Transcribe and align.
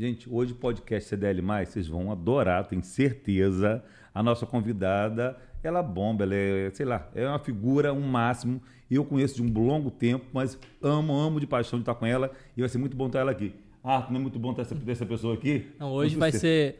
Gente, 0.00 0.26
hoje 0.32 0.54
podcast 0.54 1.10
CDL+, 1.10 1.42
vocês 1.66 1.86
vão 1.86 2.10
adorar, 2.10 2.66
tenho 2.66 2.82
certeza. 2.82 3.84
A 4.14 4.22
nossa 4.22 4.46
convidada, 4.46 5.36
ela 5.62 5.82
bomba, 5.82 6.24
ela 6.24 6.34
é, 6.34 6.70
sei 6.72 6.86
lá, 6.86 7.10
é 7.14 7.28
uma 7.28 7.38
figura, 7.38 7.92
um 7.92 8.00
máximo. 8.00 8.62
Eu 8.90 9.04
conheço 9.04 9.34
de 9.34 9.42
um 9.42 9.52
longo 9.52 9.90
tempo, 9.90 10.24
mas 10.32 10.58
amo, 10.80 11.12
amo 11.12 11.38
de 11.38 11.46
paixão 11.46 11.78
de 11.78 11.82
estar 11.82 11.94
com 11.94 12.06
ela 12.06 12.30
e 12.56 12.62
vai 12.62 12.68
ser 12.70 12.78
muito 12.78 12.96
bom 12.96 13.10
ter 13.10 13.18
ela 13.18 13.30
aqui. 13.30 13.52
Ah, 13.84 14.06
não 14.08 14.16
é 14.16 14.22
muito 14.22 14.38
bom 14.38 14.54
ter 14.54 14.62
essa, 14.62 14.74
ter 14.74 14.90
essa 14.90 15.04
pessoa 15.04 15.34
aqui? 15.34 15.66
Não, 15.78 15.92
hoje 15.92 16.16
vai 16.16 16.32
ser 16.32 16.76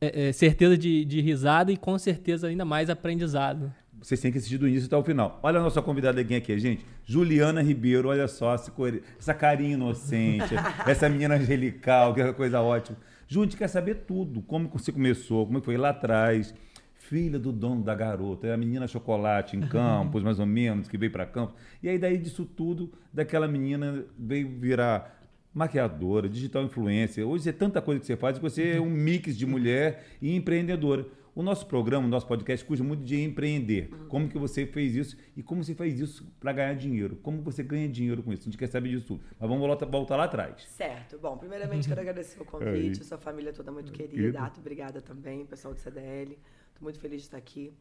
é, 0.00 0.26
é, 0.26 0.32
certeza 0.32 0.76
de, 0.76 1.04
de 1.04 1.20
risada 1.20 1.70
e 1.70 1.76
com 1.76 1.96
certeza 1.96 2.48
ainda 2.48 2.64
mais 2.64 2.90
aprendizado. 2.90 3.72
Vocês 4.00 4.20
têm 4.20 4.30
que 4.30 4.38
assistir 4.38 4.58
do 4.58 4.68
início 4.68 4.86
até 4.86 4.96
o 4.96 5.02
final. 5.02 5.40
Olha 5.42 5.58
a 5.58 5.62
nossa 5.62 5.82
convidada 5.82 6.20
aqui, 6.20 6.34
aqui 6.34 6.58
gente. 6.58 6.86
Juliana 7.04 7.62
Ribeiro, 7.62 8.08
olha 8.08 8.28
só, 8.28 8.54
essa 8.54 9.34
carinha 9.34 9.74
inocente, 9.74 10.54
essa 10.86 11.08
menina 11.08 11.34
angelical, 11.34 12.14
que 12.14 12.20
é 12.20 12.32
coisa 12.32 12.60
ótima. 12.60 12.96
Ju, 13.26 13.40
a 13.40 13.44
gente 13.44 13.56
quer 13.56 13.68
saber 13.68 14.04
tudo. 14.06 14.40
Como 14.42 14.68
você 14.68 14.92
começou, 14.92 15.46
como 15.46 15.60
foi 15.60 15.76
lá 15.76 15.90
atrás. 15.90 16.54
Filha 16.94 17.38
do 17.38 17.52
dono 17.52 17.82
da 17.82 17.94
garota, 17.94 18.48
é 18.48 18.52
a 18.52 18.56
menina 18.56 18.86
chocolate 18.86 19.56
em 19.56 19.60
Campos, 19.68 20.22
mais 20.22 20.38
ou 20.38 20.46
menos, 20.46 20.88
que 20.88 20.98
veio 20.98 21.10
para 21.10 21.24
Campos. 21.24 21.54
E 21.82 21.88
aí, 21.88 21.98
daí 21.98 22.18
disso 22.18 22.44
tudo, 22.44 22.92
daquela 23.12 23.48
menina 23.48 24.04
veio 24.18 24.48
virar 24.58 25.18
maquiadora, 25.54 26.28
digital 26.28 26.64
influencer. 26.64 27.26
Hoje 27.26 27.48
é 27.48 27.52
tanta 27.52 27.80
coisa 27.80 28.00
que 28.00 28.06
você 28.06 28.16
faz 28.16 28.36
que 28.36 28.42
você 28.42 28.76
é 28.76 28.80
um 28.80 28.90
mix 28.90 29.36
de 29.36 29.46
mulher 29.46 30.06
e 30.20 30.34
empreendedora. 30.36 31.06
O 31.38 31.42
nosso 31.44 31.66
programa, 31.66 32.04
o 32.04 32.10
nosso 32.10 32.26
podcast 32.26 32.66
cuja 32.66 32.82
muito 32.82 33.04
de 33.04 33.22
empreender. 33.22 33.90
Como 34.08 34.28
que 34.28 34.36
você 34.36 34.66
fez 34.66 34.96
isso 34.96 35.16
e 35.36 35.42
como 35.42 35.62
você 35.62 35.72
fez 35.72 36.00
isso 36.00 36.26
para 36.40 36.52
ganhar 36.52 36.74
dinheiro? 36.74 37.14
Como 37.22 37.42
você 37.42 37.62
ganha 37.62 37.88
dinheiro 37.88 38.24
com 38.24 38.32
isso? 38.32 38.42
A 38.42 38.44
gente 38.46 38.58
quer 38.58 38.66
saber 38.66 38.88
disso 38.88 39.06
tudo. 39.06 39.22
Mas 39.38 39.48
vamos 39.48 39.64
voltar, 39.64 39.86
voltar 39.86 40.16
lá 40.16 40.24
atrás. 40.24 40.64
Certo. 40.64 41.16
Bom, 41.16 41.38
primeiramente 41.38 41.86
quero 41.86 42.00
agradecer 42.02 42.42
o 42.42 42.44
convite, 42.44 43.04
sua 43.04 43.18
família 43.18 43.52
toda 43.52 43.70
muito 43.70 43.92
querida. 43.92 44.40
Ato, 44.40 44.58
obrigada 44.58 45.00
também, 45.00 45.46
pessoal 45.46 45.72
do 45.72 45.78
CDL. 45.78 46.32
Estou 46.32 46.82
muito 46.82 46.98
feliz 46.98 47.20
de 47.20 47.28
estar 47.28 47.38
aqui. 47.38 47.72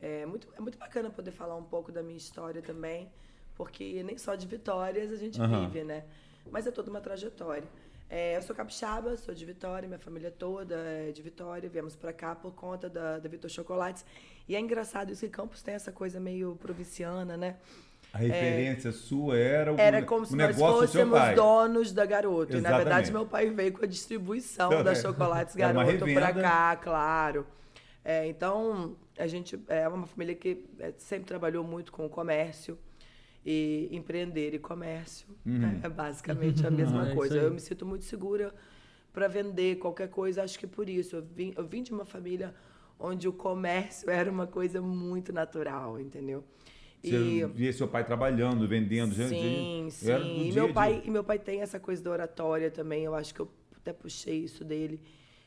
É 0.00 0.26
muito, 0.26 0.48
é 0.58 0.60
muito 0.60 0.76
bacana 0.76 1.08
poder 1.08 1.30
falar 1.30 1.54
um 1.54 1.62
pouco 1.62 1.92
da 1.92 2.02
minha 2.02 2.18
história 2.18 2.60
também, 2.60 3.08
porque 3.54 4.02
nem 4.02 4.18
só 4.18 4.34
de 4.34 4.48
vitórias 4.48 5.12
a 5.12 5.16
gente 5.16 5.40
uhum. 5.40 5.68
vive, 5.68 5.84
né? 5.84 6.02
Mas 6.50 6.66
é 6.66 6.72
toda 6.72 6.90
uma 6.90 7.00
trajetória. 7.00 7.68
É, 8.08 8.36
eu 8.36 8.42
sou 8.42 8.54
capixaba, 8.54 9.16
sou 9.16 9.34
de 9.34 9.44
Vitória, 9.44 9.88
minha 9.88 9.98
família 9.98 10.30
toda 10.30 10.76
é 10.76 11.10
de 11.10 11.20
Vitória. 11.22 11.68
Viemos 11.68 11.96
para 11.96 12.12
cá 12.12 12.34
por 12.34 12.52
conta 12.54 12.88
da, 12.88 13.18
da 13.18 13.28
Vitor 13.28 13.50
Chocolates. 13.50 14.04
E 14.48 14.54
é 14.54 14.60
engraçado 14.60 15.12
isso 15.12 15.26
que 15.26 15.32
Campos 15.32 15.62
tem 15.62 15.74
essa 15.74 15.90
coisa 15.90 16.20
meio 16.20 16.54
provinciana, 16.56 17.36
né? 17.36 17.56
A 18.12 18.18
referência 18.18 18.90
é, 18.90 18.92
sua 18.92 19.36
era 19.36 19.74
o 19.74 19.78
Era 19.78 20.02
como 20.02 20.24
se 20.24 20.36
nós 20.36 20.56
fôssemos 20.56 21.34
donos 21.34 21.92
da 21.92 22.06
Garoto. 22.06 22.52
Exatamente. 22.52 22.58
E, 22.58 22.70
na 22.70 22.78
verdade, 22.78 23.12
meu 23.12 23.26
pai 23.26 23.50
veio 23.50 23.72
com 23.72 23.84
a 23.84 23.88
distribuição 23.88 24.72
então, 24.72 24.84
da 24.84 24.94
Chocolates 24.94 25.54
Garoto 25.56 26.04
para 26.14 26.32
cá, 26.32 26.76
claro. 26.76 27.46
É, 28.04 28.26
então, 28.28 28.96
a 29.18 29.26
gente 29.26 29.60
é 29.68 29.86
uma 29.88 30.06
família 30.06 30.34
que 30.34 30.64
é, 30.78 30.94
sempre 30.96 31.26
trabalhou 31.26 31.64
muito 31.64 31.90
com 31.90 32.06
o 32.06 32.08
comércio 32.08 32.78
e 33.46 33.88
empreender 33.92 34.54
e 34.54 34.58
comércio. 34.58 35.28
Uhum. 35.46 35.58
Né? 35.58 35.80
É 35.84 35.88
basicamente 35.88 36.66
a 36.66 36.70
mesma 36.70 37.08
é 37.10 37.14
coisa. 37.14 37.36
Eu 37.38 37.52
me 37.52 37.60
sinto 37.60 37.86
muito 37.86 38.04
segura 38.04 38.52
para 39.12 39.28
vender 39.28 39.76
qualquer 39.76 40.08
coisa. 40.08 40.42
Acho 40.42 40.58
que 40.58 40.66
por 40.66 40.88
isso. 40.88 41.14
Eu 41.14 41.22
vim, 41.22 41.54
eu 41.56 41.64
vim 41.64 41.80
de 41.84 41.92
uma 41.92 42.04
família 42.04 42.52
onde 42.98 43.28
o 43.28 43.32
comércio 43.32 44.10
era 44.10 44.28
uma 44.28 44.48
coisa 44.48 44.82
muito 44.82 45.32
natural, 45.32 46.00
entendeu? 46.00 46.42
Você 47.00 47.46
via 47.46 47.72
seu 47.72 47.86
pai 47.86 48.04
trabalhando, 48.04 48.66
vendendo. 48.66 49.14
Sim, 49.14 49.86
sim. 49.92 50.48
E 50.48 50.52
meu, 50.52 50.72
pai, 50.72 51.02
e 51.04 51.10
meu 51.10 51.22
pai 51.22 51.38
tem 51.38 51.60
essa 51.60 51.78
coisa 51.78 52.02
da 52.02 52.10
oratória 52.10 52.68
também. 52.68 53.04
Eu 53.04 53.14
acho 53.14 53.32
que 53.32 53.40
eu 53.40 53.48
até 53.76 53.92
puxei 53.92 54.38
isso 54.38 54.64
dele. 54.64 55.00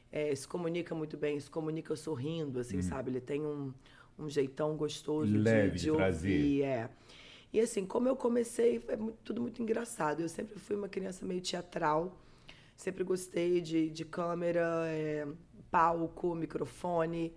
É, 0.09 0.33
se 0.33 0.47
comunica 0.47 0.95
muito 0.95 1.17
bem, 1.17 1.37
se 1.37 1.49
comunica 1.49 1.93
sorrindo, 1.97 2.59
assim, 2.59 2.77
uhum. 2.77 2.81
sabe? 2.81 3.11
Ele 3.11 3.19
tem 3.19 3.41
um, 3.41 3.73
um 4.17 4.29
jeitão 4.29 4.77
gostoso 4.77 5.37
Leve 5.37 5.75
de, 5.75 5.83
de, 5.83 5.91
ouvir. 5.91 6.63
É. 6.63 6.89
E 7.51 7.59
assim, 7.59 7.85
como 7.85 8.07
eu 8.07 8.15
comecei, 8.15 8.83
é 8.87 8.95
muito, 8.95 9.17
tudo 9.23 9.41
muito 9.41 9.61
engraçado. 9.61 10.21
Eu 10.21 10.29
sempre 10.29 10.59
fui 10.59 10.75
uma 10.75 10.87
criança 10.87 11.25
meio 11.25 11.41
teatral, 11.41 12.15
sempre 12.75 13.03
gostei 13.03 13.59
de, 13.59 13.89
de 13.89 14.05
câmera, 14.05 14.83
é, 14.85 15.27
palco, 15.71 16.35
microfone. 16.35 17.33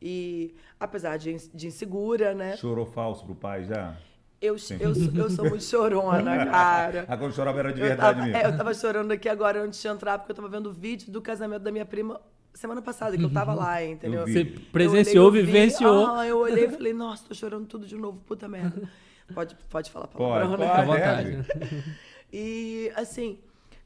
E 0.00 0.54
apesar 0.80 1.16
de, 1.18 1.36
de 1.54 1.66
insegura, 1.66 2.34
né? 2.34 2.56
Chorou 2.56 2.86
falso 2.86 3.24
pro 3.24 3.34
pai 3.34 3.64
já? 3.64 3.96
Eu, 4.40 4.56
eu, 4.80 4.92
eu 5.14 5.30
sou 5.30 5.48
muito 5.48 5.62
chorona, 5.62 6.44
cara. 6.50 7.04
Ah, 7.06 7.16
quando 7.16 7.32
chorava 7.32 7.60
era 7.60 7.72
de 7.72 7.80
verdade 7.80 8.00
eu 8.00 8.14
tava, 8.14 8.26
mesmo. 8.26 8.36
É, 8.36 8.46
eu 8.46 8.56
tava 8.56 8.74
chorando 8.74 9.12
aqui 9.12 9.28
agora 9.28 9.62
antes 9.62 9.80
de 9.80 9.86
entrar, 9.86 10.18
porque 10.18 10.32
eu 10.32 10.36
tava 10.36 10.48
vendo 10.48 10.70
o 10.70 10.72
vídeo 10.72 11.12
do 11.12 11.22
casamento 11.22 11.62
da 11.62 11.70
minha 11.70 11.86
prima 11.86 12.20
semana 12.52 12.82
passada, 12.82 13.16
que 13.16 13.22
eu 13.22 13.32
tava 13.32 13.54
lá, 13.54 13.84
entendeu? 13.84 14.26
Você 14.26 14.44
presenciou, 14.44 15.30
olhei, 15.30 15.42
vivenciou. 15.44 16.06
Vi, 16.06 16.12
ah, 16.20 16.26
eu 16.26 16.38
olhei 16.38 16.64
e 16.64 16.70
falei, 16.70 16.92
nossa, 16.92 17.24
tô 17.28 17.34
chorando 17.34 17.66
tudo 17.66 17.86
de 17.86 17.96
novo, 17.96 18.20
puta 18.26 18.48
merda. 18.48 18.82
Pode, 19.32 19.56
pode 19.68 19.90
falar 19.90 20.06
palavrão, 20.08 20.50
pode, 20.50 20.62
né? 20.62 20.68
Pode, 20.68 20.80
à 20.80 20.84
vontade. 20.84 22.02
E, 22.34 22.90
assim, 22.96 23.38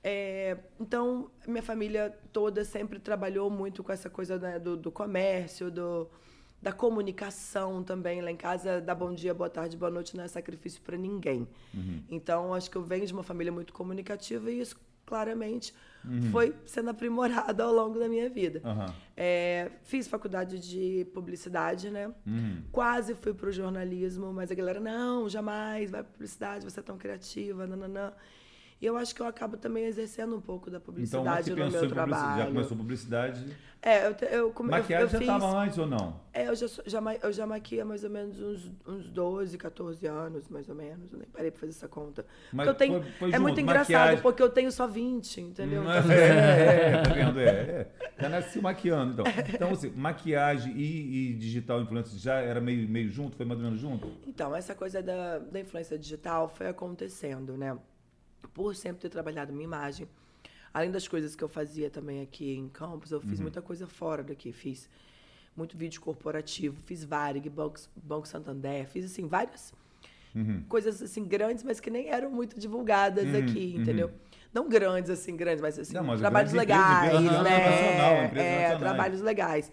é, 0.05 0.57
então, 0.79 1.29
minha 1.49 1.65
família 1.65 2.17
toda 2.33 2.65
sempre 2.65 3.01
trabalhou 3.01 3.51
muito 3.51 3.83
com 3.83 3.91
essa 3.91 4.09
coisa 4.09 4.39
né, 4.39 4.57
do, 4.57 4.77
do, 4.77 4.93
comércio, 4.93 5.69
do, 5.69 6.09
da 6.63 6.71
comunicação 6.73 7.83
também. 7.83 8.21
Lá 8.21 8.31
em 8.31 8.37
casa, 8.37 8.81
dá 8.81 8.95
bom 8.95 9.13
dia, 9.13 9.35
boa 9.35 9.51
tarde, 9.51 9.77
boa 9.77 9.91
noite 9.91 10.17
não 10.17 10.23
é 10.23 10.29
sacrifício 10.29 10.81
para 10.81 10.97
ninguém. 10.97 11.49
Uhum. 11.75 12.05
Então, 12.09 12.55
acho 12.55 12.71
que 12.71 12.77
eu 12.77 12.85
venho 12.85 13.05
de 13.05 13.13
uma 13.13 13.25
família 13.25 13.53
muito 13.53 13.73
comunicativa 13.73 14.49
e 14.49 14.61
isso 14.61 14.77
claramente 15.05 15.75
uhum. 16.07 16.31
foi 16.31 16.55
sendo 16.65 16.91
aprimorado 16.91 17.63
ao 17.63 17.73
longo 17.73 17.99
da 17.99 18.09
minha 18.09 18.29
vida. 18.29 18.61
Uhum. 18.65 18.93
É, 19.17 19.71
fiz 19.83 20.07
faculdade 20.07 20.59
de 20.59 21.07
publicidade, 21.13 21.91
né? 21.91 22.13
Uhum. 22.27 22.63
Quase 22.71 23.15
fui 23.15 23.35
para 23.35 23.49
o 23.49 23.53
jornalismo, 23.53 24.33
mas 24.33 24.51
a 24.51 24.55
galera, 24.55 24.81
não, 24.81 25.29
jamais, 25.29 25.91
vai 25.91 26.03
para 26.03 26.13
publicidade, 26.13 26.65
você 26.65 26.81
é 26.81 26.83
tão 26.83 26.97
criativa, 26.97 27.67
nananã. 27.67 28.13
E 28.81 28.85
eu 28.85 28.97
acho 28.97 29.15
que 29.15 29.23
eu 29.23 29.27
acabo 29.27 29.57
também 29.57 29.85
exercendo 29.85 30.37
um 30.37 30.41
pouco 30.41 30.71
da 30.71 30.79
publicidade 30.79 31.51
então, 31.51 31.65
no 31.65 31.73
meu 31.73 31.89
trabalho. 31.89 32.39
Já 32.43 32.47
começou 32.47 32.77
publicidade? 32.77 33.57
É, 33.81 34.07
eu, 34.07 34.17
eu, 34.21 34.55
eu 34.57 34.65
Maquiagem 34.65 34.97
eu, 34.97 35.03
eu 35.03 35.09
já 35.09 35.21
estava 35.21 35.59
antes 35.59 35.79
ou 35.79 35.87
não? 35.87 36.21
É, 36.33 36.49
eu 36.49 36.55
já, 36.55 36.67
já, 36.85 37.01
eu 37.23 37.33
já 37.33 37.47
maquia 37.47 37.85
mais 37.85 38.05
ou 38.05 38.11
menos 38.11 38.39
uns, 38.41 38.73
uns 38.87 39.09
12, 39.09 39.57
14 39.57 40.07
anos, 40.07 40.49
mais 40.49 40.69
ou 40.69 40.75
menos. 40.75 41.13
Eu 41.13 41.19
nem 41.21 41.29
parei 41.29 41.51
para 41.51 41.61
fazer 41.61 41.73
essa 41.73 41.89
conta. 41.89 42.27
Mas 42.53 42.67
eu 42.67 42.75
tenho, 42.75 43.01
foi, 43.01 43.13
foi 43.13 43.29
é 43.29 43.33
junto, 43.33 43.43
muito 43.43 43.61
engraçado, 43.61 43.89
maquiagem... 43.89 44.23
porque 44.23 44.43
eu 44.43 44.51
tenho 44.51 44.71
só 44.73 44.87
20, 44.87 45.41
entendeu? 45.41 45.83
Hum, 45.83 45.85
então, 45.85 46.11
é, 46.13 46.91
é, 46.91 47.03
tá 47.03 47.15
vendo? 47.15 47.41
É, 47.41 47.49
é. 47.49 47.89
Já 48.19 48.29
nasci 48.29 48.61
maquiando, 48.61 49.13
então. 49.13 49.25
Então, 49.55 49.71
assim, 49.71 49.91
maquiagem 49.91 50.73
e, 50.77 51.31
e, 51.31 51.35
digital 51.35 51.81
influência 51.81 52.19
já 52.19 52.35
era 52.41 52.61
meio, 52.61 52.87
meio 52.89 53.09
junto? 53.09 53.37
Foi 53.37 53.47
mais 53.47 53.59
ou 53.59 53.65
menos 53.65 53.81
junto? 53.81 54.11
Então, 54.27 54.55
essa 54.55 54.75
coisa 54.75 55.03
da, 55.03 55.39
da 55.39 55.61
influência 55.61 55.99
digital 55.99 56.49
foi 56.49 56.67
acontecendo, 56.67 57.57
né? 57.57 57.79
Por 58.51 58.75
sempre 58.75 59.03
ter 59.03 59.09
trabalhado 59.09 59.53
minha 59.53 59.65
imagem, 59.65 60.09
além 60.73 60.91
das 60.91 61.07
coisas 61.09 61.35
que 61.35 61.43
eu 61.43 61.49
fazia 61.49 61.91
também 61.91 62.21
aqui 62.23 62.55
em 62.55 62.69
Campos, 62.69 63.11
eu 63.11 63.21
fiz 63.21 63.39
uhum. 63.39 63.45
muita 63.45 63.63
coisa 63.63 63.87
fora 63.87 64.23
daqui. 64.23 64.53
Fiz 64.53 64.89
muito 65.57 65.77
vídeo 65.77 66.01
corporativo, 66.01 66.77
fiz 66.85 67.03
Varig, 67.03 67.49
Banco, 67.49 67.81
Banco 67.97 68.29
Santander, 68.29 68.87
fiz 68.87 69.07
assim 69.07 69.27
várias 69.27 69.73
uhum. 70.35 70.63
coisas 70.69 71.01
assim 71.01 71.25
grandes, 71.25 71.65
mas 71.65 71.81
que 71.81 71.89
nem 71.89 72.09
eram 72.09 72.31
muito 72.31 72.61
divulgadas 72.61 73.25
uhum. 73.25 73.39
aqui, 73.39 73.73
uhum. 73.75 73.83
entendeu? 73.83 74.11
Não 74.53 74.69
grandes 74.69 75.11
assim, 75.11 75.37
grandes, 75.37 75.61
mas 75.61 75.79
assim, 75.79 75.95
Não, 75.95 76.05
mas 76.05 76.21
trabalhos 76.21 76.53
legais, 76.53 77.15
empresa, 77.15 77.43
né? 77.43 77.71
Nacional, 77.71 78.43
é, 78.43 78.79
trabalhos 78.79 79.21
legais. 79.21 79.73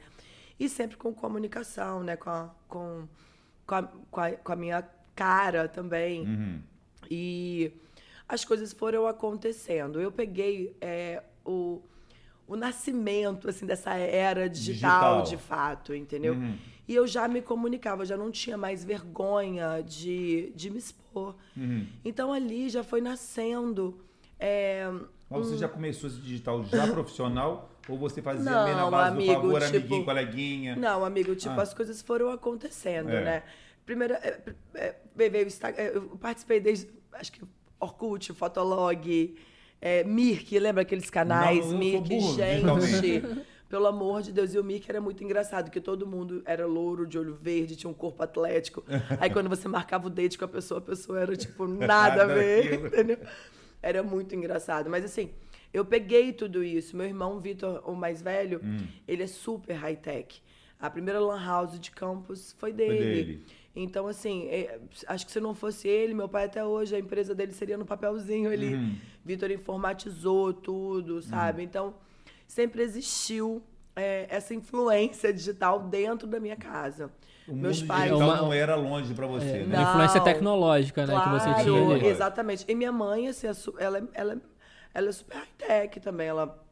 E 0.59 0.69
sempre 0.69 0.97
com 0.97 1.13
comunicação, 1.13 2.03
né? 2.03 2.15
Com 2.15 2.29
a, 2.29 2.49
com, 2.67 3.07
com, 3.65 3.75
a, 3.75 3.83
com, 3.83 4.21
a, 4.21 4.31
com 4.31 4.51
a 4.51 4.55
minha 4.55 4.83
cara 5.15 5.67
também. 5.67 6.21
Uhum. 6.21 6.61
E 7.09 7.71
as 8.27 8.43
coisas 8.45 8.73
foram 8.73 9.07
acontecendo. 9.07 9.99
Eu 9.99 10.11
peguei 10.11 10.75
é, 10.81 11.23
o, 11.45 11.81
o 12.47 12.55
nascimento 12.55 13.49
assim 13.49 13.65
dessa 13.65 13.93
era 13.93 14.49
digital, 14.49 15.21
digital. 15.21 15.23
de 15.23 15.37
fato, 15.37 15.95
entendeu? 15.95 16.33
Uhum. 16.33 16.57
E 16.87 16.95
eu 16.95 17.07
já 17.07 17.27
me 17.27 17.41
comunicava, 17.41 18.05
já 18.05 18.17
não 18.17 18.29
tinha 18.29 18.57
mais 18.57 18.83
vergonha 18.83 19.81
de, 19.81 20.51
de 20.55 20.69
me 20.69 20.77
expor. 20.77 21.35
Uhum. 21.55 21.87
Então 22.03 22.33
ali 22.33 22.69
já 22.69 22.83
foi 22.83 22.99
nascendo. 22.99 23.99
É, 24.37 24.89
Mas 25.29 25.47
você 25.47 25.55
um... 25.55 25.57
já 25.57 25.69
começou 25.69 26.09
esse 26.09 26.19
digital 26.19 26.63
já 26.65 26.87
profissional? 26.91 27.69
Ou 27.87 27.97
você 27.97 28.21
fazia 28.21 28.49
não, 28.49 28.63
meio 28.63 28.77
na 28.77 28.89
base 28.89 29.11
amigo, 29.11 29.33
do 29.33 29.35
favor, 29.35 29.61
tipo, 29.61 29.75
amiguinho, 29.75 30.05
coleguinha? 30.05 30.75
Não, 30.75 31.03
amigo, 31.03 31.35
tipo, 31.35 31.59
ah. 31.59 31.63
as 31.63 31.73
coisas 31.73 32.01
foram 32.01 32.29
acontecendo, 32.29 33.09
é. 33.09 33.23
né? 33.23 33.43
Primeiro, 33.85 34.13
é, 34.13 34.39
é, 34.75 34.95
veio 35.15 35.43
o 35.43 35.47
Instagram, 35.47 35.83
eu 35.83 36.01
participei 36.17 36.61
desde, 36.61 36.89
acho 37.11 37.33
que 37.33 37.41
Orkut, 37.83 38.33
Fotolog, 38.33 39.35
é, 39.81 40.03
Mirk, 40.03 40.57
lembra 40.59 40.81
aqueles 40.83 41.09
canais? 41.09 41.65
Não, 41.71 41.77
Mirk, 41.77 42.19
gente. 42.19 43.23
Pelo 43.69 43.87
amor 43.87 44.21
de 44.21 44.31
Deus, 44.31 44.53
e 44.53 44.59
o 44.59 44.63
Mirk 44.63 44.85
era 44.87 45.01
muito 45.01 45.23
engraçado, 45.23 45.71
que 45.71 45.81
todo 45.81 46.05
mundo 46.05 46.43
era 46.45 46.63
louro, 46.67 47.07
de 47.07 47.17
olho 47.17 47.33
verde, 47.33 47.75
tinha 47.75 47.89
um 47.89 47.93
corpo 47.93 48.21
atlético. 48.21 48.83
Aí 49.19 49.31
quando 49.31 49.49
você 49.49 49.67
marcava 49.67 50.05
o 50.05 50.09
date 50.11 50.37
com 50.37 50.45
a 50.45 50.47
pessoa, 50.47 50.77
a 50.77 50.81
pessoa 50.81 51.19
era 51.19 51.35
tipo 51.35 51.65
nada 51.67 52.21
a 52.23 52.27
ver, 52.27 52.85
entendeu? 52.85 53.17
Era 53.81 54.03
muito 54.03 54.35
engraçado. 54.35 54.89
Mas 54.91 55.03
assim, 55.03 55.31
Eu 55.73 55.83
peguei 55.83 56.31
tudo 56.33 56.63
isso. 56.63 56.95
Meu 56.95 57.07
irmão 57.07 57.39
Vitor, 57.39 57.81
o 57.89 57.95
mais 57.95 58.21
velho, 58.21 58.61
Hum. 58.63 58.85
ele 59.07 59.23
é 59.23 59.27
super 59.27 59.73
high-tech. 59.73 60.39
A 60.79 60.87
primeira 60.87 61.19
lan 61.19 61.43
house 61.43 61.79
de 61.79 61.89
campus 61.89 62.55
foi 62.59 62.71
dele. 62.71 62.99
dele. 62.99 63.45
Então, 63.75 64.05
assim, 64.07 64.47
é, 64.49 64.79
acho 65.07 65.25
que 65.25 65.31
se 65.31 65.39
não 65.39 65.55
fosse 65.55 65.87
ele, 65.87 66.13
meu 66.13 66.29
pai 66.29 66.45
até 66.45 66.63
hoje, 66.63 66.95
a 66.95 66.99
empresa 66.99 67.33
dele 67.33 67.51
seria 67.53 67.77
no 67.77 67.85
papelzinho 67.85 68.51
ali. 68.51 68.75
Uhum. 68.75 68.95
Vitor 69.25 69.49
informatizou 69.49 70.53
tudo, 70.53 71.21
sabe? 71.23 71.63
Então, 71.63 71.95
sempre 72.47 72.83
existiu 72.83 73.63
é, 73.95 74.25
essa 74.29 74.53
influência 74.55 75.31
digital 75.33 75.79
dentro 75.79 76.27
da 76.27 76.39
minha 76.39 76.55
casa. 76.55 77.11
O 77.47 77.53
Meus 77.53 77.79
mundo 77.81 77.87
pais. 77.87 78.03
digital 78.11 78.27
Uma- 78.29 78.37
não 78.41 78.53
era 78.53 78.75
longe 78.75 79.13
pra 79.13 79.27
você, 79.27 79.45
É, 79.57 79.63
né? 79.65 79.77
a 79.77 79.81
influência 79.83 80.17
Não. 80.17 80.23
tecnológica, 80.23 81.05
né, 81.05 81.19
que 81.21 81.29
você 81.29 81.45
Claro, 81.49 81.63
tinha 81.63 81.95
ali. 81.95 82.05
Exatamente. 82.07 82.65
E 82.67 82.73
minha 82.75 82.91
mãe, 82.91 83.27
assim, 83.27 83.47
é 83.47 83.51
ela, 83.83 83.97
é- 83.99 84.03
ela, 84.13 84.41
ela 84.93 85.09
é 85.09 85.11
super 85.11 85.35
high-tech 85.37 85.99
também. 85.99 86.27
Ela 86.27 86.62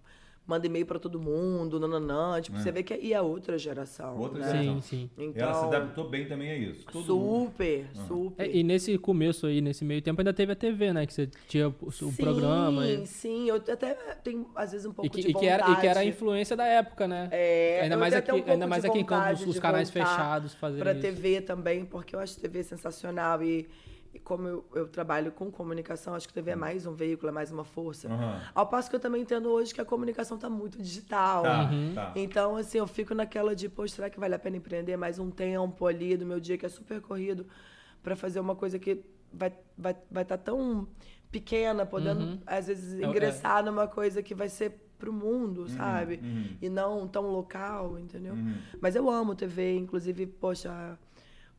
manda 0.45 0.65
e-mail 0.65 0.85
pra 0.85 0.99
todo 0.99 1.19
mundo, 1.19 1.79
nananã. 1.79 2.41
Tipo, 2.41 2.57
você 2.57 2.71
vê 2.71 2.83
que 2.83 2.93
e 2.95 3.13
é 3.13 3.21
outra 3.21 3.57
geração. 3.57 4.17
Outra 4.17 4.39
né? 4.39 4.51
geração. 4.51 4.81
Sim, 4.81 5.09
sim. 5.15 5.23
Então, 5.23 5.49
Ela 5.49 5.59
se 5.59 5.65
adaptou 5.65 6.09
bem 6.09 6.27
também 6.27 6.51
a 6.51 6.57
isso. 6.57 6.85
Todo 6.91 7.15
mundo. 7.15 7.45
super, 7.51 7.85
super. 8.07 8.43
É, 8.43 8.51
e 8.55 8.63
nesse 8.63 8.97
começo 8.97 9.47
aí, 9.47 9.61
nesse 9.61 9.85
meio 9.85 10.01
tempo, 10.01 10.19
ainda 10.19 10.33
teve 10.33 10.51
a 10.51 10.55
TV, 10.55 10.93
né? 10.93 11.05
Que 11.05 11.13
você 11.13 11.29
tinha 11.47 11.69
o, 11.69 11.75
o 11.81 11.91
sim, 11.91 12.11
programa. 12.11 12.85
E, 12.85 13.05
Sim, 13.05 13.47
eu 13.49 13.55
até 13.55 13.93
tenho, 14.23 14.47
às 14.55 14.71
vezes, 14.71 14.85
um 14.85 14.93
pouco 14.93 15.07
e 15.07 15.09
que, 15.09 15.21
de 15.21 15.31
e 15.31 15.33
que 15.33 15.45
era, 15.45 15.63
e 15.71 15.75
que 15.75 15.87
era 15.87 15.99
a 15.99 16.03
vontade. 16.03 16.09
influência 16.09 16.55
da 16.55 16.65
época, 16.65 17.07
né? 17.07 17.29
É, 17.31 17.81
ainda 17.83 17.97
mais 17.97 18.13
aqui, 18.13 18.31
um 18.31 18.43
ainda 18.51 18.67
mais 18.67 18.85
aqui 18.85 18.99
em 18.99 19.05
Campos, 19.05 19.39
vontade 19.39 19.49
os 19.49 19.59
canais 19.59 19.89
fechados 19.89 20.53
fazendo 20.53 20.81
Pra 20.81 20.91
isso. 20.93 21.01
TV 21.01 21.41
também, 21.41 21.85
porque 21.85 22.15
eu 22.15 22.19
acho 22.19 22.39
TV 22.39 22.63
sensacional 22.63 23.41
e, 23.43 23.67
e 24.13 24.19
como 24.19 24.47
eu, 24.47 24.65
eu 24.73 24.87
trabalho 24.87 25.31
com 25.31 25.49
comunicação, 25.51 26.13
acho 26.15 26.27
que 26.27 26.33
TV 26.33 26.51
é 26.51 26.55
mais 26.55 26.85
um 26.85 26.93
veículo, 26.93 27.29
é 27.29 27.31
mais 27.31 27.51
uma 27.51 27.63
força. 27.63 28.07
Aham. 28.11 28.41
Ao 28.53 28.67
passo 28.67 28.89
que 28.89 28.95
eu 28.95 28.99
também 28.99 29.21
entendo 29.21 29.49
hoje 29.49 29.73
que 29.73 29.79
a 29.81 29.85
comunicação 29.85 30.37
tá 30.37 30.49
muito 30.49 30.77
digital. 30.81 31.43
Tá, 31.43 31.63
Uhum. 31.71 31.91
tá. 31.95 32.11
Então, 32.15 32.55
assim, 32.57 32.77
eu 32.79 32.87
fico 32.87 33.13
naquela 33.13 33.55
de, 33.55 33.69
pô, 33.69 33.87
será 33.87 34.09
que 34.09 34.19
vale 34.19 34.35
a 34.35 34.39
pena 34.39 34.57
empreender 34.57 34.97
mais 34.97 35.17
um 35.19 35.29
tempo 35.31 35.85
ali 35.87 36.17
do 36.17 36.25
meu 36.25 36.39
dia 36.39 36.57
que 36.57 36.65
é 36.65 36.69
super 36.69 36.99
corrido 37.01 37.45
pra 38.03 38.15
fazer 38.15 38.39
uma 38.39 38.55
coisa 38.55 38.77
que 38.79 39.03
vai 39.33 39.53
vai 39.77 39.95
vai 40.11 40.23
estar 40.23 40.37
tão 40.37 40.87
pequena, 41.31 41.85
podendo 41.85 42.39
às 42.45 42.67
vezes 42.67 42.99
É, 42.99 43.05
ingressar 43.05 43.63
numa 43.63 43.87
coisa 43.87 44.21
que 44.21 44.35
vai 44.35 44.49
ser 44.49 44.71
pro 44.99 45.13
mundo, 45.13 45.67
sabe? 45.69 46.19
uhum. 46.21 46.57
E 46.61 46.69
não 46.69 47.07
tão 47.07 47.27
local, 47.31 47.97
entendeu? 47.97 48.33
Uhum. 48.35 48.55
Mas 48.81 48.95
eu 48.95 49.09
amo 49.09 49.33
TV, 49.33 49.77
inclusive, 49.77 50.27
poxa, 50.27 50.99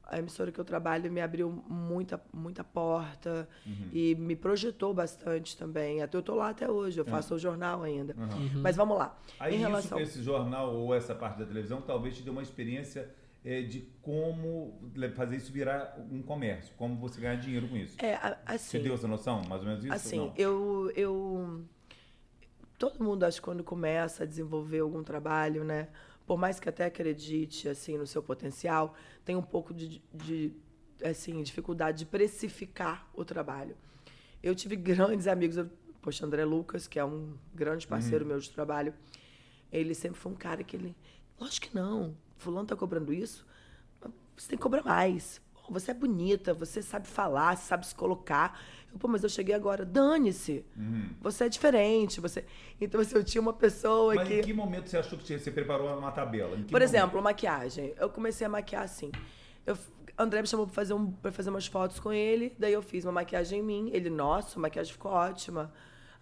a- 0.04 0.18
emissora 0.18 0.50
que 0.52 0.58
eu 0.58 0.64
trabalho 0.64 1.10
me 1.10 1.20
abriu 1.20 1.50
muita, 1.68 2.20
muita 2.32 2.62
porta 2.64 3.48
Uhum. 3.66 3.88
e 3.92 4.14
me 4.14 4.36
projetou 4.36 4.92
bastante 4.92 5.56
também. 5.56 6.02
Até 6.02 6.16
eu 6.16 6.22
tô 6.22 6.34
lá 6.34 6.50
até 6.50 6.70
hoje, 6.70 6.98
eu 7.00 7.04
faço 7.04 7.34
o 7.34 7.38
jornal 7.38 7.82
ainda. 7.82 8.14
Mas 8.60 8.76
vamos 8.76 8.96
lá. 8.98 9.16
É. 9.40 9.44
Aí 9.44 9.52
em 9.54 9.56
isso, 9.56 9.66
relação 9.66 9.98
esse 10.00 10.22
jornal 10.22 10.74
ou 10.74 10.94
essa 10.94 11.14
parte 11.14 11.38
da 11.38 11.44
televisão 11.46 11.80
talvez 11.80 12.16
te 12.16 12.22
dê 12.22 12.30
uma 12.30 12.42
experiência 12.42 13.08
eh, 13.44 13.62
de 13.62 13.80
como 14.00 14.78
fazer 15.16 15.36
isso 15.36 15.50
virar 15.52 15.98
um 16.12 16.22
comércio, 16.22 16.72
como 16.76 16.94
você 16.96 17.20
ganhar 17.20 17.34
dinheiro 17.34 17.66
com 17.68 17.76
isso. 17.76 17.96
é 17.98 18.14
a- 18.14 18.38
Você 18.46 18.76
assim, 18.76 18.82
deu 18.82 18.94
essa 18.94 19.08
noção, 19.08 19.42
mais 19.48 19.62
ou 19.62 19.66
menos 19.68 19.84
isso? 19.84 19.92
assim, 19.92 20.18
Não. 20.18 20.32
eu 20.36 20.92
eu 20.94 21.64
todo 22.78 23.02
mundo 23.02 23.24
acho 23.24 23.38
que 23.40 23.44
quando 23.44 23.62
começa 23.64 24.24
a 24.24 24.26
desenvolver 24.26 24.80
algum 24.80 25.02
trabalho, 25.02 25.64
né? 25.64 25.88
Por 26.32 26.38
mais 26.38 26.58
que 26.58 26.66
até 26.66 26.86
acredite 26.86 27.68
assim 27.68 27.98
no 27.98 28.06
seu 28.06 28.22
potencial, 28.22 28.94
tem 29.22 29.36
um 29.36 29.42
pouco 29.42 29.74
de, 29.74 30.02
de 30.14 30.50
assim, 31.04 31.42
dificuldade 31.42 31.98
de 31.98 32.06
precificar 32.06 33.06
o 33.12 33.22
trabalho. 33.22 33.76
Eu 34.42 34.54
tive 34.54 34.74
grandes 34.74 35.26
amigos, 35.26 35.58
eu, 35.58 35.68
poxa, 36.00 36.24
André 36.24 36.46
Lucas, 36.46 36.88
que 36.88 36.98
é 36.98 37.04
um 37.04 37.36
grande 37.54 37.86
parceiro 37.86 38.24
meu 38.24 38.38
de 38.38 38.48
trabalho, 38.48 38.94
ele 39.70 39.94
sempre 39.94 40.18
foi 40.18 40.32
um 40.32 40.34
cara 40.34 40.64
que 40.64 40.74
ele, 40.74 40.96
lógico 41.38 41.68
que 41.68 41.74
não, 41.74 42.16
fulano 42.38 42.66
tá 42.66 42.74
cobrando 42.74 43.12
isso, 43.12 43.46
você 44.34 44.48
tem 44.48 44.56
que 44.56 44.62
cobrar 44.62 44.82
mais. 44.82 45.38
Você 45.70 45.90
é 45.90 45.94
bonita, 45.94 46.52
você 46.52 46.82
sabe 46.82 47.06
falar, 47.06 47.56
sabe 47.56 47.86
se 47.86 47.94
colocar. 47.94 48.60
Eu, 48.92 48.98
Pô, 48.98 49.08
mas 49.08 49.22
eu 49.22 49.28
cheguei 49.28 49.54
agora, 49.54 49.84
dane-se. 49.84 50.64
Você 51.20 51.44
é 51.44 51.48
diferente, 51.48 52.20
você. 52.20 52.44
Então, 52.80 53.00
assim, 53.00 53.14
eu 53.14 53.24
tinha 53.24 53.40
uma 53.40 53.52
pessoa 53.52 54.14
Mas 54.14 54.28
que. 54.28 54.34
em 54.40 54.42
que 54.42 54.52
momento 54.52 54.88
você 54.90 54.98
achou 54.98 55.18
que 55.18 55.38
você- 55.38 55.50
preparou 55.50 55.96
uma 55.98 56.10
tabela? 56.12 56.50
Por 56.50 56.56
momento? 56.58 56.82
exemplo, 56.82 57.22
maquiagem. 57.22 57.94
Eu 57.96 58.10
comecei 58.10 58.46
a 58.46 58.50
maquiar 58.50 58.82
assim. 58.82 59.10
Eu, 59.64 59.78
André 60.18 60.42
me 60.42 60.48
chamou 60.48 60.66
pra 60.66 60.74
fazer, 60.74 60.92
um, 60.92 61.10
pra 61.10 61.32
fazer 61.32 61.48
umas 61.48 61.66
fotos 61.66 61.98
com 61.98 62.12
ele, 62.12 62.54
daí 62.58 62.72
eu 62.74 62.82
fiz 62.82 63.04
uma 63.04 63.12
maquiagem 63.12 63.60
em 63.60 63.62
mim. 63.62 63.90
Ele, 63.94 64.10
nossa, 64.10 64.58
a 64.58 64.60
maquiagem 64.62 64.92
ficou 64.92 65.10
ótima. 65.12 65.72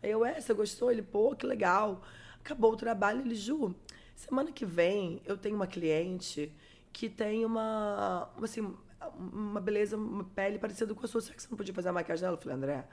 Aí 0.02 0.10
eu, 0.10 0.25
é, 0.25 0.40
você 0.40 0.54
gostou? 0.54 0.93
Ele, 0.93 1.02
pô, 1.02 1.34
que 1.34 1.44
legal. 1.46 2.02
Acabou 2.44 2.72
o 2.72 2.76
trabalho, 2.76 3.20
ele, 3.22 3.34
Ju, 3.34 3.75
semana 4.14 4.52
que 4.52 4.64
vem 4.64 5.20
eu 5.25 5.36
tenho 5.36 5.56
uma 5.56 5.66
cliente 5.66 6.52
que 6.93 7.08
tem 7.08 7.44
uma, 7.44 8.28
uma, 8.36 8.44
assim, 8.44 8.72
uma 9.19 9.61
beleza, 9.61 9.97
uma 9.97 10.25
pele 10.25 10.58
parecida 10.58 10.94
com 10.94 11.05
a 11.05 11.08
sua. 11.08 11.20
Será 11.20 11.35
que 11.35 11.43
você 11.43 11.49
não 11.50 11.56
podia 11.56 11.75
fazer 11.75 11.88
a 11.88 11.93
maquiagem 11.93 12.23
dela? 12.23 12.37
Eu 12.37 12.41
falei, 12.41 12.56
André, 12.56 12.88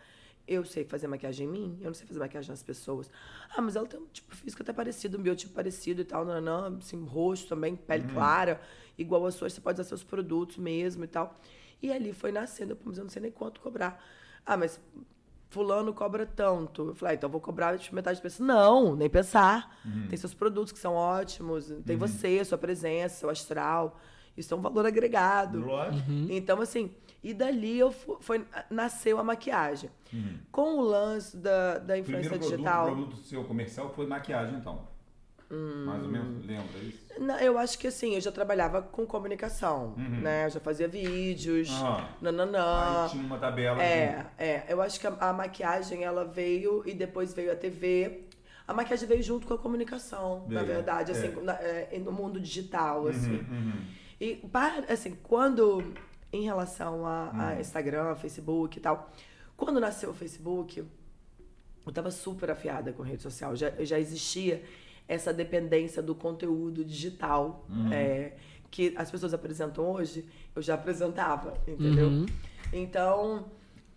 eu 0.47 0.63
sei 0.63 0.85
fazer 0.85 1.07
maquiagem 1.07 1.47
em 1.47 1.51
mim, 1.51 1.77
eu 1.81 1.87
não 1.87 1.93
sei 1.93 2.07
fazer 2.07 2.19
maquiagem 2.19 2.49
nas 2.49 2.63
pessoas. 2.63 3.09
Ah, 3.55 3.61
mas 3.61 3.75
ela 3.75 3.85
tem 3.85 3.99
um 3.99 4.05
tipo 4.05 4.35
físico 4.35 4.61
até 4.61 4.71
parecido, 4.71 5.17
um 5.17 5.21
biotipo 5.21 5.53
parecido 5.53 6.01
e 6.01 6.05
tal, 6.05 6.23
nanã, 6.23 6.77
assim, 6.77 7.03
rosto 7.03 7.49
também, 7.49 7.75
pele 7.75 8.07
clara, 8.13 8.61
igual 8.97 9.25
a 9.25 9.31
sua, 9.31 9.49
você 9.49 9.59
pode 9.59 9.79
usar 9.79 9.87
seus 9.87 10.03
produtos 10.03 10.57
mesmo 10.57 11.03
e 11.03 11.07
tal. 11.07 11.35
E 11.81 11.91
ali 11.91 12.13
foi 12.13 12.31
nascendo, 12.31 12.75
pô, 12.75 12.83
mas 12.85 12.97
eu 12.97 13.03
não 13.03 13.11
sei 13.11 13.21
nem 13.21 13.31
quanto 13.31 13.59
cobrar. 13.61 14.01
Ah, 14.45 14.55
mas 14.55 14.79
fulano 15.49 15.93
cobra 15.93 16.25
tanto. 16.25 16.87
Eu 16.89 16.95
falei, 16.95 17.13
ah, 17.13 17.15
então 17.17 17.27
eu 17.27 17.31
vou 17.31 17.41
cobrar 17.41 17.77
tipo, 17.77 17.95
metade 17.95 18.19
do 18.19 18.21
preço. 18.21 18.41
Não, 18.41 18.95
nem 18.95 19.09
pensar. 19.09 19.77
Tem 20.09 20.17
seus 20.17 20.33
produtos 20.33 20.71
que 20.71 20.79
são 20.79 20.93
ótimos, 20.93 21.67
tem 21.85 21.97
você, 21.97 22.43
sua 22.45 22.57
presença, 22.57 23.15
seu 23.19 23.29
astral. 23.29 23.99
Isso 24.37 24.53
é 24.53 24.57
um 24.57 24.61
valor 24.61 24.85
agregado. 24.85 25.59
Lógico. 25.59 26.09
Então, 26.29 26.61
assim, 26.61 26.91
e 27.23 27.33
dali 27.33 27.79
eu 27.79 27.91
fu- 27.91 28.17
foi, 28.21 28.45
nasceu 28.69 29.17
a 29.19 29.23
maquiagem. 29.23 29.89
Com 30.51 30.75
o 30.77 30.81
lance 30.81 31.35
da, 31.35 31.79
da 31.79 31.95
O 31.95 31.97
influência 31.97 32.29
primeiro 32.29 32.29
produto, 32.37 32.51
digital. 32.51 32.85
produto 32.85 33.17
seu 33.17 33.43
comercial 33.43 33.89
foi 33.93 34.05
maquiagem, 34.05 34.55
então. 34.57 34.87
Mais 35.49 36.03
ou 36.03 36.09
menos, 36.09 36.45
lembra 36.45 36.77
isso? 36.79 37.07
Não, 37.19 37.39
eu 37.39 37.57
acho 37.57 37.79
que 37.79 37.87
assim, 37.87 38.13
eu 38.15 38.21
já 38.21 38.31
trabalhava 38.31 38.81
com 38.81 39.05
comunicação, 39.07 39.95
né? 39.97 40.45
Eu 40.45 40.49
já 40.51 40.59
fazia 40.59 40.87
vídeos, 40.87 41.69
Aham. 41.69 42.05
nananã. 42.21 43.03
Aí 43.05 43.09
tinha 43.11 43.23
uma 43.25 43.37
tabela. 43.39 43.81
É, 43.81 44.25
é. 44.37 44.65
Eu 44.69 44.81
acho 44.81 44.99
que 44.99 45.07
a, 45.07 45.15
a 45.19 45.33
maquiagem, 45.33 46.03
ela 46.03 46.25
veio 46.25 46.83
e 46.85 46.93
depois 46.93 47.33
veio 47.33 47.51
a 47.51 47.55
TV. 47.55 48.25
A 48.67 48.73
maquiagem 48.73 49.07
veio 49.07 49.23
junto 49.23 49.47
com 49.47 49.53
a 49.53 49.57
comunicação, 49.57 50.43
na 50.49 50.61
verdade, 50.63 51.13
assim, 51.13 51.27
é. 51.27 51.41
na- 51.41 51.53
é, 51.61 51.97
no 52.03 52.11
mundo 52.11 52.39
digital, 52.41 53.07
assim. 53.07 53.37
Uhum. 53.37 53.81
E, 54.19 54.35
para, 54.35 54.91
assim, 54.91 55.15
quando, 55.23 55.83
em 56.33 56.43
relação 56.43 57.05
a, 57.05 57.31
Hum. 57.33 57.39
a 57.41 57.59
Instagram, 57.61 58.15
Facebook 58.15 58.77
e 58.77 58.81
tal, 58.81 59.11
quando 59.55 59.79
nasceu 59.79 60.09
o 60.09 60.13
Facebook, 60.13 60.83
eu 61.85 61.91
tava 61.91 62.11
super 62.11 62.49
afiada 62.51 62.91
com 62.93 63.03
rede 63.03 63.23
social. 63.23 63.55
Já, 63.55 63.71
já 63.79 63.99
existia 63.99 64.63
essa 65.07 65.33
dependência 65.33 66.01
do 66.01 66.13
conteúdo 66.13 66.83
digital 66.83 67.65
Uhum. 67.69 67.93
é, 67.93 68.33
que 68.69 68.93
as 68.97 69.09
pessoas 69.09 69.33
apresentam 69.33 69.89
hoje, 69.89 70.27
eu 70.55 70.61
já 70.61 70.73
apresentava, 70.73 71.53
entendeu? 71.65 72.07
Uhum. 72.09 72.25
Então, 72.73 73.45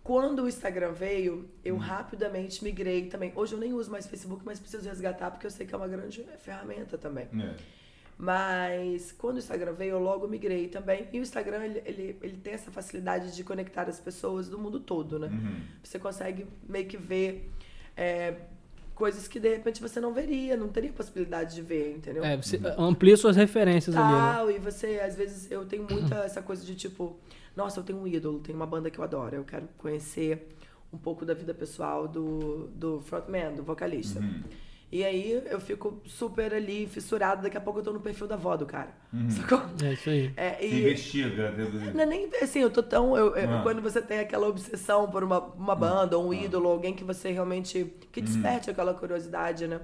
quando 0.01 0.43
o 0.43 0.47
Instagram 0.47 0.93
veio, 0.93 1.49
eu 1.65 1.75
Hum. 1.75 1.79
rapidamente 1.79 2.63
migrei 2.63 3.07
também. 3.07 3.33
Hoje 3.35 3.53
eu 3.53 3.59
nem 3.59 3.73
uso 3.73 3.91
mais 3.91 4.07
Facebook, 4.07 4.43
mas 4.45 4.59
preciso 4.59 4.87
resgatar 4.87 5.29
porque 5.31 5.45
eu 5.45 5.51
sei 5.51 5.65
que 5.67 5.73
é 5.75 5.77
uma 5.77 5.87
grande 5.89 6.23
ferramenta 6.39 6.97
também. 6.97 7.25
É. 7.25 7.55
Mas 8.21 9.11
quando 9.11 9.37
o 9.37 9.39
Instagram 9.39 9.73
veio, 9.73 9.93
eu 9.93 9.99
logo 9.99 10.27
migrei 10.27 10.67
também. 10.67 11.07
E 11.11 11.19
o 11.19 11.23
Instagram, 11.23 11.65
ele, 11.65 11.81
ele, 11.83 12.17
ele 12.21 12.37
tem 12.37 12.53
essa 12.53 12.69
facilidade 12.69 13.35
de 13.35 13.43
conectar 13.43 13.89
as 13.89 13.99
pessoas 13.99 14.47
do 14.47 14.59
mundo 14.59 14.79
todo, 14.79 15.17
né? 15.17 15.25
Uhum. 15.25 15.61
Você 15.83 15.97
consegue 15.97 16.45
meio 16.69 16.85
que 16.85 16.97
ver 16.97 17.49
é, 17.97 18.35
coisas 18.93 19.27
que 19.27 19.39
de 19.39 19.49
repente 19.49 19.81
você 19.81 19.99
não 19.99 20.13
veria, 20.13 20.55
não 20.55 20.67
teria 20.67 20.93
possibilidade 20.93 21.55
de 21.55 21.63
ver, 21.63 21.95
entendeu? 21.95 22.23
É, 22.23 22.37
você 22.37 22.61
amplia 22.77 23.17
suas 23.17 23.35
referências 23.35 23.95
ali, 23.95 24.13
né? 24.13 24.33
Tal, 24.33 24.51
e 24.51 24.59
você, 24.59 25.01
às 25.03 25.15
vezes, 25.15 25.49
eu 25.49 25.65
tenho 25.65 25.87
muita 25.89 26.17
essa 26.23 26.43
coisa 26.43 26.63
de 26.63 26.75
tipo, 26.75 27.17
nossa, 27.55 27.79
eu 27.79 27.83
tenho 27.83 27.97
um 27.97 28.07
ídolo, 28.07 28.39
tenho 28.39 28.55
uma 28.55 28.67
banda 28.67 28.91
que 28.91 28.99
eu 28.99 29.03
adoro, 29.03 29.35
eu 29.35 29.43
quero 29.43 29.67
conhecer 29.79 30.47
um 30.93 30.97
pouco 30.99 31.25
da 31.25 31.33
vida 31.33 31.55
pessoal 31.55 32.07
do, 32.07 32.67
do 32.75 32.99
frontman, 32.99 33.55
do 33.55 33.63
vocalista. 33.63 34.19
Uhum. 34.19 34.43
E 34.91 35.05
aí 35.05 35.41
eu 35.49 35.59
fico 35.61 36.01
super 36.05 36.53
ali, 36.53 36.85
fissurada, 36.85 37.43
daqui 37.43 37.55
a 37.57 37.61
pouco 37.61 37.79
eu 37.79 37.83
tô 37.83 37.93
no 37.93 38.01
perfil 38.01 38.27
da 38.27 38.35
avó 38.35 38.57
do 38.57 38.65
cara. 38.65 38.89
Sacou? 39.29 39.61
É 39.81 39.93
isso 39.93 40.09
aí. 40.09 40.33
É, 40.35 40.55
Se 40.59 40.65
e, 40.65 40.79
investiga. 40.81 41.53
não 41.93 42.01
é 42.01 42.05
nem 42.05 42.29
assim, 42.41 42.59
eu 42.59 42.69
tô 42.69 42.83
tão. 42.83 43.15
eu- 43.15 43.33
eu- 43.35 43.49
Ah. 43.49 43.61
Quando 43.63 43.81
você 43.81 44.01
tem 44.01 44.19
aquela 44.19 44.47
obsessão 44.49 45.09
por 45.09 45.23
uma, 45.23 45.39
uma 45.39 45.75
banda, 45.75 46.17
ou 46.17 46.27
um 46.27 46.33
ídolo, 46.33 46.67
alguém 46.69 46.93
que 46.93 47.03
você 47.05 47.31
realmente. 47.31 47.93
que 48.11 48.19
desperte 48.21 48.69
aquela 48.69 48.93
curiosidade, 48.93 49.65
né? 49.65 49.79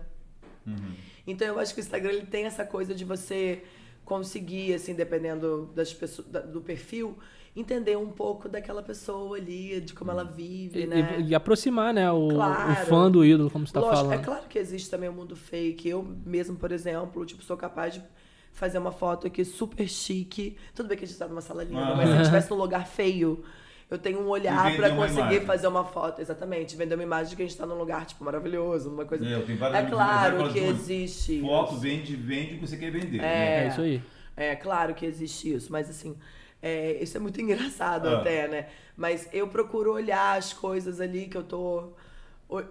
Então 1.25 1.47
eu 1.47 1.59
acho 1.59 1.73
que 1.73 1.79
o 1.79 1.83
Instagram 1.83 2.11
ele 2.11 2.25
tem 2.25 2.45
essa 2.45 2.65
coisa 2.65 2.93
de 2.93 3.05
você 3.05 3.63
conseguir, 4.03 4.73
assim, 4.73 4.93
dependendo 4.93 5.69
das 5.75 5.93
pessoas, 5.93 6.27
do 6.47 6.61
perfil, 6.61 7.17
entender 7.59 7.97
um 7.97 8.09
pouco 8.09 8.47
daquela 8.47 8.83
pessoa 8.83 9.37
ali, 9.37 9.81
de 9.81 9.93
como 9.93 10.11
ela 10.11 10.23
vive, 10.23 10.83
E, 10.83 10.87
né? 10.87 11.15
e- 11.19 11.29
e 11.29 11.35
aproximar, 11.35 11.93
né, 11.93 12.11
o, 12.11 12.27
o 12.27 12.33
Claro. 12.35 12.85
fã 12.85 13.09
do 13.09 13.25
ídolo, 13.25 13.49
como 13.49 13.65
você 13.65 13.73
tá 13.73 13.79
Lógico, 13.79 13.97
falando. 14.05 14.19
é 14.21 14.23
claro 14.23 14.43
que 14.47 14.59
existe 14.59 14.89
também 14.89 15.09
o 15.09 15.13
mundo 15.13 15.35
fake. 15.35 15.89
Eu 15.89 16.03
mesmo, 16.25 16.55
por 16.55 16.71
exemplo, 16.71 17.25
tipo, 17.25 17.43
sou 17.43 17.57
capaz 17.57 17.95
de 17.95 18.01
fazer 18.51 18.77
uma 18.77 18.91
foto 18.91 19.27
aqui 19.27 19.43
super 19.45 19.87
chique. 19.87 20.57
Tudo 20.75 20.87
bem 20.89 20.97
que 20.97 21.03
a 21.03 21.07
gente 21.07 21.17
tá 21.17 21.27
numa 21.27 21.41
sala 21.41 21.63
linda, 21.63 21.79
Ah. 21.79 21.95
mas 21.95 22.05
se 22.05 22.11
a 22.11 22.11
gente 22.13 22.21
estivesse 22.21 22.49
num 22.49 22.57
lugar 22.57 22.87
feio, 22.87 23.43
eu 23.89 23.97
tenho 23.97 24.19
um 24.19 24.27
olhar 24.27 24.71
uma 24.77 24.89
conseguir 24.95 25.19
imagem. 25.21 25.45
fazer 25.45 25.67
uma 25.67 25.85
foto. 25.85 26.19
Exatamente, 26.21 26.75
vender 26.75 26.95
uma 26.95 27.03
imagem 27.03 27.29
de 27.29 27.35
que 27.35 27.41
a 27.43 27.45
gente 27.45 27.57
tá 27.57 27.65
num 27.65 27.77
lugar, 27.77 28.05
tipo, 28.05 28.23
maravilhoso, 28.23 28.89
uma 28.89 29.05
coisa. 29.05 29.23
Eu 29.25 29.39
É 29.73 29.83
claro 29.83 30.49
que 30.51 30.59
falam, 30.59 30.69
existe. 30.71 31.39
Foto 31.41 31.75
vende, 31.77 32.15
vende 32.15 32.55
o 32.55 32.59
que 32.59 32.67
você 32.67 32.77
quer 32.77 32.91
vender. 32.91 33.17
É. 33.17 33.21
né? 33.21 33.65
É 33.65 33.67
isso 33.69 33.81
aí. 33.81 34.01
É, 34.35 34.55
claro 34.55 34.93
que 34.93 35.05
existe 35.05 35.53
isso, 35.53 35.71
mas 35.71 35.89
assim, 35.89 36.15
é, 36.61 36.93
isso 37.03 37.17
é 37.17 37.19
muito 37.19 37.39
engraçado 37.41 38.07
Ah. 38.07 38.21
até, 38.21 38.47
né? 38.47 38.69
Mas 38.95 39.27
eu 39.33 39.47
procuro 39.47 39.93
olhar 39.93 40.37
as 40.37 40.53
coisas 40.53 40.99
ali 41.01 41.27
que 41.27 41.37
eu 41.37 41.43
tô 41.43 41.93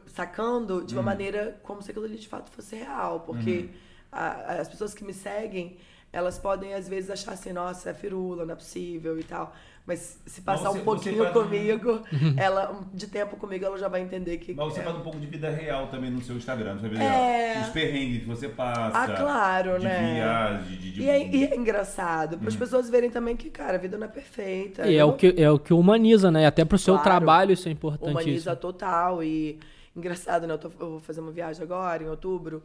sacando 0.07 0.85
de 0.85 0.95
uma 0.95 1.02
Hum. 1.02 1.05
maneira 1.05 1.61
como 1.62 1.83
se 1.83 1.90
aquilo 1.90 2.07
ali 2.07 2.16
de 2.16 2.28
fato 2.28 2.50
fosse 2.50 2.76
real, 2.76 3.21
porque 3.21 3.50
Uhum. 3.50 3.69
a- 4.12 4.55
as 4.61 4.69
pessoas 4.69 4.95
que 4.95 5.05
me 5.05 5.12
seguem, 5.12 5.76
elas 6.12 6.38
podem 6.38 6.73
às 6.75 6.88
vezes 6.88 7.11
achar 7.11 7.33
assim, 7.33 7.52
nossa, 7.52 7.90
é 7.90 7.95
firula, 7.95 8.45
não 8.47 8.52
é 8.52 8.57
possível 8.57 9.19
e 9.19 9.25
tal. 9.25 9.55
Mas 9.87 10.21
se 10.26 10.40
passar 10.40 10.71
você- 10.71 10.78
um 10.81 10.85
pouquinho 10.85 11.19
faz 11.23 11.31
um- 11.37 11.43
comigo, 11.45 12.00
ela 12.37 12.81
de 12.93 13.07
tempo 13.07 13.37
comigo, 13.37 13.64
ela 13.64 13.78
já 13.78 13.87
vai 13.87 14.00
entender 14.00 14.38
que 14.38 14.52
Mas 14.52 14.73
você 14.75 14.81
é, 14.81 14.83
faz 14.83 14.97
um 14.97 15.00
pouco 15.00 15.21
de 15.21 15.26
vida 15.28 15.49
real 15.49 15.87
também 15.87 16.11
no 16.11 16.21
seu 16.21 16.37
Instagram, 16.37 16.75
no 16.75 16.81
seu 16.81 16.90
vídeo. 16.90 17.05
É. 17.05 17.61
Os 17.62 17.69
perrengues 17.69 18.19
que 18.21 18.26
você 18.26 18.49
passa. 18.49 18.99
Ah, 18.99 19.16
claro, 19.16 19.78
de 19.78 19.85
né? 19.85 20.14
viagem, 20.16 20.76
de, 20.78 20.93
de... 20.93 21.02
E 21.02 21.09
é, 21.09 21.28
e 21.28 21.45
é 21.45 21.55
engraçado, 21.57 22.37
para 22.37 22.49
as 22.49 22.57
pessoas 22.57 22.90
verem 22.90 23.11
também 23.11 23.37
que, 23.37 23.49
cara, 23.49 23.76
a 23.76 23.78
vida 23.78 23.97
não 23.97 24.07
é 24.07 24.11
perfeita. 24.11 24.88
E 24.88 24.97
é 24.97 25.05
o, 25.05 25.12
que, 25.12 25.33
é 25.37 25.49
o 25.49 25.59
que 25.59 25.73
humaniza, 25.73 26.33
né? 26.33 26.47
Até 26.47 26.64
pro 26.64 26.76
seu 26.78 26.95
Claro. 26.95 27.05
trabalho 27.09 27.52
isso 27.52 27.69
é 27.69 27.71
importante. 27.73 28.11
humaniza 28.11 28.57
total. 28.57 29.23
E 29.23 29.61
engraçado, 29.95 30.49
né? 30.49 30.55
Eu, 30.55 30.59
tô- 30.59 30.73
eu 30.81 30.90
vou 30.90 31.00
fazer 31.00 31.21
uma 31.21 31.31
viagem 31.31 31.62
agora, 31.62 32.02
em 32.02 32.09
outubro. 32.09 32.61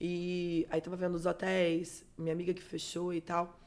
E 0.00 0.66
aí 0.70 0.80
tava 0.80 0.96
vendo 0.96 1.14
os 1.14 1.26
hotéis, 1.26 2.04
minha 2.16 2.32
amiga 2.32 2.52
que 2.52 2.62
fechou 2.62 3.12
e 3.12 3.20
tal. 3.20 3.57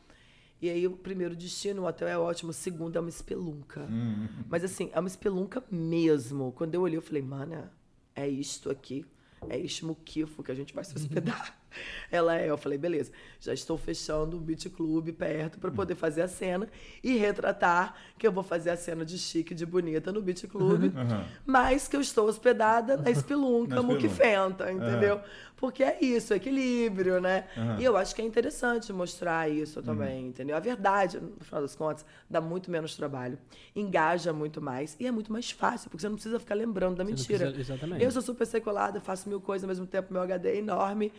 E 0.61 0.69
aí 0.69 0.85
o 0.85 0.91
primeiro 0.91 1.35
destino, 1.35 1.81
o 1.81 1.85
hotel 1.85 2.07
é 2.07 2.17
ótimo, 2.17 2.51
o 2.51 2.53
segundo 2.53 2.95
é 2.95 2.99
uma 2.99 3.09
espelunca. 3.09 3.81
Hum. 3.89 4.27
Mas 4.47 4.63
assim, 4.63 4.91
é 4.93 4.99
uma 4.99 5.07
espelunca 5.07 5.63
mesmo. 5.71 6.51
Quando 6.51 6.75
eu 6.75 6.81
olhei, 6.81 6.97
eu 6.97 7.01
falei, 7.01 7.21
mana, 7.21 7.71
é 8.15 8.27
isto 8.27 8.69
aqui. 8.69 9.05
É 9.49 9.57
este 9.57 9.83
muquifo 9.83 10.43
que 10.43 10.51
a 10.51 10.55
gente 10.55 10.73
vai 10.73 10.83
se 10.83 10.95
hospedar. 10.95 11.57
Ela 12.11 12.37
é, 12.37 12.49
eu 12.49 12.57
falei, 12.57 12.77
beleza, 12.77 13.11
já 13.39 13.53
estou 13.53 13.77
fechando 13.77 14.37
um 14.37 14.39
beach 14.39 14.69
club 14.69 15.11
perto 15.13 15.59
para 15.59 15.71
poder 15.71 15.95
fazer 15.95 16.21
a 16.21 16.27
cena 16.27 16.67
e 17.03 17.17
retratar 17.17 17.95
que 18.17 18.27
eu 18.27 18.31
vou 18.31 18.43
fazer 18.43 18.69
a 18.69 18.77
cena 18.77 19.05
de 19.05 19.17
chique, 19.17 19.53
de 19.55 19.65
bonita 19.65 20.11
no 20.11 20.21
beach 20.21 20.47
club, 20.47 20.91
Aham. 20.95 21.25
mas 21.45 21.87
que 21.87 21.95
eu 21.95 22.01
estou 22.01 22.27
hospedada 22.27 22.97
na 22.97 23.09
espelunca, 23.09 23.81
muquifenta, 23.83 24.71
entendeu? 24.71 25.21
Porque 25.57 25.83
é 25.83 25.97
isso, 26.03 26.33
equilíbrio, 26.33 27.21
né? 27.21 27.47
Aham. 27.55 27.77
E 27.79 27.83
eu 27.83 27.95
acho 27.95 28.15
que 28.15 28.21
é 28.21 28.25
interessante 28.25 28.91
mostrar 28.91 29.49
isso 29.49 29.81
também, 29.81 30.27
entendeu? 30.27 30.55
A 30.55 30.59
verdade, 30.59 31.19
no 31.19 31.43
final 31.43 31.61
das 31.61 31.75
contas, 31.75 32.03
dá 32.29 32.41
muito 32.41 32.69
menos 32.71 32.95
trabalho, 32.95 33.37
engaja 33.75 34.33
muito 34.33 34.61
mais 34.61 34.95
e 34.99 35.05
é 35.07 35.11
muito 35.11 35.31
mais 35.31 35.51
fácil, 35.51 35.89
porque 35.89 36.01
você 36.01 36.09
não 36.09 36.15
precisa 36.15 36.39
ficar 36.39 36.55
lembrando 36.55 36.95
da 36.97 37.03
mentira. 37.03 37.51
precisa- 37.51 37.73
exatamente. 37.73 38.03
Eu 38.03 38.11
sou 38.11 38.21
super 38.21 38.45
secolada, 38.45 38.99
faço 38.99 39.29
mil 39.29 39.39
coisas 39.39 39.63
ao 39.63 39.69
mesmo 39.69 39.85
tempo, 39.85 40.11
meu 40.11 40.21
HD 40.21 40.49
é 40.49 40.57
enorme. 40.57 41.11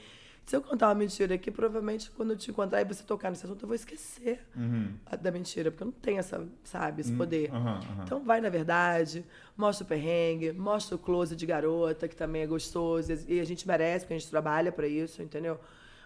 Se 0.45 0.57
eu 0.57 0.61
contar 0.61 0.89
uma 0.89 0.95
mentira 0.97 1.35
aqui, 1.35 1.51
provavelmente 1.51 2.11
quando 2.11 2.31
eu 2.33 2.37
te 2.37 2.51
encontrar 2.51 2.81
e 2.81 2.85
você 2.85 3.03
tocar 3.05 3.31
nesse 3.31 3.45
assunto, 3.47 3.63
eu 3.63 3.67
vou 3.69 3.75
esquecer 3.77 4.41
Uhum. 4.57 4.93
da 5.21 5.31
mentira, 5.31 5.71
porque 5.71 5.83
eu 5.83 5.87
não 5.87 5.93
tenho 5.93 6.19
essa, 6.19 6.47
sabe, 6.65 7.01
esse 7.01 7.13
poder. 7.13 7.51
aham, 7.51 7.79
aham. 7.79 8.03
Então 8.05 8.23
vai 8.25 8.41
na 8.41 8.49
verdade, 8.49 9.25
mostra 9.57 9.85
o 9.85 9.89
perrengue, 9.89 10.53
mostra 10.53 10.97
o 10.97 10.99
close 10.99 11.37
de 11.37 11.47
garota, 11.47 12.09
que 12.09 12.17
também 12.17 12.43
é 12.43 12.47
gostoso, 12.47 13.13
e 13.29 13.41
a 13.41 13.45
gente 13.45 13.67
merece, 13.67 14.05
porque 14.05 14.15
a 14.15 14.19
gente 14.19 14.31
trabalha 14.31 14.73
pra 14.73 14.87
isso, 14.87 15.23
entendeu? 15.23 15.59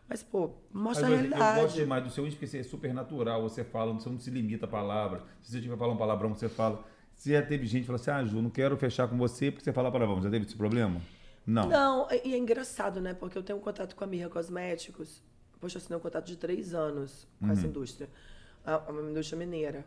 Mas, 0.08 0.22
pô, 0.22 0.50
mostra 0.72 1.08
Mas 1.08 1.18
a 1.18 1.20
realidade. 1.20 1.56
Eu 1.58 1.62
gosto 1.64 1.74
demais 1.76 2.04
do 2.04 2.10
seu 2.10 2.24
íntimo, 2.24 2.38
porque 2.38 2.46
você 2.46 2.58
é 2.58 2.62
super 2.62 2.94
natural, 2.94 3.42
você 3.42 3.64
fala, 3.64 3.92
você 3.92 4.08
não 4.08 4.18
se 4.20 4.30
limita 4.30 4.64
a 4.66 4.68
palavra. 4.68 5.22
Se 5.42 5.50
você 5.50 5.60
tiver 5.60 5.76
falar 5.76 5.92
um 5.92 5.96
palavrão, 5.96 6.32
você 6.32 6.48
fala. 6.48 6.84
Se 7.16 7.32
já 7.32 7.42
teve 7.42 7.66
gente 7.66 7.80
que 7.80 7.86
falou 7.86 8.00
assim, 8.00 8.10
ah, 8.10 8.24
Ju, 8.24 8.40
não 8.40 8.50
quero 8.50 8.76
fechar 8.76 9.08
com 9.08 9.16
você 9.16 9.50
porque 9.50 9.64
você 9.64 9.72
fala 9.72 9.90
palavrão. 9.90 10.22
Já 10.22 10.30
teve 10.30 10.44
esse 10.46 10.54
problema? 10.54 11.00
Não. 11.46 11.68
Não, 11.68 12.08
e 12.24 12.34
é 12.34 12.36
engraçado, 12.38 13.00
né? 13.00 13.14
Porque 13.14 13.38
eu 13.38 13.42
tenho 13.42 13.58
um 13.58 13.62
contato 13.62 13.94
com 13.94 14.02
a 14.02 14.06
Mirra 14.06 14.28
Cosméticos. 14.28 15.22
Poxa, 15.60 15.76
eu 15.76 15.80
assinei 15.80 15.96
um 15.96 16.00
contrato 16.00 16.26
de 16.26 16.36
três 16.36 16.74
anos 16.74 17.26
com 17.38 17.46
Uhum. 17.46 17.52
essa 17.52 17.66
indústria. 17.66 18.08
É 18.64 18.74
uma 18.90 19.10
indústria 19.10 19.38
mineira. 19.38 19.84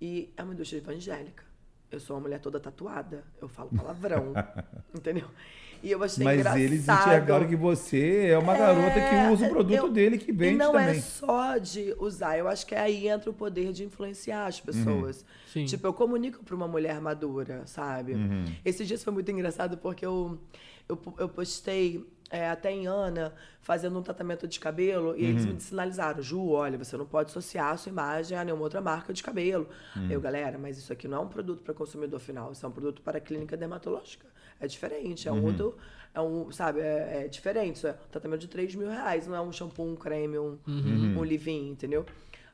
E 0.00 0.32
é 0.36 0.42
uma 0.42 0.54
indústria 0.54 0.78
evangélica. 0.78 1.44
Eu 1.90 2.00
sou 2.00 2.16
uma 2.16 2.22
mulher 2.22 2.40
toda 2.40 2.58
tatuada. 2.58 3.22
Eu 3.40 3.48
falo 3.48 3.68
palavrão. 3.76 4.32
entendeu? 4.94 5.28
E 5.82 5.90
eu 5.90 6.02
achei 6.02 6.24
Mas 6.24 6.38
engraçado. 6.38 6.60
eles 6.60 6.88
enxergaram 6.88 7.46
que 7.48 7.56
você 7.56 8.28
é 8.28 8.38
uma 8.38 8.56
garota 8.56 8.94
que 9.00 9.32
usa 9.32 9.46
o 9.46 9.50
produto 9.50 9.74
eu- 9.76 9.90
dele 9.92 10.16
que 10.16 10.30
E 10.30 10.34
vende 10.34 10.56
não 10.56 10.72
também. 10.72 10.90
é 10.96 11.00
só 11.00 11.58
de 11.58 11.92
usar, 11.98 12.38
eu 12.38 12.46
acho 12.46 12.64
que 12.64 12.74
aí 12.74 13.08
entra 13.08 13.28
o 13.28 13.34
poder 13.34 13.72
de 13.72 13.84
influenciar 13.84 14.46
as 14.46 14.60
pessoas. 14.60 15.24
Sim. 15.52 15.64
Tipo, 15.66 15.88
eu 15.88 15.92
comunico 15.92 16.42
para 16.44 16.54
uma 16.54 16.68
mulher 16.68 17.00
madura, 17.00 17.66
sabe? 17.66 18.14
Uhum. 18.14 18.44
Esses 18.64 18.86
dias 18.86 19.02
foi 19.02 19.12
muito 19.12 19.28
engraçado 19.32 19.76
porque 19.76 20.06
eu, 20.06 20.38
eu, 20.88 20.98
eu 21.18 21.28
postei 21.28 22.04
é, 22.30 22.48
até 22.48 22.70
em 22.72 22.86
Ana 22.86 23.34
fazendo 23.60 23.98
um 23.98 24.02
tratamento 24.02 24.48
de 24.48 24.58
cabelo 24.58 25.14
e 25.16 25.22
Uhum. 25.22 25.28
eles 25.30 25.44
me 25.46 25.60
sinalizaram, 25.60 26.22
Ju, 26.22 26.48
olha, 26.50 26.78
você 26.78 26.96
não 26.96 27.04
pode 27.06 27.30
associar 27.30 27.70
a 27.72 27.76
sua 27.76 27.90
imagem 27.90 28.36
a 28.38 28.42
nenhuma 28.44 28.62
outra 28.64 28.80
marca 28.80 29.12
de 29.12 29.22
cabelo. 29.22 29.68
Uhum. 29.94 30.10
Eu, 30.10 30.20
galera, 30.20 30.58
mas 30.58 30.78
isso 30.78 30.92
aqui 30.92 31.06
não 31.06 31.18
é 31.18 31.20
um 31.20 31.28
produto 31.28 31.62
para 31.62 31.74
consumidor 31.74 32.18
final, 32.20 32.50
isso 32.52 32.64
é 32.64 32.68
um 32.68 32.72
produto 32.72 33.02
para 33.02 33.20
clínica 33.20 33.56
dermatológica. 33.56 34.26
É 34.58 34.66
diferente, 34.66 35.28
é 35.28 35.32
um 35.32 35.36
Uhum. 35.38 35.44
outro, 35.44 35.76
é 36.14 36.20
um, 36.20 36.50
sabe, 36.52 36.80
é, 36.80 37.24
é 37.24 37.28
diferente. 37.28 37.76
Isso 37.76 37.86
é 37.88 37.92
um 37.92 38.10
tratamento 38.10 38.40
de 38.40 38.48
3 38.48 38.74
mil 38.74 38.88
reais, 38.88 39.26
não 39.26 39.34
é 39.36 39.40
um 39.40 39.52
shampoo, 39.52 39.86
um 39.86 39.96
creme, 39.96 40.38
um, 40.38 40.56
Uhum. 40.66 41.18
um 41.18 41.22
leave-in, 41.22 41.68
entendeu? 41.70 42.06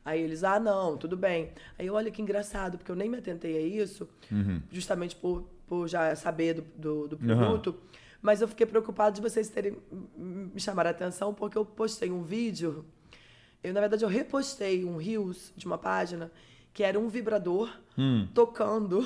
Aí 0.05 0.21
eles, 0.23 0.43
ah, 0.43 0.59
não, 0.59 0.97
tudo 0.97 1.17
bem. 1.17 1.51
Aí 1.79 1.89
olha 1.91 2.11
que 2.11 2.21
engraçado, 2.23 2.79
porque 2.79 2.91
eu 2.91 2.97
nem 2.97 3.09
me 3.11 3.19
atentei 3.19 3.57
a 3.59 3.61
isso, 3.61 4.09
Uhum. 4.33 4.61
justamente 4.73 5.15
por, 5.15 5.45
por 5.67 5.87
já 5.87 6.17
saber 6.17 6.55
do, 6.55 6.63
do, 6.77 7.09
do 7.09 7.17
produto. 7.19 7.77
Mas 8.21 8.41
eu 8.41 8.49
fiquei 8.49 8.67
preocupado 8.67 9.15
de 9.17 9.21
vocês 9.23 9.49
terem 9.49 9.77
me 10.17 10.59
chamar 10.61 10.87
a 10.87 10.91
atenção, 10.91 11.33
porque 11.33 11.57
eu 11.57 11.65
postei 11.65 12.11
um 12.11 12.23
vídeo. 12.23 12.85
Eu, 13.63 13.73
na 13.73 13.81
verdade, 13.81 14.05
eu 14.05 14.09
repostei 14.09 14.85
um 14.85 14.97
Reels 14.97 15.53
de 15.57 15.67
uma 15.67 15.79
página 15.79 16.31
que 16.73 16.83
era 16.83 16.99
um 16.99 17.09
vibrador 17.09 17.71
Hum. 17.97 18.29
tocando 18.33 19.05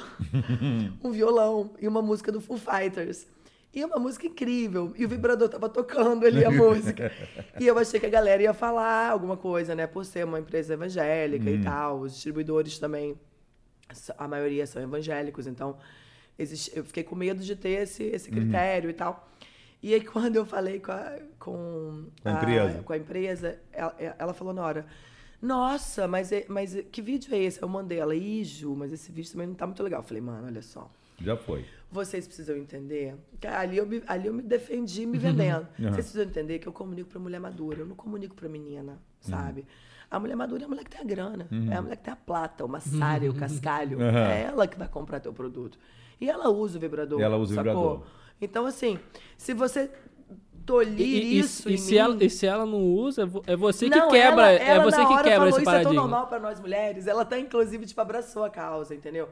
um 1.03 1.11
violão 1.11 1.71
e 1.81 1.89
uma 1.89 2.03
música 2.03 2.31
do 2.31 2.41
Foo 2.43 2.59
Fighters. 2.59 3.27
E 3.75 3.83
uma 3.83 3.99
música 3.99 4.27
incrível. 4.27 4.93
E 4.99 5.05
o 5.07 5.09
vibrador 5.09 5.49
tava 5.49 5.67
tocando 5.67 6.27
ali 6.27 6.45
a 6.45 6.51
música. 6.51 7.11
E 7.59 7.67
eu 7.67 7.79
achei 7.79 7.99
que 7.99 8.05
a 8.05 8.11
galera 8.11 8.43
ia 8.43 8.53
falar 8.53 9.11
alguma 9.11 9.37
coisa, 9.37 9.75
né? 9.75 9.87
Por 9.87 10.05
ser 10.05 10.25
uma 10.27 10.39
empresa 10.39 10.75
evangélica 10.75 11.49
e 11.49 11.63
tal. 11.63 12.01
Os 12.01 12.13
distribuidores 12.13 12.79
também, 12.79 13.19
a 14.19 14.29
maioria 14.29 14.67
são 14.67 14.83
evangélicos. 14.83 15.47
Então, 15.47 15.79
eu 16.75 16.85
fiquei 16.85 17.03
com 17.03 17.15
medo 17.15 17.43
de 17.43 17.55
ter 17.57 17.83
esse, 17.83 18.03
esse 18.05 18.31
critério 18.31 18.91
e 18.91 18.93
tal. 18.93 19.29
E 19.83 19.95
aí, 19.95 20.01
quando 20.05 20.37
eu 20.37 20.47
falei 20.47 20.79
com 20.81 20.93
a, 20.93 21.19
com 21.39 22.05
a 22.25 22.31
empresa. 22.33 22.83
com 22.83 22.93
a 22.93 22.97
empresa, 22.97 23.59
ela, 23.73 23.97
ela 24.19 24.35
falou 24.35 24.53
na 24.55 24.63
hora, 24.63 24.87
nossa, 25.41 26.07
mas, 26.07 26.31
é- 26.31 26.47
mas 26.49 26.77
que 26.93 27.03
vídeo 27.03 27.35
é 27.35 27.39
esse? 27.39 27.61
Eu 27.61 27.69
mandei 27.69 27.99
ela, 27.99 28.15
ih, 28.15 28.45
Ju, 28.45 28.77
mas 28.77 28.93
esse 28.93 29.11
vídeo 29.11 29.33
também 29.33 29.47
não 29.49 29.55
tá 29.55 29.67
muito 29.67 29.83
legal. 29.83 30.01
Eu 30.01 30.05
falei, 30.07 30.23
mano, 30.23 30.47
olha 30.47 30.63
só. 30.63 30.91
Já 31.21 31.37
foi. 31.37 31.65
Vocês 31.91 32.27
precisam 32.27 32.57
entender 32.57 33.15
que 33.41 33.47
ali 33.47 33.77
eu 33.77 33.87
me, 33.87 34.03
ali 34.07 34.27
eu 34.29 34.35
me 34.35 34.43
defendi 34.43 35.05
me 35.05 35.19
vendendo. 35.19 35.67
Uhum. 35.79 35.85
Vocês 35.93 36.07
precisam 36.07 36.25
entender 36.25 36.59
que 36.59 36.67
eu 36.67 36.73
comunico 36.73 37.11
pra 37.11 37.19
mulher 37.21 37.41
madura, 37.41 37.81
eu 37.81 37.87
não 37.87 37.95
comunico 37.97 38.35
pra 38.35 38.49
menina, 38.49 38.99
sabe? 39.21 39.67
A 40.11 40.19
mulher 40.21 40.37
madura 40.37 40.63
é 40.63 40.65
a 40.67 40.69
mulher 40.69 40.85
que 40.85 40.91
tem 40.91 41.01
a 41.01 41.05
grana, 41.05 41.49
é 41.71 41.75
a 41.75 41.83
mulher 41.83 41.97
que 41.97 42.05
tem 42.05 42.13
a 42.13 42.17
plata, 42.17 42.65
o 42.65 42.69
maçário, 42.69 43.31
o 43.31 43.35
cascalho. 43.39 43.99
Uhum. 43.99 44.05
É 44.17 44.43
ela 44.45 44.67
que 44.69 44.79
vai 44.79 44.89
comprar 44.89 45.21
teu 45.21 45.33
produto. 45.33 45.79
E 46.23 46.31
ela 46.31 46.49
usa 46.51 46.79
o 46.79 46.81
vibrador. 46.81 47.21
Ela 47.21 47.37
usa 47.37 47.53
o 47.53 47.57
sacou? 47.57 47.73
vibrador. 47.75 48.03
Então, 48.41 48.65
assim, 48.67 48.99
se 49.37 49.53
você 49.53 49.91
tolir 50.65 51.01
E, 51.01 51.03
e- 51.35 51.39
isso 51.41 51.69
e 51.69 51.75
em 51.75 51.77
se 51.77 51.91
mim... 51.93 51.97
ela, 51.99 52.25
e 52.25 52.31
se 52.31 52.47
ela 52.47 52.65
não 52.65 52.81
usa, 52.81 53.23
é 53.23 53.27
vo- 53.27 53.43
é 53.47 53.57
você 53.57 53.91
que 53.91 53.99
Não, 53.99 54.09
quebra, 54.09 54.53
ela- 54.53 54.63
ela 54.65 54.83
é 54.83 54.85
você 54.85 54.99
na 54.99 55.07
que 55.07 55.13
hora 55.15 55.23
quebra 55.25 55.35
falou, 55.39 55.49
esse 55.49 55.61
Isso 55.61 55.71
é 55.71 55.73
tão 55.73 55.83
paradigma. 55.83 56.01
normal 56.03 56.27
para 56.29 56.39
nós 56.39 56.61
mulheres. 56.61 57.07
Ela 57.09 57.23
até, 57.23 57.39
inclusive, 57.41 57.85
tipo, 57.87 58.01
abraçou 58.01 58.45
a 58.45 58.51
causa, 58.51 58.95
entendeu? 58.95 59.29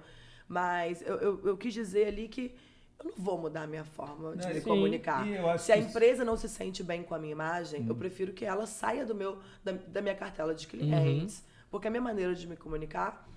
Mas 0.49 1.01
eu, 1.03 1.17
eu, 1.17 1.41
eu 1.45 1.57
quis 1.57 1.73
dizer 1.73 2.09
ali 2.09 2.27
que 2.27 2.53
eu 2.99 3.05
não 3.07 3.13
vou 3.17 3.39
mudar 3.39 3.63
a 3.63 3.67
minha 3.69 3.85
forma 3.85 4.37
de 4.37 4.43
Não, 4.47 4.55
me 4.55 4.61
sim, 4.61 4.69
comunicar. 4.69 5.25
e 5.27 5.59
Se 5.59 5.71
a 5.71 5.77
que- 5.77 5.83
empresa 5.83 6.25
não 6.25 6.37
se 6.37 6.49
sente 6.49 6.83
bem 6.83 7.03
com 7.05 7.15
a 7.15 7.19
minha 7.19 7.33
imagem, 7.33 7.87
eu 7.89 7.95
prefiro 7.95 8.33
que 8.33 8.45
ela 8.45 8.67
saia 8.67 9.07
do 9.07 9.15
meu, 9.15 9.39
da, 9.63 9.73
da 9.73 10.03
minha 10.03 10.15
cartela 10.17 10.53
de 10.55 10.67
clientes. 10.67 11.45
Porque 11.71 11.87
a 11.87 11.91
minha 11.91 12.03
maneira 12.03 12.35
de 12.35 12.49
me 12.49 12.57
comunicar 12.57 13.29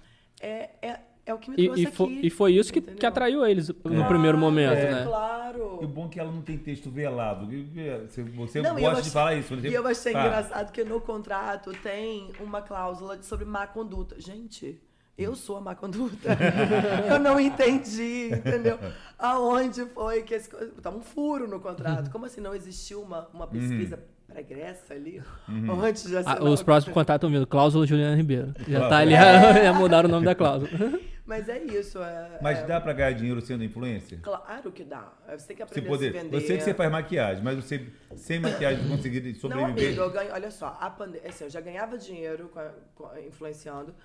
é, 0.42 0.72
é, 0.82 1.00
é 1.26 1.34
o 1.34 1.38
que 1.38 1.50
me 1.52 1.56
E, 1.58 1.66
trouxe 1.66 1.82
e, 1.84 1.86
fo- 1.86 2.04
aqui. 2.06 2.20
e 2.24 2.30
foi 2.30 2.54
isso 2.54 2.72
que, 2.74 2.80
entendeu? 2.80 3.00
que 3.00 3.06
atraiu 3.06 3.46
eles 3.46 3.70
no 3.70 3.76
Claro, 3.76 4.08
primeiro 4.08 4.38
momento, 4.38 4.74
é, 4.74 4.92
né? 4.92 5.04
Claro. 5.06 5.80
E 5.82 5.86
o 5.86 5.88
bom 5.88 6.06
é 6.06 6.10
que 6.10 6.20
ela 6.20 6.32
não 6.32 6.42
tem 6.42 6.58
texto 6.58 6.90
velado. 6.90 7.48
Você, 8.08 8.24
você 8.24 8.62
Não, 8.62 8.76
gosta 8.80 9.00
eu 9.00 9.04
de 9.04 9.10
falar 9.12 9.36
isso. 9.36 9.54
E 9.56 9.74
eu 9.74 9.88
achei 9.88 10.12
Tá. 10.14 10.26
engraçado 10.26 10.72
que 10.72 10.84
no 10.84 11.00
contrato 11.00 11.72
tem 11.82 12.32
uma 12.40 12.62
cláusula 12.62 13.22
sobre 13.22 13.46
má 13.46 13.66
conduta. 13.68 14.20
Gente, 14.20 14.82
eu 15.18 15.36
sou 15.36 15.58
a 15.58 15.62
má 15.62 15.76
conduta. 15.76 16.30
eu 17.10 17.20
não 17.20 17.40
entendi, 17.40 18.30
entendeu? 18.34 18.78
Aonde 19.18 19.86
foi 19.86 20.24
que 20.24 20.34
esse. 20.34 20.50
Tá 20.82 20.90
um 20.90 21.02
furo 21.02 21.48
no 21.48 21.60
contrato. 21.60 22.10
Como 22.12 22.26
assim 22.26 22.42
não 22.42 22.54
existiu 22.56 23.02
uma, 23.02 23.28
uma 23.34 23.48
pesquisa 23.48 24.00
pregressa 24.34 24.94
ali? 24.94 25.22
Antes 25.84 26.08
de 26.08 26.18
Ah, 26.18 26.20
assinar 26.22 26.44
os 26.44 26.62
o- 26.62 26.66
próximos 26.66 26.94
contatos 26.94 27.28
estão 27.28 27.30
vindo. 27.30 27.48
Cláusula 27.48 27.86
Juliana 27.86 28.16
Ribeiro. 28.16 28.54
Já 28.68 28.80
Claro. 28.80 28.90
tá 28.90 28.98
ali, 28.98 29.12
já 29.64 29.74
mudaram 29.74 30.10
o 30.10 30.12
nome 30.12 30.26
da 30.26 30.36
cláusula. 30.36 30.70
Mas 31.26 31.48
é 31.48 31.64
isso. 31.64 32.00
É, 32.04 32.38
Mas 32.42 32.60
é- 32.60 32.66
dá 32.66 32.82
pra 32.82 32.92
ganhar 32.92 33.14
dinheiro 33.14 33.40
sendo 33.40 33.64
influencer? 33.64 34.20
Claro 34.22 34.72
que 34.74 34.84
dá. 34.84 35.10
Você 35.30 35.48
tem 35.48 35.56
que 35.56 35.64
Se 35.64 35.80
aprender 35.80 35.88
poder. 35.90 36.10
a 36.10 36.12
se 36.12 36.18
vender. 36.20 36.36
Eu 36.38 36.42
sei 36.42 36.58
que 36.58 36.64
você 36.64 36.74
faz 36.74 36.92
maquiagem, 36.92 37.42
mas 37.44 37.56
você 37.56 37.88
sem 38.16 38.40
maquiagem 38.42 38.86
conseguir 38.90 39.22
Não, 39.22 39.36
sobreviver. 39.36 39.86
amigo, 39.88 40.02
eu 40.02 40.10
ganho. 40.12 40.34
Olha 40.34 40.52
só, 40.52 40.78
a 40.82 40.90
pande... 40.90 41.20
assim, 41.26 41.46
eu 41.46 41.50
já 41.50 41.62
ganhava 41.62 41.98
dinheiro 41.98 42.50
com 42.50 42.60
a- 42.60 42.74
com 42.94 43.06
a- 43.08 43.22
influenciando, 43.22 43.96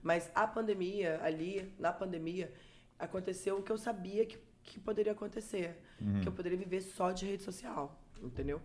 mas 0.00 0.30
a 0.32 0.46
pandemia, 0.46 1.18
ali, 1.24 1.74
na 1.80 1.92
pandemia, 1.92 2.52
aconteceu 2.96 3.56
o 3.58 3.62
que 3.62 3.72
eu 3.72 3.78
sabia 3.78 4.24
que, 4.24 4.38
que 4.62 4.78
poderia 4.78 5.10
acontecer. 5.12 5.82
Uhum. 6.00 6.20
Que 6.20 6.28
eu 6.28 6.32
poderia 6.32 6.56
viver 6.58 6.80
só 6.80 7.10
de 7.10 7.26
rede 7.26 7.42
social, 7.42 8.00
entendeu? 8.22 8.60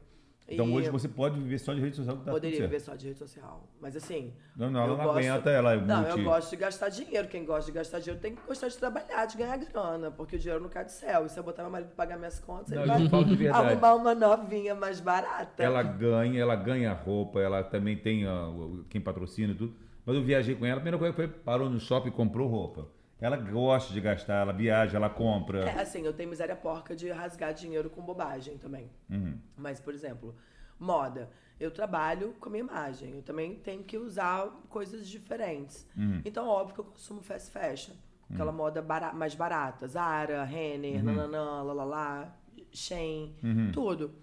Então 0.48 0.68
E 0.68 0.74
hoje 0.74 0.90
você 0.90 1.08
pode 1.08 1.40
viver 1.40 1.58
só 1.58 1.74
de 1.74 1.80
rede 1.80 1.96
social 1.96 2.18
tá 2.18 2.32
poderia 2.32 2.60
viver 2.62 2.80
só 2.82 2.96
de 2.96 3.08
rede 3.08 3.18
social. 3.18 3.66
Mas 3.80 3.96
assim. 3.96 4.34
Não, 4.58 4.70
não, 4.70 4.82
ela 4.82 4.98
não 4.98 5.04
gosto- 5.06 5.18
aguenta 5.20 5.50
ela. 5.50 5.76
Não, 5.78 6.02
multi- 6.02 6.18
eu 6.20 6.24
gosto 6.26 6.50
de 6.50 6.56
gastar 6.58 6.90
dinheiro. 6.90 7.28
Quem 7.30 7.46
gosta 7.46 7.72
de 7.72 7.78
gastar 7.78 8.00
dinheiro 8.00 8.20
tem 8.22 8.36
que 8.36 8.42
gostar 8.46 8.68
de 8.68 8.78
trabalhar, 8.78 9.26
de 9.26 9.38
ganhar 9.38 9.58
grana, 9.58 10.12
porque 10.12 10.36
o 10.36 10.40
dinheiro 10.40 10.62
não 10.62 10.70
cai 10.70 10.84
do 10.84 10.92
céu. 10.92 11.26
E 11.26 11.30
se 11.30 11.40
eu 11.40 11.44
botar 11.44 11.64
meu 11.64 11.72
marido 11.72 11.88
pra 11.88 12.06
pagar 12.06 12.18
minhas 12.18 12.40
contas, 12.40 12.70
Não, 12.72 12.82
ele 12.84 12.92
vai 12.92 13.10
falo 13.10 13.24
de 13.26 13.36
verdade. 13.38 13.68
arrumar 13.68 13.96
uma 13.96 14.14
novinha 14.14 14.76
mais 14.76 15.00
barata. 15.00 15.64
Ela 15.64 15.82
ganha, 15.82 16.42
ela 16.42 16.56
ganha 16.58 16.92
roupa, 16.94 17.40
ela 17.40 17.64
também 17.64 17.96
tem 17.96 18.28
o- 18.28 18.84
quem 18.90 19.00
patrocina 19.00 19.54
e 19.54 19.56
tudo. 19.56 19.74
Mas 20.06 20.14
eu 20.18 20.22
viajei 20.24 20.56
com 20.56 20.66
ela, 20.66 20.76
a 20.76 20.82
primeira 20.82 20.98
coisa 20.98 21.14
foi 21.14 21.28
parou 21.30 21.70
no 21.70 21.80
shopping 21.80 22.10
e 22.10 22.12
comprou 22.12 22.50
roupa. 22.50 22.86
Ela 23.24 23.38
gosta 23.38 23.94
de 23.94 24.02
gastar, 24.02 24.42
ela 24.42 24.52
viaja, 24.52 24.98
ela 24.98 25.10
compra. 25.10 25.60
É, 25.64 25.80
assim, 25.82 26.02
eu 26.02 26.12
tenho 26.12 26.30
miséria 26.30 26.58
porca 26.58 26.94
de 26.94 27.10
rasgar 27.10 27.54
dinheiro 27.54 27.90
com 27.90 28.02
bobagem 28.02 28.58
também. 28.58 28.90
Uhum. 29.10 29.40
Mas, 29.56 29.80
por 29.80 29.94
exemplo, 29.94 30.36
moda. 30.78 31.30
Eu 31.58 31.72
trabalho 31.72 32.34
com 32.38 32.50
a 32.50 32.52
minha 32.52 32.64
imagem. 32.66 33.16
Eu 33.16 33.22
também 33.24 33.56
tenho 33.56 33.82
que 33.82 33.98
usar 33.98 34.48
coisas 34.68 35.08
diferentes. 35.08 35.88
Uhum. 35.96 36.22
Então, 36.26 36.46
óbvio 36.50 36.74
que 36.76 36.82
eu 36.82 36.86
consumo 36.86 37.22
fast 37.22 37.50
fashion. 37.50 37.94
Aquela 38.30 38.52
moda 38.52 38.82
bara- 38.82 39.14
mais 39.14 39.36
barata. 39.36 39.88
Zara, 39.88 40.44
Renner, 40.44 41.02
nananã, 41.02 41.62
lalala, 41.62 42.36
Shein, 42.74 43.36
Uhum. 43.42 43.72
tudo. 43.72 44.16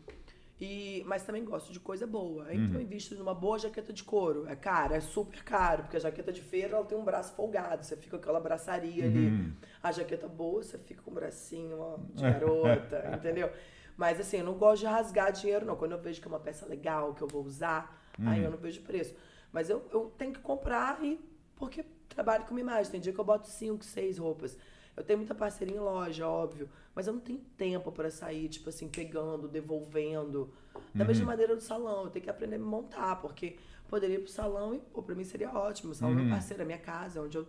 E, 0.60 1.02
mas 1.06 1.22
também 1.22 1.42
gosto 1.42 1.72
de 1.72 1.80
coisa 1.80 2.06
boa. 2.06 2.52
Então 2.52 2.74
eu 2.74 2.82
invisto 2.82 3.14
numa 3.14 3.34
boa 3.34 3.58
jaqueta 3.58 3.92
de 3.92 4.04
couro. 4.04 4.46
É 4.46 4.54
caro, 4.54 4.92
é 4.92 5.00
super 5.00 5.42
caro, 5.42 5.84
porque 5.84 5.96
a 5.96 6.00
jaqueta 6.00 6.30
de 6.30 6.42
feira 6.42 6.76
ela 6.76 6.84
tem 6.84 6.98
um 6.98 7.04
braço 7.04 7.34
folgado. 7.34 7.82
Você 7.82 7.96
fica 7.96 8.10
com 8.10 8.22
aquela 8.22 8.40
braçaria 8.40 9.04
ali. 9.04 9.54
A 9.82 9.90
jaqueta 9.90 10.28
boa, 10.28 10.62
você 10.62 10.76
fica 10.76 11.02
com 11.02 11.10
o 11.10 11.14
bracinho 11.14 11.78
ó, 11.78 11.98
de 12.12 12.22
garota, 12.22 13.10
entendeu? 13.16 13.50
Mas 13.96 14.20
assim, 14.20 14.38
eu 14.38 14.44
não 14.44 14.54
gosto 14.54 14.80
de 14.80 14.86
rasgar 14.86 15.32
dinheiro, 15.32 15.64
não. 15.64 15.76
Quando 15.76 15.92
eu 15.92 15.98
vejo 15.98 16.20
que 16.20 16.28
é 16.28 16.30
uma 16.30 16.40
peça 16.40 16.66
legal, 16.66 17.14
que 17.14 17.22
eu 17.22 17.28
vou 17.28 17.42
usar, 17.42 17.98
aí 18.26 18.44
eu 18.44 18.50
não 18.50 18.58
vejo 18.58 18.82
preço. 18.82 19.14
Mas 19.50 19.70
eu, 19.70 19.82
eu 19.90 20.12
tenho 20.18 20.32
que 20.32 20.40
comprar 20.40 21.02
e 21.02 21.18
porque 21.56 21.84
trabalho 22.08 22.44
com 22.44 22.50
uma 22.50 22.60
imagem. 22.60 22.92
Tem 22.92 23.00
dia 23.00 23.12
que 23.12 23.18
eu 23.18 23.24
boto 23.24 23.48
cinco, 23.48 23.84
seis 23.84 24.18
roupas. 24.18 24.58
Eu 25.00 25.04
tenho 25.04 25.18
muita 25.18 25.34
parceria 25.34 25.74
em 25.74 25.80
loja, 25.80 26.28
óbvio, 26.28 26.68
mas 26.94 27.06
eu 27.06 27.14
não 27.14 27.20
tenho 27.20 27.38
tempo 27.56 27.90
para 27.90 28.10
sair, 28.10 28.50
tipo 28.50 28.68
assim, 28.68 28.86
pegando, 28.86 29.48
devolvendo. 29.48 30.52
Da 30.94 31.06
mesma 31.06 31.24
maneira 31.24 31.56
do 31.56 31.62
salão, 31.62 32.04
eu 32.04 32.10
tenho 32.10 32.22
que 32.22 32.30
aprender 32.30 32.56
a 32.56 32.58
me 32.58 32.66
montar, 32.66 33.16
porque 33.16 33.56
poderia 33.88 34.16
ir 34.16 34.20
pro 34.20 34.30
salão 34.30 34.74
e, 34.74 34.78
pô, 34.78 35.02
pra 35.02 35.14
mim 35.14 35.24
seria 35.24 35.50
ótimo. 35.50 35.92
O 35.92 35.94
salão 35.94 36.18
é 36.18 36.22
meu 36.22 36.30
parceiro, 36.30 36.62
é 36.62 36.66
minha 36.66 36.78
casa, 36.78 37.22
onde 37.22 37.38
eu 37.38 37.48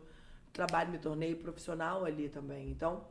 trabalho, 0.53 0.91
me 0.91 0.97
tornei 0.97 1.35
profissional 1.35 2.05
ali 2.05 2.29
também. 2.29 2.69
Então, 2.69 3.03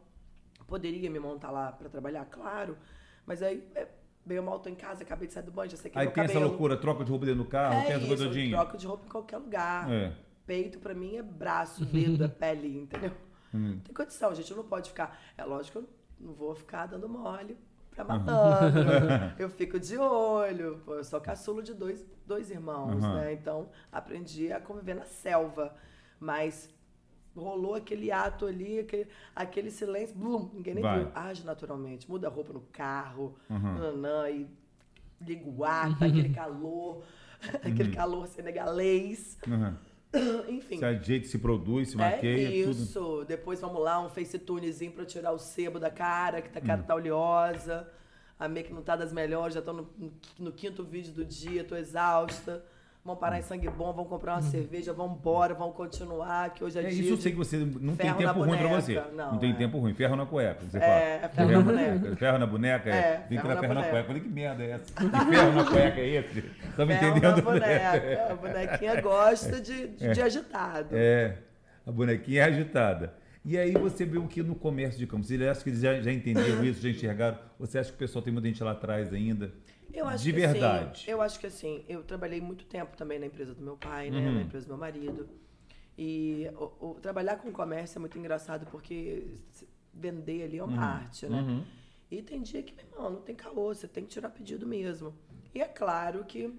poderia 0.67 1.11
me 1.11 1.19
montar 1.19 1.51
lá 1.51 1.71
para 1.71 1.91
trabalhar, 1.91 2.25
claro, 2.25 2.79
mas 3.27 3.43
aí, 3.43 3.63
é, 3.75 3.89
bem 4.25 4.39
ou 4.39 4.45
mal, 4.45 4.59
tô 4.59 4.71
em 4.71 4.75
casa, 4.75 5.03
acabei 5.03 5.29
de 5.29 5.35
sair 5.35 5.43
do 5.43 5.53
banho, 5.53 5.71
já 5.71 5.77
sei 5.77 5.91
que 5.91 5.99
Aí 5.99 6.09
tem 6.09 6.25
essa 6.25 6.33
cabelo... 6.33 6.49
loucura, 6.49 6.79
troca 6.79 7.05
de 7.05 7.11
roupa 7.11 7.27
dentro 7.27 7.45
do 7.45 7.49
carro, 7.49 7.75
É 7.75 7.83
tem 7.83 7.97
essa 7.97 8.07
coisa 8.07 8.31
troco 8.49 8.79
de 8.79 8.87
roupa 8.87 9.05
em 9.05 9.11
qualquer 9.11 9.37
lugar. 9.37 9.93
É. 9.93 10.15
Peito 10.47 10.79
pra 10.79 10.95
mim 10.95 11.17
é 11.17 11.23
braço, 11.23 11.85
dedo, 11.85 12.25
é 12.25 12.29
pele, 12.29 12.79
entendeu? 12.79 13.13
Hum. 13.55 13.75
Não 13.75 13.81
tem 13.81 13.95
condição, 13.95 14.35
gente. 14.35 14.51
Eu 14.51 14.57
não 14.57 14.65
pode 14.65 14.91
ficar. 14.91 15.19
É 15.37 15.45
lógico 15.45 15.81
que 15.81 15.85
eu 15.85 15.91
não 16.21 16.33
vou 16.35 16.55
ficar 16.55 16.87
dando 16.87 17.09
mole 17.09 17.57
pra 17.91 18.05
malandro. 18.05 19.35
eu 19.39 19.49
fico 19.51 19.79
de 19.79 19.97
olho. 19.99 20.81
Pô, 20.85 20.95
eu 20.95 21.05
sou 21.05 21.21
caçulo 21.21 21.63
de 21.63 21.75
dois, 21.75 22.05
dois 22.27 22.51
irmãos, 22.51 23.03
Aham. 23.03 23.15
né? 23.17 23.33
Então 23.33 23.69
aprendi 23.91 24.53
a 24.53 24.61
conviver 24.61 24.95
na 24.95 25.05
selva. 25.05 25.75
Mas 26.19 26.69
rolou 27.35 27.75
aquele 27.75 28.11
ato 28.13 28.45
ali, 28.47 28.81
aquele, 28.81 29.09
aquele 29.35 29.71
silêncio, 29.71 30.15
blum, 30.17 30.51
ninguém 30.53 30.75
nem 30.75 30.83
Vai. 30.83 30.99
viu. 30.99 31.13
Age 31.15 31.45
naturalmente. 31.45 32.09
Muda 32.11 32.27
a 32.29 32.31
roupa 32.31 32.53
no 32.53 32.61
carro, 32.73 33.35
Uhum. 33.49 33.79
nanã, 33.79 34.29
e 34.31 34.47
liga 35.21 35.49
o 35.49 35.65
ar, 35.65 35.99
tá 35.99 36.07
aquele 36.07 36.31
calor, 36.35 37.03
aquele 37.65 37.93
calor 37.95 38.27
senegalês. 38.27 39.39
Uhum. 39.47 39.75
Enfim. 40.49 40.79
Se 40.79 40.85
ajeita, 40.85 41.27
se 41.29 41.39
produz, 41.39 41.91
se 41.91 41.95
É 41.95 41.99
maqueia, 41.99 42.65
tudo. 42.67 42.83
isso. 42.83 43.25
Depois 43.29 43.61
vamos 43.61 43.81
lá, 43.83 44.01
um 44.05 44.09
facetunezinho 44.09 44.93
pra 44.93 45.05
tirar 45.05 45.33
o 45.33 45.39
sebo 45.39 45.79
da 45.79 45.91
cara, 45.91 46.43
que 46.43 46.57
a 46.59 46.61
Hum. 46.61 46.67
cara 46.67 46.83
tá 46.83 46.95
oleosa. 46.95 47.89
A 48.39 48.49
make 48.49 48.73
não 48.73 48.83
tá 48.83 48.97
das 48.97 49.13
melhores, 49.13 49.55
já 49.55 49.61
tô 49.63 49.73
no, 49.73 49.89
no 50.39 50.51
quinto 50.51 50.83
vídeo 50.83 51.13
do 51.13 51.25
dia, 51.25 51.63
tô 51.63 51.77
exausta. 51.77 52.65
Vamos 53.03 53.19
parar 53.19 53.39
em 53.39 53.43
sangue 53.43 53.67
bom, 53.71 53.93
vamos 53.95 54.11
comprar 54.11 54.35
uma 54.35 54.43
cerveja, 54.43 54.93
vamos 54.93 55.19
embora, 55.19 55.55
vamos 55.55 55.75
continuar, 55.75 56.51
que 56.53 56.63
hoje 56.63 56.79
é. 56.79 56.83
É, 56.83 56.89
dia 56.91 57.01
isso 57.03 57.13
eu 57.15 57.17
sei 57.17 57.33
que 57.33 57.39
você 57.39 57.57
não 57.57 57.97
tem 57.97 58.13
tempo 58.13 58.33
ruim 58.41 58.59
pra 58.59 58.69
boneca. 58.69 58.81
você. 58.83 58.95
Não, 59.17 59.33
Não, 59.33 59.39
tem 59.39 59.53
é. 59.53 59.55
tempo 59.55 59.79
ruim. 59.79 59.95
Ferro 59.95 60.17
na 60.17 60.27
cueca, 60.27 60.61
você 60.71 60.77
É, 60.77 61.19
fala. 61.21 61.33
ferro 61.33 61.51
na 61.51 61.61
boneca. 61.63 62.17
Ferro 62.17 62.39
na 62.39 62.47
boneca, 62.47 62.91
é. 62.91 62.93
É, 62.93 63.27
Vem 63.27 63.39
que 63.39 63.43
ferro 63.43 63.49
na 63.55 63.61
ferro 63.61 63.75
na 63.75 63.83
cueca. 63.85 64.05
Falei, 64.07 64.23
que 64.23 64.29
merda 64.29 64.63
é 64.63 64.71
essa? 64.73 64.85
Que 64.95 65.09
ferro 65.09 65.53
na 65.53 65.65
cueca 65.65 66.01
é 66.01 66.09
esse? 66.09 66.43
Tá 66.77 66.85
me 66.87 66.95
Ferro 66.95 67.17
entendendo? 67.17 67.37
na 67.37 67.43
boneca. 67.43 68.27
A 68.31 68.35
bonequinha 68.35 69.01
gosta 69.01 69.61
de, 69.63 69.89
de, 69.89 70.13
de 70.13 70.21
agitado. 70.23 70.89
É, 70.93 71.39
a 71.87 71.91
bonequinha 71.91 72.43
é 72.43 72.45
agitada. 72.45 73.15
E 73.43 73.57
aí 73.57 73.73
você 73.73 74.05
viu 74.05 74.27
que 74.29 74.43
no 74.43 74.55
comércio 74.55 74.99
de 74.99 75.07
campos, 75.07 75.29
você 75.29 75.43
acha 75.49 75.63
que 75.65 75.71
eles 75.71 75.81
já, 75.81 75.99
já 76.03 76.13
entenderam 76.13 76.63
isso, 76.63 76.83
já 76.83 76.91
enxergaram? 76.91 77.39
Você 77.59 77.79
acha 77.79 77.89
que 77.89 77.97
o 77.97 77.99
pessoal 77.99 78.23
tem 78.23 78.31
muita 78.31 78.47
gente 78.47 78.63
lá 78.63 78.73
atrás 78.73 79.11
ainda? 79.15 79.51
Eu 79.93 80.07
acho 80.07 80.25
de 80.25 80.33
que 80.33 80.39
verdade. 80.39 81.03
Assim, 81.03 81.11
eu 81.11 81.21
acho 81.23 81.41
que 81.41 81.47
assim, 81.47 81.85
eu 81.89 82.03
trabalhei 82.03 82.41
muito 82.41 82.65
tempo 82.65 82.97
também 82.97 83.19
na 83.19 83.27
empresa 83.27 83.55
do 83.55 83.63
meu 83.63 83.77
pai, 83.77 84.11
né? 84.11 84.19
Uhum. 84.19 84.35
Na 84.35 84.43
empresa 84.43 84.67
do 84.67 84.69
meu 84.71 84.79
marido. 84.79 85.29
E 85.99 86.47
o, 86.57 86.91
o- 86.91 86.95
trabalhar 87.01 87.37
com 87.37 87.51
comércio 87.53 87.99
é 87.99 88.01
muito 88.01 88.19
engraçado 88.19 88.67
porque 88.67 89.27
vender 89.93 90.45
ali 90.45 90.59
é 90.59 90.65
uma 90.65 90.81
arte, 90.83 91.27
né? 91.27 91.41
Uhum. 91.41 91.65
E 92.11 92.23
tem 92.23 92.41
dia 92.43 92.63
que, 92.63 92.75
meu 92.75 92.85
irmão, 92.87 93.11
não 93.11 93.21
tem 93.21 93.35
caô, 93.35 93.75
você 93.75 93.87
tem 93.87 94.05
que 94.05 94.11
tirar 94.11 94.31
pedido 94.31 94.67
mesmo. 94.67 95.15
E 95.55 95.61
é 95.61 95.67
claro 95.67 96.25
que 96.25 96.53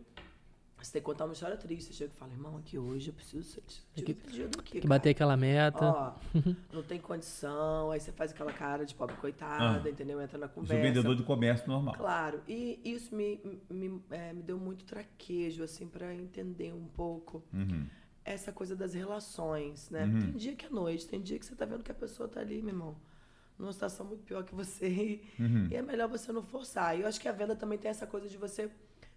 você 0.85 0.93
tem 0.93 1.01
que 1.01 1.05
contar 1.05 1.25
uma 1.25 1.33
história 1.33 1.55
triste. 1.57 1.87
Você 1.87 1.93
chega 1.93 2.11
e 2.15 2.17
fala, 2.17 2.31
irmão, 2.31 2.57
aqui 2.57 2.77
hoje 2.77 3.09
eu 3.09 3.13
preciso 3.13 3.43
ser 3.43 3.61
Tem 3.95 4.03
que-. 4.03 4.13
Tem 4.13 4.49
que 4.49 4.73
cara." 4.79 4.87
bater 4.87 5.09
aquela 5.11 5.37
meta. 5.37 5.85
Ó, 5.85 6.13
não 6.73 6.83
tem 6.83 6.99
condição, 6.99 7.91
aí 7.91 7.99
você 7.99 8.11
faz 8.11 8.31
aquela 8.31 8.51
cara 8.53 8.85
de 8.85 8.93
pobre 8.95 9.15
coitada, 9.17 9.87
Ah. 9.87 9.91
entendeu? 9.91 10.21
Entra 10.21 10.37
na 10.37 10.45
Isso 10.47 10.53
é 10.53 10.55
conversa. 10.55 10.81
vendedor 10.83 11.15
de 11.15 11.23
comércio 11.23 11.67
normal. 11.67 11.95
Claro, 11.95 12.41
e 12.47 12.79
isso 12.83 13.13
me, 13.15 13.39
me, 13.69 14.01
é, 14.09 14.33
me 14.33 14.41
deu 14.41 14.57
muito 14.57 14.83
traquejo, 14.85 15.63
assim, 15.63 15.87
para 15.87 16.13
entender 16.15 16.73
um 16.73 16.85
pouco 16.87 17.43
Uhum. 17.53 17.85
essa 18.25 18.51
coisa 18.51 18.75
das 18.75 18.93
relações, 18.93 19.89
né? 19.89 20.05
Uhum. 20.05 20.19
Tem 20.19 20.31
dia 20.31 20.55
que 20.55 20.65
é 20.65 20.69
noite, 20.69 21.07
tem 21.07 21.21
dia 21.21 21.37
que 21.39 21.45
você 21.45 21.55
tá 21.55 21.65
vendo 21.65 21.83
que 21.83 21.91
a 21.91 21.95
pessoa 21.95 22.27
tá 22.29 22.39
ali, 22.39 22.61
meu 22.61 22.69
irmão, 22.73 22.95
numa 23.57 23.71
situação 23.73 24.05
muito 24.05 24.23
pior 24.23 24.43
que 24.43 24.55
você, 24.55 25.21
Uhum. 25.39 25.67
e 25.69 25.75
é 25.75 25.81
melhor 25.81 26.07
você 26.09 26.31
não 26.31 26.41
forçar. 26.43 26.97
E 26.97 27.01
eu 27.01 27.07
acho 27.07 27.19
que 27.21 27.27
a 27.27 27.31
venda 27.31 27.55
também 27.55 27.77
tem 27.77 27.89
essa 27.91 28.07
coisa 28.07 28.27
de 28.27 28.37
você. 28.37 28.69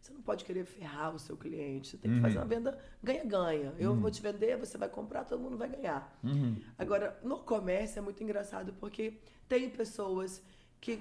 Você 0.04 0.12
não 0.12 0.20
pode 0.20 0.44
querer 0.44 0.66
ferrar 0.66 1.14
o 1.14 1.18
seu 1.18 1.34
cliente. 1.34 1.88
Você 1.88 1.96
tem 1.96 2.10
que 2.10 2.16
Uhum. 2.18 2.22
fazer 2.22 2.36
uma 2.36 2.44
venda 2.44 2.78
ganha-ganha. 3.02 3.72
Eu 3.78 3.94
vou 3.96 4.10
te 4.10 4.20
vender, 4.20 4.54
você 4.58 4.76
vai 4.76 4.86
comprar, 4.86 5.24
todo 5.24 5.40
mundo 5.40 5.56
vai 5.56 5.66
ganhar. 5.66 6.14
Uhum. 6.22 6.60
Agora, 6.76 7.18
no 7.24 7.38
comércio 7.38 8.00
é 8.00 8.02
muito 8.02 8.22
engraçado 8.22 8.74
porque 8.74 9.18
tem 9.48 9.70
pessoas 9.70 10.42
que 10.78 11.00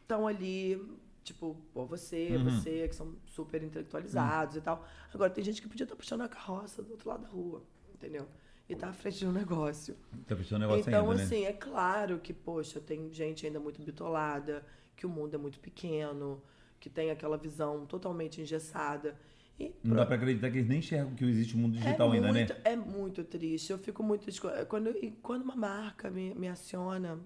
estão 0.00 0.24
ali, 0.28 0.80
tipo, 1.24 1.56
pô, 1.72 1.84
você, 1.84 2.36
Uhum. 2.36 2.44
você, 2.44 2.86
que 2.86 2.94
são 2.94 3.16
super 3.26 3.60
intelectualizados 3.60 4.54
e 4.54 4.60
tal. 4.60 4.86
Agora, 5.12 5.30
tem 5.30 5.42
gente 5.42 5.60
que 5.60 5.66
podia 5.66 5.82
estar 5.84 5.96
puxando 5.96 6.20
a 6.20 6.28
carroça 6.28 6.80
do 6.80 6.92
outro 6.92 7.08
lado 7.08 7.22
da 7.22 7.28
rua, 7.28 7.60
entendeu? 7.92 8.28
E 8.68 8.76
tá 8.76 8.90
à 8.90 8.92
frente 8.92 9.18
de 9.18 9.26
um 9.26 9.32
negócio. 9.32 9.96
Tá 10.28 10.36
fechando 10.36 10.64
o 10.64 10.68
negócio 10.68 10.88
então, 10.88 11.02
ainda, 11.10 11.16
né? 11.16 11.22
assim, 11.24 11.44
é 11.44 11.52
claro 11.52 12.20
que, 12.20 12.32
poxa, 12.32 12.80
tem 12.80 13.12
gente 13.12 13.44
ainda 13.44 13.58
muito 13.58 13.82
bitolada, 13.82 14.64
que 14.94 15.04
o 15.04 15.08
mundo 15.08 15.34
é 15.34 15.38
muito 15.38 15.58
pequeno, 15.58 16.40
que 16.84 16.90
tem 16.90 17.10
aquela 17.10 17.38
visão 17.38 17.86
totalmente 17.86 18.42
engessada. 18.42 19.16
E 19.58 19.74
Não 19.82 19.96
dá 19.96 20.04
pra 20.04 20.16
acreditar 20.16 20.50
que 20.50 20.58
eles 20.58 20.68
nem 20.68 20.80
enxergam 20.80 21.14
que 21.14 21.24
existe 21.24 21.54
o 21.54 21.58
mundo 21.58 21.78
digital 21.78 22.10
é 22.10 22.16
ainda, 22.16 22.28
muito, 22.30 22.52
né? 22.52 22.60
É 22.62 22.76
muito 22.76 23.24
triste. 23.24 23.72
Eu 23.72 23.78
fico 23.78 24.02
muito. 24.02 24.26
Quando, 24.68 24.90
e 24.90 25.10
quando 25.22 25.44
uma 25.44 25.56
marca 25.56 26.10
me, 26.10 26.34
me 26.34 26.46
aciona, 26.46 27.18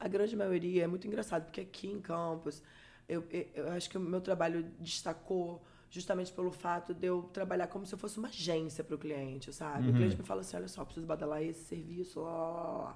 a 0.00 0.08
grande 0.08 0.34
maioria 0.34 0.82
é 0.82 0.86
muito 0.88 1.06
engraçado, 1.06 1.44
porque 1.44 1.60
aqui 1.60 1.86
em 1.86 2.00
Campos, 2.00 2.60
eu, 3.08 3.24
eu, 3.54 3.70
acho 3.70 3.88
que 3.88 3.96
o 3.96 4.00
meu 4.00 4.20
trabalho 4.20 4.64
destacou 4.80 5.62
justamente 5.88 6.32
pelo 6.32 6.50
fato 6.50 6.92
de 6.92 7.06
eu 7.06 7.22
trabalhar 7.32 7.68
como 7.68 7.86
se 7.86 7.94
eu 7.94 7.98
fosse 8.00 8.18
uma 8.18 8.26
agência 8.26 8.82
para 8.82 8.96
o 8.96 8.98
cliente, 8.98 9.52
sabe? 9.52 9.90
O 9.90 9.94
cliente 9.94 10.16
me 10.16 10.24
fala 10.24 10.40
assim: 10.40 10.56
olha 10.56 10.66
só, 10.66 10.84
preciso 10.84 11.06
badalar 11.06 11.40
esse 11.40 11.66
serviço, 11.66 12.20
lá. 12.20 12.92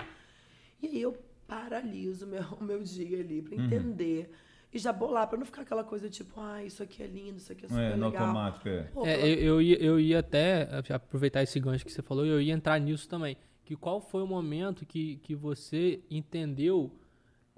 E 0.82 0.88
aí 0.88 1.00
eu 1.00 1.16
paraliso 1.46 2.26
meu, 2.26 2.42
o 2.60 2.64
meu 2.64 2.82
dia 2.82 3.20
ali 3.20 3.40
para 3.40 3.54
entender. 3.54 4.32
E 4.72 4.78
já 4.78 4.92
bolar, 4.92 5.26
para 5.28 5.38
não 5.38 5.46
ficar 5.46 5.62
aquela 5.62 5.82
coisa 5.82 6.10
tipo, 6.10 6.38
ah, 6.38 6.62
isso 6.62 6.82
aqui 6.82 7.02
é 7.02 7.06
lindo, 7.06 7.38
isso 7.38 7.50
aqui 7.52 7.64
é 7.64 7.68
super 7.68 7.80
É, 7.80 7.96
no 7.96 8.06
legal. 8.06 8.22
automático, 8.26 8.68
é. 8.68 8.82
Pô, 8.84 9.06
É, 9.06 9.26
eu, 9.26 9.34
eu, 9.38 9.62
ia, 9.62 9.82
eu 9.82 9.98
ia 10.00 10.18
até 10.18 10.68
aproveitar 10.92 11.42
esse 11.42 11.58
gancho 11.58 11.84
que 11.86 11.92
você 11.92 12.02
falou, 12.02 12.26
eu 12.26 12.40
ia 12.40 12.52
entrar 12.52 12.78
nisso 12.78 13.08
também. 13.08 13.36
Que 13.64 13.74
qual 13.76 14.00
foi 14.00 14.22
o 14.22 14.26
momento 14.26 14.84
que, 14.84 15.16
que 15.18 15.34
você 15.34 16.00
entendeu, 16.10 16.90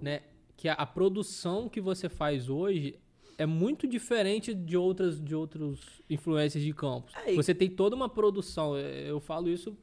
né, 0.01 0.23
que 0.57 0.69
a, 0.69 0.75
a 0.75 0.87
produção 0.87 1.69
que 1.69 1.81
você 1.81 2.09
faz 2.09 2.49
hoje 2.49 2.97
é 3.37 3.47
muito 3.47 3.89
diferente 3.89 4.53
de 4.55 4.77
outras 4.77 5.19
de 5.21 5.35
outros 5.35 6.03
influências 6.11 6.63
de 6.63 6.73
campos. 6.73 7.13
Aí- 7.17 7.35
Você 7.35 7.55
tem 7.55 7.71
toda 7.71 7.97
uma 7.97 8.09
produção. 8.09 8.77
é, 8.77 9.11
Eu 9.11 9.19
falo 9.19 9.49
isso 9.49 9.77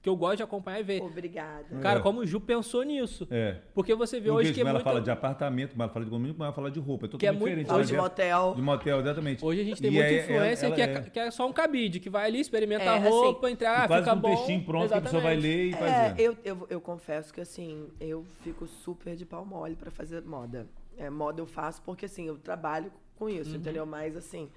porque 0.00 0.08
eu 0.08 0.16
gosto 0.16 0.38
de 0.38 0.42
acompanhar 0.42 0.80
e 0.80 0.82
ver. 0.82 1.02
Obrigada. 1.02 1.78
Cara, 1.82 1.98
É. 1.98 2.02
como 2.02 2.20
o 2.20 2.26
Ju 2.26 2.40
pensou 2.40 2.82
nisso. 2.84 3.28
É. 3.30 3.58
Porque 3.74 3.94
você 3.94 4.18
vê 4.18 4.28
Porque 4.30 4.46
hoje 4.46 4.54
que 4.54 4.60
é 4.60 4.62
ela 4.62 4.72
muito... 4.72 4.82
fala 4.84 4.98
de 5.02 5.10
apartamento, 5.10 5.72
como 5.72 5.82
ela 5.82 5.92
fala 5.92 6.04
de 6.06 6.10
condomínio, 6.10 6.34
como 6.34 6.44
ela 6.44 6.52
fala 6.54 6.70
de 6.70 6.80
roupa. 6.80 7.04
É 7.04 7.08
Que 7.10 7.26
é 7.26 7.30
totalmente 7.32 7.40
muito- 7.40 7.50
diferente. 7.50 7.70
Ou 7.70 7.78
lá 7.78 7.84
de 7.84 7.96
motel. 8.14 8.54
De 8.56 8.62
motel, 8.62 9.00
exatamente. 9.00 9.44
Hoje 9.44 9.60
a 9.60 9.64
gente 9.64 9.82
tem 9.82 9.90
E 9.90 9.94
muita 9.94 10.08
ela- 10.08 10.22
influência 10.22 10.66
ela 10.66 10.74
que, 10.74 10.80
é, 10.80 10.84
é- 10.94 11.00
que 11.02 11.18
é 11.20 11.30
só 11.30 11.46
um 11.46 11.52
cabide, 11.52 12.00
que 12.00 12.08
vai 12.08 12.26
ali, 12.26 12.40
experimenta 12.40 12.84
É, 12.84 12.88
a 12.88 12.94
assim, 12.96 13.08
roupa, 13.10 13.50
entrar, 13.50 13.86
quase 13.86 14.04
fica 14.04 14.16
um 14.16 14.20
bom. 14.20 14.30
textinho 14.36 14.64
pronto 14.64 14.88
que 14.88 14.94
a 14.94 15.00
pessoa 15.02 15.22
vai 15.22 15.36
ler 15.36 15.66
e 15.66 15.74
É, 15.74 15.76
fazer. 15.76 16.22
eu, 16.22 16.36
eu, 16.42 16.66
eu 16.70 16.80
confesso 16.80 17.34
que 17.34 17.40
assim, 17.42 17.86
eu 18.00 18.24
fico 18.42 18.66
super 18.66 19.14
de 19.14 19.26
pau 19.26 19.44
mole 19.44 19.76
pra 19.76 19.90
fazer 19.90 20.22
moda. 20.22 20.66
É, 20.96 21.10
moda 21.10 21.42
eu 21.42 21.46
faço 21.46 21.82
porque 21.82 22.06
assim, 22.06 22.26
eu 22.26 22.38
trabalho 22.38 22.90
com 23.16 23.28
isso, 23.28 23.50
Uhum. 23.50 23.56
entendeu? 23.56 23.84
Mas 23.84 24.16
assim, 24.16 24.48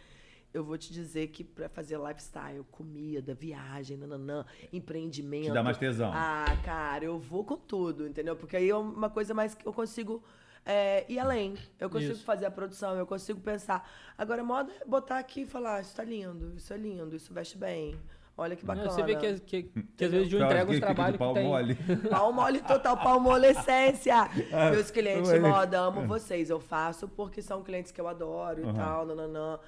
eu 0.53 0.63
vou 0.63 0.77
te 0.77 0.93
dizer 0.93 1.27
que 1.27 1.43
pra 1.43 1.67
fazer 1.67 1.97
lifestyle, 1.97 2.63
comida, 2.71 3.33
viagem, 3.33 3.97
nananã, 3.97 4.45
empreendimento. 4.71 5.45
Te 5.47 5.51
dá 5.53 5.63
mais 5.63 5.77
tesão. 5.77 6.11
Ah, 6.13 6.45
cara, 6.63 7.03
eu 7.05 7.17
vou 7.17 7.43
com 7.43 7.57
tudo, 7.57 8.07
entendeu? 8.07 8.35
Porque 8.35 8.55
aí 8.57 8.69
é 8.69 8.75
uma 8.75 9.09
coisa 9.09 9.33
mais 9.33 9.55
que 9.55 9.65
eu 9.67 9.73
consigo 9.73 10.23
é, 10.65 11.05
ir 11.11 11.19
além. 11.19 11.55
Eu 11.79 11.89
consigo 11.89 12.13
Isso. 12.13 12.23
fazer 12.23 12.45
a 12.45 12.51
produção, 12.51 12.95
eu 12.95 13.05
consigo 13.07 13.39
pensar. 13.41 13.89
Agora, 14.17 14.43
moda 14.43 14.71
é 14.79 14.85
botar 14.85 15.17
aqui 15.19 15.41
e 15.41 15.45
falar, 15.45 15.77
"Ah, 15.77 15.81
isso 15.81 15.95
tá 15.95 16.03
lindo, 16.03 16.53
isso 16.55 16.71
é 16.73 16.77
lindo, 16.77 17.15
isso 17.15 17.33
veste 17.33 17.57
bem. 17.57 17.99
Olha 18.35 18.55
que 18.55 18.65
bacana. 18.65 18.89
Você 18.89 19.03
vê 19.03 19.15
que, 19.15 19.39
que, 19.41 19.63
que 19.95 20.05
às 20.05 20.11
vezes 20.11 20.33
Eu 20.33 20.39
que 20.65 20.71
os 20.73 20.79
trabalhos 20.79 21.11
que 21.13 21.17
pau 21.19 21.33
tem. 21.35 21.43
mole. 21.43 21.75
Pau 22.09 22.33
mole 22.33 22.61
total, 22.61 22.97
palmolescência. 22.97 24.27
Meus 24.71 24.89
clientes 24.89 25.31
de 25.31 25.39
mas- 25.39 25.51
moda, 25.51 25.79
amo 25.79 26.07
vocês. 26.07 26.49
Eu 26.49 26.59
faço 26.59 27.07
porque 27.07 27.41
são 27.43 27.61
clientes 27.61 27.91
que 27.91 28.01
eu 28.01 28.07
adoro 28.07 28.61
e 28.61 28.63
Aham. 28.63 28.73
tal, 28.73 29.05
nananã. 29.05 29.59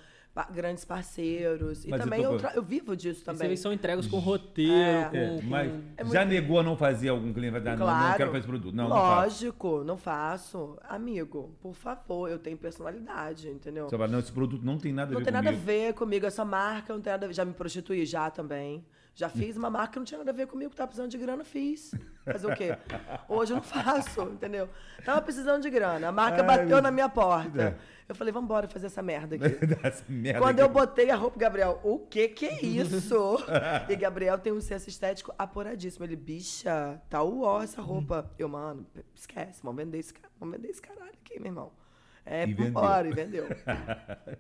Grandes 0.52 0.84
parceiros. 0.84 1.86
E 1.86 1.89
Mas 1.89 2.00
eu 2.00 2.04
também 2.04 2.21
tô- 2.24 2.32
eu, 2.34 2.38
tra- 2.38 2.52
eu 2.56 2.62
vivo 2.62 2.93
disso 2.95 3.24
também. 3.24 3.50
que 3.50 3.58
são 3.58 3.71
entregas 3.71 4.06
com 4.06 4.19
roteiro, 4.19 4.74
É. 4.74 5.06
com, 5.10 5.15
É, 5.17 5.28
com- 5.39 5.48
mas 5.48 5.71
É 5.95 6.06
já 6.06 6.26
negou 6.26 6.60
a 6.60 6.63
não 6.63 6.76
fazer 6.76 7.08
algum 7.08 7.32
cliente? 7.32 7.52
Vai 7.54 7.62
dar, 7.62 7.78
não, 7.78 7.86
não 7.88 7.93
Claro. 7.93 8.17
quero 8.17 8.30
fazer 8.32 8.39
esse 8.39 8.48
produto. 8.48 8.76
Não, 8.76 8.89
não 8.89 8.95
faço. 8.98 9.21
Lógico, 9.45 9.84
não 9.86 9.98
faço. 9.98 10.78
Amigo, 10.89 11.56
por 11.62 11.74
favor, 11.74 12.30
eu 12.30 12.38
tenho 12.38 12.58
personalidade, 12.58 13.48
entendeu? 13.48 13.86
Você 13.89 13.95
fala, 13.98 14.10
não, 14.10 14.19
esse 14.19 14.32
produto 14.32 14.62
não 14.65 14.78
tem 14.78 14.91
nada 14.91 15.12
a 15.12 15.13
Não 15.13 15.19
ver 15.19 15.24
tem 15.26 15.34
nada 15.34 15.50
a 15.50 15.54
comigo. 15.54 15.65
ver 15.65 15.93
comigo, 15.93 16.26
essa 16.26 16.43
marca 16.43 16.93
não 16.93 17.00
tem 17.02 17.12
nada 17.13 17.26
a 17.26 17.28
ver. 17.30 17.34
Já 17.34 17.45
me 17.45 17.54
prostituí 17.54 18.06
já 18.06 18.30
também. 18.30 18.84
Já 19.17 19.30
fiz 19.30 19.56
uma 19.56 19.69
marca 19.69 19.93
que 19.93 19.99
não 19.99 20.06
tinha 20.06 20.17
nada 20.17 20.32
a 20.32 20.34
ver 20.34 20.45
comigo, 20.45 20.75
tava 20.75 20.88
precisando 20.89 21.10
de 21.10 21.17
grana, 21.17 21.45
fiz. 21.45 21.91
Fazer 22.25 22.47
o 22.47 22.54
quê? 22.54 22.78
Hoje 23.30 23.54
eu 23.54 23.56
não 23.56 23.63
faço, 23.63 24.23
entendeu? 24.23 24.67
Tava 25.06 25.21
precisando 25.21 25.62
de 25.62 25.69
grana. 25.69 26.10
A 26.10 26.12
marca 26.12 26.41
Ai, 26.41 26.45
bateu 26.45 26.82
na 26.82 26.91
minha 26.91 27.08
porta. 27.08 27.78
Eu 28.10 28.13
falei, 28.13 28.34
vamos 28.34 28.45
embora 28.47 28.67
fazer 28.67 28.88
essa 28.88 29.01
merda 29.01 29.36
aqui. 29.38 29.45
Essa 29.82 30.04
merda 30.10 30.39
Quando 30.39 30.60
aqui. 30.60 30.69
eu 30.69 30.69
botei 30.69 31.10
a 31.10 31.15
roupa, 31.15 31.39
Gabriel, 31.39 31.80
o 31.82 31.99
que 31.99 32.28
que 32.28 32.45
é 32.45 32.62
isso? 32.62 33.38
e 33.88 33.95
Gabriel 33.95 34.38
tem 34.38 34.51
um 34.51 34.60
senso 34.60 34.89
estético 34.89 35.34
apuradíssimo. 35.39 36.04
Ele, 36.04 36.17
bicha, 36.17 37.01
tá 37.10 37.23
uó 37.23 37.63
essa 37.63 37.82
roupa. 37.82 38.30
Eu, 38.38 38.49
mano, 38.49 38.86
esquece, 39.15 39.62
vamos 39.63 39.82
vender 39.82 39.99
esse, 39.99 40.13
vamos 40.38 40.58
vender 40.58 40.69
esse 40.69 40.82
caralho 40.82 41.13
aqui, 41.23 41.39
meu 41.39 41.47
irmão. 41.51 41.71
É, 42.25 42.43
E 42.43 42.47
vendeu. 42.53 42.65
vambora, 42.73 43.07
e 43.07 43.11
vendeu. 43.13 43.45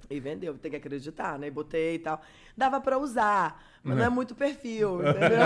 e 0.09 0.19
vendeu, 0.19 0.53
tem 0.57 0.71
que 0.71 0.77
acreditar, 0.77 1.37
né? 1.37 1.47
E 1.47 1.51
botei 1.51 1.95
e 1.95 1.99
tal. 1.99 2.19
Dava 2.57 2.81
pra 2.81 2.97
usar, 2.97 3.63
mas 3.83 3.95
não 3.97 4.05
é 4.05 4.09
muito 4.09 4.33
perfil, 4.33 5.01
entendeu? 5.07 5.37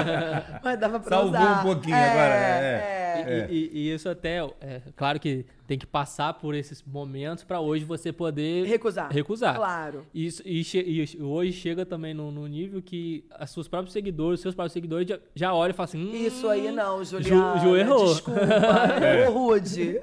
mas 0.63 0.79
dava 0.79 0.99
pra 1.01 1.17
Salvou 1.17 1.31
usar. 1.37 1.59
um 1.59 1.63
pouquinho 1.63 1.95
É, 1.95 2.09
agora, 2.09 2.33
é. 2.35 3.45
é. 3.45 3.47
E, 3.51 3.53
e- 3.55 3.69
e 3.89 3.93
isso 3.93 4.07
até, 4.07 4.37
é, 4.61 4.81
claro 4.95 5.19
que 5.19 5.45
tem 5.67 5.77
que 5.77 5.85
passar 5.85 6.33
por 6.35 6.55
esses 6.55 6.81
momentos 6.81 7.43
pra 7.43 7.59
hoje 7.59 7.83
você 7.83 8.13
poder 8.13 8.65
Recusar. 8.65 9.11
recusar. 9.11 9.55
Claro. 9.57 10.05
Isso, 10.13 10.41
e, 10.45 10.63
che- 10.63 10.81
e 10.87 11.21
hoje 11.21 11.51
chega 11.51 11.85
também 11.85 12.13
no, 12.13 12.31
no 12.31 12.47
nível 12.47 12.81
que 12.81 13.25
as 13.31 13.49
suas 13.49 13.67
próprios 13.67 13.91
seguidores, 13.91 14.39
seus 14.39 14.55
próprios 14.55 14.71
seguidores 14.73 15.05
já, 15.09 15.19
já 15.35 15.53
olham 15.53 15.71
e 15.71 15.73
falam 15.73 15.89
assim: 15.89 16.09
hum, 16.09 16.15
Isso 16.15 16.47
aí 16.47 16.71
não, 16.71 17.03
Juliana. 17.03 17.59
Ju 17.59 17.75
errou. 17.75 18.05
Desculpa, 18.13 18.39
É. 19.03 19.25
eu 19.27 19.33
rude. 19.33 19.99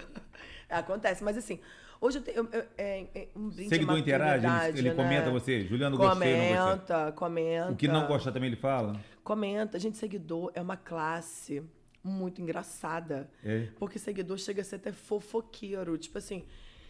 Acontece, 0.68 1.22
mas 1.24 1.36
assim, 1.38 1.58
hoje 2.00 2.18
eu 2.18 2.22
tenho 2.22 2.36
eu- 2.38 2.48
eu- 2.52 2.64
é, 2.78 3.06
é 3.14 3.28
um 3.36 3.48
brinde 3.48 3.68
Seguidor 3.68 3.96
à 3.96 3.98
interage, 3.98 4.46
ele, 4.68 4.78
ele 4.78 4.88
né? 4.90 4.94
comenta 4.94 5.30
você. 5.30 5.64
Juliano, 5.64 5.96
gostei, 5.96 6.32
não 6.36 6.36
gostei. 6.36 6.56
Comenta, 6.66 7.12
comenta. 7.12 7.72
O 7.72 7.76
que 7.76 7.88
não 7.88 8.06
gosta 8.06 8.30
também 8.32 8.48
ele 8.48 8.56
fala? 8.56 8.96
Comenta. 9.24 9.78
Gente, 9.78 9.96
seguidor 9.98 10.50
é 10.54 10.60
uma 10.60 10.76
classe 10.76 11.62
muito 12.02 12.40
engraçada. 12.40 13.28
É. 13.44 13.66
Porque 13.78 13.98
seguidor 13.98 14.38
chega 14.38 14.62
a 14.62 14.64
ser 14.64 14.76
até 14.76 14.92
fofoqueiro. 14.92 15.98
Tipo 15.98 16.18
assim, 16.18 16.44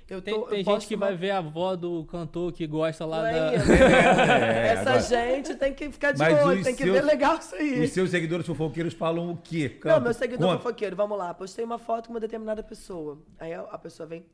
eu 0.09 0.21
Tem, 0.21 0.35
tô. 0.35 0.43
tem 0.43 0.59
eu 0.61 0.65
gente 0.65 0.87
que 0.87 0.95
uma- 0.95 1.07
vai 1.07 1.17
ver 1.17 1.31
a 1.31 1.39
avó 1.39 1.75
do 1.75 2.05
cantor 2.05 2.53
que 2.53 2.67
gosta 2.67 3.07
lá 3.07 3.17
Não 3.17 3.33
da. 3.33 3.53
é 3.53 3.57
isso. 3.57 3.67
É, 3.73 4.69
Essa 4.69 4.81
agora- 4.91 5.01
gente 5.01 5.55
tem 5.55 5.73
que 5.73 5.91
ficar 5.91 6.13
de 6.13 6.19
Mas 6.19 6.45
olho, 6.45 6.63
tem 6.63 6.75
que 6.77 6.83
seus- 6.85 6.95
ver 6.95 7.03
legal 7.05 7.39
isso 7.39 7.55
aí. 7.55 7.85
Os 7.85 7.91
seus 7.93 8.11
seguidores 8.11 8.47
fofoqueiros 8.47 8.93
falam 8.93 9.31
o 9.33 9.37
quê? 9.39 9.79
Não, 9.85 10.01
meu 10.01 10.13
seguidor 10.13 10.49
conta. 10.51 10.63
fofoqueiro, 10.63 10.95
vamos 10.95 11.17
lá. 11.17 11.33
Postei 11.33 11.65
uma 11.65 11.79
foto 11.79 12.09
com 12.09 12.13
uma 12.13 12.21
determinada 12.21 12.63
pessoa. 12.63 13.19
Aí 13.41 13.55
a 13.55 13.79
pessoa 13.79 14.07
vem, 14.07 14.27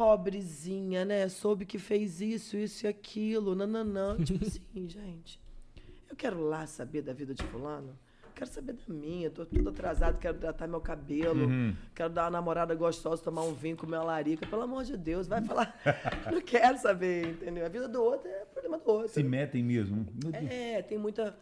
pobrezinha, 0.00 1.04
né? 1.04 1.28
Soube 1.28 1.66
que 1.66 1.78
fez 1.78 2.22
isso, 2.22 2.56
isso 2.56 2.86
e 2.86 2.88
aquilo, 2.88 3.54
nananã. 3.54 4.16
tipo 4.24 4.42
assim, 4.42 4.88
gente, 4.88 5.38
eu 6.08 6.16
quero 6.16 6.40
lá 6.40 6.66
saber 6.66 7.02
da 7.02 7.12
vida 7.12 7.34
de 7.34 7.42
fulano. 7.42 7.98
Quero 8.34 8.50
saber 8.50 8.72
da 8.72 8.82
minha, 8.94 9.30
tô 9.30 9.44
tudo 9.44 9.68
atrasado, 9.68 10.16
quero 10.18 10.38
tratar 10.38 10.66
meu 10.66 10.80
cabelo, 10.80 11.44
Uhum. 11.46 11.76
quero 11.94 12.08
dar 12.08 12.24
uma 12.24 12.30
namorada 12.30 12.74
gostosa, 12.74 13.22
tomar 13.22 13.42
um 13.42 13.52
vinho, 13.52 13.76
comer 13.76 13.98
uma 13.98 14.04
larica. 14.04 14.46
Pelo 14.46 14.62
amor 14.62 14.84
de 14.84 14.96
Deus, 14.96 15.28
vai 15.28 15.42
falar. 15.42 15.78
não 16.32 16.40
quero 16.40 16.78
saber, 16.78 17.32
entendeu? 17.32 17.66
A 17.66 17.68
vida 17.68 17.86
do 17.86 18.02
outro 18.02 18.26
é 18.26 18.46
problema 18.46 18.78
do 18.78 18.90
outro. 18.90 19.08
Se 19.12 19.22
metem 19.22 19.62
mesmo. 19.62 20.06
Meu. 20.24 20.34
É, 20.34 20.80
tem 20.80 20.96
muita. 20.96 21.36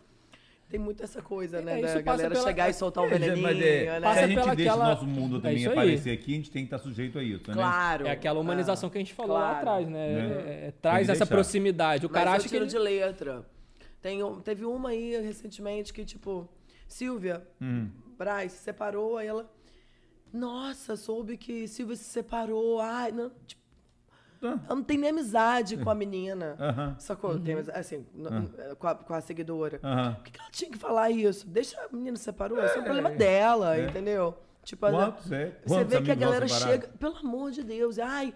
Tem 0.69 0.79
muito 0.79 1.03
essa 1.03 1.23
coisa, 1.23 1.59
É, 1.59 1.63
né? 1.63 1.81
isso 1.81 1.95
da 1.95 2.01
galera 2.03 2.31
pela- 2.35 2.45
chegar 2.47 2.69
e 2.69 2.75
soltar 2.75 3.03
um 3.03 3.07
É, 3.07 3.11
veneninho, 3.11 3.43
mas 3.43 3.57
é, 3.59 3.61
né? 3.87 3.95
se 3.97 4.01
Passa 4.03 4.21
a 4.21 4.27
gente 4.27 4.39
pela 4.39 4.55
deixa 4.55 4.71
aquela- 4.73 4.85
o 4.87 4.89
nosso 4.91 5.07
mundo 5.07 5.37
É 5.39 5.41
também 5.41 5.57
aí. 5.57 5.67
aparecer 5.67 6.11
aqui, 6.11 6.33
a 6.33 6.37
gente 6.37 6.51
tem 6.51 6.63
que 6.67 6.75
estar 6.75 6.79
sujeito 6.79 7.19
a 7.19 7.23
isso, 7.23 7.49
né? 7.49 7.55
Claro. 7.55 8.07
É 8.07 8.11
aquela 8.11 8.39
humanização 8.39 8.91
que 8.91 8.99
a 8.99 9.01
gente 9.01 9.15
falou 9.15 9.37
lá 9.39 9.45
Claro. 9.51 9.59
atrás, 9.59 9.89
né? 9.89 10.13
Né? 10.13 10.35
É, 10.65 10.67
é, 10.69 10.71
traz 10.73 11.09
essa 11.09 11.21
deixar. 11.21 11.27
proximidade. 11.27 12.05
O 12.05 12.11
Mas 12.11 12.19
cara 12.19 12.31
eu 12.31 12.35
acha 12.37 12.49
que. 12.49 12.55
ele- 12.57 12.67
de 12.67 12.79
letra. 12.79 13.47
Tem, 14.03 14.23
um- 14.23 14.41
teve 14.41 14.65
uma 14.67 14.91
aí 14.91 15.19
recentemente 15.23 15.93
que, 15.93 16.05
tipo, 16.05 16.47
Silvia 16.87 17.43
Hum. 17.61 17.89
Braz 18.19 18.53
se 18.53 18.59
separou, 18.65 19.17
aí 19.17 19.27
ela. 19.27 19.51
Nossa, 20.33 20.97
soube 20.97 21.37
que 21.39 21.67
Silvia 21.67 21.97
se 21.97 22.05
separou. 22.05 22.81
Ai, 22.81 23.11
não. 23.11 23.31
Tipo, 23.47 23.63
Ah. 24.43 24.59
ela 24.67 24.77
não 24.77 24.83
tem 24.83 24.97
nem 24.99 25.11
amizade 25.11 25.77
com 25.77 25.91
a 25.91 25.95
menina. 25.95 26.57
Aham. 26.61 26.95
Sacou? 26.99 27.39
Tem, 27.41 27.55
amizade- 27.55 27.79
assim, 27.79 28.07
n- 28.15 28.75
com, 28.77 28.87
a, 28.87 28.95
com 28.95 29.15
a 29.15 29.21
seguidora. 29.21 29.81
Aham. 29.83 30.15
Por 30.15 30.25
que, 30.25 30.31
que 30.33 30.41
ela 30.41 30.51
tinha 30.51 30.71
que 30.71 30.79
falar 30.79 31.11
isso? 31.11 31.47
Deixa 31.47 31.77
a 31.81 31.89
menina 31.95 32.17
se 32.17 32.25
separou, 32.25 32.59
isso 32.65 32.77
é 32.77 32.81
um 32.81 32.85
problema 32.85 33.11
dela, 33.11 33.77
é. 33.77 33.87
entendeu? 33.87 34.37
Tipo, 34.63 34.87
Quantos, 34.91 35.33
é? 35.33 35.47
Você 35.65 35.75
Quantos 35.75 35.93
vê 35.95 36.03
que 36.03 36.11
a 36.11 36.15
galera 36.15 36.47
separaram? 36.47 36.81
chega, 36.83 36.89
pelo 36.99 37.17
amor 37.17 37.51
de 37.51 37.63
Deus, 37.65 37.99
ai, 37.99 38.35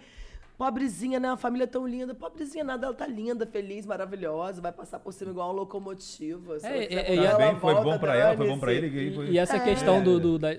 pobrezinha, 0.67 1.19
né? 1.19 1.29
Uma 1.29 1.37
família 1.37 1.67
tão 1.67 1.85
linda. 1.87 2.15
Pobrezinha 2.15 2.63
nada, 2.63 2.87
ela 2.87 2.95
tá 2.95 3.05
linda, 3.07 3.45
feliz, 3.45 3.85
maravilhosa, 3.85 4.61
vai 4.61 4.71
passar 4.71 5.01
por 5.01 5.13
cima 5.13 5.33
igual 5.33 5.49
uma 5.49 5.55
locomotiva. 5.55 6.57
É, 6.63 6.85
é, 6.85 6.89
voltar, 6.89 7.13
e 7.15 7.19
ela 7.27 7.39
bem, 7.39 7.57
foi 7.61 7.75
bom 7.75 7.99
pra 7.99 8.17
ela, 8.17 8.37
foi 8.37 8.47
bom 8.47 8.59
pra 8.59 8.73
ele. 8.73 8.89
que 8.91 9.15
foi- 9.17 9.29
E 9.31 9.39
essa 9.39 9.57
É. 9.57 9.61
questão 9.61 10.01
do, 10.03 10.21
do, 10.21 10.39
da- 10.39 10.55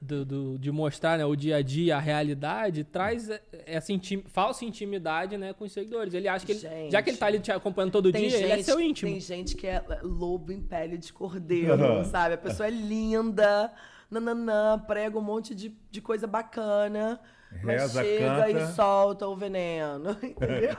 do- 0.00 0.24
do- 0.24 0.58
de 0.58 0.72
mostrar 0.72 1.18
né, 1.18 1.24
o 1.26 1.36
dia 1.36 1.56
a 1.56 1.62
dia, 1.62 1.96
a 1.96 2.00
realidade, 2.00 2.82
traz 2.84 3.28
essa 3.66 3.92
intim- 3.92 4.24
falsa 4.26 4.64
intimidade 4.64 5.36
né, 5.36 5.52
com 5.52 5.64
os 5.64 5.72
seguidores. 5.72 6.14
Ele 6.14 6.28
acha 6.28 6.46
que 6.46 6.52
ele, 6.52 6.90
já 6.90 7.02
que 7.02 7.10
ele 7.10 7.18
tá 7.18 7.26
ali 7.26 7.38
te 7.38 7.52
acompanhando 7.52 7.92
todo 7.92 8.10
dia, 8.10 8.30
gente, 8.30 8.42
ele 8.42 8.52
é 8.52 8.62
seu 8.62 8.80
íntimo. 8.80 9.10
tem 9.10 9.20
gente 9.20 9.54
que 9.54 9.66
é 9.66 9.84
lobo 10.02 10.50
em 10.50 10.62
pele 10.62 10.96
de 10.96 11.12
cordeiro, 11.12 11.76
sabe? 12.06 12.34
A 12.36 12.38
pessoa 12.38 12.66
é 12.66 12.70
linda, 12.70 13.70
nananã, 14.10 14.78
prega 14.78 15.18
um 15.18 15.22
monte 15.22 15.54
de 15.54 15.76
de 15.90 16.00
coisa 16.00 16.26
bacana, 16.26 17.20
mas 17.62 17.80
Reza, 17.82 18.02
chega 18.02 18.26
canta. 18.46 18.50
e 18.50 18.66
solta 18.74 19.26
o 19.28 19.36
veneno, 19.36 20.10
entendeu? 20.22 20.76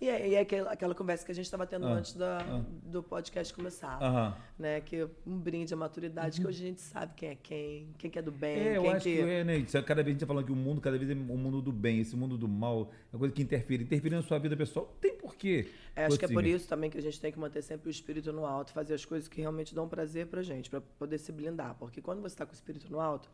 e 0.00 0.08
é, 0.08 0.28
e 0.28 0.34
é 0.34 0.40
aquela, 0.40 0.72
aquela 0.72 0.94
conversa 0.94 1.24
que 1.24 1.32
a 1.32 1.34
gente 1.34 1.44
estava 1.44 1.66
tendo 1.66 1.86
Ah, 1.86 1.92
antes 1.92 2.14
da, 2.14 2.38
ah. 2.38 2.62
do 2.84 3.02
podcast 3.02 3.52
começar. 3.54 3.98
Aham. 4.02 4.36
Né? 4.58 4.80
Que 4.80 5.08
um 5.26 5.38
brinde 5.38 5.72
à 5.72 5.76
maturidade, 5.76 6.40
que 6.40 6.46
hoje 6.46 6.62
a 6.64 6.66
gente 6.68 6.80
sabe 6.80 7.12
quem 7.16 7.28
é 7.30 7.34
quem, 7.34 7.88
quem 7.96 8.10
que 8.10 8.18
é 8.18 8.22
do 8.22 8.30
bem, 8.32 8.58
É, 8.58 8.76
eu 8.76 8.82
quem 8.82 8.92
acho 8.92 9.04
que, 9.04 9.20
é, 9.20 9.44
né? 9.44 9.58
é- 9.58 9.82
Cada 9.82 10.02
vez 10.02 10.08
a 10.08 10.10
gente 10.10 10.20
tá 10.20 10.26
falando 10.26 10.44
que 10.46 10.52
o 10.52 10.56
mundo, 10.56 10.80
cada 10.80 10.98
vez 10.98 11.10
é 11.10 11.14
o 11.14 11.16
mundo 11.16 11.62
do 11.62 11.72
bem, 11.72 12.00
esse 12.00 12.14
mundo 12.16 12.36
do 12.36 12.48
mal, 12.48 12.90
é 13.12 13.16
uma 13.16 13.20
coisa 13.20 13.34
que 13.34 13.42
interfere. 13.42 13.84
Interfere 13.84 14.14
na 14.16 14.22
sua 14.22 14.38
vida 14.38 14.56
pessoal, 14.56 14.94
tem 15.00 15.14
porquê. 15.16 15.68
É, 15.96 16.04
acho 16.06 16.18
que 16.18 16.24
é 16.24 16.28
por 16.28 16.42
Assim, 16.44 16.54
isso 16.54 16.68
também 16.68 16.88
que 16.90 16.98
a 16.98 17.02
gente 17.02 17.20
tem 17.20 17.32
que 17.32 17.38
manter 17.38 17.62
sempre 17.62 17.88
o 17.88 17.90
espírito 17.90 18.32
no 18.32 18.44
alto, 18.46 18.72
fazer 18.72 18.94
as 18.94 19.04
coisas 19.04 19.28
que 19.28 19.40
realmente 19.40 19.74
dão 19.74 19.88
prazer 19.88 20.26
pra 20.26 20.42
gente, 20.42 20.68
pra 20.70 20.80
poder 20.80 21.18
se 21.18 21.32
blindar. 21.32 21.74
Porque 21.78 22.00
quando 22.00 22.20
você 22.22 22.36
tá 22.36 22.44
com 22.46 22.52
o 22.52 22.54
espírito 22.54 22.90
no 22.90 23.00
alto, 23.00 23.30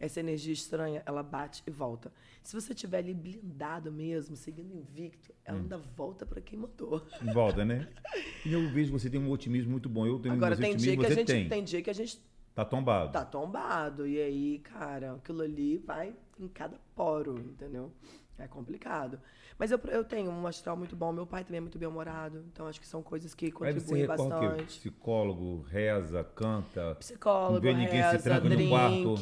essa 0.00 0.20
energia 0.20 0.52
estranha, 0.52 1.02
ela 1.04 1.22
bate 1.22 1.62
e 1.66 1.70
volta. 1.70 2.12
Se 2.42 2.58
você 2.58 2.72
estiver 2.72 2.98
ali 2.98 3.12
blindado 3.14 3.90
mesmo, 3.90 4.36
seguindo 4.36 4.72
invicto, 4.74 5.32
ela 5.44 5.58
ainda 5.58 5.78
volta 5.78 6.24
pra 6.24 6.40
quem 6.40 6.58
mandou. 6.58 7.04
Volta, 7.32 7.64
né? 7.64 7.88
E 8.46 8.52
eu 8.52 8.68
vejo 8.70 8.92
que 8.92 8.98
você 9.00 9.10
tem 9.10 9.20
um 9.20 9.30
otimismo 9.30 9.70
muito 9.72 9.88
bom. 9.88 10.06
Eu 10.06 10.18
tenho 10.18 10.34
Agora, 10.34 10.54
esse 10.54 10.62
tem 10.62 10.76
dia, 10.76 10.92
otimismo, 10.92 11.04
que 11.04 11.12
a 11.12 11.14
gente, 11.14 11.26
tem. 11.26 11.48
tem 11.48 11.64
dia 11.64 11.82
que 11.82 11.90
a 11.90 11.92
gente 11.92 12.20
Tá 12.54 12.64
tombado. 12.64 13.12
tá 13.12 13.24
tombado. 13.24 14.06
E 14.06 14.20
aí, 14.20 14.58
cara, 14.60 15.12
aquilo 15.14 15.42
ali 15.42 15.78
vai 15.78 16.14
em 16.38 16.48
cada 16.48 16.76
poro, 16.94 17.38
entendeu? 17.38 17.92
É 18.38 18.46
complicado. 18.46 19.20
Mas 19.58 19.72
eu, 19.72 19.80
eu 19.88 20.04
tenho 20.04 20.30
um 20.30 20.46
astral 20.46 20.76
muito 20.76 20.94
bom, 20.94 21.12
meu 21.12 21.26
pai 21.26 21.42
também 21.44 21.58
é 21.58 21.60
muito 21.60 21.78
bem-humorado. 21.78 22.44
Então 22.52 22.66
acho 22.68 22.80
que 22.80 22.86
são 22.86 23.02
coisas 23.02 23.34
que 23.34 23.50
contribuem 23.50 24.04
o 24.04 24.06
quê? 24.06 24.06
bastante. 24.06 24.64
Psicólogo, 24.78 25.62
reza, 25.68 26.22
canta. 26.22 26.94
Psicólogo, 26.94 27.54
Não 27.54 27.60
vê 27.60 27.74
ninguém 27.74 28.02
se 28.02 28.10
reza, 28.12 28.22
tranca 28.22 28.48
no 28.48 28.68
quarto. 28.68 29.16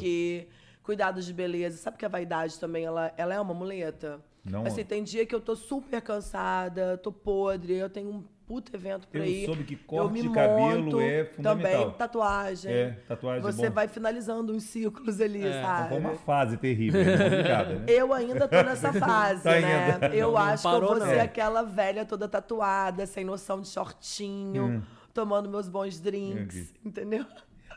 Cuidados 0.87 1.25
de 1.25 1.33
beleza. 1.33 1.77
Sabe 1.77 1.97
que 1.97 2.05
a 2.05 2.09
vaidade 2.09 2.57
também, 2.59 2.85
ela, 2.85 3.13
ela 3.17 3.33
é 3.35 3.39
uma 3.39 3.53
muleta? 3.53 4.19
Não. 4.43 4.65
Assim, 4.65 4.83
tem 4.85 5.03
dia 5.03 5.25
que 5.25 5.35
eu 5.35 5.41
tô 5.41 5.55
super 5.57 6.01
cansada, 6.01 6.97
tô 6.97 7.11
podre, 7.11 7.73
eu 7.75 7.89
tenho 7.89 8.09
um 8.09 8.23
puto 8.47 8.73
evento 8.73 9.05
pra 9.09 9.19
Eu 9.19 9.25
ir. 9.25 9.45
soube 9.45 9.65
que 9.65 9.73
eu 9.73 9.79
corte 9.85 10.13
me 10.13 10.21
de 10.21 10.29
cabelo 10.29 10.83
monto, 10.83 11.01
é 11.01 11.25
fundamental. 11.25 11.81
Também, 11.81 11.97
tatuagem. 11.97 12.71
É, 12.71 12.89
tatuagem 13.05 13.39
é 13.39 13.51
Você 13.51 13.67
bom. 13.67 13.75
vai 13.75 13.87
finalizando 13.89 14.53
uns 14.53 14.63
ciclos 14.63 15.19
ali, 15.19 15.45
É, 15.45 15.61
sabe? 15.61 15.89
Foi 15.89 15.99
uma 15.99 16.15
fase 16.15 16.55
terrível, 16.55 17.01
é 17.01 17.17
complicada, 17.29 17.73
né? 17.75 17.85
Eu 17.89 18.13
ainda 18.13 18.47
tô 18.47 18.55
nessa 18.63 18.93
fase, 18.93 19.43
Tá 19.43 19.51
né? 19.59 19.91
ainda. 19.91 20.15
Eu 20.15 20.31
Não 20.31 20.37
acho 20.37 20.61
que 20.63 20.67
eu 20.69 20.71
parou, 20.71 20.89
vou 20.91 20.99
não. 20.99 21.07
ser 21.07 21.17
É. 21.17 21.21
aquela 21.21 21.63
velha 21.63 22.05
toda 22.05 22.25
tatuada, 22.29 23.05
sem 23.05 23.25
noção 23.25 23.59
de 23.59 23.67
shortinho, 23.67 24.63
Hum. 24.63 24.81
tomando 25.13 25.49
meus 25.49 25.67
bons 25.67 25.99
drinks, 25.99 26.55
Entendi. 26.55 26.73
entendeu? 26.85 27.25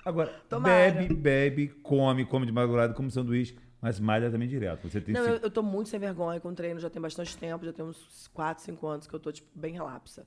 Agora, 0.04 0.28
Tomara. 0.48 0.92
bebe, 0.92 1.14
bebe, 1.14 1.68
come, 1.82 2.24
come 2.24 2.46
de 2.46 2.52
madrugada, 2.52 2.94
come 2.94 3.10
sanduíche, 3.10 3.56
mas 3.80 4.00
malha 4.00 4.30
também 4.30 4.48
direto. 4.48 4.88
Você 4.88 5.00
tem 5.00 5.14
Não, 5.14 5.24
eu, 5.24 5.36
eu 5.36 5.50
tô 5.50 5.62
muito 5.62 5.88
sem 5.88 6.00
vergonha 6.00 6.40
com 6.40 6.54
treino, 6.54 6.80
já 6.80 6.88
tem 6.88 7.00
bastante 7.00 7.36
tempo, 7.36 7.64
já 7.64 7.72
tem 7.72 7.84
uns 7.84 8.28
4, 8.32 8.62
5 8.64 8.86
anos 8.86 9.06
que 9.06 9.14
eu 9.14 9.20
tô, 9.20 9.30
tipo, 9.30 9.48
bem 9.54 9.74
relapsa. 9.74 10.26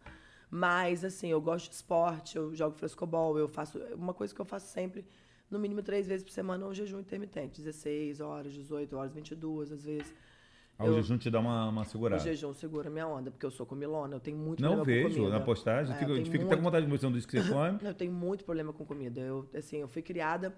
Mas, 0.50 1.04
assim, 1.04 1.30
eu 1.30 1.42
gosto 1.42 1.70
de 1.70 1.76
esporte, 1.76 2.38
eu 2.38 2.54
jogo 2.54 2.76
frescobol, 2.76 3.40
eu 3.40 3.48
faço. 3.48 3.80
Uma 3.96 4.14
coisa 4.14 4.36
que 4.36 4.40
eu 4.40 4.46
faço 4.46 4.72
sempre, 4.72 5.04
no 5.50 5.58
mínimo 5.58 5.82
três 5.82 6.06
vezes 6.06 6.24
por 6.24 6.32
semana, 6.32 6.64
é 6.64 6.68
um 6.68 6.74
jejum 6.74 7.00
intermitente. 7.00 7.60
16 7.60 8.22
horas, 8.22 8.54
18 8.54 8.96
horas, 8.96 9.12
22 9.12 9.72
às 9.72 9.84
vezes. 9.84 10.14
Ah, 10.78 10.86
o 10.86 10.88
eu- 10.88 10.94
jejum 10.96 11.18
te 11.18 11.30
dá 11.30 11.40
uma, 11.40 11.70
uma 11.70 11.82
O 11.84 11.86
segurada. 11.86 12.22
jejum 12.24 12.54
segura 12.54 12.90
minha 12.90 13.08
onda, 13.08 13.30
porque 13.30 13.46
eu 13.46 13.52
sou 13.52 13.66
comilona, 13.66 14.16
eu 14.16 14.20
tenho 14.20 14.38
muito 14.38 14.62
Não 14.62 14.76
problema 14.76 15.02
com 15.02 15.08
vejo 15.10 15.20
comida. 15.22 15.40
na 15.40 15.46
postagem. 15.46 15.94
É, 15.96 16.04
eu 16.04 16.08
tenho 16.08 16.26
fica 16.26 16.46
até 16.46 16.56
com 16.56 16.64
vontade 16.64 16.86
de 16.86 16.90
ver 16.92 16.98
o 16.98 17.00
sanduíche 17.00 17.28
que 17.28 17.40
você 17.42 17.50
come. 17.54 17.80
Eu 17.82 17.94
tenho 17.94 18.12
muito 18.12 18.44
problema 18.44 18.74
com 18.74 18.84
comida. 18.86 19.22
Eu, 19.22 19.48
assim, 19.56 19.78
eu 19.78 19.88
fui 19.88 20.02
criada 20.02 20.54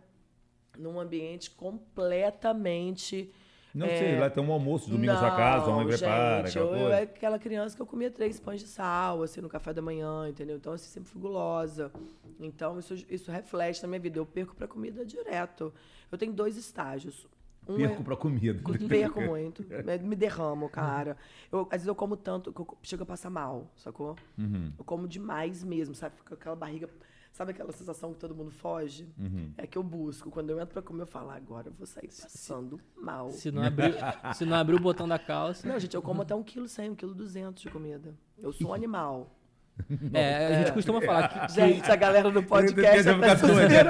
num 0.78 1.00
ambiente 1.00 1.52
completamente. 1.52 3.32
Não 3.74 3.88
É. 3.88 3.98
sei, 3.98 4.18
lá 4.20 4.30
tem 4.30 4.42
um 4.42 4.54
almoço 4.54 4.90
domingo 4.90 5.12
na 5.12 5.20
sua 5.20 5.36
casa, 5.36 5.66
a 5.70 5.76
mãe 5.76 5.84
Não, 5.84 5.88
prepara, 5.90 6.48
gente, 6.48 6.58
aquela 6.58 6.78
eu, 6.78 6.82
eu 6.88 6.94
era 6.94 7.04
aquela 7.04 7.38
criança 7.38 7.76
que 7.76 7.82
eu 7.82 7.86
comia 7.86 8.10
três 8.10 8.40
pães 8.40 8.62
de 8.62 8.68
sal, 8.68 9.22
assim, 9.22 9.42
no 9.42 9.50
café 9.50 9.74
da 9.74 9.82
manhã, 9.82 10.30
entendeu? 10.30 10.56
Então, 10.56 10.72
assim, 10.72 10.88
sempre 10.88 11.10
fui 11.10 11.20
gulosa. 11.22 11.92
Então, 12.40 12.80
isso, 12.80 12.94
isso 13.10 13.30
reflete 13.30 13.82
na 13.82 13.90
minha 13.90 14.00
vida. 14.00 14.18
Eu 14.18 14.26
perco 14.26 14.56
pra 14.56 14.66
comida 14.66 15.06
direto. 15.06 15.74
Eu 16.10 16.18
tenho 16.18 16.32
dois 16.32 16.56
estágios. 16.56 17.28
Um 17.68 17.76
Perco 17.78 18.02
é... 18.02 18.04
pra 18.06 18.16
comida. 18.16 18.62
Perco 18.88 19.22
muito. 19.22 19.64
Me- 20.04 20.16
derramo, 20.16 20.70
cara. 20.70 21.18
Eu, 21.52 21.62
às 21.64 21.70
vezes 21.72 21.88
eu 21.88 21.96
como 21.96 22.16
tanto 22.16 22.52
que 22.54 22.60
eu 22.62 22.78
chego 22.84 23.04
a 23.04 23.06
passar 23.06 23.30
mal, 23.30 23.72
sacou? 23.76 24.16
Uhum. 24.38 24.72
Eu 24.78 24.84
como 24.86 25.08
demais 25.08 25.64
mesmo, 25.64 25.96
sabe? 25.96 26.16
Fica 26.18 26.36
aquela 26.36 26.56
barriga. 26.56 26.90
Sabe 27.32 27.52
aquela 27.52 27.74
sensação 27.74 28.14
que 28.14 28.20
todo 28.20 28.34
mundo 28.34 28.50
foge? 28.50 29.10
Uhum. 29.20 29.52
É 29.58 29.68
que 29.68 29.78
eu 29.78 29.84
busco. 29.84 30.32
Quando 30.32 30.52
eu 30.52 30.58
entro 30.58 30.72
pra 30.72 30.82
comer, 30.82 31.02
eu 31.02 31.08
falo, 31.08 31.32
"Ah, 31.32 31.36
agora 31.36 31.68
eu 31.68 31.74
vou 31.74 31.86
sair 31.86 32.08
passando 32.08 32.80
mal. 32.96 33.30
Se 33.30 33.52
não 33.52 33.62
abrir, 33.62 33.94
se 34.34 34.46
não 34.46 34.56
abrir 34.56 34.76
o 34.76 34.80
botão 34.80 35.06
da 35.06 35.20
calça. 35.20 35.68
Não, 35.68 35.78
gente, 35.78 35.94
eu 35.94 36.02
como 36.02 36.22
até 36.22 36.34
um 36.34 36.42
quilo 36.44 36.66
cem, 36.68 36.92
um 36.92 36.96
quilo 36.96 37.14
duzentos 37.14 37.62
de 37.62 37.70
comida. 37.70 38.16
Eu 38.38 38.54
sou 38.54 38.70
um 38.70 38.74
animal. 38.74 39.36
É, 40.14 40.48
a 40.48 40.54
gente 40.60 40.72
costuma 40.72 41.02
falar 41.02 41.28
que, 41.48 41.54
Gente, 41.54 41.92
a 41.92 41.96
galera 41.96 42.32
do 42.32 42.40
Eu 42.40 42.44
podcast 42.44 43.08
é 43.10 43.14
ficar 43.14 43.30
pessoa 43.32 43.54
doido. 43.54 43.90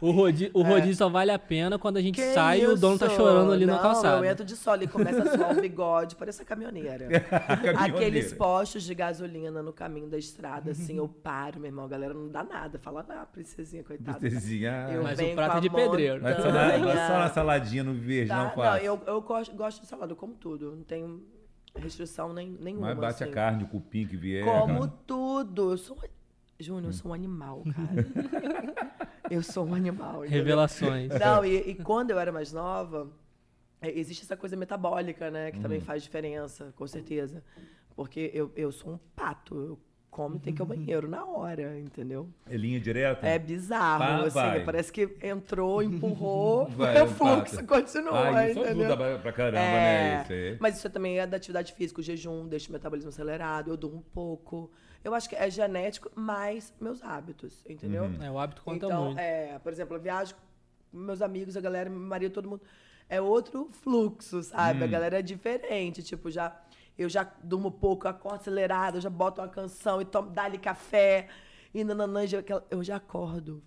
o 0.00 0.10
rodízio, 0.10 0.50
o 0.54 0.62
rodízio 0.62 0.94
só 0.96 1.08
vale 1.08 1.30
a 1.30 1.38
pena 1.38 1.78
quando 1.78 1.96
a 1.96 2.00
gente 2.02 2.16
Que 2.16 2.34
sai 2.34 2.60
e 2.60 2.66
o 2.66 2.76
dono 2.76 2.98
tá 2.98 3.08
chorando 3.08 3.50
ali 3.50 3.64
não, 3.66 3.74
na 3.74 3.80
calçada. 3.80 4.18
Eu 4.18 4.30
entro 4.30 4.44
de 4.44 4.54
solo 4.54 4.82
e 4.84 4.86
começa 4.86 5.22
a 5.22 5.36
suar 5.36 5.56
o 5.56 5.60
bigode, 5.60 6.16
parece 6.16 6.42
a 6.42 6.44
caminhoneira. 6.44 7.20
Caminhoneira. 7.20 7.80
Aqueles 7.80 8.32
postos 8.32 8.82
de 8.84 8.94
gasolina 8.94 9.62
no 9.62 9.72
caminho 9.72 10.08
da 10.08 10.18
estrada, 10.18 10.72
assim, 10.72 10.98
eu 10.98 11.08
paro, 11.08 11.58
meu 11.58 11.68
irmão, 11.68 11.86
a 11.86 11.88
galera 11.88 12.14
não 12.14 12.28
dá 12.28 12.44
nada. 12.44 12.78
Fala, 12.78 13.04
ah, 13.08 13.26
princesinha, 13.26 13.82
coitada. 13.82 14.18
Bestezinha. 14.20 14.88
Eu 14.92 15.02
Mas 15.02 15.18
o 15.18 15.34
prato 15.34 15.56
é 15.56 15.60
de 15.60 15.70
pedreiro. 15.70 16.20
Mas 16.22 16.36
só 16.36 16.52
na, 16.52 16.66
mas 16.68 16.78
montanha. 16.80 17.06
só 17.06 17.18
na 17.18 17.28
saladinha 17.30 17.82
no 17.82 17.94
verde, 17.94 18.28
Tá? 18.28 18.36
não 18.36 18.44
Não, 18.44 18.50
faz. 18.52 18.84
eu, 18.84 19.00
eu 19.06 19.20
gosto, 19.22 19.56
gosto 19.56 19.80
de 19.80 19.86
salada, 19.86 20.12
eu 20.12 20.16
como 20.16 20.34
tudo. 20.34 20.72
Não 20.76 20.82
tenho 20.84 21.22
restrição 21.74 22.32
nem, 22.32 22.50
nenhuma. 22.60 22.88
Mas 22.88 22.98
bate 22.98 23.22
a 23.22 23.26
assim. 23.26 23.34
carne, 23.34 23.64
o 23.64 23.68
cupim 23.68 24.06
que 24.06 24.16
vier. 24.16 24.44
Como 24.44 24.86
tudo. 25.06 25.72
Eu 25.72 25.78
sou. 25.78 25.98
Júnior, 26.60 26.90
eu 26.90 26.92
sou 26.92 27.10
um 27.10 27.14
animal, 27.14 27.62
cara. 27.64 28.86
eu 29.30 29.42
sou 29.42 29.66
um 29.66 29.74
animal. 29.74 30.24
entendeu? 30.24 30.38
Revelações. 30.44 31.10
Não, 31.18 31.44
e, 31.44 31.56
e 31.70 31.74
quando 31.74 32.10
eu 32.12 32.18
era 32.20 32.30
mais 32.30 32.52
nova, 32.52 33.10
é, 33.80 33.90
existe 33.98 34.22
essa 34.22 34.36
coisa 34.36 34.54
metabólica, 34.56 35.30
né? 35.30 35.50
Que 35.50 35.56
Uhum. 35.56 35.62
também 35.62 35.80
faz 35.80 36.02
diferença, 36.02 36.72
com 36.76 36.86
certeza. 36.86 37.42
Porque 37.96 38.30
eu, 38.32 38.52
eu 38.54 38.70
sou 38.70 38.92
um 38.92 38.98
pato. 39.16 39.54
Eu 39.56 39.78
como 40.12 40.36
e 40.36 40.38
tem 40.38 40.52
que 40.54 40.60
ir 40.60 40.62
ao 40.62 40.66
banheiro 40.68 41.08
na 41.08 41.24
hora, 41.24 41.78
entendeu? 41.80 42.28
É 42.46 42.54
linha 42.54 42.78
direta? 42.78 43.26
É 43.26 43.38
bizarro, 43.38 43.98
Pá, 43.98 44.16
assim. 44.26 44.30
vai. 44.34 44.62
Parece 44.64 44.92
que 44.92 45.08
entrou, 45.22 45.82
empurrou, 45.82 46.68
Vai, 46.76 47.00
o 47.02 47.06
fluxo 47.08 47.56
pato. 47.56 47.66
continua, 47.66 48.28
Ah, 48.28 48.46
isso 48.50 48.60
entendeu? 48.60 48.86
ajuda 48.92 49.18
pra- 49.20 49.32
caramba, 49.32 49.58
É, 49.58 49.72
né? 50.16 50.22
Isso 50.22 50.32
aí. 50.34 50.56
Mas 50.60 50.76
isso 50.76 50.90
também 50.90 51.18
é 51.18 51.26
da 51.26 51.38
atividade 51.38 51.72
física, 51.72 52.00
o 52.00 52.04
jejum 52.04 52.46
deixa 52.46 52.68
o 52.68 52.72
metabolismo 52.72 53.08
acelerado, 53.08 53.70
eu 53.70 53.76
durmo 53.76 54.04
pouco. 54.12 54.70
Eu 55.02 55.14
acho 55.14 55.28
que 55.30 55.34
é 55.34 55.50
genético, 55.50 56.10
mais 56.14 56.74
meus 56.78 57.02
hábitos, 57.02 57.64
entendeu? 57.66 58.04
Uhum. 58.04 58.22
É, 58.22 58.30
o 58.30 58.38
hábito 58.38 58.60
conta 58.62 58.84
então, 58.86 59.04
muito. 59.06 59.18
é, 59.18 59.58
por 59.60 59.72
exemplo, 59.72 59.96
eu 59.96 60.00
viajo 60.00 60.34
com 60.92 60.98
meus 60.98 61.22
amigos, 61.22 61.56
a 61.56 61.60
galera, 61.62 61.88
meu 61.88 61.98
marido, 61.98 62.32
todo 62.34 62.48
mundo. 62.50 62.60
É 63.08 63.18
outro 63.18 63.70
fluxo, 63.72 64.42
sabe? 64.42 64.84
A 64.84 64.86
Hum. 64.86 64.90
galera 64.90 65.18
é 65.18 65.22
diferente. 65.22 66.02
Tipo, 66.02 66.30
já 66.30 66.54
eu 66.98 67.08
já 67.08 67.30
durmo 67.42 67.70
pouco, 67.70 68.06
eu 68.06 68.10
acordo 68.10 68.40
acelerado, 68.40 68.96
eu 68.96 69.00
já 69.00 69.10
boto 69.10 69.40
uma 69.40 69.48
canção 69.48 70.00
e 70.00 70.04
tomo, 70.04 70.30
dá-lhe 70.30 70.58
café. 70.58 71.28
E 71.74 71.82
nananã, 71.82 72.20
eu 72.70 72.84
já 72.84 72.96
acordo, 72.96 73.62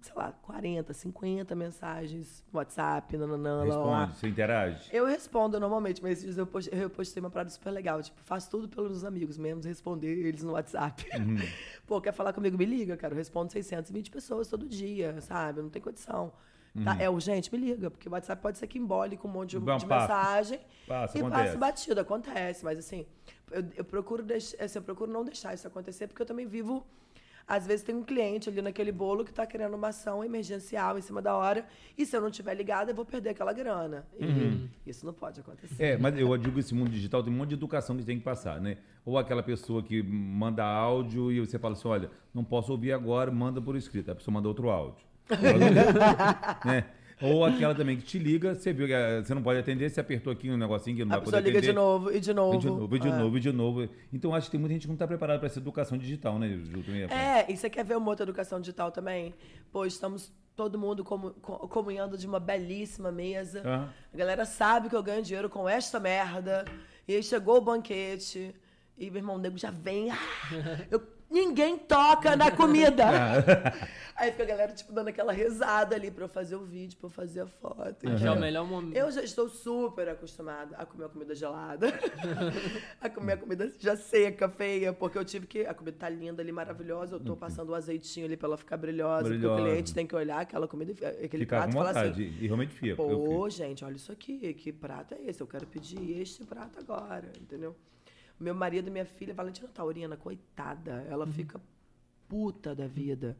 sei 0.00 0.12
lá, 0.16 0.32
40, 0.42 0.92
50 0.92 1.54
mensagens 1.54 2.44
no 2.52 2.58
WhatsApp, 2.58 3.16
nananã, 3.16 3.62
lá, 3.62 3.64
lá, 3.64 3.76
lá. 3.76 3.98
Responde, 4.00 4.18
você 4.18 4.28
interage? 4.28 4.90
Eu 4.92 5.06
respondo 5.06 5.60
normalmente, 5.60 6.02
mas 6.02 6.12
esses 6.12 6.24
dias 6.24 6.38
eu 6.38 6.46
postei, 6.46 6.82
eu 6.84 6.90
postei 6.90 7.20
uma 7.20 7.30
parada 7.30 7.50
super 7.50 7.70
legal. 7.70 8.02
Tipo, 8.02 8.20
faço 8.24 8.50
tudo 8.50 8.68
pelos 8.68 9.04
amigos, 9.04 9.38
menos 9.38 9.64
responder 9.64 10.08
eles 10.08 10.42
no 10.42 10.52
WhatsApp. 10.52 11.06
Uhum. 11.16 11.36
Pô, 11.86 12.00
quer 12.00 12.12
falar 12.12 12.32
comigo? 12.32 12.58
Me 12.58 12.66
liga, 12.66 12.96
cara. 12.96 13.14
Eu 13.14 13.18
respondo 13.18 13.52
620 13.52 14.10
pessoas 14.10 14.48
todo 14.48 14.66
dia, 14.66 15.20
sabe? 15.20 15.62
Não 15.62 15.70
tem 15.70 15.80
condição. 15.80 16.32
Tá? 16.84 16.96
É 17.00 17.10
urgente? 17.10 17.52
Me 17.52 17.58
liga, 17.58 17.90
porque 17.90 18.08
o 18.08 18.12
WhatsApp 18.12 18.40
pode 18.40 18.56
ser 18.58 18.66
que 18.68 18.78
embole 18.78 19.16
com 19.16 19.26
um 19.26 19.30
monte 19.32 19.50
de, 19.50 19.56
Uhum. 19.58 19.64
Vai, 19.64 19.78
de 19.78 19.86
passa. 19.86 20.14
mensagem 20.14 20.60
Passa, 20.86 21.18
e 21.18 21.20
acontece. 21.20 21.44
passa 21.44 21.58
batido. 21.58 22.00
Acontece, 22.00 22.64
mas 22.64 22.78
assim, 22.78 23.04
eu, 23.50 23.64
eu 23.76 23.84
procuro 23.84 24.22
deix- 24.22 24.54
assim, 24.60 24.78
eu 24.78 24.82
procuro 24.82 25.10
não 25.10 25.24
deixar 25.24 25.52
isso 25.52 25.66
acontecer, 25.66 26.06
porque 26.06 26.22
eu 26.22 26.26
também 26.26 26.46
vivo. 26.46 26.86
Às 27.48 27.66
vezes 27.66 27.84
tem 27.84 27.96
um 27.96 28.04
cliente 28.04 28.48
ali 28.48 28.62
naquele 28.62 28.92
bolo 28.92 29.24
que 29.24 29.32
tá 29.32 29.44
querendo 29.44 29.74
uma 29.74 29.88
ação 29.88 30.22
emergencial 30.22 30.96
em 30.96 31.00
cima 31.00 31.20
da 31.20 31.34
hora, 31.36 31.66
e 31.98 32.06
se 32.06 32.16
eu 32.16 32.20
não 32.20 32.30
tiver 32.30 32.54
ligado, 32.54 32.90
eu 32.90 32.94
vou 32.94 33.04
perder 33.04 33.30
aquela 33.30 33.52
grana. 33.52 34.06
Uhum. 34.20 34.68
isso 34.86 35.04
não 35.04 35.12
pode 35.12 35.40
acontecer. 35.40 35.82
É, 35.82 35.96
mas 35.98 36.16
eu 36.16 36.36
digo 36.38 36.60
esse 36.60 36.72
mundo 36.72 36.90
digital 36.90 37.24
tem 37.24 37.32
um 37.32 37.36
monte 37.36 37.48
de 37.48 37.54
educação 37.56 37.96
que 37.96 38.04
tem 38.04 38.18
que 38.18 38.24
passar, 38.24 38.60
né? 38.60 38.78
Ou 39.04 39.18
aquela 39.18 39.42
pessoa 39.42 39.82
que 39.82 40.00
manda 40.00 40.64
áudio 40.64 41.32
e 41.32 41.40
você 41.40 41.58
fala 41.58 41.74
assim, 41.74 41.88
olha, 41.88 42.08
não 42.32 42.44
posso 42.44 42.70
ouvir 42.70 42.92
agora, 42.92 43.32
manda 43.32 43.60
por 43.60 43.74
escrito. 43.74 44.12
A 44.12 44.14
pessoa 44.14 44.32
manda 44.32 44.46
outro 44.46 44.70
áudio. 44.70 45.04
Né? 46.64 46.84
Ou 47.22 47.44
aquela 47.44 47.74
também 47.74 47.98
que 47.98 48.02
te 48.02 48.18
liga, 48.18 48.54
você 48.54 48.72
viu 48.72 48.86
que 48.86 48.94
você 49.22 49.34
não 49.34 49.42
pode 49.42 49.58
atender, 49.60 49.90
você 49.90 50.00
apertou 50.00 50.32
aqui 50.32 50.50
um 50.50 50.56
negocinho 50.56 50.96
que 50.96 51.04
não 51.04 51.16
A 51.16 51.18
vai 51.18 51.24
poder 51.26 51.36
pessoa 51.36 51.46
liga 51.46 51.58
atender. 51.58 51.72
de 51.72 51.76
novo, 51.76 52.10
e 52.12 52.18
de 52.20 52.32
novo. 52.32 52.54
E 52.54 52.58
de 52.58 52.66
novo, 52.70 52.96
e 52.96 52.98
de 53.00 53.08
É. 53.08 53.12
novo, 53.12 53.36
e 53.36 53.40
de 53.40 53.52
novo. 53.52 53.88
Então 54.10 54.34
acho 54.34 54.46
que 54.46 54.52
tem 54.52 54.60
muita 54.60 54.72
gente 54.72 54.82
que 54.82 54.88
não 54.88 54.94
está 54.94 55.06
preparada 55.06 55.38
para 55.38 55.46
essa 55.46 55.58
educação 55.58 55.98
digital, 55.98 56.38
né, 56.38 56.48
Ju? 56.48 56.82
Também 56.82 57.02
É, 57.02 57.44
e 57.52 57.56
você 57.58 57.68
quer 57.68 57.84
ver 57.84 57.98
uma 57.98 58.08
outra 58.08 58.24
educação 58.24 58.58
digital 58.58 58.90
também? 58.90 59.34
Pô, 59.70 59.84
estamos 59.84 60.32
todo 60.56 60.78
mundo 60.78 61.04
comu- 61.04 61.34
co- 61.42 61.68
comunhando 61.68 62.16
de 62.16 62.26
uma 62.26 62.40
belíssima 62.40 63.12
mesa. 63.12 63.60
Aham. 63.66 63.88
A 64.14 64.16
galera 64.16 64.44
sabe 64.46 64.88
que 64.88 64.96
eu 64.96 65.02
ganho 65.02 65.22
dinheiro 65.22 65.50
com 65.50 65.68
esta 65.68 66.00
merda. 66.00 66.64
E 67.06 67.14
aí 67.16 67.22
chegou 67.22 67.58
o 67.58 67.60
banquete. 67.60 68.54
E 68.96 69.10
meu 69.10 69.18
irmão 69.20 69.36
nego 69.36 69.58
já 69.58 69.70
vem. 69.70 70.10
"Ah, 70.10 70.16
eu- 70.90 71.02
ninguém 71.30 71.78
toca 71.78 72.36
na 72.36 72.50
comida. 72.50 73.04
aí 74.16 74.30
fica 74.32 74.42
a 74.42 74.46
galera, 74.46 74.72
tipo, 74.72 74.92
dando 74.92 75.08
aquela 75.08 75.32
risada 75.32 75.94
ali 75.94 76.10
pra 76.10 76.24
eu 76.24 76.28
fazer 76.28 76.56
o 76.56 76.64
vídeo, 76.64 76.98
pra 76.98 77.06
eu 77.06 77.10
fazer 77.10 77.40
a 77.40 77.46
foto. 77.46 78.16
Já 78.16 78.28
é 78.28 78.32
o 78.32 78.40
melhor 78.40 78.66
momento. 78.66 78.96
Eu 78.96 79.10
já 79.10 79.22
estou 79.22 79.48
super 79.48 80.08
acostumada 80.08 80.76
a 80.76 80.84
comer 80.84 81.06
a 81.06 81.08
comida 81.08 81.34
gelada. 81.34 81.88
a 83.00 83.08
comer 83.08 83.34
a 83.34 83.36
comida 83.36 83.72
já 83.78 83.96
seca, 83.96 84.48
feia, 84.48 84.92
porque 84.92 85.16
eu 85.16 85.24
tive 85.24 85.46
que. 85.46 85.60
A 85.66 85.72
comida 85.72 85.96
tá 85.98 86.08
linda 86.08 86.42
ali, 86.42 86.52
maravilhosa. 86.52 87.16
Eu 87.16 87.20
tô 87.20 87.36
passando 87.36 87.70
o 87.70 87.74
azeitinho 87.74 88.26
ali 88.26 88.36
pra 88.36 88.48
ela 88.48 88.56
ficar 88.56 88.76
brilhosa. 88.76 89.22
Porque 89.22 89.38
Brilhosa. 89.38 89.62
o 89.62 89.64
cliente 89.64 89.94
tem 89.94 90.06
que 90.06 90.14
olhar 90.14 90.40
aquela 90.40 90.66
comida, 90.66 90.92
aquele 91.08 91.44
Ficar 91.44 91.58
prato 91.58 91.72
com 91.72 91.80
e 91.80 91.84
falar 91.84 91.92
vontade. 91.92 92.22
assim. 92.24 92.36
E 92.40 92.46
realmente 92.46 92.74
fica. 92.74 92.96
Pô, 92.96 93.48
gente, 93.48 93.84
olha 93.84 93.96
isso 93.96 94.10
aqui. 94.12 94.52
Que 94.54 94.72
prato 94.72 95.14
é 95.14 95.18
esse? 95.28 95.40
Eu 95.40 95.46
quero 95.46 95.66
pedir 95.66 96.20
este 96.20 96.44
prato 96.44 96.78
agora, 96.78 97.30
entendeu? 97.40 97.74
Meu 98.40 98.54
marido 98.54 98.88
e 98.88 98.90
minha 98.90 99.04
filha, 99.04 99.34
Valentina 99.34 99.68
Taurina, 99.68 100.16
coitada, 100.16 101.04
ela 101.08 101.26
Uhum. 101.26 101.32
fica 101.32 101.60
puta 102.28 102.74
da 102.74 102.86
vida. 102.86 103.36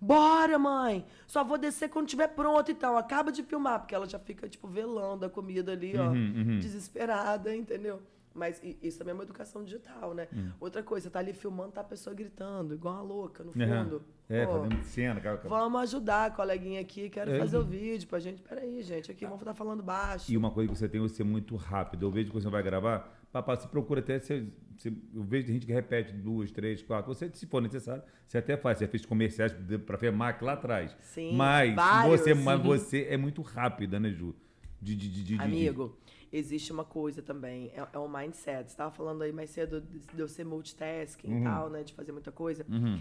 Bora, 0.00 0.58
mãe! 0.58 1.06
Só 1.26 1.42
vou 1.42 1.56
descer 1.56 1.88
quando 1.88 2.06
estiver 2.06 2.28
pronto, 2.28 2.70
então. 2.70 2.96
Acaba 2.98 3.32
de 3.32 3.42
filmar, 3.42 3.80
porque 3.80 3.94
ela 3.94 4.06
já 4.06 4.18
fica, 4.18 4.48
tipo, 4.48 4.68
velando 4.68 5.24
a 5.24 5.30
comida 5.30 5.72
ali, 5.72 5.96
ó. 5.96 6.10
Uhum, 6.10 6.58
Desesperada, 6.60 7.54
entendeu? 7.56 8.02
Mas 8.34 8.60
isso 8.82 8.98
também 8.98 9.12
é 9.12 9.14
uma 9.14 9.22
educação 9.22 9.62
digital, 9.64 10.12
né? 10.12 10.26
Hum. 10.34 10.50
Outra 10.58 10.82
coisa, 10.82 11.04
você 11.04 11.10
tá 11.10 11.20
ali 11.20 11.32
filmando, 11.32 11.70
tá 11.70 11.82
a 11.82 11.84
pessoa 11.84 12.12
gritando, 12.14 12.74
igual 12.74 12.94
uma 12.94 13.02
louca, 13.02 13.44
no 13.44 13.52
fundo. 13.52 14.02
É, 14.28 14.44
Pô, 14.44 14.54
fazendo 14.54 14.82
cena. 14.82 15.20
cara. 15.20 15.36
Vamos 15.44 15.80
ajudar 15.82 16.26
a 16.26 16.30
coleguinha 16.32 16.80
aqui, 16.80 17.08
quero 17.08 17.30
É. 17.30 17.38
fazer 17.38 17.56
o 17.56 17.62
vídeo 17.62 18.08
pra 18.08 18.18
gente. 18.18 18.42
Peraí, 18.42 18.82
gente, 18.82 19.08
aqui 19.10 19.24
vamos 19.24 19.38
estar 19.40 19.54
falando 19.54 19.84
baixo. 19.84 20.32
E 20.32 20.36
uma 20.36 20.50
coisa 20.50 20.70
que 20.72 20.76
você 20.76 20.88
tem 20.88 21.02
é 21.02 21.08
ser 21.08 21.22
muito 21.22 21.54
rápido. 21.54 22.04
Eu 22.06 22.10
vejo 22.10 22.30
que 22.30 22.34
você 22.34 22.48
vai 22.50 22.62
gravar, 22.62 23.13
papá, 23.34 23.56
você 23.56 23.66
procura 23.66 23.98
até. 24.00 24.18
Você, 24.20 24.46
você- 24.76 24.92
eu 25.12 25.22
vejo 25.24 25.48
gente 25.48 25.66
que 25.66 25.72
repete 25.72 26.12
duas, 26.12 26.50
três, 26.52 26.80
quatro. 26.82 27.12
Você, 27.12 27.28
se 27.34 27.46
for 27.46 27.60
necessário, 27.60 28.02
você 28.26 28.38
até 28.38 28.56
faz. 28.56 28.78
Você 28.78 28.86
fez 28.86 29.04
comerciais 29.04 29.52
para 29.84 29.98
FEMAC 29.98 30.42
lá 30.44 30.52
atrás. 30.52 30.96
Sim, 31.00 31.34
mas 31.36 31.74
vários. 31.74 32.20
você, 32.20 32.34
mas 32.34 32.62
você 32.62 33.06
é 33.10 33.16
muito 33.16 33.42
rápida, 33.42 33.98
né, 33.98 34.10
Ju? 34.10 34.34
De, 34.80 34.94
de, 34.94 35.08
de, 35.10 35.24
de- 35.24 35.40
Amigo, 35.42 35.98
existe 36.30 36.70
uma 36.70 36.84
coisa 36.84 37.22
também, 37.22 37.70
é, 37.74 37.86
é 37.92 37.98
um 37.98 38.08
mindset. 38.08 38.70
Você 38.70 38.76
tava 38.76 38.90
falando 38.90 39.22
aí 39.22 39.32
mais 39.32 39.50
cedo 39.50 39.80
de, 39.80 40.20
eu 40.20 40.28
ser 40.28 40.44
multitasking 40.44 41.40
e 41.40 41.42
tal, 41.42 41.70
né? 41.70 41.82
De 41.82 41.92
fazer 41.94 42.12
muita 42.12 42.30
coisa. 42.30 42.64
Uhum. 42.68 43.00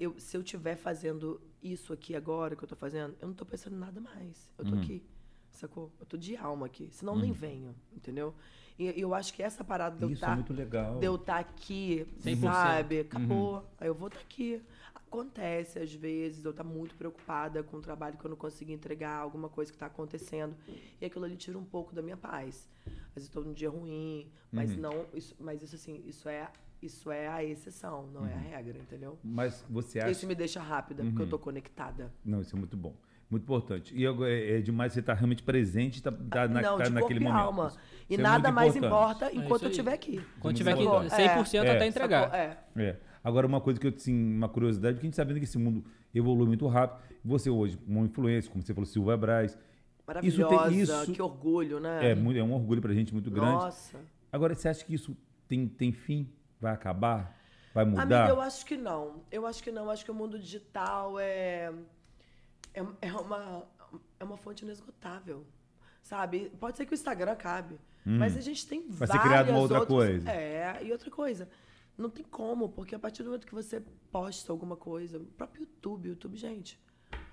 Eu, 0.00 0.14
se 0.18 0.36
eu 0.36 0.40
estiver 0.40 0.76
fazendo 0.76 1.40
isso 1.62 1.92
aqui 1.92 2.14
agora, 2.16 2.56
que 2.56 2.64
eu 2.64 2.68
tô 2.68 2.76
fazendo, 2.76 3.14
eu 3.20 3.28
não 3.28 3.34
tô 3.34 3.44
pensando 3.44 3.76
em 3.76 3.78
nada 3.78 4.00
mais. 4.00 4.50
Eu 4.58 4.64
tô 4.64 4.74
Uhum. 4.74 4.80
aqui, 4.82 5.02
sacou? 5.58 5.92
Eu 6.00 6.06
tô 6.06 6.16
de 6.16 6.36
alma 6.36 6.66
aqui. 6.66 6.88
Senão 6.92 7.16
nem 7.16 7.32
venho, 7.32 7.74
entendeu? 7.94 8.34
E 8.78 9.00
eu 9.00 9.12
acho 9.12 9.34
que 9.34 9.42
essa 9.42 9.64
parada 9.64 9.96
de 9.96 10.02
eu 10.02 10.10
Isso 10.10 10.24
é 10.24 10.28
tá, 10.28 10.34
muito 10.36 10.52
legal. 10.52 10.98
de 11.00 11.04
eu 11.04 11.16
estar 11.16 11.38
aqui, 11.38 12.06
100%. 12.22 12.40
sabe? 12.40 13.00
Acabou. 13.00 13.64
Aí 13.80 13.88
eu 13.88 13.94
vou 13.94 14.06
estar 14.06 14.20
aqui. 14.20 14.62
Acontece, 14.94 15.78
às 15.80 15.92
vezes, 15.92 16.44
eu 16.44 16.52
estar 16.52 16.62
muito 16.62 16.94
preocupada 16.94 17.62
com 17.62 17.78
o 17.78 17.80
trabalho 17.80 18.16
que 18.16 18.24
eu 18.24 18.28
não 18.28 18.36
consegui 18.36 18.72
entregar, 18.72 19.16
alguma 19.16 19.48
coisa 19.48 19.72
que 19.72 19.76
está 19.76 19.86
acontecendo. 19.86 20.54
E 21.00 21.04
aquilo 21.04 21.24
ali 21.24 21.34
tira 21.36 21.58
um 21.58 21.64
pouco 21.64 21.92
da 21.94 22.02
minha 22.02 22.16
paz. 22.16 22.68
Às 22.86 23.14
vezes 23.14 23.28
estou 23.28 23.42
num 23.42 23.52
dia 23.52 23.70
ruim, 23.70 24.30
mas 24.52 24.76
não. 24.76 25.06
Isso, 25.12 25.34
mas 25.40 25.60
isso 25.62 25.74
assim, 25.74 26.00
isso 26.06 26.28
é, 26.28 26.48
isso 26.80 27.10
é 27.10 27.26
a 27.26 27.42
exceção, 27.42 28.06
não 28.12 28.24
é 28.26 28.34
a 28.34 28.38
regra, 28.38 28.78
entendeu? 28.78 29.18
Mas 29.24 29.64
você 29.68 29.98
acha. 29.98 30.10
Isso 30.10 30.26
me 30.26 30.34
deixa 30.36 30.60
rápida, 30.60 31.02
porque 31.02 31.22
eu 31.22 31.28
tô 31.28 31.38
conectada. 31.38 32.12
Não, 32.24 32.42
isso 32.42 32.54
é 32.54 32.58
muito 32.58 32.76
bom. 32.76 32.94
Muito 33.30 33.42
importante. 33.42 33.94
E 33.94 34.06
é 34.06 34.58
é 34.58 34.60
demais 34.60 34.92
você 34.92 35.00
estar 35.00 35.12
realmente 35.14 35.42
presente, 35.42 36.02
tá, 36.02 36.10
tá, 36.10 36.48
na, 36.48 36.62
não, 36.62 36.78
tá 36.78 36.88
naquele 36.88 37.20
corpo 37.20 37.24
momento. 37.24 37.36
alma. 37.36 37.66
Isso- 37.68 37.78
E 38.08 38.12
isso 38.14 38.20
é 38.20 38.22
nada 38.24 38.50
mais 38.50 38.74
importante. 38.74 38.94
importa 38.96 39.26
isso 39.32 39.40
enquanto 39.44 39.62
eu 39.62 39.66
aí. 39.66 39.70
estiver 39.72 39.92
aqui. 39.92 40.20
Quando 40.40 40.56
tiver 40.56 40.72
aqui, 40.72 40.84
Sacou? 40.84 41.04
100% 41.04 41.66
É. 41.66 41.76
até 41.76 41.86
entregar. 41.86 42.34
É. 42.34 42.58
É. 42.76 42.96
Agora, 43.22 43.46
uma 43.46 43.60
coisa 43.60 43.78
que 43.78 43.86
eu 43.86 43.92
assim, 43.94 44.14
uma 44.36 44.48
curiosidade, 44.48 44.94
porque 44.94 45.06
a 45.06 45.08
gente 45.08 45.16
sabe 45.16 45.34
que 45.34 45.44
esse 45.44 45.58
mundo 45.58 45.84
evolui 46.14 46.46
muito 46.46 46.66
rápido. 46.68 47.02
Você 47.22 47.50
hoje, 47.50 47.78
uma 47.86 48.06
influência, 48.06 48.50
como 48.50 48.62
você 48.62 48.72
falou, 48.72 48.86
Silva 48.86 49.14
Braz. 49.16 49.58
Maravilhosa, 50.06 50.72
isso- 51.02 51.12
que 51.12 51.20
orgulho, 51.20 51.78
né? 51.80 52.12
É, 52.12 52.14
muito- 52.14 52.38
é 52.38 52.42
um 52.42 52.54
orgulho 52.54 52.80
pra 52.80 52.94
gente 52.94 53.12
muito 53.12 53.30
grande. 53.30 53.52
Nossa. 53.52 53.98
Agora, 54.32 54.54
você 54.54 54.68
acha 54.68 54.82
que 54.84 54.94
isso 54.94 55.14
tem, 55.46 55.68
tem 55.68 55.92
fim? 55.92 56.26
Vai 56.58 56.72
acabar? 56.72 57.36
Vai 57.74 57.84
mudar? 57.84 58.02
Amiga, 58.02 58.28
eu 58.30 58.40
acho 58.40 58.64
que 58.64 58.76
não. 58.76 59.22
Eu 59.30 59.46
acho 59.46 59.62
que 59.62 59.70
não. 59.70 59.84
Eu 59.84 59.90
acho 59.90 60.02
que 60.04 60.10
o 60.10 60.14
mundo 60.14 60.38
digital 60.38 61.18
é, 61.20 61.70
é, 62.78 63.08
é 63.08 63.12
uma, 63.12 63.64
é 64.20 64.24
uma 64.24 64.36
fonte 64.36 64.64
inesgotável. 64.64 65.46
Sabe? 66.02 66.50
Pode 66.58 66.76
ser 66.76 66.86
que 66.86 66.92
o 66.92 66.94
Instagram 66.94 67.32
acabe. 67.32 67.78
Mas 68.04 68.36
a 68.36 68.40
gente 68.40 68.66
tem 68.66 68.80
Hum. 68.80 68.86
Vai 68.90 69.06
ser 69.08 69.14
várias 69.18 69.22
criado 69.28 69.50
uma 69.50 69.58
outra 69.58 69.80
outras- 69.80 69.98
coisa. 69.98 70.30
É, 70.30 70.82
e 70.82 70.90
outra 70.92 71.10
coisa. 71.10 71.48
Não 71.98 72.08
tem 72.08 72.24
como, 72.24 72.68
porque 72.70 72.94
a 72.94 72.98
partir 72.98 73.22
do 73.22 73.26
momento 73.26 73.46
que 73.46 73.54
você 73.54 73.82
posta 74.10 74.50
alguma 74.52 74.76
coisa, 74.76 75.18
o 75.18 75.24
próprio 75.26 75.62
YouTube, 75.62 76.08
YouTube, 76.08 76.36
gente. 76.36 76.80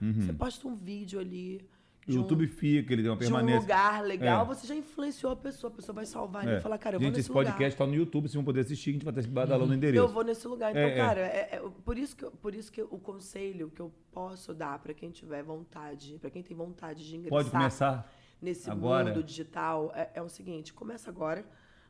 Você 0.01 0.33
posta 0.33 0.67
um 0.67 0.75
vídeo 0.75 1.19
ali. 1.19 1.65
O 2.07 2.11
de 2.11 2.17
um-. 2.17 2.21
YouTube 2.21 2.47
fica, 2.47 2.93
ele 2.93 3.01
tem 3.01 3.09
uma 3.11 3.17
de 3.17 3.23
um 3.25 3.27
permanência. 3.27 3.59
lugar 3.61 4.03
legal, 4.03 4.43
É. 4.43 4.45
você 4.45 4.67
já 4.67 4.75
influenciou 4.75 5.31
a 5.31 5.35
pessoa. 5.35 5.71
A 5.73 5.75
pessoa 5.75 5.95
vai 5.95 6.05
salvar 6.05 6.43
ali 6.43 6.53
É. 6.55 6.57
e 6.57 6.61
falar, 6.61 6.77
cara, 6.77 6.95
eu 6.95 6.99
vou 6.99 7.05
gente, 7.07 7.15
nesse 7.17 7.27
esse 7.27 7.33
podcast 7.33 7.55
lugar. 7.57 7.67
está 7.69 7.87
no 7.87 7.95
YouTube, 7.95 8.23
vocês 8.23 8.35
vão 8.35 8.43
poder 8.43 8.59
assistir, 8.61 8.89
a 8.91 8.93
gente 8.93 9.03
vai 9.05 9.11
estar 9.11 9.21
se 9.23 9.27
badalando 9.27 9.71
o 9.71 9.75
endereço. 9.75 10.03
Eu 10.03 10.07
vou 10.07 10.23
nesse 10.23 10.47
lugar. 10.47 10.69
Então, 10.71 10.81
É, 10.83 10.89
é. 10.91 10.95
cara, 10.95 11.21
é, 11.21 11.49
é- 11.55 11.63
por, 11.83 11.97
isso 11.97 12.15
que, 12.15 12.23
eu- 12.25 12.31
por 12.31 12.53
isso 12.53 12.71
que 12.71 12.81
o 12.81 12.99
conselho 12.99 13.71
que 13.71 13.81
eu 13.81 13.91
posso 14.11 14.53
dar 14.53 14.77
pra 14.79 14.93
quem 14.93 15.09
tiver 15.09 15.41
vontade, 15.43 16.17
pra 16.19 16.29
quem 16.29 16.43
tem 16.43 16.55
vontade 16.55 17.05
de 17.07 17.15
ingressar 17.15 17.37
Pode 17.39 17.49
começar. 17.49 18.13
nesse 18.41 18.69
agora? 18.69 19.09
mundo 19.09 19.23
digital, 19.23 19.91
é, 19.95 20.11
é 20.13 20.21
o 20.21 20.29
seguinte: 20.29 20.73
começa 20.73 21.09
agora, 21.09 21.43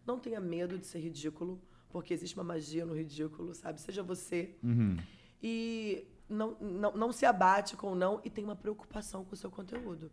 não 0.08 0.18
tenha 0.18 0.40
medo 0.40 0.78
de 0.78 0.86
ser 0.88 1.00
ridículo, 1.00 1.62
porque 1.90 2.14
existe 2.14 2.36
uma 2.38 2.44
magia 2.44 2.86
no 2.86 2.96
ridículo, 2.96 3.54
sabe? 3.54 3.82
Seja 3.82 4.02
você. 4.02 4.56
Uhum. 4.64 4.96
E 5.44 6.08
não, 6.30 6.56
não, 6.60 6.92
não 6.94 7.12
se 7.12 7.26
abate 7.26 7.76
com 7.76 7.92
o 7.92 7.96
não 7.96 8.20
e 8.24 8.30
tem 8.30 8.44
uma 8.44 8.56
preocupação 8.56 9.24
com 9.24 9.34
o 9.34 9.38
seu 9.38 9.52
conteúdo. 9.52 10.12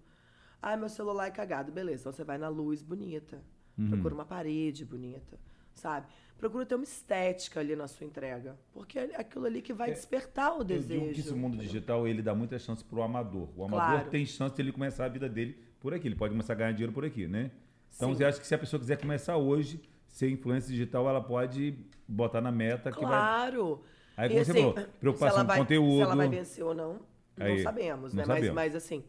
Ah, 0.60 0.76
meu 0.76 0.88
celular 0.88 1.26
é 1.26 1.30
cagado. 1.30 1.72
Beleza, 1.72 2.02
então 2.02 2.12
você 2.12 2.24
vai 2.24 2.38
na 2.38 2.48
luz 2.48 2.82
bonita. 2.82 3.42
Uhum. 3.76 3.88
Procura 3.88 4.14
uma 4.14 4.24
parede 4.24 4.84
bonita, 4.84 5.38
sabe? 5.74 6.06
Procura 6.38 6.66
ter 6.66 6.74
uma 6.74 6.84
estética 6.84 7.60
ali 7.60 7.74
na 7.74 7.88
sua 7.88 8.06
entrega. 8.06 8.58
Porque 8.72 8.98
é 8.98 9.16
aquilo 9.16 9.46
ali 9.46 9.62
que 9.62 9.72
vai 9.72 9.90
despertar 9.90 10.52
o 10.56 10.60
Eu 10.60 10.64
desejo. 10.64 11.00
digo 11.00 11.14
que 11.14 11.20
esse 11.20 11.34
mundo 11.34 11.56
digital 11.56 12.06
ele 12.06 12.20
dá 12.22 12.34
muita 12.34 12.58
chance 12.58 12.84
pro 12.84 13.02
amador. 13.02 13.48
O 13.56 13.64
amador 13.64 13.94
Claro. 13.96 14.10
tem 14.10 14.26
chance 14.26 14.54
de 14.54 14.62
ele 14.62 14.72
começar 14.72 15.06
a 15.06 15.08
vida 15.08 15.28
dele 15.28 15.58
por 15.80 15.94
aqui. 15.94 16.06
Ele 16.08 16.16
pode 16.16 16.32
começar 16.32 16.52
a 16.52 16.56
ganhar 16.56 16.72
dinheiro 16.72 16.92
por 16.92 17.04
aqui, 17.04 17.26
né? 17.26 17.50
Então 17.94 18.10
Sim. 18.10 18.16
você 18.16 18.24
acha 18.24 18.40
que 18.40 18.46
se 18.46 18.54
a 18.54 18.58
pessoa 18.58 18.78
quiser 18.80 18.98
começar 19.00 19.36
hoje, 19.36 19.80
ser 20.06 20.30
influência 20.30 20.70
digital, 20.70 21.08
ela 21.08 21.20
pode 21.22 21.78
botar 22.06 22.40
na 22.40 22.52
meta 22.52 22.90
que 22.92 23.00
vai. 23.00 23.08
Claro. 23.08 23.82
Aí, 24.16 24.28
E, 24.28 24.32
como 24.32 24.44
você 24.44 24.52
falou, 24.52 24.74
preocupação 25.00 25.28
se 25.34 25.34
ela 25.38 25.42
com 25.44 25.48
vai, 25.48 25.58
conteúdo. 25.58 25.96
Se 25.96 26.02
ela 26.02 26.16
vai 26.16 26.28
vencer 26.28 26.64
ou 26.64 26.74
não, 26.74 27.00
não 27.36 27.46
Aí, 27.46 27.62
sabemos, 27.62 28.12
não 28.12 28.18
né? 28.20 28.26
sabemos. 28.26 28.54
Mas, 28.54 28.72
mas 28.72 28.76
assim, 28.76 29.04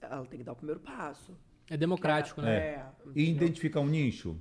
ela 0.00 0.24
tem 0.26 0.38
que 0.38 0.44
dar 0.44 0.52
o 0.52 0.56
primeiro 0.56 0.80
passo. 0.80 1.36
É 1.70 1.76
democrático, 1.76 2.40
É, 2.40 2.44
né? 2.44 2.56
é, 2.58 2.84
E 3.14 3.22
entendeu? 3.24 3.46
identificar 3.46 3.80
um 3.80 3.86
nicho. 3.86 4.36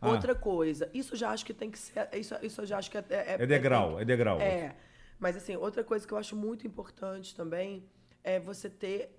Ah, 0.00 0.10
Outra 0.10 0.34
coisa, 0.34 0.90
isso 0.92 1.14
já 1.14 1.30
acho 1.30 1.44
que 1.46 1.54
tem 1.54 1.70
que 1.70 1.78
ser. 1.78 2.08
Isso, 2.14 2.34
isso 2.42 2.60
eu 2.62 2.66
já 2.66 2.78
acho 2.78 2.90
que 2.90 2.98
é. 2.98 3.04
é 3.10 3.46
degrau, 3.46 4.00
é 4.00 4.04
degrau. 4.04 4.40
É. 4.40 4.74
Mas 5.18 5.36
assim, 5.36 5.54
outra 5.56 5.84
coisa 5.84 6.04
que 6.06 6.12
eu 6.12 6.18
acho 6.18 6.34
muito 6.34 6.66
importante 6.66 7.34
também 7.36 7.84
é 8.24 8.40
você 8.40 8.68
ter 8.68 9.16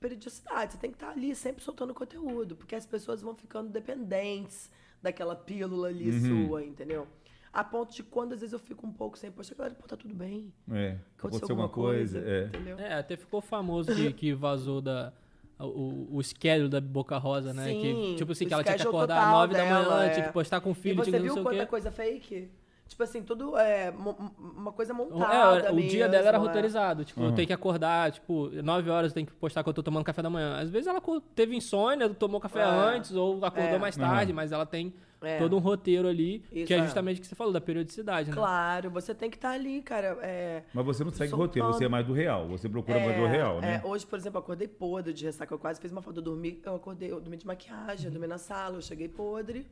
periodicidade. 0.00 0.72
Você 0.72 0.78
tem 0.78 0.90
que 0.90 0.96
estar 0.96 1.10
ali 1.10 1.34
sempre 1.34 1.62
soltando 1.62 1.94
conteúdo, 1.94 2.56
porque 2.56 2.74
as 2.74 2.84
pessoas 2.86 3.22
vão 3.22 3.34
ficando 3.34 3.70
dependentes 3.70 4.70
daquela 5.00 5.36
pílula 5.36 5.88
ali 5.88 6.10
Uhum. 6.10 6.48
sua, 6.48 6.64
entendeu? 6.64 7.06
A 7.52 7.64
ponto 7.64 7.94
de 7.94 8.02
quando 8.02 8.32
às 8.34 8.40
vezes 8.40 8.52
eu 8.52 8.58
fico 8.58 8.86
um 8.86 8.92
pouco 8.92 9.16
sem, 9.16 9.30
poxa, 9.30 9.54
galera, 9.54 9.74
pô, 9.74 9.86
tá 9.86 9.96
tudo 9.96 10.14
bem. 10.14 10.52
É. 10.70 10.90
Aconteceu 10.92 10.98
Aconteceu 11.18 11.48
alguma 11.50 11.62
alguma 11.64 11.68
coisa. 11.68 12.18
é. 12.18 12.44
entendeu? 12.46 12.78
É, 12.78 12.94
até 12.94 13.16
ficou 13.16 13.40
famoso 13.40 13.94
que, 13.94 14.12
que 14.12 14.34
vazou 14.34 14.80
da. 14.80 15.12
O, 15.58 16.08
o 16.18 16.22
schedule 16.22 16.68
da 16.68 16.82
Boca 16.82 17.16
Rosa, 17.16 17.54
né? 17.54 17.64
Sim, 17.68 17.80
que, 17.80 18.14
tipo 18.16 18.32
assim, 18.32 18.46
que 18.46 18.52
ela 18.52 18.62
tinha 18.62 18.76
que 18.76 18.82
acordar 18.82 19.16
às 19.16 19.24
total 19.24 19.40
9 19.40 19.54
da 19.54 19.64
manhã, 19.64 19.82
dela, 19.82 20.04
é. 20.04 20.08
tinha 20.10 20.26
que 20.26 20.32
postar 20.32 20.60
com 20.60 20.68
o 20.68 20.72
E 20.72 20.74
filho, 20.74 20.96
você 20.96 21.10
tinha 21.10 21.16
que 21.18 21.22
viu 21.22 21.28
não 21.28 21.34
sei 21.34 21.42
o 21.42 21.44
quanta 21.56 21.66
coisa 21.66 21.90
fake? 21.90 22.50
Tipo 22.86 23.02
assim, 23.02 23.22
tudo 23.22 23.56
é 23.56 23.90
uma 24.38 24.70
coisa 24.70 24.92
É, 24.92 24.94
montada 24.94 25.72
o 25.72 25.80
dia 25.80 26.08
dela 26.10 26.28
era 26.28 26.32
mesmo, 26.38 26.44
é. 26.44 26.48
roteirizado. 26.48 27.04
Tipo, 27.06 27.20
Uhum. 27.22 27.28
eu 27.28 27.34
tenho 27.34 27.46
que 27.48 27.54
acordar, 27.54 28.12
tipo, 28.12 28.50
9 28.62 28.90
horas 28.90 29.10
eu 29.12 29.14
tenho 29.14 29.26
que 29.26 29.32
postar 29.32 29.62
que 29.64 29.68
eu 29.70 29.72
tô 29.74 29.82
tomando 29.82 30.04
café 30.04 30.20
da 30.22 30.28
manhã. 30.30 30.56
Às 30.58 30.68
vezes 30.68 30.86
ela 30.86 31.02
teve 31.34 31.56
insônia, 31.56 32.08
tomou 32.10 32.38
café 32.38 32.60
É. 32.60 32.64
antes, 32.64 33.12
ou 33.16 33.42
acordou 33.44 33.76
É. 33.76 33.78
mais 33.78 33.96
tarde, 33.96 34.32
mas 34.34 34.52
ela 34.52 34.66
tem 34.66 34.92
É. 35.22 35.38
todo 35.38 35.56
um 35.56 35.58
roteiro 35.58 36.06
ali, 36.06 36.44
Isso 36.52 36.66
que 36.66 36.74
é 36.74 36.78
é. 36.78 36.82
justamente 36.84 37.18
o 37.18 37.20
que 37.22 37.26
você 37.26 37.34
falou, 37.34 37.52
da 37.52 37.60
periodicidade, 37.60 38.28
né? 38.28 38.36
Claro, 38.36 38.90
você 38.90 39.14
tem 39.14 39.30
que 39.30 39.36
estar 39.36 39.50
ali, 39.50 39.80
cara. 39.82 40.18
É, 40.20 40.62
Mas 40.74 40.84
você 40.84 41.02
não 41.02 41.10
segue 41.10 41.30
Soltando. 41.30 41.46
roteiro, 41.46 41.68
você 41.68 41.84
é 41.86 41.88
mais 41.88 42.06
do 42.06 42.12
real. 42.12 42.46
Você 42.48 42.68
procura 42.68 43.00
mais 43.00 43.16
do 43.16 43.26
real, 43.26 43.60
né? 43.60 43.80
é, 43.82 43.86
hoje, 43.86 44.06
por 44.06 44.18
exemplo, 44.18 44.38
eu 44.38 44.42
acordei 44.42 44.68
podre 44.68 45.12
de 45.14 45.24
ressaca. 45.24 45.52
Eu 45.54 45.58
quase 45.58 45.80
fiz 45.80 45.90
uma 45.90 46.02
foto. 46.02 46.18
Eu 46.18 46.22
dormi, 46.22 46.60
eu 46.64 46.74
acordei, 46.76 47.10
eu 47.10 47.20
dormi 47.20 47.36
de 47.38 47.46
maquiagem, 47.46 48.06
eu 48.06 48.10
dormi 48.12 48.26
na 48.26 48.38
sala, 48.38 48.76
eu 48.76 48.82
cheguei 48.82 49.08
podre. 49.08 49.66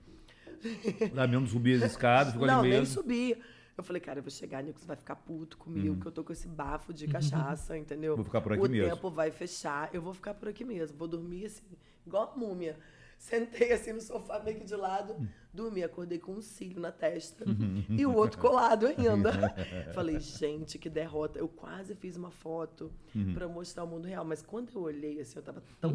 Lá 1.13 1.27
mesmo 1.27 1.47
subir 1.47 1.83
as 1.83 1.91
escadas, 1.93 2.33
ficou 2.33 2.47
Não, 2.47 2.61
ali 2.61 2.71
nem 2.71 2.79
mesmo. 2.81 2.95
subi. 2.95 3.37
Eu 3.77 3.83
falei, 3.83 4.01
cara, 4.01 4.21
eu 4.21 4.23
vou 4.23 4.31
chegar, 4.31 4.63
Nico, 4.63 4.79
você 4.79 4.87
vai 4.87 4.97
ficar 4.97 5.17
puto 5.17 5.59
comigo, 5.59 5.97
que 6.01 6.07
eu 6.07 6.13
tô 6.13 6.23
com 6.23 6.33
esse 6.33 6.47
bafo 6.47 6.93
de 6.95 7.09
cachaça, 7.09 7.77
entendeu? 7.79 8.13
Uhum. 8.13 8.17
Vou 8.17 8.25
ficar 8.25 8.41
por 8.41 8.53
aqui 8.53 8.63
o 8.63 8.71
mesmo. 8.71 8.89
tempo 8.95 9.11
vai 9.11 9.31
fechar, 9.33 9.91
eu 9.93 10.01
vou 10.01 10.15
ficar 10.15 10.33
por 10.35 10.49
aqui 10.49 10.65
mesmo. 10.65 10.97
Vou 10.97 11.09
dormir 11.09 11.47
assim, 11.47 11.65
igual 12.07 12.33
a 12.35 12.39
múmia. 12.39 12.77
Sentei 13.19 13.73
assim 13.73 13.93
no 13.93 14.01
sofá, 14.01 14.39
meio 14.41 14.59
que 14.59 14.65
de 14.65 14.77
lado, 14.77 15.17
dormi, 15.53 15.83
acordei 15.83 16.19
com 16.19 16.33
um 16.33 16.43
cílio 16.43 16.79
na 16.81 16.93
testa 16.93 17.45
e 17.89 18.05
o 18.05 18.15
outro 18.15 18.39
colado 18.39 18.87
ainda. 18.87 19.33
Falei, 19.95 20.21
gente, 20.21 20.79
que 20.79 20.91
derrota. 20.91 21.39
Eu 21.39 21.49
quase 21.49 21.95
fiz 21.95 22.17
uma 22.17 22.31
foto 22.31 22.93
pra 23.33 23.49
mostrar 23.49 23.85
o 23.85 23.87
mundo 23.87 24.07
real, 24.07 24.25
mas 24.25 24.43
quando 24.43 24.71
eu 24.75 24.83
olhei 24.83 25.21
assim, 25.21 25.39
eu 25.39 25.43
tava 25.43 25.63
tão 25.81 25.93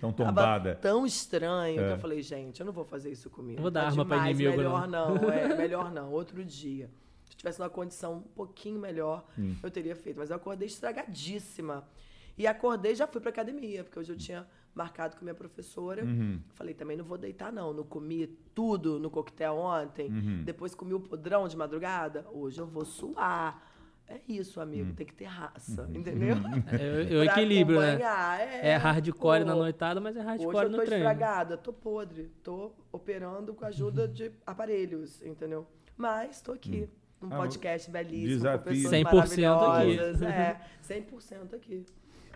Tão 0.00 0.12
Tava 0.12 0.28
tombada. 0.30 0.74
tão 0.76 1.06
estranho 1.06 1.76
que 1.78 1.84
É. 1.84 1.92
eu 1.92 1.98
falei, 1.98 2.20
gente, 2.22 2.60
eu 2.60 2.66
não 2.66 2.72
vou 2.72 2.84
fazer 2.84 3.10
isso 3.10 3.30
comigo. 3.30 3.62
Vou 3.62 3.70
dar 3.70 3.82
Tá 3.82 3.86
arma 3.88 4.04
pra 4.04 4.16
demais, 4.16 4.38
inimigo, 4.38 4.56
Melhor 4.58 4.86
não, 4.88 5.16
é, 5.30 5.56
melhor 5.56 5.90
não. 5.92 6.12
Outro 6.12 6.44
dia. 6.44 6.90
Se 7.24 7.32
eu 7.34 7.36
tivesse 7.38 7.58
numa 7.60 7.70
condição 7.70 8.14
um 8.16 8.20
pouquinho 8.22 8.78
melhor, 8.80 9.24
Hum. 9.38 9.54
eu 9.62 9.70
teria 9.70 9.94
feito. 9.96 10.16
Mas 10.18 10.28
eu 10.30 10.36
acordei 10.36 10.66
estragadíssima. 10.66 11.88
E 12.36 12.46
acordei 12.46 12.92
e 12.92 12.94
já 12.94 13.06
fui 13.06 13.20
pra 13.20 13.30
academia, 13.30 13.82
porque 13.84 13.98
hoje 13.98 14.12
eu 14.12 14.16
tinha 14.16 14.46
marcado 14.78 15.16
com 15.16 15.24
minha 15.24 15.34
professora. 15.34 16.04
Uhum. 16.04 16.40
Falei, 16.54 16.72
também 16.72 16.96
não 16.96 17.04
vou 17.04 17.18
deitar, 17.18 17.52
não. 17.52 17.72
Não 17.74 17.84
comi 17.84 18.26
tudo 18.54 18.98
no 18.98 19.10
coquetel 19.10 19.56
ontem. 19.56 20.08
Uhum. 20.08 20.42
Depois 20.44 20.74
comi 20.74 20.94
o 20.94 21.00
podrão 21.00 21.46
de 21.48 21.56
madrugada. 21.56 22.24
Hoje 22.32 22.60
eu 22.60 22.66
vou 22.66 22.84
suar. 22.84 23.66
É 24.10 24.20
isso, 24.26 24.58
Hum. 24.58 24.62
amigo. 24.62 24.94
Tem 24.94 25.04
que 25.04 25.12
ter 25.12 25.26
raça, 25.26 25.82
Uhum. 25.82 25.96
entendeu? 25.96 26.34
É, 26.80 27.16
o- 27.16 27.20
o 27.22 27.24
Pra 27.26 27.32
equilíbrio, 27.32 27.78
né? 27.80 27.88
acompanhar, 27.90 28.40
É 28.40 28.76
hardcore 28.76 29.44
na 29.44 29.52
pô. 29.52 29.58
noitada, 29.58 30.00
mas 30.00 30.16
é 30.16 30.20
Hoje 30.20 30.28
hardcore 30.28 30.64
eu 30.64 30.70
tô 30.70 30.76
no 30.78 30.82
treino. 30.84 31.04
estragada, 31.04 31.56
tô 31.58 31.72
podre, 31.74 32.30
tô 32.42 32.72
operando 32.90 33.52
com 33.52 33.66
a 33.66 33.68
ajuda 33.68 34.08
de 34.08 34.32
aparelhos, 34.46 35.20
entendeu? 35.22 35.66
Mas 35.94 36.40
tô 36.40 36.52
aqui, 36.52 36.88
num 37.20 37.28
Ah, 37.34 37.36
podcast 37.36 37.90
belíssimo, 37.90 38.28
desafio. 38.36 38.58
com 38.60 38.64
pessoas 38.70 38.90
100% 38.92 39.52
aqui. 39.56 39.66
maravilhosas. 39.68 40.22
É, 40.22 40.60
100% 40.80 41.54
aqui. 41.54 41.84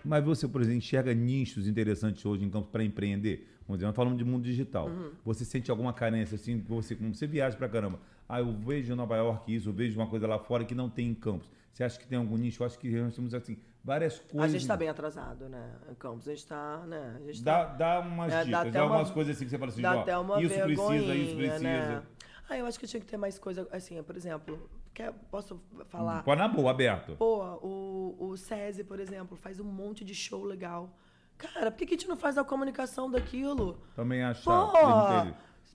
Mas 0.04 0.24
você, 0.24 0.48
por 0.48 0.60
exemplo, 0.60 0.78
enxerga 0.78 1.14
nichos 1.14 1.66
interessantes 1.68 2.24
hoje 2.24 2.44
em 2.44 2.50
campo 2.50 2.68
para 2.68 2.82
empreender? 2.84 3.48
Vamos 3.66 3.78
dizer, 3.78 3.86
nós 3.86 3.96
falamos 3.96 4.18
de 4.18 4.24
mundo 4.24 4.42
digital. 4.44 4.88
Uhum. 4.88 5.12
Você 5.24 5.44
sente 5.44 5.70
alguma 5.70 5.92
carência, 5.92 6.34
assim, 6.34 6.58
você, 6.60 6.94
como 6.96 7.14
você 7.14 7.26
viaja 7.26 7.56
pra 7.56 7.68
caramba? 7.68 8.00
Ah, 8.28 8.40
eu 8.40 8.52
vejo 8.52 8.92
em 8.92 8.96
Nova 8.96 9.16
York 9.16 9.54
isso, 9.54 9.68
eu 9.68 9.72
vejo 9.72 9.98
uma 9.98 10.06
coisa 10.06 10.26
lá 10.26 10.38
fora 10.38 10.64
que 10.64 10.74
não 10.74 10.88
tem 10.90 11.08
em 11.08 11.14
Campos. 11.14 11.48
Você 11.72 11.84
acha 11.84 11.98
que 11.98 12.06
tem 12.06 12.18
algum 12.18 12.36
nicho? 12.36 12.62
Eu 12.62 12.66
acho 12.66 12.78
que 12.78 12.90
nós 12.90 13.14
temos, 13.14 13.32
assim, 13.34 13.56
várias 13.82 14.18
A 14.18 14.32
coisas. 14.32 14.52
gente 14.52 14.66
tá 14.66 14.76
bem 14.76 14.88
atrasado, 14.88 15.48
né, 15.48 15.72
em 15.90 15.94
Campos? 15.94 16.28
A 16.28 16.34
gente 16.34 16.46
tá, 16.46 16.84
né? 16.86 17.16
A 17.16 17.26
gente 17.26 17.42
Dá, 17.42 17.64
tá, 17.64 17.74
dá 17.74 18.00
umas 18.00 18.32
É, 18.32 18.36
dá 18.36 18.44
dicas, 18.44 18.60
até 18.60 18.70
dá 18.70 18.80
algumas 18.82 19.08
uma- 19.08 19.14
coisas 19.14 19.36
assim 19.36 19.44
que 19.44 19.50
você 19.50 19.58
fala 19.58 19.70
assim, 19.70 19.82
dá 19.82 19.96
ó, 19.96 20.00
até 20.02 20.18
uma 20.18 20.42
isso 20.42 20.54
precisa, 20.60 21.14
isso 21.14 21.36
precisa. 21.36 21.58
né? 21.62 22.02
Ah, 22.48 22.58
eu 22.58 22.66
acho 22.66 22.78
que 22.78 22.86
tinha 22.86 23.00
que 23.00 23.06
ter 23.06 23.16
mais 23.16 23.38
coisa, 23.38 23.66
assim, 23.72 24.02
por 24.02 24.16
exemplo, 24.16 24.68
quer, 24.92 25.12
posso 25.30 25.60
falar? 25.88 26.22
Pode 26.22 26.40
na 26.40 26.48
boa, 26.48 26.70
aberto. 26.70 27.16
Pô, 27.16 27.42
o, 27.62 28.16
o 28.18 28.36
SESI, 28.36 28.84
por 28.84 29.00
exemplo, 29.00 29.36
faz 29.36 29.58
um 29.60 29.64
monte 29.64 30.04
de 30.04 30.14
show 30.14 30.44
legal. 30.44 30.90
Cara, 31.38 31.70
por 31.70 31.78
que, 31.78 31.86
que 31.86 31.94
a 31.94 31.98
gente 31.98 32.08
não 32.08 32.16
faz 32.16 32.38
a 32.38 32.44
comunicação 32.44 33.10
daquilo? 33.10 33.78
Também 33.96 34.22
acho 34.22 34.44
Pô? 34.44 34.50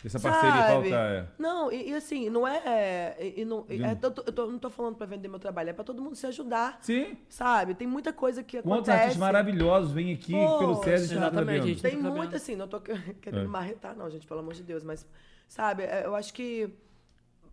Essa 0.06 0.20
parceria 0.20 0.52
Sabe? 0.52 0.90
falta. 0.90 0.96
é. 0.96 1.28
Não, 1.40 1.72
e, 1.72 1.90
e 1.90 1.94
assim, 1.96 2.30
não 2.30 2.48
é. 2.48 3.16
E, 3.20 3.42
e 3.42 3.46
não, 3.46 3.66
e 3.68 3.82
é- 3.84 3.98
eu, 4.02 4.12
tô- 4.12 4.24
eu 4.28 4.32
tô- 4.32 4.46
não 4.46 4.60
tô 4.60 4.70
falando 4.70 4.96
pra 4.96 5.08
vender 5.08 5.28
meu 5.28 5.40
trabalho, 5.40 5.72
é 5.72 5.74
pra 5.74 5.84
todo 5.84 6.02
mundo 6.02 6.16
se 6.16 6.26
ajudar. 6.28 6.78
Sim. 6.82 7.18
Sabe? 7.28 7.74
Tem 7.74 7.88
muita 7.88 8.14
coisa 8.14 8.44
que 8.44 8.58
Quantos 8.62 8.88
acontece. 8.90 8.92
artistas 8.92 9.18
maravilhosos 9.18 9.92
vêm 9.92 10.14
aqui 10.14 10.34
Poxa, 10.34 10.58
pelo 10.60 10.76
SESI 10.84 11.14
e 11.14 11.18
exatamente, 11.18 11.60
tá 11.62 11.66
gente. 11.68 11.82
Tem 11.82 11.92
sabendo. 11.98 12.16
muito 12.16 12.36
assim, 12.36 12.56
não 12.56 12.68
tô 12.68 12.80
que- 12.80 12.94
querendo 13.22 13.46
É. 13.46 13.48
marretar, 13.48 13.96
não, 13.98 14.08
gente, 14.10 14.28
pelo 14.28 14.40
amor 14.42 14.54
de 14.54 14.62
Deus, 14.64 14.84
mas, 14.84 15.06
sabe, 15.48 15.84
é, 15.84 16.06
eu 16.06 16.16
acho 16.16 16.32
que 16.32 16.70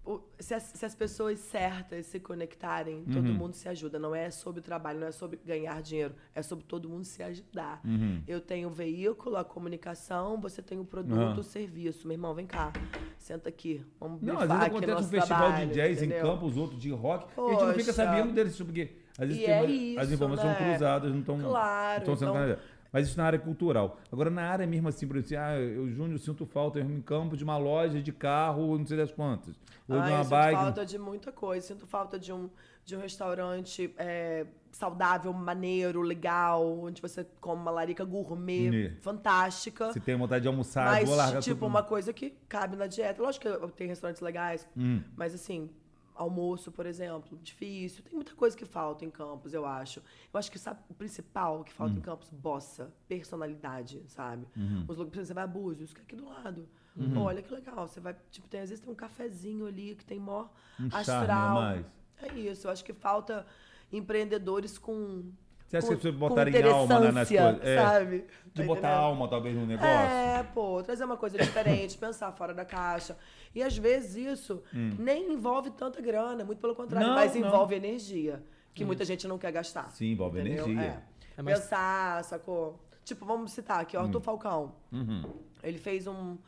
o- 0.04 0.20
se, 0.38 0.52
as, 0.54 0.62
se 0.64 0.84
as 0.84 0.94
pessoas 0.94 1.38
certas 1.38 2.06
se 2.06 2.20
conectarem, 2.20 3.04
todo 3.04 3.26
Uhum. 3.26 3.34
mundo 3.34 3.54
se 3.54 3.68
ajuda. 3.68 3.98
Não 3.98 4.14
é 4.14 4.30
sobre 4.30 4.60
o 4.60 4.62
trabalho, 4.62 5.00
não 5.00 5.06
é 5.06 5.12
sobre 5.12 5.38
ganhar 5.44 5.80
dinheiro, 5.80 6.14
é 6.34 6.42
sobre 6.42 6.64
todo 6.64 6.88
mundo 6.88 7.04
se 7.04 7.22
ajudar. 7.22 7.80
Uhum. 7.84 8.22
Eu 8.28 8.40
tenho 8.40 8.68
o 8.68 8.70
veículo, 8.70 9.36
a 9.36 9.44
comunicação, 9.44 10.40
você 10.40 10.60
tem 10.60 10.78
o 10.78 10.84
produto, 10.84 11.18
Aham. 11.20 11.38
o 11.40 11.42
serviço. 11.42 12.06
Meu 12.06 12.14
irmão, 12.16 12.34
vem 12.34 12.46
cá, 12.46 12.72
senta 13.18 13.48
aqui, 13.48 13.82
vamos 13.98 14.20
Não, 14.20 14.38
às 14.38 14.48
vezes 14.48 14.62
acontece 14.64 14.92
um 15.04 15.08
festival 15.08 15.38
trabalho, 15.38 15.66
de 15.68 15.74
jazz 15.74 15.96
entendeu? 15.98 16.18
em 16.18 16.22
Campos, 16.22 16.56
outro 16.56 16.76
de 16.76 16.90
rock, 16.90 17.26
e 17.36 17.40
a 17.40 17.50
gente 17.52 17.64
não 17.64 17.74
fica 17.74 17.92
sabendo 17.92 18.32
deles, 18.32 18.56
porque 18.58 18.90
às 19.18 19.28
vezes 19.28 19.42
tem 19.44 19.54
é 19.54 19.56
uma- 19.62 20.00
as 20.02 20.06
isso, 20.08 20.14
informações 20.14 20.48
né? 20.50 20.58
são 20.58 20.66
cruzadas, 20.68 21.12
não 21.12 21.20
estão 21.20 21.38
Claro, 21.40 22.06
não 22.06 22.16
sendo 22.16 22.30
então-. 22.30 22.58
Mas 22.94 23.08
isso 23.08 23.18
na 23.18 23.24
área 23.24 23.38
cultural. 23.40 23.98
Agora, 24.12 24.30
na 24.30 24.42
área 24.48 24.64
mesmo 24.68 24.86
assim, 24.88 25.04
por 25.06 25.16
exemplo, 25.16 25.44
ah, 25.44 25.58
eu, 25.58 25.90
Júnior, 25.90 26.16
sinto 26.20 26.46
falta 26.46 26.78
em 26.78 27.00
campo 27.02 27.36
de 27.36 27.42
uma 27.42 27.56
loja 27.58 28.00
de 28.00 28.12
carro, 28.12 28.78
não 28.78 28.86
sei 28.86 28.96
das 28.96 29.10
quantas. 29.10 29.56
Ou 29.88 29.98
Ah, 29.98 30.04
de 30.04 30.10
eu 30.10 30.14
uma 30.14 30.22
sinto 30.22 30.30
bike. 30.30 30.54
falta 30.62 30.86
de 30.86 30.98
muita 30.98 31.32
coisa. 31.32 31.66
Sinto 31.66 31.86
falta 31.88 32.16
de 32.20 32.32
um, 32.32 32.48
de 32.84 32.94
um 32.96 33.00
restaurante 33.00 33.92
é, 33.98 34.46
saudável, 34.70 35.32
maneiro, 35.32 36.02
legal, 36.02 36.64
onde 36.84 37.02
você 37.02 37.26
come 37.40 37.60
uma 37.62 37.70
larica 37.72 38.04
gourmet 38.04 38.70
Né. 38.70 38.96
fantástica. 39.00 39.92
Se 39.92 39.98
tem 39.98 40.16
vontade 40.16 40.42
de 40.42 40.48
almoçar, 40.48 40.84
mas, 40.86 41.08
vou 41.08 41.16
largar 41.18 41.42
tipo, 41.42 41.56
tudo. 41.56 41.66
uma 41.66 41.82
coisa 41.82 42.12
que 42.12 42.30
cabe 42.48 42.76
na 42.76 42.86
dieta. 42.86 43.20
Lógico 43.20 43.48
que 43.66 43.72
tem 43.72 43.88
restaurantes 43.88 44.22
legais, 44.22 44.68
Hum. 44.76 45.02
mas 45.16 45.34
assim, 45.34 45.68
almoço, 46.14 46.70
por 46.70 46.86
exemplo, 46.86 47.36
difícil. 47.42 48.02
Tem 48.04 48.14
muita 48.14 48.34
coisa 48.34 48.56
que 48.56 48.64
falta 48.64 49.04
em 49.04 49.10
Campos, 49.10 49.52
eu 49.52 49.66
acho. 49.66 50.00
Eu 50.32 50.38
acho 50.38 50.50
que 50.50 50.58
sabe, 50.58 50.80
o 50.88 50.94
principal 50.94 51.64
que 51.64 51.72
Hum. 51.72 51.76
falta 51.76 51.94
em 51.98 52.00
Campos, 52.00 52.28
bossa, 52.30 52.92
personalidade, 53.08 54.02
sabe? 54.06 54.46
Uhum. 54.56 54.84
Os 54.86 54.96
lugares, 54.96 55.26
você 55.28 55.34
vai 55.34 55.44
a 55.44 55.46
Búzios, 55.46 55.92
que 55.92 56.00
é 56.00 56.04
aqui 56.04 56.16
do 56.16 56.24
lado. 56.28 56.68
Olha 57.16 57.42
que 57.42 57.52
legal, 57.52 57.88
você 57.88 57.98
vai, 57.98 58.14
tipo, 58.30 58.46
tem, 58.46 58.60
às 58.60 58.68
vezes 58.68 58.84
tem 58.84 58.92
um 58.92 58.96
cafezinho 58.96 59.66
ali 59.66 59.96
que 59.96 60.04
tem 60.04 60.20
mó 60.20 60.46
Um 60.78 60.88
charme 60.88 60.94
a 60.94 60.98
astral. 61.20 61.54
mais. 61.54 61.86
É 62.22 62.32
isso, 62.38 62.68
eu 62.68 62.70
acho 62.70 62.84
que 62.84 62.92
falta 62.92 63.44
empreendedores 63.92 64.78
com 64.78 65.32
Você 65.80 65.86
acha 65.86 65.86
com- 65.86 66.00
que 66.00 66.08
as 66.08 66.14
pessoas 66.14 66.14
com 66.14 66.28
botarem 66.28 66.62
alma 66.70 67.00
na- 67.00 67.12
nas 67.12 67.28
coisas? 67.28 67.60
É, 67.62 67.76
sabe? 67.82 68.18
De 68.46 68.60
Tá 68.62 68.62
botar 68.62 68.78
entendendo? 68.88 69.00
alma, 69.04 69.28
talvez, 69.28 69.54
no 69.56 69.66
negócio. 69.66 69.88
É, 69.90 70.42
pô, 70.54 70.82
trazer 70.82 71.04
uma 71.04 71.16
coisa 71.16 71.36
diferente, 71.38 71.98
pensar 71.98 72.32
fora 72.32 72.54
da 72.54 72.64
caixa. 72.64 73.16
E 73.54 73.62
às 73.62 73.76
vezes 73.76 74.16
isso 74.16 74.62
nem 74.72 75.32
envolve 75.32 75.70
tanta 75.70 76.00
grana, 76.00 76.44
muito 76.44 76.60
pelo 76.60 76.74
contrário, 76.74 77.06
Hum. 77.06 77.10
Não, 77.10 77.16
mas 77.16 77.34
não. 77.34 77.46
envolve 77.48 77.74
energia, 77.74 78.42
que 78.74 78.84
muita 78.84 79.04
gente 79.04 79.26
não 79.26 79.38
quer 79.38 79.52
gastar. 79.52 79.90
Sim, 79.90 80.12
envolve 80.12 80.40
entendeu? 80.40 80.64
energia. 80.66 81.02
É. 81.36 81.40
É 81.40 81.42
mais- 81.42 81.58
Pensar, 81.60 82.22
sacou? 82.24 82.78
Tipo, 83.04 83.24
vamos 83.26 83.52
citar 83.52 83.80
aqui, 83.80 83.96
ó, 83.96 84.02
Arthur 84.02 84.20
Falcão. 84.20 84.72
Uhum. 84.92 85.24
Ele 85.62 85.78
fez 85.78 86.06
um, 86.06 86.38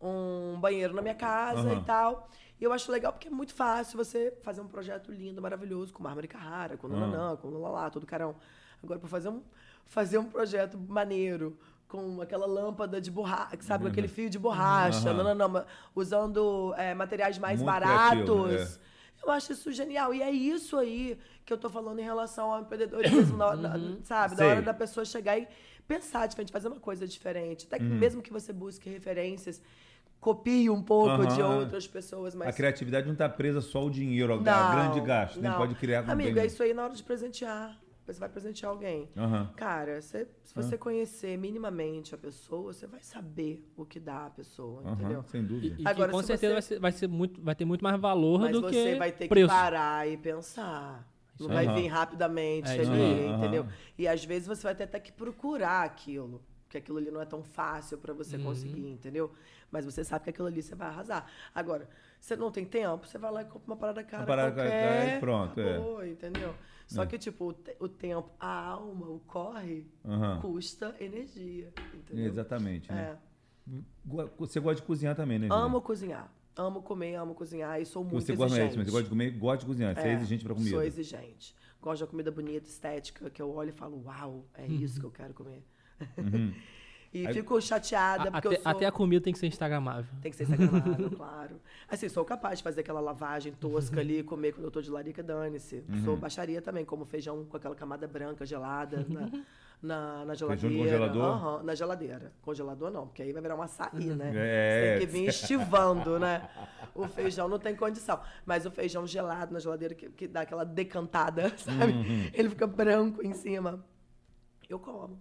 um 0.00 0.58
banheiro 0.60 0.92
na 0.94 1.00
minha 1.02 1.14
casa 1.14 1.60
Aham. 1.70 1.78
e 1.80 1.84
tal. 1.84 2.28
E 2.60 2.64
eu 2.64 2.72
acho 2.72 2.90
legal 2.92 3.12
porque 3.12 3.28
é 3.28 3.30
muito 3.30 3.54
fácil 3.54 3.96
você 3.96 4.32
fazer 4.42 4.60
um 4.60 4.68
projeto 4.68 5.10
lindo, 5.10 5.40
maravilhoso, 5.42 5.92
com 5.92 6.02
mármore 6.02 6.28
Carrara, 6.28 6.76
com 6.76 6.86
nananã, 6.88 7.36
com 7.36 7.48
lalá, 7.48 7.88
todo 7.90 8.06
carão. 8.06 8.36
Agora, 8.82 8.98
para 8.98 9.08
fazer 9.08 9.28
um, 9.28 9.42
fazer 9.86 10.18
um 10.18 10.24
projeto 10.24 10.76
maneiro, 10.78 11.56
com 11.88 12.20
aquela 12.20 12.46
lâmpada 12.46 13.00
de 13.00 13.10
borracha, 13.10 13.56
sabe, 13.60 13.84
com 13.84 13.90
aquele 13.90 14.08
fio 14.08 14.28
de 14.30 14.38
borracha, 14.38 15.08
Aham. 15.10 15.18
nananã, 15.18 15.48
ma- 15.48 15.66
usando 15.94 16.74
é, 16.76 16.94
materiais 16.94 17.38
mais 17.38 17.60
Muito 17.60 17.66
baratos. 17.70 18.24
criativo, 18.24 18.48
é. 18.48 18.92
Eu 19.24 19.30
acho 19.30 19.52
isso 19.52 19.70
genial. 19.70 20.12
E 20.12 20.20
é 20.20 20.30
isso 20.30 20.76
aí 20.76 21.16
que 21.44 21.52
eu 21.52 21.58
tô 21.58 21.70
falando 21.70 21.98
em 22.00 22.02
relação 22.02 22.50
ao 22.52 22.60
empreendedorismo, 22.62 23.36
na- 23.36 23.54
na- 23.54 23.96
sabe? 24.02 24.30
Da 24.34 24.38
Sei. 24.42 24.46
hora 24.48 24.62
da 24.62 24.74
pessoa 24.74 25.04
chegar 25.04 25.38
e 25.38 25.46
pensar 25.86 26.26
diferente, 26.26 26.50
fazer 26.50 26.66
uma 26.68 26.80
coisa 26.80 27.06
diferente. 27.06 27.66
Até 27.66 27.78
que 27.78 27.84
Uhum. 27.84 27.98
mesmo 27.98 28.20
que 28.22 28.32
você 28.32 28.52
busque 28.52 28.88
referências, 28.90 29.62
copie 30.20 30.68
um 30.70 30.82
pouco 30.82 31.24
de 31.26 31.40
Aham. 31.40 31.58
outras 31.60 31.86
pessoas, 31.86 32.34
mas... 32.34 32.48
A 32.48 32.52
criatividade 32.52 33.06
não 33.06 33.12
está 33.12 33.28
presa 33.28 33.60
só 33.60 33.78
ao 33.78 33.90
dinheiro, 33.90 34.32
ao 34.32 34.40
Não, 34.40 34.70
grande 34.72 35.00
gasto. 35.02 35.40
Nem 35.40 35.50
não. 35.50 35.58
pode 35.58 35.74
criar 35.76 36.02
com 36.04 36.10
Amigo, 36.10 36.34
bem- 36.34 36.42
é 36.42 36.46
isso 36.46 36.62
aí 36.62 36.72
na 36.74 36.84
hora 36.84 36.94
de 36.94 37.02
presentear. 37.04 37.76
Você 38.06 38.18
vai 38.18 38.28
presentear 38.28 38.70
alguém. 38.72 39.08
Aham. 39.16 39.52
Cara, 39.56 40.02
você- 40.02 40.26
se 40.42 40.54
você 40.54 40.76
conhecer 40.76 41.38
minimamente 41.38 42.14
a 42.14 42.18
pessoa, 42.18 42.72
você 42.72 42.86
vai 42.86 43.00
saber 43.00 43.64
o 43.76 43.84
que 43.86 44.00
dá 44.00 44.26
a 44.26 44.30
pessoa, 44.30 44.82
Aham, 44.82 44.92
entendeu? 44.94 45.24
Sem 45.28 45.40
E, 45.40 45.44
dúvida. 45.44 45.76
e 45.82 45.86
Agora, 45.86 46.08
que 46.08 46.14
com 46.16 46.20
se 46.20 46.26
certeza 46.26 46.48
você- 46.48 46.52
vai, 46.54 46.62
ser, 46.62 46.80
vai, 46.80 46.92
ser 46.92 47.06
muito, 47.08 47.40
vai 47.40 47.54
ter 47.54 47.64
muito 47.64 47.82
mais 47.82 48.00
valor 48.00 48.40
Mas 48.40 48.52
do 48.52 48.60
você 48.62 48.92
que 48.92 48.98
vai 48.98 49.12
ter 49.12 49.28
preço. 49.28 49.48
que 49.48 49.54
parar 49.54 50.08
e 50.08 50.16
pensar. 50.16 51.08
Não 51.40 51.48
vai 51.48 51.66
vir 51.74 51.86
rapidamente 51.88 52.68
É 52.68 52.80
ali, 52.80 53.26
entendeu? 53.26 53.66
E 53.98 54.06
às 54.06 54.24
vezes 54.24 54.46
você 54.46 54.62
vai 54.62 54.74
ter 54.74 54.84
até 54.84 55.00
que 55.00 55.10
procurar 55.12 55.82
aquilo. 55.84 56.42
Porque 56.64 56.78
aquilo 56.78 56.98
ali 56.98 57.10
não 57.10 57.20
é 57.20 57.24
tão 57.26 57.42
fácil 57.42 57.98
pra 57.98 58.14
você 58.14 58.36
Uhum. 58.36 58.44
conseguir, 58.44 58.88
entendeu? 58.88 59.30
Mas 59.70 59.84
você 59.84 60.02
sabe 60.04 60.24
que 60.24 60.30
aquilo 60.30 60.46
ali 60.48 60.62
você 60.62 60.74
vai 60.74 60.88
arrasar. 60.88 61.26
Agora, 61.54 61.88
você 62.20 62.34
não 62.36 62.50
tem 62.50 62.64
tempo, 62.64 63.06
você 63.06 63.18
vai 63.18 63.30
lá 63.30 63.42
e 63.42 63.44
compra 63.44 63.66
uma 63.66 63.76
parada 63.76 64.02
cara 64.02 64.24
parada 64.24 64.54
cara 64.56 64.70
qualquer. 64.70 65.16
e 65.16 65.20
pronto, 65.20 65.60
é. 65.60 65.70
acabou, 65.74 66.06
entendeu? 66.06 66.54
Só 66.94 67.06
que, 67.06 67.18
tipo, 67.18 67.46
o, 67.46 67.52
te- 67.52 67.76
o 67.80 67.88
tempo, 67.88 68.30
a 68.38 68.66
alma, 68.66 69.08
o 69.08 69.18
corre, 69.20 69.86
Aham. 70.04 70.40
custa 70.40 70.94
energia, 71.00 71.72
entendeu? 71.94 72.26
Exatamente. 72.26 72.90
Né? 72.92 73.16
É. 73.18 73.82
Você 74.38 74.60
gosta 74.60 74.80
de 74.80 74.86
cozinhar 74.86 75.14
também, 75.14 75.38
né? 75.38 75.46
Júlia? 75.48 75.62
Amo 75.62 75.80
cozinhar. 75.80 76.32
Amo 76.54 76.82
comer, 76.82 77.14
amo 77.14 77.34
cozinhar 77.34 77.80
e 77.80 77.86
sou 77.86 78.04
muito 78.04 78.24
Você 78.26 78.36
gosta, 78.36 78.56
exigente. 78.58 78.76
mas 78.76 78.86
você 78.86 78.90
gosta 78.92 79.04
de 79.04 79.10
comer, 79.10 79.30
gosta 79.38 79.58
de 79.60 79.66
cozinhar. 79.66 79.94
Você 79.94 80.08
é, 80.08 80.12
exigente 80.14 80.44
pra 80.44 80.54
comida. 80.54 80.70
Sou 80.70 80.82
exigente. 80.82 81.56
Gosto 81.80 82.02
da 82.02 82.06
comida 82.06 82.30
bonita, 82.30 82.68
estética, 82.68 83.30
que 83.30 83.40
eu 83.40 83.50
olho 83.50 83.70
e 83.70 83.72
falo, 83.72 84.02
uau, 84.04 84.46
é 84.54 84.66
isso 84.66 85.00
que 85.00 85.06
eu 85.06 85.10
quero 85.10 85.32
comer. 85.32 85.64
Uhum. 86.18 86.52
E 87.14 87.26
Aí- 87.26 87.34
fico 87.34 87.60
chateada, 87.60 88.28
A- 88.28 88.32
porque 88.32 88.48
até, 88.48 88.56
eu 88.56 88.62
sou... 88.62 88.72
até 88.72 88.86
a 88.86 88.92
comida 88.92 89.22
tem 89.22 89.32
que 89.34 89.38
ser 89.38 89.46
instagramável. 89.46 90.10
Tem 90.22 90.30
que 90.30 90.36
ser 90.36 90.44
instagramável, 90.44 91.10
claro. 91.16 91.60
Assim, 91.88 92.08
sou 92.08 92.24
capaz 92.24 92.58
de 92.58 92.64
fazer 92.64 92.80
aquela 92.80 93.00
lavagem 93.00 93.52
tosca 93.52 94.00
ali, 94.00 94.22
comer 94.24 94.52
quando 94.52 94.64
eu 94.64 94.70
tô 94.70 94.80
de 94.80 94.90
larica, 94.90 95.22
dane-se. 95.22 95.84
Uhum. 95.88 96.04
Sou 96.04 96.16
baixaria 96.16 96.62
também, 96.62 96.84
como 96.86 97.04
feijão 97.04 97.44
com 97.44 97.56
aquela 97.56 97.74
camada 97.74 98.08
branca, 98.08 98.46
gelada, 98.46 99.04
na, 99.10 99.28
na, 99.82 100.24
na 100.24 100.34
geladeira. 100.34 100.60
Feijão 100.60 100.70
no 100.70 100.78
congelador? 100.84 101.22
Aham, 101.22 101.62
na 101.64 101.74
geladeira. 101.74 102.32
Congelador 102.40 102.90
não, 102.90 103.06
porque 103.06 103.22
aí 103.22 103.32
vai 103.32 103.42
virar 103.42 103.56
um 103.56 103.62
açaí, 103.62 104.06
né? 104.06 104.32
É. 104.34 104.94
Você 104.94 104.98
tem 104.98 105.06
que 105.06 105.12
vir 105.12 105.28
estivando, 105.28 106.18
né? 106.18 106.48
O 106.94 107.06
feijão 107.08 107.46
não 107.46 107.58
tem 107.58 107.76
condição. 107.76 108.20
Mas 108.46 108.64
o 108.64 108.70
feijão 108.70 109.06
gelado 109.06 109.52
na 109.52 109.60
geladeira, 109.60 109.94
que, 109.94 110.08
que 110.08 110.26
dá 110.26 110.42
aquela 110.42 110.64
decantada, 110.64 111.52
sabe? 111.58 111.92
Uhum. 111.92 112.30
Ele 112.32 112.48
fica 112.48 112.66
branco 112.66 113.22
em 113.22 113.34
cima. 113.34 113.84
Eu 114.66 114.78
como. 114.78 115.18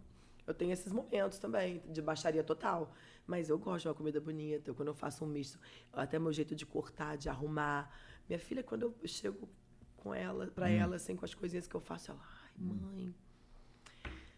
Eu 0.51 0.55
tenho 0.55 0.71
esses 0.73 0.91
momentos 0.91 1.39
também, 1.39 1.81
de 1.89 2.01
baixaria 2.01 2.43
total. 2.43 2.93
Mas 3.25 3.47
eu 3.49 3.57
gosto 3.57 3.83
de 3.83 3.87
uma 3.87 3.93
comida 3.93 4.19
bonita, 4.19 4.73
quando 4.73 4.89
eu 4.89 4.93
faço 4.93 5.23
um 5.23 5.27
misto. 5.27 5.57
Até 5.93 6.19
meu 6.19 6.33
jeito 6.33 6.53
de 6.55 6.65
cortar, 6.65 7.15
de 7.17 7.29
arrumar. 7.29 7.89
Minha 8.27 8.39
filha, 8.39 8.61
quando 8.61 8.83
eu 8.83 9.07
chego 9.07 9.47
com 9.95 10.13
ela, 10.13 10.47
pra 10.47 10.65
Hum. 10.65 10.69
ela, 10.71 10.95
assim, 10.97 11.15
com 11.15 11.23
as 11.23 11.33
coisinhas 11.33 11.67
que 11.67 11.75
eu 11.75 11.79
faço, 11.79 12.11
ela, 12.11 12.19
ai, 12.43 12.51
mãe. 12.57 13.15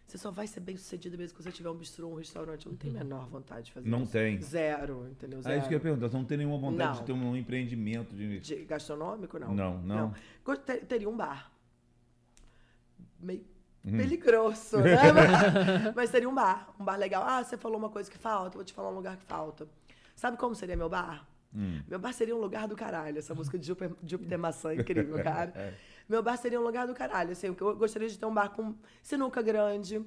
Você 0.05 0.17
só 0.19 0.29
vai 0.29 0.45
ser 0.45 0.59
bem 0.59 0.77
sucedida 0.77 1.17
mesmo 1.17 1.35
quando 1.35 1.45
você 1.45 1.51
tiver 1.51 1.69
um 1.71 1.75
bistrô, 1.75 2.07
um 2.09 2.15
restaurante. 2.15 2.67
Eu 2.67 2.73
não 2.73 2.77
tenho 2.77 2.93
a 2.95 3.03
menor 3.03 3.27
vontade 3.27 3.67
de 3.67 3.71
fazer 3.71 3.89
Não 3.89 4.03
isso. 4.03 4.11
tem. 4.11 4.39
Zero, 4.41 5.07
entendeu? 5.09 5.39
Ah, 5.39 5.41
Zero. 5.43 5.57
isso 5.59 5.67
que 5.69 5.73
eu 5.73 5.77
ia 5.77 5.81
perguntar. 5.81 6.09
Você 6.09 6.17
não 6.17 6.25
tem 6.25 6.37
nenhuma 6.37 6.57
vontade 6.59 6.89
Não. 6.97 6.99
de 6.99 7.05
ter 7.05 7.13
um 7.13 7.35
empreendimento 7.35 8.15
de. 8.15 8.39
De 8.39 8.55
gastronômico, 8.65 9.39
não. 9.39 9.55
Não, 9.55 9.81
não. 9.81 10.13
Ter- 10.65 10.85
Teria 10.85 11.09
um 11.09 11.17
bar. 11.17 11.51
Meio 13.19 13.43
Hum. 13.85 13.97
peligroso, 13.97 14.77
né? 14.79 14.95
Mas- 15.95 16.09
teria 16.09 16.29
um 16.29 16.33
bar. 16.33 16.69
Um 16.79 16.83
bar 16.85 16.95
legal. 16.97 17.23
Ah, 17.25 17.43
você 17.43 17.57
falou 17.57 17.77
uma 17.77 17.89
coisa 17.89 18.09
que 18.09 18.17
falta, 18.17 18.55
vou 18.57 18.63
te 18.63 18.73
falar 18.73 18.89
um 18.89 18.95
lugar 18.95 19.17
que 19.17 19.25
falta. 19.25 19.67
Sabe 20.15 20.37
como 20.37 20.55
seria 20.55 20.77
meu 20.77 20.87
bar? 20.89 21.27
Hum. 21.53 21.81
Meu 21.87 21.99
bar 21.99 22.13
seria 22.13 22.35
um 22.35 22.39
lugar 22.39 22.67
do 22.67 22.75
caralho. 22.75 23.17
Essa 23.19 23.35
música 23.35 23.59
de 23.59 23.67
Júpiter, 23.67 23.95
Júpiter 24.03 24.39
Maçã, 24.39 24.73
incrível, 24.73 25.15
cara. 25.23 25.51
É. 25.55 25.73
Meu 26.07 26.23
bar 26.23 26.37
seria 26.37 26.59
um 26.59 26.63
lugar 26.63 26.87
do 26.87 26.93
caralho. 26.93 27.31
Assim, 27.31 27.47
eu 27.47 27.75
gostaria 27.75 28.07
de 28.07 28.17
ter 28.17 28.25
um 28.25 28.33
bar 28.33 28.49
com 28.49 28.73
sinuca 29.01 29.41
grande, 29.41 30.01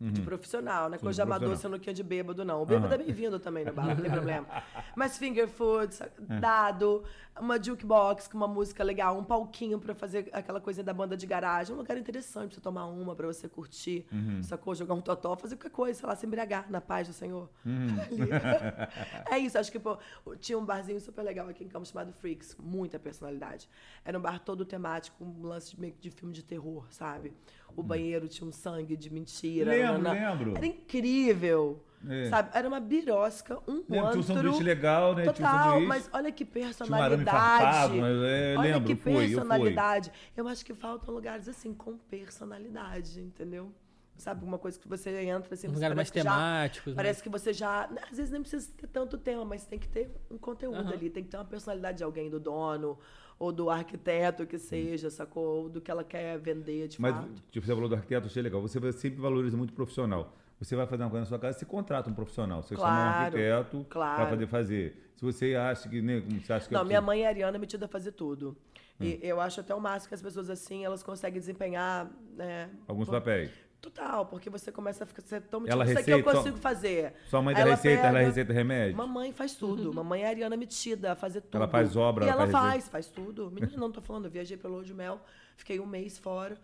Uhum. 0.00 0.12
de 0.12 0.22
profissional, 0.22 0.88
né? 0.88 0.96
Coisa 0.96 1.16
de 1.16 1.22
amador, 1.22 1.48
profissional. 1.48 1.76
sinuquinha 1.76 1.92
de 1.92 2.02
bêbado, 2.04 2.44
não. 2.44 2.62
O 2.62 2.66
bêbado 2.66 2.86
Aham. 2.86 2.94
é 2.94 2.98
bem-vindo 2.98 3.40
também 3.40 3.64
no 3.64 3.72
bar, 3.72 3.86
não 3.96 3.96
tem 3.96 4.10
problema. 4.10 4.46
Mas 4.94 5.18
finger 5.18 5.48
food, 5.48 5.92
É. 6.30 6.38
dado, 6.38 7.02
uma 7.40 7.60
jukebox 7.60 8.28
com 8.28 8.36
uma 8.36 8.46
música 8.46 8.84
legal, 8.84 9.18
um 9.18 9.24
palquinho 9.24 9.78
pra 9.80 9.94
fazer 9.96 10.28
aquela 10.32 10.60
coisa 10.60 10.84
da 10.84 10.92
banda 10.94 11.16
de 11.16 11.26
garagem. 11.26 11.74
Um 11.74 11.78
lugar 11.78 11.96
interessante 11.98 12.48
pra 12.50 12.54
você 12.54 12.60
tomar 12.60 12.86
uma, 12.86 13.14
pra 13.16 13.26
você 13.26 13.48
curtir, 13.48 14.06
Uhum. 14.12 14.40
sacou? 14.42 14.72
Jogar 14.74 14.94
um 14.94 15.00
totó, 15.00 15.34
fazer 15.36 15.56
qualquer 15.56 15.70
coisa, 15.74 15.98
sei 15.98 16.08
lá, 16.08 16.14
se 16.14 16.24
embriagar 16.26 16.70
na 16.70 16.80
paz 16.80 17.08
do 17.08 17.12
Senhor. 17.12 17.48
Uhum. 17.66 17.88
É 19.30 19.38
isso, 19.38 19.58
acho 19.58 19.70
que 19.70 19.78
pô, 19.78 19.98
tinha 20.38 20.58
um 20.58 20.64
barzinho 20.64 21.00
super 21.00 21.22
legal 21.22 21.48
aqui 21.48 21.64
em 21.64 21.68
Campos 21.68 21.88
chamado 21.88 22.12
Freaks, 22.12 22.56
muita 22.58 22.98
personalidade. 22.98 23.68
Era 24.04 24.18
um 24.18 24.20
bar 24.22 24.38
todo 24.40 24.64
temático, 24.64 25.24
um 25.24 25.42
lance 25.46 25.74
de, 25.74 25.80
meio 25.80 25.94
de 26.00 26.10
filme 26.10 26.32
de 26.32 26.42
terror, 26.42 26.86
sabe? 26.90 27.32
O 27.76 27.82
banheiro 27.82 28.26
tinha 28.28 28.48
um 28.48 28.52
sangue 28.52 28.96
de 28.96 29.10
mentira. 29.12 29.70
Lembro, 29.92 30.12
lembro. 30.12 30.56
Era 30.56 30.66
incrível. 30.66 31.84
É. 32.08 32.28
Sabe? 32.28 32.50
Era 32.56 32.68
uma 32.68 32.78
birosca, 32.78 33.58
um 33.66 33.72
Lembro, 33.72 33.84
tinha 33.88 34.02
um 34.04 34.06
antro. 34.06 34.22
sanduíche 34.22 34.62
legal, 34.62 35.16
né? 35.16 35.22
Um 35.24 35.26
Total, 35.32 35.64
sanduíche. 35.64 35.86
mas 35.88 36.08
olha 36.12 36.30
que 36.30 36.44
Tinha 36.44 36.60
um 36.60 36.66
personalidade. 36.68 37.24
farpado, 37.24 37.94
mas 37.96 38.16
é, 38.22 38.54
olha 38.56 38.74
lembro, 38.74 38.86
que 38.88 38.94
fui, 39.02 39.12
eu 39.12 39.16
fui. 39.16 39.26
personalidade. 39.26 40.12
Eu, 40.36 40.46
acho 40.46 40.64
que 40.64 40.74
faltam 40.74 41.12
lugares 41.12 41.48
assim, 41.48 41.74
com 41.74 41.96
personalidade, 42.42 43.20
entendeu? 43.20 43.72
Sabe, 44.16 44.44
uma 44.44 44.58
coisa 44.58 44.78
que 44.78 44.88
você 44.88 45.10
entra 45.22 45.54
assim, 45.54 45.68
você 45.68 45.74
Lugares 45.74 45.94
mais 45.96 46.10
parece 46.10 46.12
que 46.12 46.18
já- 46.22 46.30
temáticos. 46.34 46.92
né? 46.92 46.96
Parece 46.96 47.22
que 47.22 47.28
você 47.28 47.52
já. 47.52 47.84
Às 48.10 48.16
vezes 48.16 48.30
nem 48.32 48.40
precisa 48.40 48.72
ter 48.76 48.86
tanto 48.88 49.16
tema, 49.16 49.44
mas 49.44 49.64
tem 49.64 49.78
que 49.78 49.88
ter 49.88 50.10
um 50.28 50.36
conteúdo 50.36 50.76
Aham. 50.78 50.92
ali. 50.92 51.08
Tem 51.08 51.22
que 51.22 51.30
ter 51.30 51.36
uma 51.36 51.44
personalidade 51.44 51.98
de 51.98 52.04
alguém, 52.04 52.28
do 52.28 52.40
dono, 52.40 52.98
ou 53.38 53.52
do 53.52 53.70
arquiteto 53.70 54.46
que 54.46 54.58
seja, 54.58 55.10
sacou? 55.10 55.62
Ou 55.62 55.68
do 55.68 55.80
que 55.80 55.90
ela 55.90 56.02
quer 56.02 56.38
vender 56.38 56.88
de 56.88 57.00
Mas, 57.00 57.14
fato. 57.14 57.28
tipo, 57.50 57.64
você 57.66 57.72
falou 57.74 57.88
do 57.88 57.94
arquiteto, 57.94 58.26
achei 58.26 58.42
legal. 58.42 58.60
Você 58.60 58.92
sempre 58.92 59.20
valoriza 59.20 59.56
muito 59.56 59.72
profissional. 59.72 60.34
Você 60.58 60.74
vai 60.74 60.86
fazer 60.86 61.04
uma 61.04 61.10
coisa 61.10 61.20
na 61.22 61.26
sua 61.28 61.38
casa, 61.38 61.58
você 61.58 61.64
contrata 61.64 62.10
um 62.10 62.14
profissional. 62.14 62.62
Você 62.62 62.74
chama 62.74 62.88
um 62.88 62.90
Claro, 62.90 63.24
arquiteto 63.24 63.86
claro. 63.88 64.16
para 64.16 64.26
poder 64.30 64.46
fazer. 64.48 65.12
Se 65.14 65.24
você 65.24 65.54
acha 65.54 65.88
que, 65.88 66.02
né, 66.02 66.20
você 66.20 66.52
acha 66.52 66.68
que 66.68 66.74
Não, 66.74 66.80
é 66.80 66.84
minha 66.84 67.00
mãe 67.00 67.22
é 67.22 67.28
ariana 67.28 67.58
metida 67.58 67.84
a 67.86 67.88
fazer 67.88 68.12
tudo. 68.12 68.56
Hum. 69.00 69.04
E 69.04 69.20
eu 69.22 69.40
acho 69.40 69.60
até 69.60 69.72
o 69.72 69.80
máximo 69.80 70.08
que 70.08 70.14
as 70.14 70.22
pessoas 70.22 70.50
assim, 70.50 70.84
elas 70.84 71.02
conseguem 71.04 71.38
desempenhar. 71.38 72.10
Né, 72.36 72.70
alguns 72.88 73.06
pô, 73.06 73.12
papéis. 73.12 73.50
Total, 73.80 74.26
porque 74.26 74.50
você 74.50 74.72
começa 74.72 75.04
a 75.04 75.06
ficar. 75.06 75.22
Você 75.22 75.40
tão 75.40 75.60
Ela 75.66 75.84
metida, 75.84 75.84
isso 75.92 76.00
aqui 76.00 76.10
eu 76.10 76.16
receita- 76.18 76.36
consigo 76.38 76.56
fazer. 76.58 77.14
Sua 77.30 77.40
mãe 77.40 77.54
dá 77.54 77.60
Ela 77.60 77.70
receita, 77.70 78.02
ela 78.02 78.12
pega- 78.14 78.26
receita 78.26 78.52
remédio. 78.52 78.96
Mamãe 78.96 79.32
faz 79.32 79.54
tudo. 79.54 79.94
Mamãe 79.94 80.22
é 80.24 80.28
ariana 80.28 80.56
metida 80.56 81.12
a 81.12 81.16
fazer 81.16 81.42
tudo. 81.42 81.56
Ela 81.56 81.68
faz 81.68 81.94
obra, 81.96 82.24
E 82.24 82.28
ela 82.28 82.42
ela 82.42 82.50
faz 82.50 82.64
faz, 82.72 82.88
faz 82.88 83.06
tudo. 83.06 83.50
Menina, 83.52 83.76
não 83.76 83.92
tô 83.92 84.00
falando. 84.00 84.24
Eu 84.24 84.30
viajei 84.32 84.56
pra 84.56 84.68
Lua 84.68 84.82
de 84.82 84.92
Mel, 84.92 85.20
fiquei 85.56 85.78
um 85.78 85.86
mês 85.86 86.18
fora. 86.18 86.58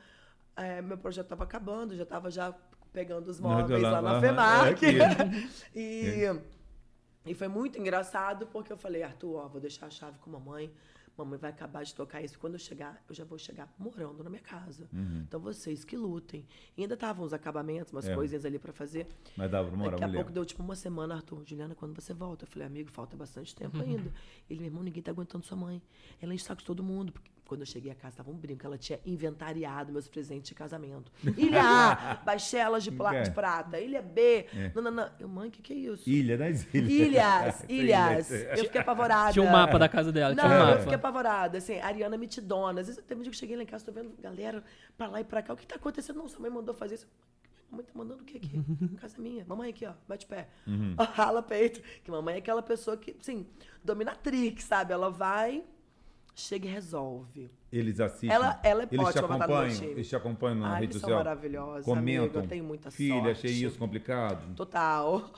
É, 0.57 0.83
meu 0.83 0.99
projeto 0.99 1.29
tava 1.29 1.45
acabando, 1.45 1.97
já 1.97 2.05
tava 2.05 2.31
já 2.33 2.53
pegando 2.93 3.29
os 3.29 3.39
móveis 3.41 3.81
lá- 3.83 4.01
lá, 4.01 4.13
na 4.15 4.21
FEMAC. 4.21 4.85
é 4.87 4.99
e, 5.79 6.41
e 7.27 7.35
foi 7.35 7.47
muito 7.49 7.79
engraçado, 7.79 8.47
porque 8.49 8.73
eu 8.73 8.77
falei, 8.77 9.05
Arthur, 9.05 9.37
ó, 9.37 9.49
vou 9.49 9.61
deixar 9.61 9.87
a 9.87 9.91
chave 9.91 10.19
com 10.19 10.31
a 10.31 10.33
mamãe. 10.39 10.71
Mamãe 11.17 11.39
vai 11.39 11.51
acabar 11.51 11.85
de 11.85 11.95
tocar 11.95 12.21
isso. 12.23 12.39
Quando 12.39 12.55
eu 12.55 12.59
chegar, 12.59 13.03
eu 13.09 13.15
já 13.15 13.25
vou 13.25 13.39
chegar 13.39 13.73
morando 13.79 14.25
na 14.25 14.29
minha 14.31 14.43
casa. 14.43 14.89
Então 14.93 15.39
vocês 15.39 15.85
que 15.85 15.97
lutem. 15.97 16.45
E 16.77 16.83
ainda 16.83 16.95
estavam 16.95 17.25
uns 17.25 17.33
acabamentos, 17.33 17.93
umas 17.93 18.05
Uhum. 18.07 18.13
É. 18.13 18.15
coisinhas 18.15 18.45
ali 18.45 18.59
pra 18.59 18.73
fazer. 18.73 19.07
Mas 19.37 19.51
dava 19.51 19.69
pra 19.69 19.77
morar, 19.77 19.91
Daqui 19.93 20.05
a 20.05 20.09
pouco 20.13 20.33
deu 20.33 20.45
tipo 20.45 20.63
uma 20.63 20.75
semana, 20.75 21.15
Arthur, 21.15 21.45
Juliana, 21.47 21.75
quando 21.75 21.95
você 21.95 22.13
volta? 22.13 22.45
Eu 22.45 22.49
falei, 22.49 22.67
amigo, 22.67 22.91
falta 22.91 23.17
bastante 23.17 23.55
tempo 23.55 23.77
Uhum. 23.79 23.83
ainda. 24.09 24.13
Ele, 24.51 24.59
meu 24.61 24.69
irmão, 24.69 24.83
ninguém 24.83 25.03
tá 25.03 25.11
aguentando 25.13 25.45
sua 25.45 25.57
mãe. 25.57 25.81
Ela 26.21 26.35
enche 26.35 26.45
saco 26.45 26.61
de 26.61 26.67
todo 26.67 26.83
mundo. 26.83 27.13
Porque 27.13 27.31
quando 27.47 27.61
eu 27.61 27.67
cheguei 27.67 27.93
a 27.93 27.95
casa, 27.95 28.17
tava 28.17 28.31
um 28.31 28.35
brinco. 28.37 28.67
Ela 28.67 28.79
tinha 28.79 28.99
inventariado 29.05 29.93
meus 29.93 30.09
presentes 30.09 30.49
de 30.49 30.55
casamento. 30.55 31.13
Ilha 31.37 31.63
A, 31.63 32.15
baixelas 32.25 32.83
de, 32.83 32.91
pla- 32.91 33.15
É. 33.17 33.23
de 33.23 33.31
prata. 33.31 33.79
Ilha 33.79 34.01
B. 34.01 34.47
Não, 34.75 34.83
não, 34.83 34.91
não. 34.91 35.11
Eu, 35.21 35.29
mãe, 35.29 35.49
o 35.49 35.51
que, 35.51 35.61
que 35.63 35.73
é 35.73 35.77
isso? 35.77 36.09
Ilha 36.09 36.39
das 36.39 36.67
ilhas. 36.75 36.91
Ilhas, 37.05 37.65
ilhas. 37.69 38.31
Eu 38.59 38.65
fiquei 38.65 38.81
apavorada. 38.81 39.33
Tinha 39.33 39.45
um 39.45 39.51
mapa 39.51 39.79
da 39.79 39.89
casa 39.89 40.11
dela, 40.11 40.35
tinha 40.35 40.49
Não, 40.49 40.67
um 40.67 40.71
eu 40.71 40.79
fiquei 40.81 40.95
apavorada, 40.95 41.59
assim, 41.59 41.79
Ariana 41.81 42.17
mitidona. 42.17 42.81
Às 42.81 42.87
vezes 42.89 43.03
teve 43.05 43.21
um 43.21 43.23
dia 43.23 43.31
que 43.31 43.37
eu 43.37 43.41
cheguei 43.41 43.57
lá 43.57 43.63
em 43.63 43.67
casa, 43.67 43.85
tô 43.85 43.93
vendo 43.93 44.11
galera 44.21 44.65
pra 44.97 45.09
lá 45.09 45.21
e 45.21 45.25
pra 45.25 45.43
cá. 45.43 45.53
O 45.53 45.57
que 45.57 45.67
tá 45.67 45.77
acontecendo? 45.77 46.17
Não, 46.17 46.29
sua 46.29 46.41
mãe 46.41 46.51
mandou 46.51 46.75
fazer 46.75 46.95
isso. 46.97 47.07
Mamãe 47.71 47.85
tá 47.87 47.93
mandando 47.95 48.23
o 48.23 48.25
quê 48.25 48.37
aqui? 48.39 48.63
Casa 49.01 49.17
é 49.19 49.21
minha. 49.21 49.45
Mamãe 49.47 49.71
aqui, 49.71 49.85
ó, 49.85 49.93
bate 50.09 50.27
pé. 50.27 50.49
Uhum. 50.67 50.95
Rala 50.99 51.43
peito. 51.43 51.81
Que 52.03 52.11
mamãe 52.11 52.37
é 52.37 52.39
aquela 52.39 52.63
pessoa 52.63 52.97
que, 52.97 53.17
assim, 53.21 53.47
dominatrix, 53.83 54.65
sabe? 54.65 54.93
Ela 54.93 55.11
vai, 55.11 55.65
chega 56.35 56.67
e 56.67 56.71
resolve. 56.71 57.51
Eles 57.73 58.01
assistem. 58.01 58.31
Ela- 58.31 58.61
ela 58.63 58.83
é 58.83 58.89
eles 58.91 58.99
te 59.01 59.19
ótima 59.19 59.23
no 59.23 59.29
meu 59.29 59.43
acompanham, 59.45 59.75
time. 59.75 59.87
eles 59.93 60.09
te 60.09 60.17
acompanham 60.17 60.57
na 60.59 60.69
Ai, 60.75 60.81
rede 60.81 60.85
eles 60.93 61.01
são 61.01 61.01
social. 61.11 61.19
maravilhosos, 61.25 61.85
Comentam. 61.85 62.25
amigo, 62.25 62.39
eu 62.39 62.47
tenho 62.49 62.65
muita 62.65 62.91
Filha, 62.91 63.15
sorte. 63.15 63.31
achei 63.31 63.51
isso 63.51 63.79
complicado. 63.79 64.55
Total. 64.55 65.31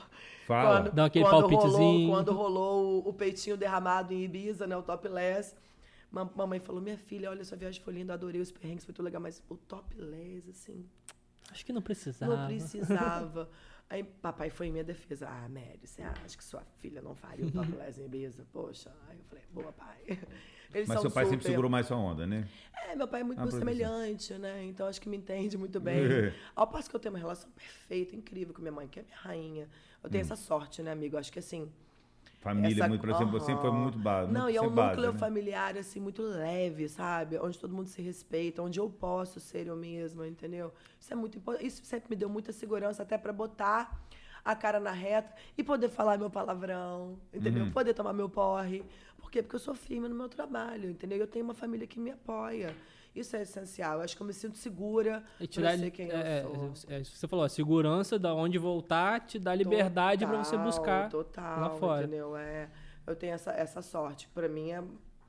Fala. 0.45 0.81
Quando, 0.83 0.95
Dá 0.95 1.05
aquele 1.05 1.25
quando 1.25 1.39
palpitezinho. 1.49 1.77
Rolou, 1.77 2.09
quando 2.09 2.31
rolou 2.33 3.03
o, 3.05 3.09
o 3.09 3.13
peitinho 3.13 3.57
derramado 3.57 4.13
em 4.13 4.23
Ibiza, 4.23 4.65
né? 4.65 4.77
O 4.77 4.81
topless. 4.83 5.55
Ma- 6.09 6.29
Mamãe 6.35 6.59
falou, 6.59 6.81
minha 6.81 6.97
filha, 6.97 7.29
olha, 7.29 7.43
sua 7.43 7.57
viagem 7.57 7.81
foi 7.81 7.93
linda, 7.93 8.13
adorei 8.13 8.39
os 8.39 8.49
perrengues, 8.49 8.85
foi 8.85 8.93
tudo 8.93 9.03
legal, 9.05 9.21
mas 9.21 9.43
o 9.49 9.55
topless, 9.57 10.49
assim, 10.49 10.85
Acho 11.51 11.65
que 11.65 11.73
não 11.73 11.81
precisava. 11.81 12.35
não 12.37 12.47
precisava. 12.47 13.49
Aí 13.89 14.03
papai 14.03 14.49
foi 14.49 14.67
em 14.67 14.71
minha 14.71 14.83
defesa. 14.83 15.27
Ah, 15.29 15.47
Mary, 15.49 15.79
você 15.85 16.01
acha 16.01 16.37
que 16.37 16.43
sua 16.43 16.61
filha 16.79 17.01
não 17.01 17.13
faria 17.15 17.45
o 17.45 17.51
topless 17.51 17.99
em 18.01 18.05
Ibiza? 18.05 18.45
Poxa. 18.53 18.93
Aí 19.09 19.17
eu 19.17 19.23
falei, 19.25 19.43
boa, 19.53 19.71
pai. 19.73 20.17
Eles 20.73 20.87
Mas 20.87 20.99
seu 21.01 21.09
pai 21.11 21.25
sempre 21.25 21.37
super- 21.41 21.49
segurou 21.49 21.69
mais 21.71 21.85
sua 21.87 21.97
onda, 21.97 22.27
né? 22.27 22.47
é, 22.89 22.95
meu 22.95 23.07
pai 23.07 23.21
é 23.21 23.23
muito 23.23 23.41
Ah, 23.41 23.51
semelhante, 23.51 24.33
né? 24.35 24.63
Então 24.65 24.87
acho 24.87 24.99
que 25.01 25.09
me 25.09 25.17
entende 25.17 25.57
muito 25.57 25.79
bem. 25.79 25.99
É. 26.05 26.33
Ao 26.55 26.67
passo 26.67 26.89
que 26.89 26.95
eu 26.95 26.99
tenho 26.99 27.13
uma 27.13 27.19
relação 27.19 27.49
perfeita, 27.51 28.15
incrível 28.15 28.53
com 28.53 28.61
minha 28.61 28.71
mãe, 28.71 28.87
que 28.87 28.99
é 28.99 29.03
minha 29.03 29.17
rainha. 29.17 29.67
Eu 30.03 30.07
Hum. 30.07 30.11
tenho 30.11 30.21
essa 30.21 30.35
sorte, 30.35 30.81
né, 30.81 30.91
amigo? 30.91 31.17
Acho 31.17 31.31
que 31.31 31.39
assim. 31.39 31.69
Família, 32.39 32.81
essa- 32.83 32.87
muito, 32.87 33.01
por 33.01 33.09
exemplo, 33.09 33.39
sempre 33.39 33.61
foi 33.61 33.71
muito 33.71 33.97
base. 33.97 34.31
Não, 34.31 34.43
muito 34.43 34.53
e 34.53 34.57
é 34.57 34.61
um 34.61 34.65
ser 34.65 34.69
base, 34.71 34.89
núcleo 34.95 35.13
né? 35.13 35.19
familiar, 35.19 35.77
assim, 35.77 35.99
muito 35.99 36.21
leve, 36.21 36.87
sabe? 36.87 37.37
Onde 37.39 37.57
todo 37.57 37.73
mundo 37.73 37.87
se 37.87 38.01
respeita, 38.01 38.61
onde 38.61 38.79
eu 38.79 38.89
posso 38.89 39.39
ser 39.39 39.67
eu 39.67 39.75
mesma, 39.75 40.27
entendeu? 40.27 40.71
Isso 40.99 41.11
é 41.11 41.15
muito 41.15 41.37
importante. 41.37 41.65
Isso 41.67 41.83
sempre 41.83 42.09
me 42.11 42.15
deu 42.15 42.29
muita 42.29 42.51
segurança, 42.53 43.03
até 43.03 43.17
pra 43.17 43.33
botar 43.33 43.99
a 44.45 44.55
cara 44.55 44.79
na 44.79 44.91
reta 44.91 45.33
e 45.57 45.63
poder 45.63 45.89
falar 45.89 46.17
meu 46.17 46.29
palavrão, 46.29 47.19
entendeu? 47.33 47.65
Uhum. 47.65 47.71
Poder 47.71 47.93
tomar 47.93 48.13
meu 48.13 48.29
porre. 48.29 48.81
Por 49.27 49.31
quê? 49.31 49.43
Porque 49.43 49.57
eu 49.57 49.59
sou 49.59 49.75
firme 49.75 50.07
no 50.07 50.15
meu 50.15 50.29
trabalho, 50.29 50.89
entendeu? 50.89 51.17
Eu 51.17 51.27
tenho 51.27 51.43
uma 51.43 51.53
família 51.53 51.85
que 51.85 51.99
me 51.99 52.11
apoia. 52.11 52.73
Isso 53.13 53.35
é 53.35 53.41
essencial. 53.41 53.97
Eu 53.97 54.01
acho 54.05 54.15
que 54.15 54.21
eu 54.23 54.25
me 54.25 54.31
sinto 54.31 54.57
segura 54.57 55.21
E 55.37 55.45
por 55.49 55.61
dá, 55.63 55.77
ser 55.77 55.91
quem 55.91 56.09
é, 56.09 56.43
eu 56.45 56.73
sou. 56.73 56.89
é, 56.89 57.01
isso 57.01 57.11
que 57.11 57.17
você 57.17 57.27
falou, 57.27 57.43
a 57.43 57.49
segurança 57.49 58.17
da 58.17 58.33
onde 58.33 58.57
voltar 58.57 59.19
te 59.25 59.37
dá 59.37 59.53
liberdade 59.53 60.25
pra 60.25 60.41
você 60.41 60.57
buscar 60.57 61.09
total, 61.09 61.59
lá 61.59 61.69
fora. 61.71 62.03
entendeu? 62.05 62.37
É, 62.37 62.69
eu 63.05 63.17
tenho 63.17 63.33
essa, 63.33 63.51
essa 63.51 63.81
sorte. 63.81 64.29
Pra 64.33 64.47
mim 64.47 64.71
é 64.71 64.81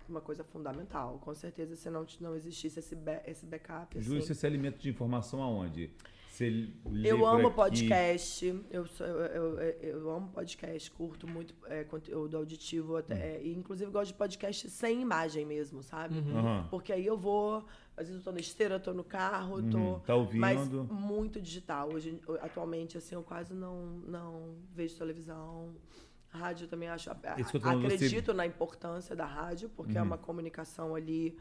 uma 0.08 0.20
coisa 0.20 0.44
fundamental. 0.44 1.18
Com 1.20 1.34
certeza, 1.34 1.74
se 1.74 1.90
não, 1.90 2.06
não 2.20 2.36
existisse 2.36 2.78
esse, 2.78 2.94
ba- 2.94 3.22
esse 3.26 3.44
backup, 3.46 4.00
Júlio, 4.00 4.18
assim, 4.18 4.28
você 4.28 4.34
se 4.36 4.46
alimenta 4.46 4.78
de 4.78 4.88
informação 4.88 5.42
aonde? 5.42 5.90
Você 6.38 6.68
Eu 7.04 7.26
amo 7.26 7.48
aqui. 7.48 7.56
podcast, 7.56 8.62
eu, 8.70 8.86
sou- 8.86 9.04
eu, 9.06 9.58
eu, 9.58 9.70
eu- 9.82 10.10
amo 10.10 10.28
podcast, 10.28 10.88
curto 10.92 11.26
muito 11.26 11.52
é, 11.66 11.82
conteúdo 11.82 12.36
auditivo, 12.36 12.96
até, 12.96 13.14
Hum. 13.14 13.18
é, 13.18 13.42
e 13.42 13.52
inclusive 13.56 13.90
gosto 13.90 14.12
de 14.12 14.14
podcast 14.18 14.70
sem 14.70 15.00
imagem 15.02 15.44
mesmo, 15.44 15.82
sabe? 15.82 16.18
Aham. 16.20 16.68
Porque 16.70 16.92
aí 16.92 17.04
eu 17.04 17.18
vou, 17.18 17.64
às 17.96 18.06
vezes 18.06 18.16
eu 18.20 18.22
tô 18.24 18.30
na 18.30 18.38
esteira, 18.38 18.78
tô 18.78 18.92
no 18.94 19.02
carro, 19.02 19.60
tô. 19.68 19.78
Uhum, 19.78 19.98
tá 20.00 20.14
ouvindo. 20.14 20.40
Mas 20.40 20.68
muito 20.68 21.40
digital. 21.40 21.92
Hoje, 21.92 22.20
atualmente, 22.40 22.96
assim, 22.96 23.16
eu 23.16 23.22
quase 23.24 23.52
não, 23.52 23.86
não 24.06 24.54
vejo 24.72 24.96
televisão. 24.96 25.74
Rádio 26.30 26.68
também 26.68 26.88
acho. 26.88 27.10
Isso 27.38 27.58
tô 27.58 27.68
acredito 27.68 28.32
na 28.32 28.46
importância 28.46 29.16
da 29.16 29.24
rádio, 29.26 29.70
porque 29.70 29.94
Uhum. 29.94 29.98
é 29.98 30.02
uma 30.02 30.18
comunicação 30.18 30.94
ali. 30.94 31.36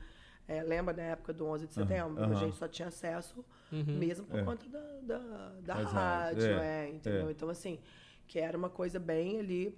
É, 0.47 0.63
lembra 0.63 0.93
da 0.93 1.03
época 1.03 1.33
do 1.33 1.45
11 1.45 1.67
de 1.67 1.73
setembro? 1.73 2.23
aham. 2.23 2.31
A 2.31 2.35
gente 2.35 2.55
só 2.57 2.67
tinha 2.67 2.87
acesso 2.87 3.43
mesmo 3.71 4.25
por 4.25 4.39
É. 4.39 4.43
conta 4.43 4.65
da, 4.69 4.79
da, 5.17 5.51
da 5.61 5.73
rádio, 5.75 6.43
é, 6.45 6.85
é, 6.85 6.89
entendeu? 6.89 7.27
é. 7.27 7.31
Então, 7.31 7.49
assim, 7.49 7.79
que 8.27 8.39
era 8.39 8.57
uma 8.57 8.69
coisa 8.69 8.99
bem 8.99 9.39
ali. 9.39 9.77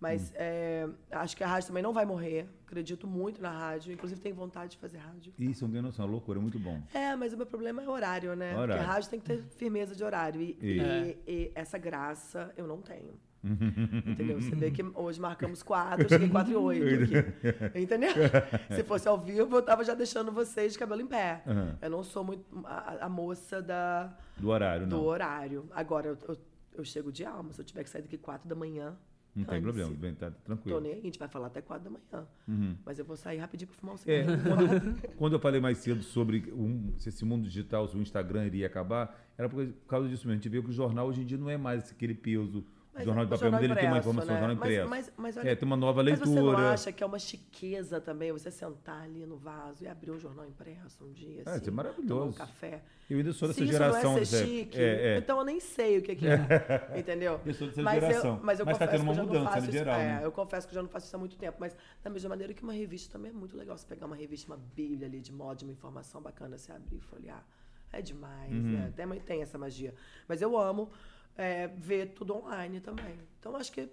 Mas 0.00 0.30
Hum. 0.30 0.34
é, 0.34 0.88
acho 1.12 1.36
que 1.36 1.44
a 1.44 1.46
rádio 1.46 1.68
também 1.68 1.80
não 1.82 1.92
vai 1.92 2.04
morrer. 2.04 2.48
Acredito 2.66 3.06
muito 3.06 3.40
na 3.40 3.50
rádio. 3.52 3.92
Inclusive, 3.92 4.20
tenho 4.20 4.34
vontade 4.34 4.72
de 4.72 4.78
fazer 4.78 4.98
rádio. 4.98 5.32
Isso, 5.38 5.64
não 5.64 5.72
tem 5.72 5.80
noção, 5.80 6.06
loucura, 6.06 6.40
é 6.40 6.42
muito 6.42 6.58
bom. 6.58 6.82
É, 6.92 7.14
mas 7.14 7.32
o 7.32 7.36
meu 7.36 7.46
problema 7.46 7.80
é 7.80 7.88
horário, 7.88 8.34
né? 8.34 8.50
Horário. 8.52 8.72
Porque 8.74 8.84
a 8.84 8.92
rádio 8.92 9.10
tem 9.10 9.20
que 9.20 9.26
ter 9.26 9.44
firmeza 9.56 9.94
de 9.94 10.02
horário. 10.02 10.40
E, 10.40 10.56
E- 10.60 11.18
e 11.24 11.52
essa 11.54 11.78
graça 11.78 12.52
eu 12.56 12.66
não 12.66 12.82
tenho. 12.82 13.14
Entendeu? 13.44 14.40
Você 14.40 14.54
vê 14.54 14.70
que 14.70 14.82
hoje 14.94 15.20
marcamos 15.20 15.62
quatro, 15.62 16.04
eu 16.04 16.08
cheguei 16.08 16.28
quatro 16.30 16.52
e 16.52 16.56
oito 16.56 17.04
aqui. 17.04 17.80
Entendeu? 17.80 18.10
Se 18.74 18.82
fosse 18.84 19.08
ao 19.08 19.18
vivo, 19.18 19.56
eu 19.56 19.62
tava 19.62 19.84
já 19.84 19.94
deixando 19.94 20.30
vocês 20.32 20.72
de 20.72 20.78
cabelo 20.78 21.00
em 21.00 21.06
pé. 21.06 21.42
Aham. 21.46 21.78
Eu 21.82 21.90
não 21.90 22.02
sou 22.04 22.22
muito 22.24 22.44
a, 22.64 23.06
a 23.06 23.08
moça 23.08 23.60
da, 23.60 24.16
Do 24.36 24.48
horário, 24.48 24.86
do 24.86 24.96
não. 24.96 25.04
horário. 25.04 25.66
Agora, 25.72 26.08
eu, 26.08 26.18
eu, 26.28 26.36
eu 26.74 26.84
chego 26.84 27.10
de 27.10 27.24
alma. 27.24 27.52
Se 27.52 27.60
eu 27.60 27.64
tiver 27.64 27.82
que 27.84 27.90
sair 27.90 28.02
daqui 28.02 28.16
quatro 28.18 28.48
da 28.48 28.54
manhã, 28.54 28.96
Não 29.34 29.44
tem 29.44 29.60
problema, 29.60 29.90
bem, 29.94 30.14
tá 30.14 30.30
tô 30.30 30.36
tranquilo. 30.44 30.80
nem 30.80 30.92
aí. 30.92 30.98
A 31.00 31.02
gente 31.02 31.18
vai 31.18 31.28
falar 31.28 31.48
até 31.48 31.60
quatro 31.60 31.84
da 31.84 31.90
manhã. 31.90 32.76
Mas 32.84 32.98
eu 32.98 33.04
vou 33.04 33.16
sair 33.16 33.38
rapidinho 33.38 33.68
pra 33.68 33.76
fumar 33.78 33.94
um 33.94 33.98
É, 34.06 34.22
cigarro. 34.22 34.42
quando, 34.44 34.72
eu, 34.72 35.10
quando 35.16 35.32
eu 35.32 35.40
falei 35.40 35.60
mais 35.60 35.78
cedo 35.78 36.02
sobre 36.02 36.52
um- 36.52 36.92
se 36.98 37.08
esse 37.08 37.24
mundo 37.24 37.42
digital, 37.44 37.88
se 37.88 37.96
o 37.96 38.00
Instagram 38.00 38.46
iria 38.46 38.66
acabar, 38.66 39.18
era 39.36 39.48
por 39.48 39.66
por 39.66 39.86
causa 39.88 40.08
disso 40.08 40.26
mesmo. 40.28 40.32
A 40.38 40.42
gente 40.42 40.48
vê 40.48 40.62
que 40.62 40.68
o 40.70 40.72
jornal 40.72 41.08
hoje 41.08 41.22
em 41.22 41.24
dia 41.26 41.38
não 41.38 41.50
é 41.50 41.56
mais 41.56 41.90
aquele 41.90 42.14
peso. 42.14 42.64
O 42.92 42.94
Mas 42.96 43.04
jornal 43.06 43.24
de 43.24 43.30
papel, 43.30 43.50
mas 43.50 43.62
ele 43.62 43.74
tem 43.74 43.84
uma 43.84 43.90
impresso, 43.98 44.08
informação, 44.10 44.34
né? 44.34 44.40
jornal 44.40 44.56
Mas- 44.56 44.70
impresso. 44.70 44.90
Mas, 44.90 45.12
mas 45.16 45.36
olha, 45.38 45.48
é, 45.50 45.54
tem 45.56 45.66
uma 45.66 45.76
nova 45.78 46.02
Mas 46.02 46.18
você 46.18 46.26
não 46.34 46.44
leitura. 46.44 46.72
acha 46.72 46.92
que 46.92 47.02
é 47.02 47.06
uma 47.06 47.18
chiqueza 47.18 48.00
também 48.02 48.32
você 48.32 48.50
sentar 48.50 49.02
ali 49.04 49.24
no 49.24 49.38
vaso 49.38 49.82
e 49.82 49.88
abrir 49.88 50.10
um 50.10 50.18
jornal 50.18 50.44
impresso 50.46 51.02
um 51.02 51.10
dia, 51.10 51.38
É, 51.46 51.48
assim, 51.48 51.60
isso 51.60 51.70
é 51.70 51.72
maravilhoso. 51.72 52.06
tomar 52.08 52.24
um 52.26 52.32
café? 52.32 52.82
Eu 53.08 53.16
ainda 53.16 53.32
sou 53.32 53.48
dessa 53.48 53.62
isso 53.62 53.72
geração. 53.72 54.12
não 54.12 54.18
é 54.18 54.24
ser 54.26 54.46
chique, 54.46 54.78
é, 54.78 55.14
é. 55.14 55.18
então 55.18 55.38
eu 55.38 55.44
nem 55.44 55.58
sei 55.58 55.98
o 55.98 56.02
que, 56.02 56.14
que 56.16 56.26
é, 56.26 56.36
entendeu? 56.98 57.40
Eu 57.46 57.54
sou 57.54 57.68
dessa 57.68 57.82
mas 57.82 58.00
geração. 58.00 58.36
Eu, 58.36 58.42
mas 58.42 58.60
eu 58.60 58.66
Mas 58.66 58.78
tá 58.78 58.86
confesso 58.86 59.02
tendo 59.04 59.12
uma 59.12 59.22
que 59.22 59.26
mudança, 59.38 59.56
no 59.56 59.62
isso, 59.62 59.72
geral, 59.72 59.94
é, 60.00 60.04
né? 60.06 60.20
Eu 60.24 60.32
confesso 60.32 60.68
que 60.68 60.74
já 60.74 60.82
não 60.82 60.88
faço 60.90 61.06
isso 61.06 61.16
há 61.16 61.18
muito 61.18 61.36
tempo, 61.36 61.56
mas 61.58 61.74
da 62.02 62.10
mesma 62.10 62.28
maneira 62.28 62.52
que 62.52 62.62
uma 62.62 62.72
revista 62.74 63.10
também 63.12 63.30
é 63.30 63.34
muito 63.34 63.56
legal. 63.56 63.76
Você 63.78 63.86
pegar 63.86 64.04
uma 64.04 64.16
revista, 64.16 64.52
uma 64.52 64.60
bíblia 64.74 65.08
ali 65.08 65.20
de 65.22 65.32
moda, 65.32 65.56
de 65.56 65.64
uma 65.64 65.72
informação 65.72 66.20
bacana, 66.20 66.58
você 66.58 66.70
abrir 66.72 66.98
e 66.98 67.00
folhear. 67.00 67.42
É 67.90 68.00
demais, 68.02 68.52
Uhum. 68.52 68.72
né? 68.72 68.86
Até 68.88 69.06
tem 69.20 69.40
essa 69.42 69.56
magia. 69.58 69.94
Mas 70.28 70.40
eu 70.42 70.58
amo 70.58 70.90
é, 71.36 71.68
ver 71.68 72.12
tudo 72.14 72.34
online 72.36 72.80
também. 72.80 73.18
Então 73.38 73.56
acho 73.56 73.72
que 73.72 73.88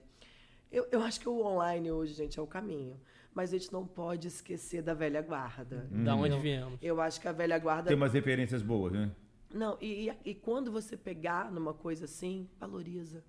eu, 0.72 0.88
eu 0.92 1.02
acho 1.02 1.20
que 1.20 1.28
o 1.28 1.44
online 1.44 1.92
hoje, 1.92 2.14
gente, 2.14 2.40
é 2.40 2.42
o 2.42 2.48
caminho. 2.48 3.00
Mas 3.34 3.54
a 3.54 3.58
gente 3.58 3.72
não 3.72 3.86
pode 3.86 4.28
esquecer 4.28 4.82
da 4.82 4.94
velha 4.94 5.22
guarda. 5.22 5.88
Da 5.92 6.16
onde 6.16 6.38
viemos. 6.40 6.80
Eu 6.82 7.00
acho 7.00 7.20
que 7.22 7.28
a 7.28 7.32
velha 7.32 7.58
guarda. 7.58 7.88
Tem 7.88 7.96
umas 7.96 8.14
referências 8.14 8.62
boas, 8.62 8.94
né? 8.94 9.12
Não, 9.54 9.78
e, 9.82 10.10
e, 10.10 10.32
e 10.32 10.36
quando 10.36 10.72
você 10.72 10.96
pegar 10.96 11.52
numa 11.52 11.74
coisa 11.74 12.06
assim, 12.06 12.48
valoriza. 12.60 13.24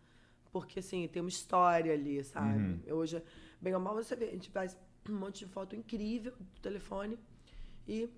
Porque, 0.53 0.81
assim, 0.81 1.07
tem 1.07 1.23
uma 1.23 1.29
história 1.29 1.95
ali, 1.95 2.23
sabe? 2.25 2.59
Uhum. 2.59 2.95
Hoje, 2.97 3.23
bem 3.61 3.75
ou 3.75 3.81
mal, 3.81 3.95
você 3.95 4.17
vê, 4.17 4.27
a 4.27 4.33
gente 4.33 4.51
faz 4.51 4.77
um 5.09 5.15
monte 5.15 5.45
de 5.45 5.47
foto 5.47 5.77
incrível 5.77 6.33
do 6.33 6.61
telefone 6.61 7.19
e 7.87 8.09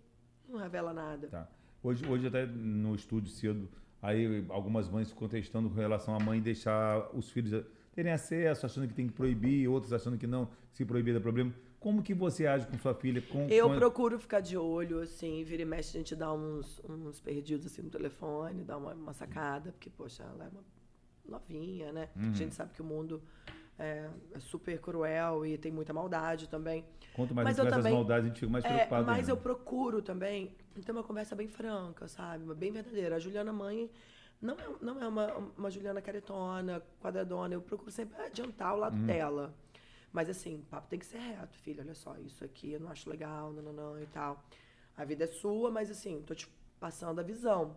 não 0.49 0.59
revela 0.59 0.93
nada. 0.93 1.28
Tá. 1.28 1.49
Hoje, 1.82 2.07
hoje 2.07 2.26
até 2.26 2.47
no 2.47 2.95
estúdio 2.95 3.30
cedo, 3.30 3.68
aí 4.03 4.44
algumas 4.48 4.88
mães 4.88 5.12
contestando 5.12 5.70
com 5.70 5.76
relação 5.76 6.14
à 6.14 6.20
mãe 6.20 6.40
deixar 6.40 7.09
os 7.14 7.30
filhos 7.30 7.64
terem 7.92 8.12
acesso, 8.12 8.66
achando 8.66 8.88
que 8.88 8.94
tem 8.94 9.07
que 9.07 9.12
proibir, 9.12 9.68
outros 9.68 9.92
achando 9.92 10.18
que 10.18 10.26
não, 10.26 10.48
se 10.72 10.84
proibir 10.84 11.14
dá 11.14 11.20
problema. 11.20 11.55
Como 11.78 12.03
que 12.03 12.14
você 12.14 12.46
age 12.46 12.66
com 12.66 12.78
sua 12.78 12.94
filha? 12.94 13.20
Com, 13.22 13.48
Eu 13.48 13.68
com... 13.68 13.76
procuro 13.76 14.18
ficar 14.18 14.40
de 14.40 14.57
olho, 14.57 15.00
assim, 15.00 15.42
vira 15.44 15.62
e 15.62 15.64
mexe, 15.64 15.96
a 15.96 16.00
gente 16.00 16.14
dá 16.14 16.32
uns, 16.32 16.80
uns 16.88 17.20
perdidos 17.20 17.66
assim 17.66 17.82
no 17.82 17.90
telefone, 17.90 18.64
dá 18.64 18.76
uma, 18.76 18.94
uma 18.94 19.12
sacada, 19.12 19.72
porque, 19.72 19.90
poxa, 19.90 20.22
ela 20.22 20.44
é 20.44 20.48
uma 20.48 20.64
novinha, 21.24 21.92
né? 21.92 22.09
Uhum. 22.16 22.30
A 22.30 22.34
gente 22.34 22.55
sabe 22.55 22.72
que 22.72 22.80
o 22.80 22.84
mundo 22.84 23.22
é 23.78 24.08
super 24.38 24.78
cruel 24.80 25.44
e 25.46 25.56
tem 25.58 25.72
muita 25.72 25.92
maldade 25.92 26.48
também. 26.48 26.84
Quanto 27.14 27.34
mais 27.34 27.46
Mas 27.48 27.58
a 27.60 27.62
gente 27.64 27.72
também- 27.74 27.92
maldades, 27.92 28.24
a 28.24 28.28
gente 28.28 28.40
fica 28.40 28.52
mais 28.52 28.64
É, 28.64 28.68
preocupado. 28.68 29.06
mas 29.06 29.18
ainda. 29.20 29.30
eu 29.32 29.36
procuro 29.36 30.00
também 30.02 30.54
ter 30.84 30.92
uma 30.92 31.02
conversa 31.02 31.34
bem 31.34 31.48
franca, 31.48 32.06
sabe? 32.08 32.54
Bem 32.54 32.70
verdadeira. 32.72 33.16
A 33.16 33.18
Juliana 33.18 33.52
mãe 33.52 33.90
não 34.40 34.54
é, 34.54 34.68
não 34.80 35.02
é 35.02 35.08
uma, 35.08 35.34
uma 35.56 35.70
Juliana 35.70 36.00
caretona, 36.00 36.82
quadradona. 37.00 37.54
Eu 37.54 37.62
procuro 37.62 37.90
sempre 37.90 38.20
adiantar 38.22 38.74
o 38.74 38.78
lado 38.78 38.96
Uhum. 38.96 39.06
dela. 39.06 39.54
Mas 40.12 40.28
assim, 40.28 40.56
o 40.56 40.62
papo 40.64 40.88
tem 40.88 40.98
que 40.98 41.06
ser 41.06 41.18
reto, 41.18 41.56
filho. 41.58 41.80
Olha 41.82 41.94
só, 41.94 42.16
isso 42.18 42.44
aqui 42.44 42.72
eu 42.72 42.80
não 42.80 42.90
acho 42.90 43.08
legal, 43.08 43.52
não, 43.52 43.62
não, 43.62 43.72
não, 43.72 44.00
e 44.02 44.06
tal. 44.06 44.44
A 44.96 45.04
vida 45.04 45.24
é 45.24 45.26
sua, 45.26 45.70
mas 45.70 45.90
assim, 45.90 46.22
tô 46.22 46.34
te 46.34 46.46
passando 46.78 47.18
a 47.18 47.22
visão. 47.22 47.76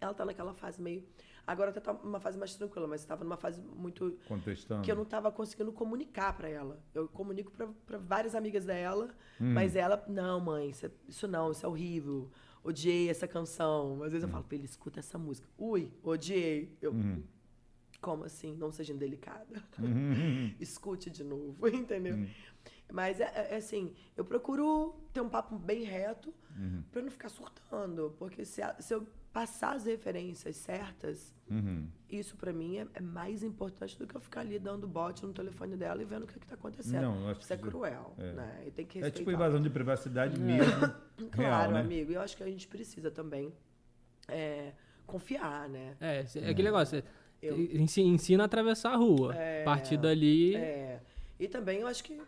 Ela 0.00 0.14
tá 0.14 0.24
naquela 0.24 0.54
fase 0.54 0.80
meio. 0.80 1.04
Agora 1.48 1.70
até 1.70 1.80
tá 1.80 1.92
uma 1.92 2.20
fase 2.20 2.36
mais 2.36 2.54
tranquila, 2.54 2.86
mas 2.86 3.00
estava 3.00 3.24
numa 3.24 3.38
fase 3.38 3.62
muito 3.62 4.18
Contestando. 4.28 4.82
que 4.82 4.92
eu 4.92 4.94
não 4.94 5.04
estava 5.04 5.32
conseguindo 5.32 5.72
comunicar 5.72 6.36
para 6.36 6.46
ela. 6.46 6.78
Eu 6.94 7.08
comunico 7.08 7.50
para 7.86 7.96
várias 7.96 8.34
amigas 8.34 8.66
dela, 8.66 9.08
Hum. 9.40 9.54
mas 9.54 9.74
ela, 9.74 10.04
não, 10.06 10.38
mãe, 10.40 10.68
isso, 10.68 10.84
é- 10.84 10.90
isso 11.08 11.26
não, 11.26 11.50
isso 11.50 11.64
é 11.64 11.68
horrível. 11.68 12.30
Odiei 12.62 13.08
essa 13.08 13.26
canção. 13.26 13.94
Às 13.94 14.08
Hum. 14.08 14.10
vezes 14.10 14.22
eu 14.24 14.28
falo 14.28 14.44
para 14.44 14.56
ele, 14.56 14.66
escuta 14.66 15.00
essa 15.00 15.16
música. 15.16 15.48
Ui, 15.56 15.90
odiei. 16.02 16.76
Eu, 16.82 16.92
Uhum. 16.92 17.22
como 17.98 18.24
assim? 18.24 18.54
Não 18.54 18.70
seja 18.70 18.92
indelicada. 18.92 19.64
Uhum. 19.78 19.78
Escute 20.60 21.08
de 21.08 21.24
novo, 21.24 21.56
entendeu? 21.72 22.28
Mas 22.92 23.20
é, 23.20 23.24
é- 23.34 23.54
é 23.54 23.56
assim, 23.56 23.94
eu 24.14 24.24
procuro 24.24 24.94
ter 25.14 25.22
um 25.22 25.30
papo 25.30 25.58
bem 25.58 25.82
reto 25.84 26.34
Uhum. 26.54 26.82
para 26.92 27.00
não 27.00 27.10
ficar 27.10 27.30
surtando, 27.30 28.14
porque 28.18 28.44
se, 28.44 28.60
a- 28.60 28.76
se 28.80 28.92
eu 28.94 29.06
passar 29.32 29.76
as 29.76 29.84
referências 29.84 30.56
certas, 30.56 31.34
Uhum. 31.50 31.86
isso 32.10 32.36
pra 32.36 32.52
mim 32.52 32.76
é, 32.78 32.86
é 32.94 33.00
mais 33.00 33.42
importante 33.42 33.98
do 33.98 34.06
que 34.06 34.14
eu 34.14 34.20
ficar 34.20 34.40
ali 34.40 34.58
dando 34.58 34.86
bote 34.86 35.24
no 35.24 35.32
telefone 35.32 35.76
dela 35.76 36.02
e 36.02 36.04
vendo 36.04 36.24
o 36.24 36.26
que, 36.26 36.38
que 36.38 36.46
tá 36.46 36.54
acontecendo. 36.54 37.02
Não, 37.02 37.32
isso 37.32 37.52
é 37.52 37.56
cruel, 37.56 38.14
é. 38.18 38.32
né? 38.32 38.62
E 38.66 38.70
tem 38.70 38.84
que 38.86 39.02
É 39.02 39.10
tipo 39.10 39.30
invasão 39.30 39.60
de 39.60 39.70
privacidade 39.70 40.38
mesmo. 40.40 40.72
Claro, 41.32 41.72
real, 41.72 41.72
né? 41.72 41.80
amigo. 41.80 42.12
E 42.12 42.14
eu 42.14 42.20
acho 42.20 42.36
que 42.36 42.42
a 42.44 42.46
gente 42.46 42.68
precisa 42.68 43.10
também 43.10 43.52
é, 44.28 44.72
confiar, 45.06 45.68
né? 45.68 45.96
É, 46.00 46.18
é 46.36 46.50
aquele 46.50 46.62
negócio. 46.68 47.02
Eu- 47.42 47.58
ensi- 47.60 48.02
Ensina 48.02 48.44
a 48.44 48.46
atravessar 48.46 48.92
a 48.92 48.96
rua. 48.96 49.34
A 49.34 49.64
partir 49.64 49.96
dali. 49.96 50.54
É. 50.54 51.00
E 51.40 51.48
também 51.48 51.80
eu 51.80 51.86
acho 51.88 52.04
que, 52.04 52.20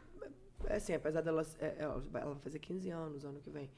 é 0.66 0.76
assim, 0.76 0.92
apesar 0.94 1.20
dela. 1.20 1.46
é, 1.60 1.66
é, 1.66 1.76
ela 1.80 2.00
vai 2.10 2.34
fazer 2.40 2.58
15 2.58 2.90
anos 2.90 3.24
ano 3.24 3.38
que 3.40 3.50
vem. 3.50 3.70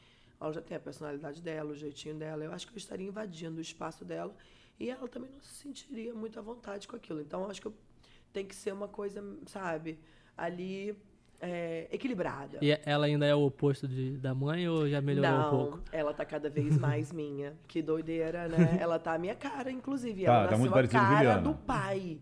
Ela 0.43 0.53
já 0.53 0.61
tem 0.61 0.77
a 0.77 0.81
personalidade 0.81 1.41
dela, 1.41 1.71
o 1.71 1.77
jeitinho 1.77 2.15
dela. 2.15 2.45
Eu 2.45 2.53
acho 2.53 2.67
que 2.67 2.73
eu 2.73 2.79
estaria 2.79 3.07
invadindo 3.07 3.59
o 3.59 3.61
espaço 3.61 4.05
dela 4.05 4.35
e 4.79 4.91
ela 4.91 5.07
também 5.07 5.31
não 5.31 5.41
se 5.41 5.55
sentiria 5.55 6.13
muito 6.13 6.39
à 6.39 6.43
vontade 6.43 6.89
com 6.89 6.97
aquilo. 6.97 7.21
Então, 7.21 7.43
eu 7.43 7.51
acho 7.51 7.61
que 7.61 7.69
eu, 7.69 7.75
tem 8.33 8.45
que 8.45 8.55
ser 8.55 8.73
uma 8.73 8.89
coisa, 8.89 9.23
sabe, 9.47 9.99
ali 10.37 10.97
é, 11.41 11.89
equilibrada. 11.91 12.59
E 12.63 12.71
ela 12.85 13.07
ainda 13.07 13.27
é 13.27 13.35
o 13.35 13.43
oposto 13.43 13.89
de, 13.89 14.17
da 14.17 14.33
mãe 14.33 14.69
ou 14.69 14.89
já 14.89 15.01
melhorou 15.01 15.31
não, 15.31 15.47
um 15.47 15.51
pouco? 15.51 15.83
ela 15.91 16.15
tá 16.15 16.25
cada 16.25 16.49
vez 16.49 16.79
mais 16.79 17.11
minha. 17.13 17.55
Que 17.67 17.83
doideira, 17.83 18.49
né? 18.49 18.79
Ela 18.81 18.99
tá 18.99 19.15
a 19.15 19.19
minha 19.19 19.35
cara, 19.35 19.71
inclusive. 19.71 20.25
Tá, 20.25 20.33
ela 20.33 20.45
tá 20.45 20.51
nasceu 20.53 20.59
muito 20.59 20.73
a 20.73 20.75
parecida 20.75 21.01
com 21.01 21.07
cara 21.09 21.37
do 21.39 21.55
pai. 21.55 22.21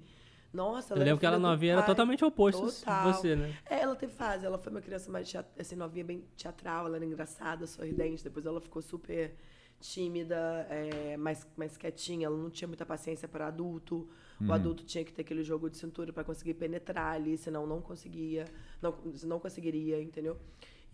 Nossa, 0.53 0.94
Eu 0.94 0.96
ela 0.96 1.05
é 1.05 1.07
lembro 1.07 1.20
que 1.20 1.26
ela 1.26 1.38
novinha 1.38 1.74
era 1.74 1.82
totalmente 1.82 2.24
oposto 2.24 2.66
de 2.66 2.78
Total. 2.78 3.12
você, 3.12 3.36
né? 3.36 3.57
É, 3.68 3.80
ela 3.80 3.94
teve 3.94 4.12
fase. 4.12 4.44
Ela 4.44 4.59
foi 4.59 4.72
uma 4.72 4.80
criança 4.80 5.11
mais 5.11 5.32
assim, 5.59 5.76
novinha, 5.76 6.05
bem 6.05 6.24
teatral. 6.36 6.86
Ela 6.86 6.96
era 6.96 7.05
engraçada, 7.05 7.66
sorridente. 7.66 8.24
Depois 8.24 8.44
ela 8.44 8.61
ficou 8.61 8.82
super 8.82 9.34
tímida, 9.78 10.66
é, 10.68 11.16
mais, 11.16 11.46
mais 11.57 11.76
quietinha. 11.76 12.26
Ela 12.26 12.36
não 12.36 12.51
tinha 12.51 12.66
muita 12.66 12.84
paciência 12.84 13.28
para 13.28 13.46
adulto. 13.46 14.09
O 14.40 14.53
adulto 14.53 14.84
tinha 14.84 15.05
que 15.05 15.12
ter 15.12 15.20
aquele 15.20 15.44
jogo 15.44 15.68
de 15.68 15.76
cintura 15.76 16.14
para 16.14 16.24
conseguir 16.24 16.55
penetrar 16.55 17.14
ali, 17.14 17.36
senão 17.36 17.66
não 17.66 17.80
conseguia. 17.82 18.46
Não, 18.80 18.94
não 19.24 19.38
conseguiria, 19.38 20.01
entendeu? 20.01 20.38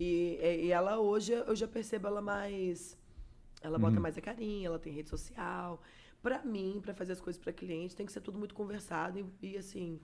E, 0.00 0.38
e 0.64 0.72
ela 0.72 0.98
hoje, 0.98 1.32
eu 1.32 1.54
já 1.54 1.68
percebo 1.68 2.08
ela 2.08 2.20
mais... 2.20 2.98
Ela 3.62 3.78
bota 3.78 3.98
mais 3.98 4.18
a 4.18 4.20
carinha, 4.20 4.66
ela 4.66 4.78
tem 4.78 4.92
rede 4.92 5.08
social. 5.08 5.80
Para 6.22 6.42
mim, 6.44 6.80
para 6.82 6.92
fazer 6.94 7.12
as 7.12 7.20
coisas 7.20 7.40
para 7.40 7.52
cliente, 7.52 7.94
tem 7.94 8.04
que 8.06 8.12
ser 8.12 8.20
tudo 8.20 8.38
muito 8.38 8.54
conversado 8.54 9.18
e, 9.18 9.26
e 9.42 9.56
assim... 9.56 10.00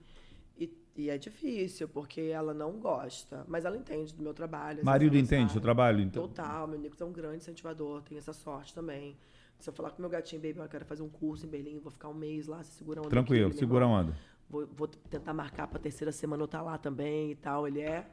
E, 0.55 0.71
e 0.95 1.09
é 1.09 1.17
difícil, 1.17 1.89
porque 1.89 2.21
ela 2.21 2.53
não 2.53 2.73
gosta. 2.73 3.43
Mas 3.47 3.65
ela 3.65 3.75
entende 3.75 4.13
do 4.13 4.21
meu 4.21 4.33
trabalho. 4.35 4.85
Marido 4.85 5.17
entende 5.17 5.47
sabe. 5.49 5.57
o 5.57 5.61
trabalho? 5.61 5.99
Então... 6.01 6.27
Total, 6.27 6.67
meu 6.67 6.77
Nicolas 6.79 7.01
é 7.01 7.05
um 7.05 7.11
grande 7.11 7.37
incentivador, 7.37 8.03
tem 8.03 8.17
essa 8.19 8.33
sorte 8.33 8.73
também. 8.73 9.17
Se 9.59 9.67
eu 9.69 9.73
falar 9.73 9.89
com 9.91 10.01
meu 10.01 10.09
gatinho, 10.11 10.41
baby, 10.41 10.59
eu 10.59 10.67
quero 10.69 10.85
fazer 10.85 11.01
um 11.01 11.09
curso 11.09 11.45
em 11.45 11.49
Berlim, 11.49 11.79
vou 11.79 11.91
ficar 11.91 12.09
um 12.09 12.13
mês 12.13 12.45
lá, 12.47 12.61
você 12.63 12.71
segura 12.73 12.99
onda. 13.01 13.09
Tranquilo, 13.09 13.47
aqui, 13.49 13.57
segura 13.57 13.85
irmão. 13.85 14.01
onda. 14.01 14.15
Vou, 14.47 14.67
vou 14.67 14.87
tentar 14.87 15.33
marcar 15.33 15.67
pra 15.67 15.79
terceira 15.79 16.11
semana 16.11 16.43
eu 16.43 16.45
estar 16.45 16.61
lá 16.61 16.77
também 16.77 17.31
e 17.31 17.35
tal. 17.35 17.67
Ele 17.67 17.81
é. 17.81 18.05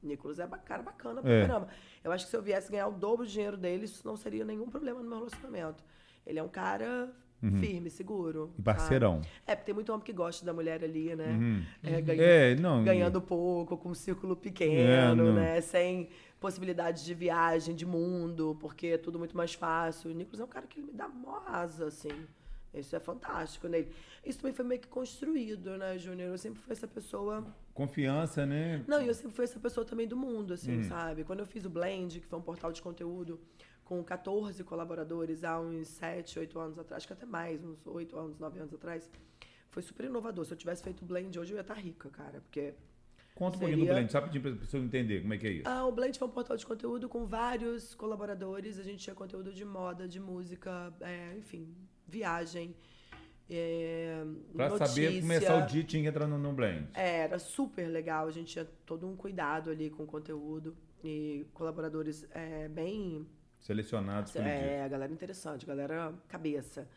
Nicolas 0.00 0.38
é 0.38 0.46
ba- 0.46 0.58
cara 0.58 0.82
bacana 0.84 1.20
pra 1.20 1.32
É. 1.32 1.46
caramba. 1.48 1.68
Eu 2.04 2.12
acho 2.12 2.26
que 2.26 2.30
se 2.30 2.36
eu 2.36 2.42
viesse 2.42 2.70
ganhar 2.70 2.86
o 2.86 2.92
dobro 2.92 3.26
do 3.26 3.30
dinheiro 3.30 3.56
dele, 3.56 3.86
isso 3.86 4.06
não 4.06 4.16
seria 4.16 4.44
nenhum 4.44 4.68
problema 4.68 5.02
no 5.02 5.08
meu 5.08 5.18
relacionamento. 5.18 5.82
Ele 6.24 6.38
é 6.38 6.42
um 6.42 6.48
cara 6.48 7.12
firme, 7.40 7.88
seguro. 7.90 8.44
Uhum. 8.44 8.50
E 8.58 8.62
parceirão. 8.62 9.14
sabe? 9.22 9.28
É, 9.46 9.54
porque 9.54 9.66
tem 9.66 9.74
muito 9.74 9.92
homem 9.92 10.04
que 10.04 10.12
gosta 10.12 10.44
da 10.44 10.52
mulher 10.52 10.82
ali, 10.82 11.14
né? 11.14 11.28
Uhum. 11.28 11.62
É, 11.84 12.00
ganha- 12.00 12.22
É, 12.22 12.54
não. 12.56 12.82
ganhando 12.84 13.20
pouco, 13.20 13.76
com 13.76 13.90
um 13.90 13.94
círculo 13.94 14.32
É, 14.32 14.36
pequeno, 14.36 15.24
não. 15.26 15.34
né? 15.34 15.60
Sem 15.60 16.08
possibilidade 16.40 17.04
de 17.04 17.14
viagem, 17.14 17.74
de 17.74 17.86
mundo, 17.86 18.56
porque 18.60 18.88
é 18.88 18.98
tudo 18.98 19.18
muito 19.18 19.36
mais 19.36 19.54
fácil. 19.54 20.10
O 20.10 20.14
Nicolas 20.14 20.40
é 20.40 20.44
um 20.44 20.48
cara 20.48 20.66
que 20.66 20.80
me 20.80 20.92
dá 20.92 21.08
mó 21.08 21.40
asa, 21.46 21.86
assim. 21.86 22.10
Isso 22.74 22.94
é 22.94 23.00
fantástico 23.00 23.66
nele. 23.66 23.88
Isso 24.24 24.38
também 24.40 24.52
foi 24.52 24.64
meio 24.64 24.80
que 24.80 24.88
construído, 24.88 25.76
né, 25.78 25.96
Júnior? 25.98 26.30
Eu 26.30 26.38
sempre 26.38 26.60
fui 26.60 26.72
essa 26.72 26.86
pessoa. 26.86 27.44
Confiança, 27.72 28.44
né? 28.44 28.84
Não, 28.86 29.00
e 29.00 29.08
eu 29.08 29.14
sempre 29.14 29.32
fui 29.32 29.44
essa 29.44 29.58
pessoa 29.58 29.86
também 29.86 30.06
do 30.06 30.16
mundo, 30.16 30.52
assim, 30.54 30.76
Uhum. 30.78 30.82
sabe? 30.84 31.24
Quando 31.24 31.40
eu 31.40 31.46
fiz 31.46 31.64
o 31.64 31.70
Blend, 31.70 32.20
que 32.20 32.26
foi 32.26 32.38
um 32.38 32.42
portal 32.42 32.70
de 32.72 32.82
conteúdo 32.82 33.40
com 33.88 34.04
14 34.04 34.62
colaboradores 34.64 35.42
há 35.42 35.58
uns 35.58 35.88
7, 35.88 36.40
8 36.40 36.58
anos 36.58 36.78
atrás, 36.78 36.98
acho 36.98 37.06
que 37.06 37.14
até 37.14 37.24
mais, 37.24 37.64
uns 37.64 37.86
8 37.86 38.18
anos, 38.18 38.38
9 38.38 38.60
anos 38.60 38.74
atrás, 38.74 39.10
foi 39.70 39.82
super 39.82 40.04
inovador. 40.04 40.44
Se 40.44 40.52
eu 40.52 40.58
tivesse 40.58 40.82
feito 40.82 41.00
o 41.00 41.06
Blend 41.06 41.38
hoje, 41.38 41.52
eu 41.52 41.56
ia 41.56 41.62
estar 41.62 41.72
rica, 41.72 42.10
cara, 42.10 42.42
porque 42.42 42.74
Conta 43.34 43.56
um 43.56 43.60
pouquinho 43.60 43.78
do 43.78 43.86
Seria- 43.86 43.94
blend, 43.94 44.12
só 44.12 44.20
para 44.20 44.50
as 44.50 44.58
pessoas 44.58 44.82
entenderem 44.84 45.22
como 45.22 45.32
é 45.32 45.38
que 45.38 45.46
é 45.46 45.50
isso. 45.52 45.68
Ah, 45.68 45.86
o 45.86 45.92
Blend 45.92 46.18
foi 46.18 46.28
um 46.28 46.30
portal 46.30 46.56
de 46.56 46.66
conteúdo 46.66 47.08
com 47.08 47.24
vários 47.24 47.94
colaboradores. 47.94 48.78
A 48.78 48.82
gente 48.82 48.98
tinha 48.98 49.14
conteúdo 49.14 49.54
de 49.54 49.64
moda, 49.64 50.06
de 50.06 50.20
música, 50.20 50.92
é, 51.00 51.36
enfim, 51.38 51.72
viagem, 52.06 52.74
é, 53.48 54.22
notícia. 54.52 54.86
saber 54.86 55.20
começar 55.20 55.64
o 55.64 55.66
dia 55.66 55.84
tinha 55.84 56.02
que 56.02 56.08
entrar 56.08 56.26
no, 56.26 56.36
no 56.36 56.52
blend. 56.52 56.88
É, 56.92 57.20
era 57.20 57.38
super 57.38 57.86
legal. 57.86 58.26
A 58.26 58.32
gente 58.32 58.52
tinha 58.52 58.66
todo 58.84 59.06
um 59.08 59.16
cuidado 59.16 59.70
ali 59.70 59.88
com 59.88 60.02
o 60.02 60.06
conteúdo 60.06 60.76
e 61.02 61.46
colaboradores 61.54 62.26
é, 62.32 62.68
bem 62.68 63.24
Selecionados 63.60 64.32
dia. 64.32 64.42
é, 64.42 64.84
a 64.84 64.88
galera 64.88 65.12
interessante, 65.12 65.64
a 65.64 65.68
galera 65.68 66.14
cabeça. 66.28 66.88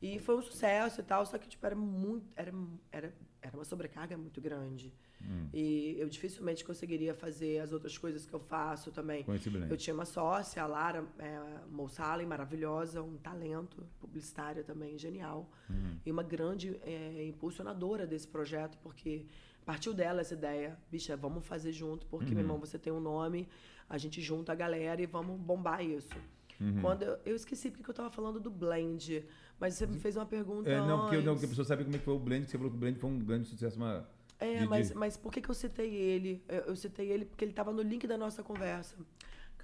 E 0.00 0.18
foi 0.20 0.36
um 0.36 0.42
sucesso 0.42 1.00
e 1.00 1.04
tal, 1.04 1.26
só 1.26 1.36
que 1.38 1.48
tipo, 1.48 1.64
era 1.66 1.74
muito. 1.74 2.26
Era, 2.36 2.52
era, 2.92 3.14
era 3.42 3.56
uma 3.56 3.64
sobrecarga 3.64 4.16
muito 4.16 4.40
grande. 4.40 4.94
Hum. 5.20 5.48
E 5.52 5.96
eu 5.98 6.08
dificilmente 6.08 6.64
conseguiria 6.64 7.12
fazer 7.12 7.58
as 7.58 7.72
outras 7.72 7.98
coisas 7.98 8.24
que 8.24 8.32
eu 8.32 8.38
faço 8.38 8.92
também. 8.92 9.24
Eu 9.68 9.76
tinha 9.76 9.92
uma 9.92 10.04
sócia, 10.04 10.62
a 10.62 10.66
Lara 10.66 11.04
é, 11.18 12.24
maravilhosa, 12.26 13.02
um 13.02 13.16
talento, 13.16 13.84
publicitária 13.98 14.62
também, 14.62 14.96
genial. 14.96 15.50
Uhum. 15.68 15.96
E 16.06 16.12
uma 16.12 16.22
grande 16.22 16.78
é, 16.84 17.24
impulsionadora 17.26 18.06
desse 18.06 18.28
projeto, 18.28 18.78
porque 18.78 19.26
partiu 19.64 19.92
dela 19.92 20.20
essa 20.20 20.34
ideia. 20.34 20.78
Bicha, 20.90 21.16
vamos 21.16 21.44
fazer 21.44 21.72
junto, 21.72 22.06
porque, 22.06 22.28
Uhum. 22.28 22.34
meu 22.34 22.40
irmão, 22.42 22.58
você 22.58 22.78
tem 22.78 22.92
um 22.92 23.00
nome, 23.00 23.48
a 23.88 23.96
gente 23.98 24.20
junta 24.20 24.52
a 24.52 24.54
galera 24.54 25.00
e 25.00 25.06
vamos 25.06 25.38
bombar 25.40 25.82
isso. 25.84 26.14
Uhum. 26.60 26.80
Quando 26.80 27.02
eu, 27.02 27.18
eu 27.24 27.36
esqueci 27.36 27.70
porque 27.70 27.88
eu 27.88 27.92
estava 27.92 28.10
falando 28.10 28.40
do 28.40 28.50
blend, 28.50 29.24
mas 29.60 29.74
você 29.74 29.86
me 29.86 29.98
fez 29.98 30.16
uma 30.16 30.26
pergunta 30.26 30.68
É, 30.68 30.76
não, 30.78 31.00
porque, 31.02 31.16
não, 31.18 31.32
porque 31.34 31.46
a 31.46 31.48
pessoa 31.48 31.64
sabe 31.64 31.84
como 31.84 31.94
é 31.94 31.98
que 31.98 32.04
foi 32.04 32.14
o 32.14 32.18
blend, 32.18 32.44
que 32.46 32.50
você 32.50 32.58
falou 32.58 32.70
que 32.70 32.76
o 32.76 32.80
blend 32.80 32.98
foi 32.98 33.10
um 33.10 33.18
grande 33.18 33.46
sucesso, 33.48 33.76
uma... 33.76 34.08
É, 34.40 34.58
de- 34.60 34.66
mas, 34.66 34.88
de- 34.88 34.94
mas 34.94 35.16
por 35.16 35.32
que, 35.32 35.40
que 35.40 35.48
eu 35.48 35.54
citei 35.54 35.92
ele? 35.94 36.42
Eu, 36.48 36.58
eu 36.60 36.76
citei 36.76 37.10
ele 37.10 37.24
porque 37.24 37.44
ele 37.44 37.52
estava 37.52 37.72
no 37.72 37.82
link 37.82 38.06
da 38.06 38.16
nossa 38.18 38.42
conversa. 38.42 38.96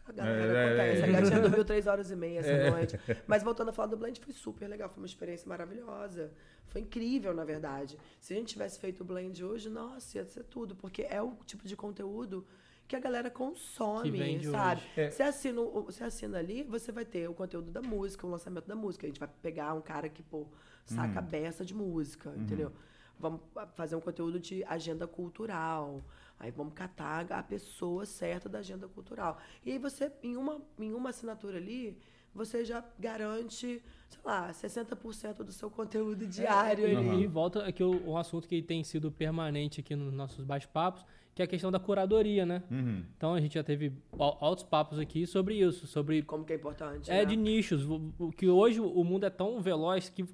A 0.06 0.12
galera 0.12 0.42
É, 0.42 0.46
é, 0.46 0.74
acontece. 0.74 1.00
é. 1.00 1.04
A 1.16 1.20
gatinha 1.20 1.40
dormiu 1.40 1.64
três 1.64 1.86
horas 1.86 2.10
e 2.10 2.16
meia 2.16 2.40
essa 2.40 2.70
noite. 2.70 3.00
Mas 3.26 3.42
voltando 3.42 3.70
a 3.70 3.72
falar 3.72 3.88
do 3.88 3.96
Blend, 3.96 4.20
foi 4.20 4.34
super 4.34 4.68
legal. 4.68 4.88
Foi 4.90 4.98
uma 5.02 5.06
experiência 5.06 5.48
maravilhosa. 5.48 6.30
Foi 6.66 6.82
incrível, 6.82 7.32
na 7.32 7.42
verdade. 7.44 7.96
Se 8.20 8.34
a 8.34 8.36
gente 8.36 8.48
tivesse 8.48 8.78
feito 8.78 9.00
o 9.00 9.04
Blend 9.04 9.42
hoje, 9.42 9.70
nossa, 9.70 10.18
ia 10.18 10.24
ser 10.26 10.44
tudo. 10.44 10.74
Porque 10.74 11.02
é 11.08 11.22
o 11.22 11.32
tipo 11.46 11.66
de 11.66 11.74
conteúdo 11.74 12.44
que 12.87 12.95
a 12.95 13.01
galera 13.01 13.30
consome, 13.30 14.11
sabe? 14.53 14.82
É. 14.97 15.11
Você, 15.11 15.22
assina, 15.22 15.62
você 15.62 16.05
assina 16.05 16.39
ali, 16.39 16.62
você 16.62 16.93
vai 16.93 17.05
ter 17.05 17.28
o 17.28 17.35
conteúdo 17.35 17.70
da 17.70 17.80
música, 17.80 18.26
o 18.26 18.30
lançamento 18.30 18.66
da 18.66 18.76
música. 18.76 19.07
A 19.07 19.09
gente 19.09 19.18
vai 19.20 19.28
pegar 19.43 19.72
um 19.74 19.80
cara 19.80 20.09
que, 20.09 20.22
pô, 20.22 20.47
saca 20.85 21.18
a 21.18 21.22
beça 21.22 21.64
de 21.64 21.74
música, 21.74 22.32
entendeu? 22.37 22.72
Vamos 23.18 23.41
fazer 23.74 23.97
um 23.97 24.01
conteúdo 24.01 24.39
de 24.39 24.62
agenda 24.64 25.07
cultural. 25.07 26.05
Aí 26.39 26.51
vamos 26.51 26.74
catar 26.74 27.30
a 27.32 27.43
pessoa 27.43 28.05
certa 28.05 28.49
da 28.49 28.59
agenda 28.59 28.87
cultural. 28.89 29.39
E 29.64 29.70
aí 29.72 29.78
você, 29.78 30.12
em 30.22 30.37
uma, 30.37 30.61
em 30.78 30.93
uma 30.93 31.11
assinatura 31.11 31.57
ali, 31.57 31.97
você 32.35 32.64
já 32.64 32.85
garante, 32.99 33.80
sei 34.11 34.20
lá, 34.24 34.51
60% 34.53 35.45
do 35.45 35.53
seu 35.53 35.70
conteúdo 35.70 36.26
diário 36.26 36.87
E, 36.89 36.97
ali. 36.97 37.22
e 37.22 37.26
volta 37.28 37.64
aqui 37.64 37.82
o- 37.82 38.11
um 38.11 38.16
assunto 38.16 38.49
que 38.49 38.61
tem 38.61 38.82
sido 38.82 39.11
permanente 39.12 39.80
aqui 39.80 39.95
nos 39.95 40.12
nossos 40.12 40.45
bate-papos, 40.45 41.07
que 41.35 41.43
é 41.43 41.45
a 41.45 41.49
questão 41.49 41.70
da 41.72 41.78
curadoria, 41.80 42.47
né? 42.47 42.62
Uhum. 42.70 43.03
Então 43.16 43.35
a 43.35 43.41
gente 43.41 43.55
já 43.55 43.64
teve 43.64 43.93
al- 44.18 44.39
altos 44.41 44.62
papos 44.64 44.99
aqui 44.99 45.26
sobre 45.26 45.57
isso, 45.57 45.87
sobre 45.87 46.22
Como 46.22 46.45
que 46.45 46.53
é 46.53 46.57
importante. 46.57 47.11
é 47.11 47.14
né? 47.18 47.24
de 47.24 47.37
nichos, 47.37 47.85
o- 47.89 48.30
que 48.37 48.49
hoje 48.49 48.80
o 48.80 49.03
mundo 49.03 49.24
é 49.26 49.30
tão 49.30 49.61
veloz 49.61 50.09
que, 50.09 50.24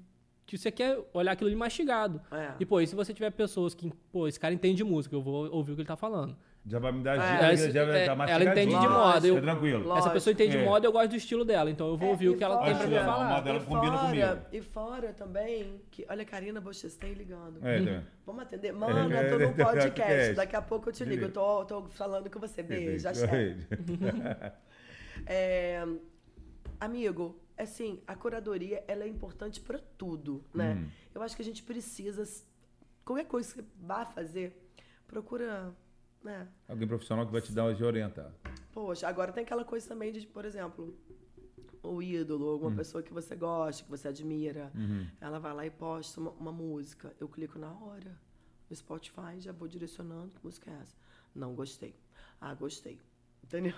que 0.45 0.57
você 0.57 0.69
quer 0.71 0.99
olhar 1.13 1.31
aquilo 1.31 1.47
ali 1.49 1.55
mastigado. 1.55 2.21
É. 2.31 2.53
E 2.59 2.65
pô, 2.65 2.79
e 2.79 2.85
se 2.87 2.95
você 2.95 3.13
tiver 3.13 3.31
pessoas 3.31 3.73
que, 3.73 3.91
pô, 4.11 4.27
esse 4.27 4.39
cara 4.39 4.53
entende 4.53 4.83
música, 4.83 5.15
eu 5.15 5.21
vou 5.21 5.49
ouvir 5.51 5.71
o 5.71 5.75
que 5.75 5.81
ele 5.81 5.87
tá 5.87 5.95
falando. 5.95 6.35
Já 6.63 6.77
vai 6.77 6.91
me 6.91 7.01
dar 7.03 7.17
É, 7.43 7.53
esse- 7.53 7.71
já 7.71 7.83
vai 7.85 7.97
é, 7.97 8.01
estar 8.01 8.29
ela 8.29 8.43
entende 8.43 8.79
de 8.79 8.87
moda, 8.87 9.27
eu- 9.27 9.37
É 9.37 9.41
tranquilo. 9.41 9.79
lógico. 9.79 9.97
Essa 9.97 10.09
pessoa 10.11 10.31
entende 10.31 10.55
É. 10.57 10.59
de 10.59 10.65
moda, 10.65 10.85
eu 10.85 10.91
gosto 10.91 11.09
do 11.09 11.15
estilo 11.15 11.43
dela, 11.43 11.71
então 11.71 11.87
eu 11.87 11.97
vou 11.97 12.09
É, 12.09 12.11
ouvir 12.11 12.29
o 12.29 12.37
que 12.37 12.43
ela 12.43 12.57
fora- 12.59 12.67
tem 12.69 12.77
pra 12.77 12.87
me 12.87 12.97
a 12.97 13.05
falar. 13.05 13.29
moda- 13.29 13.41
dela 13.41 13.57
e 13.57 13.65
combina 13.65 13.97
fora, 13.97 14.07
comigo. 14.07 14.45
E 14.51 14.61
fora 14.61 15.13
também, 15.13 15.81
que, 15.89 16.05
olha, 16.07 16.21
a 16.21 16.25
Karina 16.25 16.61
Bochestein 16.61 17.13
ligando. 17.13 17.65
É, 17.65 17.83
tá. 17.83 18.03
Vamos 18.27 18.43
atender? 18.43 18.67
É, 18.67 18.71
tô 18.73 18.77
é, 19.41 19.47
num 19.47 19.53
podcast. 19.53 19.89
podcast. 19.89 20.33
Daqui 20.35 20.55
a 20.55 20.61
pouco 20.61 20.89
eu 20.89 20.93
te 20.93 21.03
ligo. 21.03 21.25
Eu 21.25 21.31
tô, 21.31 21.65
tô 21.65 21.83
falando 21.89 22.29
com 22.29 22.39
você. 22.39 22.61
Beijo, 22.61 23.07
axé. 23.07 23.57
É, 25.25 25.83
amigo, 26.79 27.39
assim, 27.57 28.01
a 28.07 28.15
curadoria 28.15 28.83
ela 28.87 29.03
é 29.03 29.07
importante 29.07 29.59
para 29.59 29.79
tudo, 29.97 30.43
né? 30.53 30.73
Hum. 30.79 30.89
Eu 31.13 31.21
acho 31.21 31.35
que 31.35 31.41
a 31.41 31.45
gente 31.45 31.63
precisa 31.63 32.23
qualquer 33.05 33.25
coisa 33.25 33.49
que 33.53 33.61
você 33.61 33.65
vá 33.79 34.05
fazer, 34.05 34.55
procura, 35.07 35.71
né? 36.23 36.47
Alguém 36.67 36.87
profissional 36.87 37.25
que 37.25 37.31
vai 37.31 37.41
te 37.41 37.51
dar 37.51 37.73
de 37.73 37.83
orientar. 37.83 38.31
Poxa, 38.71 39.07
agora 39.07 39.31
tem 39.31 39.43
aquela 39.43 39.65
coisa 39.65 39.87
também 39.87 40.11
de, 40.11 40.25
por 40.27 40.45
exemplo, 40.45 40.95
o 41.83 42.01
ídolo, 42.01 42.49
alguma 42.49 42.75
pessoa 42.75 43.03
que 43.03 43.11
você 43.13 43.35
gosta, 43.35 43.83
que 43.83 43.89
você 43.89 44.07
admira, 44.07 44.71
ela 45.19 45.39
vai 45.39 45.53
lá 45.53 45.65
e 45.65 45.69
posta 45.71 46.19
uma, 46.19 46.31
uma 46.31 46.51
música. 46.51 47.13
Eu 47.19 47.27
clico 47.27 47.57
na 47.57 47.71
hora 47.71 48.17
no 48.69 48.75
Spotify, 48.75 49.39
já 49.39 49.51
vou 49.51 49.67
direcionando 49.67 50.29
que 50.33 50.43
música 50.43 50.71
é 50.71 50.81
essa. 50.81 50.95
Não 51.35 51.53
gostei. 51.53 51.93
Ah, 52.39 52.53
gostei. 52.53 52.99
Entendeu? 53.43 53.75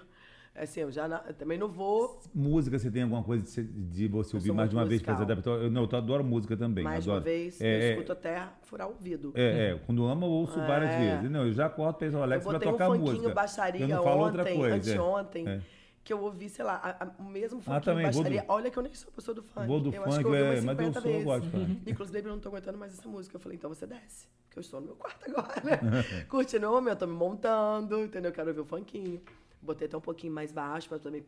Assim, 0.55 0.81
eu 0.81 0.91
já 0.91 1.07
na- 1.07 1.23
eu 1.27 1.33
também 1.33 1.57
não 1.57 1.67
vou 1.67 2.21
Música, 2.33 2.77
você 2.77 2.91
tem 2.91 3.01
alguma 3.01 3.23
coisa 3.23 3.43
de, 3.43 3.63
de 3.63 4.07
você 4.07 4.35
Eu 4.35 4.39
ouvir 4.39 4.51
mais 4.51 4.69
de 4.69 4.75
uma 4.75 4.85
vez 4.85 5.01
para 5.01 5.15
se 5.15 5.21
musical. 5.21 5.33
adaptar? 5.55 5.65
Eu, 5.65 5.71
não, 5.71 5.87
eu 5.91 5.97
adoro 5.97 6.23
música 6.23 6.55
também. 6.55 6.83
mais 6.83 7.03
adoro. 7.03 7.17
uma 7.17 7.23
vez, 7.23 7.59
É, 7.59 7.65
eu 7.65 7.81
é, 7.81 7.89
escuto 7.93 8.11
até 8.11 8.47
furar 8.61 8.87
o 8.87 8.91
ouvido. 8.91 9.31
É, 9.33 9.71
é, 9.71 9.79
quando 9.85 10.05
amo, 10.05 10.25
eu 10.27 10.29
ouço 10.29 10.55
várias 10.59 10.91
É. 10.91 11.15
vezes. 11.15 11.31
Não, 11.31 11.47
eu 11.47 11.53
já 11.53 11.65
acordo 11.65 11.97
para 11.97 12.07
o 12.07 12.11
Eu 12.13 12.21
Alex 12.23 12.45
para 12.45 12.57
um 12.57 12.59
tocar 12.59 12.85
funkinho 12.85 13.13
música. 13.13 13.33
baixaria 13.33 13.81
eu 13.81 13.87
não 13.87 14.03
falo 14.03 14.21
ontem, 14.21 14.37
outra 14.39 14.55
coisa. 14.55 14.75
é. 14.75 14.93
anteontem, 14.93 15.47
É. 15.49 15.61
que 16.03 16.13
eu 16.13 16.21
ouvi, 16.21 16.47
sei 16.49 16.63
lá, 16.65 17.15
o 17.17 17.23
mesmo 17.23 17.59
funkinho 17.59 17.81
também, 17.81 18.03
vou 18.03 18.11
do- 18.11 18.29
baixaria. 18.29 18.45
Olha 18.47 18.69
que 18.69 18.77
eu 18.77 18.83
nem 18.83 18.93
sou 18.93 19.11
pessoa 19.11 19.33
do 19.33 19.41
funk. 19.41 19.65
Vou 19.67 19.79
do 19.79 19.89
eu 19.91 20.03
acho 20.03 20.11
funk, 20.11 20.23
que 20.23 20.29
eu 20.29 20.35
é, 20.35 20.61
mas 20.61 20.79
eu 20.79 20.85
50 20.93 21.01
sou, 21.01 21.09
eu 21.09 21.13
vezes. 21.13 21.25
gosto 21.25 21.43
de 21.45 21.49
funk. 21.49 21.81
Nicolas 21.87 22.11
Baby, 22.11 22.27
eu 22.27 22.31
não 22.31 22.39
tô 22.39 22.49
aguentando 22.49 22.77
mais 22.77 22.93
essa 22.99 23.09
música. 23.09 23.35
Eu 23.37 23.39
falei, 23.39 23.57
então 23.57 23.69
você 23.73 23.87
desce, 23.87 24.27
porque 24.45 24.59
eu 24.59 24.61
estou 24.61 24.79
no 24.81 24.85
meu 24.85 24.95
quarto 24.97 25.31
agora? 25.31 25.63
Curtindo 26.29 26.67
o 26.69 26.71
momento, 26.73 26.99
tô 26.99 27.07
me 27.07 27.13
montando, 27.15 28.03
entendeu? 28.03 28.31
Quero 28.31 28.49
ouvir 28.49 28.59
o 28.61 28.65
funkinho. 28.65 29.19
Botei 29.63 29.87
até 29.87 29.97
um 29.97 30.01
pouquinho 30.01 30.33
mais 30.33 30.51
baixo 30.51 30.89
pra 30.89 30.99
também, 30.99 31.23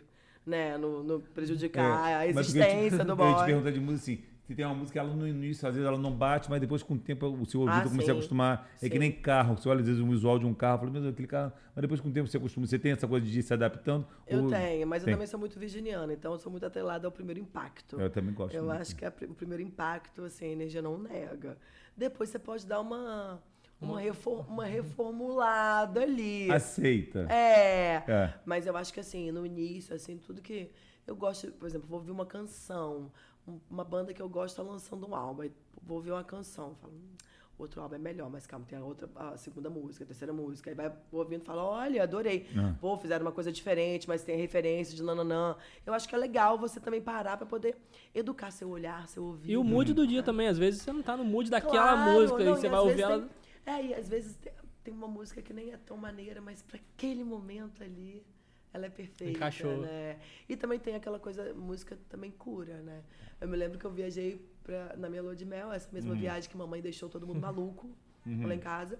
né, 0.45 0.77
não, 0.77 1.01
não 1.03 1.19
prejudicar 1.21 2.09
É, 2.09 2.15
a 2.15 2.27
eu 2.27 2.33
te- 2.33 2.39
existência 2.39 3.03
do 3.03 3.13
Eu 3.19 3.27
ia 3.29 3.33
te 3.33 3.37
boy. 3.37 3.45
perguntar 3.45 3.71
de 3.71 3.79
música 3.79 4.11
assim. 4.13 4.23
Se 4.45 4.53
tem 4.53 4.63
uma 4.63 4.75
música, 4.75 4.99
ela 4.99 5.11
no 5.11 5.27
início, 5.27 5.67
às 5.67 5.73
vezes 5.73 5.87
ela 5.87 5.97
não 5.97 6.11
bate, 6.11 6.51
mas 6.51 6.61
depois 6.61 6.83
com 6.83 6.93
o 6.93 6.99
tempo 6.99 7.25
o 7.25 7.45
seu 7.47 7.61
ouvido 7.61 7.79
Ah, 7.79 7.81
começa 7.89 8.03
a 8.03 8.05
sim. 8.05 8.11
acostumar. 8.11 8.69
É 8.79 8.87
que 8.87 8.93
Sim. 8.93 8.99
nem 8.99 9.11
carro, 9.11 9.57
você 9.57 9.67
olha 9.67 9.79
às 9.79 9.87
vezes 9.87 9.99
o 9.99 10.05
visual 10.07 10.37
de 10.37 10.45
um 10.45 10.53
carro, 10.53 10.77
fala, 10.81 10.91
meu 10.91 11.01
Deus, 11.01 11.13
aquele 11.13 11.27
carro. 11.27 11.51
Mas 11.73 11.81
depois 11.81 11.99
com 11.99 12.09
o 12.09 12.11
tempo 12.11 12.27
você 12.29 12.37
acostuma. 12.37 12.67
Você 12.67 12.77
tem 12.77 12.91
essa 12.91 13.07
coisa 13.07 13.25
de 13.25 13.39
ir 13.39 13.41
se 13.41 13.51
adaptando? 13.51 14.05
Eu 14.27 14.43
ou- 14.43 14.49
tenho, 14.51 14.85
mas 14.85 15.03
Tem. 15.03 15.11
eu 15.13 15.15
também 15.17 15.25
sou 15.25 15.39
muito 15.39 15.57
virginiana, 15.59 16.13
então 16.13 16.33
eu 16.33 16.37
sou 16.37 16.51
muito 16.51 16.63
atrelada 16.63 17.07
ao 17.07 17.11
primeiro 17.11 17.39
impacto. 17.39 17.99
Eu 17.99 18.07
também 18.11 18.35
gosto. 18.35 18.53
Eu 18.55 18.65
muito. 18.65 18.79
acho 18.81 18.95
que 18.95 19.03
a 19.03 19.09
pri- 19.09 19.25
o 19.25 19.33
primeiro 19.33 19.63
impacto, 19.63 20.21
assim, 20.23 20.45
a 20.45 20.49
energia 20.49 20.79
não 20.81 20.95
nega. 20.99 21.57
Depois 21.97 22.29
você 22.29 22.37
pode 22.37 22.67
dar 22.67 22.81
uma, 22.81 23.41
uma, 23.81 23.99
refor- 23.99 24.45
uma 24.49 24.65
reformulada 24.65 26.01
ali. 26.01 26.51
Aceita. 26.51 27.27
É. 27.29 28.03
É. 28.07 28.33
Mas 28.45 28.65
eu 28.67 28.75
acho 28.75 28.93
que, 28.93 28.99
assim, 28.99 29.31
no 29.31 29.45
início, 29.45 29.95
assim, 29.95 30.17
tudo 30.17 30.41
que... 30.41 30.69
Eu 31.07 31.15
gosto, 31.15 31.51
por 31.53 31.67
exemplo, 31.67 31.87
vou 31.87 31.99
ouvir 31.99 32.11
uma 32.11 32.25
canção, 32.25 33.11
um- 33.47 33.59
uma 33.69 33.83
banda 33.83 34.13
que 34.13 34.21
eu 34.21 34.27
gosto 34.29 34.55
tá 34.55 34.63
lançando 34.63 35.07
um 35.07 35.15
álbum, 35.15 35.43
aí 35.43 35.51
vou 35.83 35.97
ouvir 35.97 36.11
uma 36.11 36.23
canção, 36.23 36.73
falo, 36.81 36.93
"Hum, 36.93 37.11
outro 37.59 37.79
álbum 37.79 37.93
é 37.93 37.99
melhor, 37.99 38.27
mas 38.27 38.47
calma, 38.47 38.65
tem 38.67 38.77
a 38.79 38.83
outra, 38.83 39.07
a 39.15 39.37
segunda 39.37 39.69
música, 39.69 40.03
a 40.03 40.07
terceira 40.07 40.33
música. 40.33 40.71
Aí 40.71 40.75
vai 40.75 40.91
ouvindo 41.11 41.43
e 41.43 41.45
fala, 41.45 41.63
olha, 41.63 42.01
adorei. 42.01 42.47
Ah. 42.57 42.73
Pô, 42.81 42.97
fizeram 42.97 43.23
uma 43.23 43.31
coisa 43.31 43.51
diferente, 43.51 44.07
mas 44.07 44.23
tem 44.23 44.35
referência 44.35 44.95
de 44.95 45.03
nananã. 45.03 45.55
Eu 45.85 45.93
acho 45.93 46.09
que 46.09 46.15
é 46.15 46.17
legal 46.17 46.57
você 46.57 46.79
também 46.79 46.99
parar 47.01 47.37
pra 47.37 47.45
poder 47.45 47.77
educar 48.13 48.49
seu 48.49 48.67
olhar, 48.69 49.07
seu 49.07 49.23
ouvido. 49.23 49.51
E 49.51 49.55
o 49.57 49.63
mood 49.63 49.93
do 49.93 50.07
dia 50.07 50.23
também, 50.23 50.47
às 50.47 50.57
vezes 50.57 50.81
você 50.81 50.91
não 50.91 51.03
tá 51.03 51.15
no 51.15 51.23
mood 51.23 51.51
daquela 51.51 51.71
Claro, 51.93 52.11
música 52.13 52.43
não, 52.43 52.53
e 52.53 52.55
você 52.57 52.65
e 52.65 52.69
vai 52.69 52.79
ouvir 52.79 53.01
ela. 53.01 53.19
tem- 53.19 53.29
é, 53.65 53.85
e 53.85 53.93
às 53.93 54.07
vezes 54.07 54.37
tem, 54.83 54.93
uma 54.93 55.07
música 55.07 55.41
que 55.41 55.53
nem 55.53 55.71
é 55.71 55.77
tão 55.77 55.97
maneira, 55.97 56.39
mas 56.41 56.61
pra 56.61 56.77
aquele 56.77 57.23
momento 57.23 57.83
ali, 57.83 58.23
ela 58.71 58.85
é 58.85 58.89
perfeita, 58.89 59.37
Encaixou. 59.37 59.77
né? 59.81 60.19
E 60.47 60.55
também 60.55 60.79
tem 60.79 60.95
aquela 60.95 61.19
coisa, 61.19 61.53
música 61.53 61.97
também 62.09 62.31
cura, 62.31 62.81
né? 62.81 63.03
Eu 63.41 63.47
me 63.47 63.57
lembro 63.57 63.79
que 63.79 63.85
eu 63.85 63.91
viajei 63.91 64.45
pra, 64.63 64.95
na 64.95 65.09
minha 65.09 65.21
lua 65.21 65.35
de 65.35 65.45
mel, 65.45 65.71
essa 65.71 65.89
mesma 65.91 66.13
viagem 66.13 66.49
que 66.49 66.57
mamãe 66.57 66.81
deixou 66.81 67.09
todo 67.09 67.25
mundo 67.25 67.39
maluco 67.41 67.89
lá 68.25 68.53
em 68.53 68.59
casa. 68.59 68.99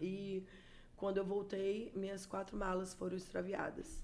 E 0.00 0.44
quando 0.96 1.18
eu 1.18 1.24
voltei, 1.24 1.92
minhas 1.94 2.26
quatro 2.26 2.56
malas 2.56 2.94
foram 2.94 3.16
extraviadas. 3.16 4.02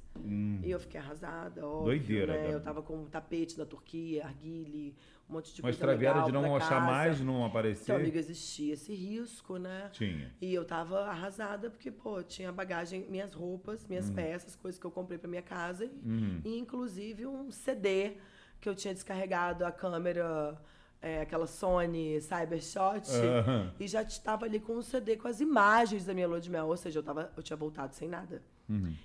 E 0.63 0.71
eu 0.71 0.79
fiquei 0.81 1.01
arrasada, 1.01 1.65
óbvio, 1.65 1.85
Doideira, 1.99 2.33
né? 2.35 2.53
Eu 2.53 2.61
tava 2.61 2.83
com 2.83 3.05
tapete 3.07 3.57
da 3.57 3.65
Turquia, 3.65 4.27
arguile, 4.27 4.95
um 5.29 5.35
monte 5.35 5.55
de 5.55 5.63
Mas 5.63 5.77
coisa 5.77 5.77
extraviada 5.77 6.27
legal 6.27 6.27
de 6.27 6.49
não 6.49 6.57
achar 6.57 6.69
casa. 6.69 6.87
mais, 6.87 7.21
não 7.21 7.45
aparecer. 7.45 7.85
Então, 7.85 7.97
amigo, 7.97 8.19
existia 8.19 8.75
esse 8.75 8.93
risco, 8.93 9.57
né? 9.57 9.89
Tinha. 9.93 10.35
E 10.41 10.53
eu 10.53 10.65
tava 10.65 11.07
arrasada 11.07 11.71
porque, 11.71 11.91
pô, 11.91 12.23
tinha 12.23 12.53
bagagem, 12.53 13.07
minhas 13.09 13.33
roupas, 13.33 13.87
minhas 13.87 14.11
peças, 14.11 14.57
coisas 14.57 14.79
que 14.79 14.87
eu 14.87 14.91
comprei 14.91 15.17
pra 15.17 15.29
minha 15.29 15.43
casa. 15.43 15.85
E, 15.85 16.41
e, 16.45 16.59
inclusive 16.59 17.27
um 17.27 17.51
CD 17.51 18.17
que 18.61 18.69
eu 18.69 18.75
tinha 18.75 18.93
descarregado 18.93 19.65
a 19.65 19.73
câmera, 19.73 20.61
é, 21.03 21.21
aquela 21.23 21.47
Sony 21.47 22.21
Cybershot. 22.21 23.09
Aham. 23.11 23.73
E 23.81 23.87
já 23.89 24.03
estava 24.03 24.45
ali 24.47 24.61
com 24.61 24.77
um 24.77 24.83
CD 24.83 25.17
com 25.17 25.29
as 25.29 25.41
imagens 25.41 26.05
da 26.05 26.13
minha 26.15 26.29
lua 26.29 26.41
de 26.41 26.51
mel. 26.51 26.67
Ou 26.67 26.77
seja, 26.77 26.99
eu, 26.99 27.03
tava, 27.03 27.33
eu 27.37 27.43
tinha 27.43 27.57
voltado 27.57 27.95
sem 27.95 28.09
nada. 28.09 28.43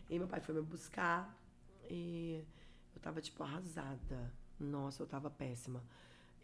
E 0.09 0.19
meu 0.19 0.27
pai 0.27 0.39
foi 0.39 0.53
me 0.53 0.61
buscar 0.61 1.35
e 1.89 2.43
eu 2.95 3.01
tava, 3.01 3.19
tipo, 3.19 3.41
arrasada. 3.41 4.31
Nossa, 4.59 5.01
eu 5.01 5.07
tava 5.07 5.29
péssima. 5.29 5.81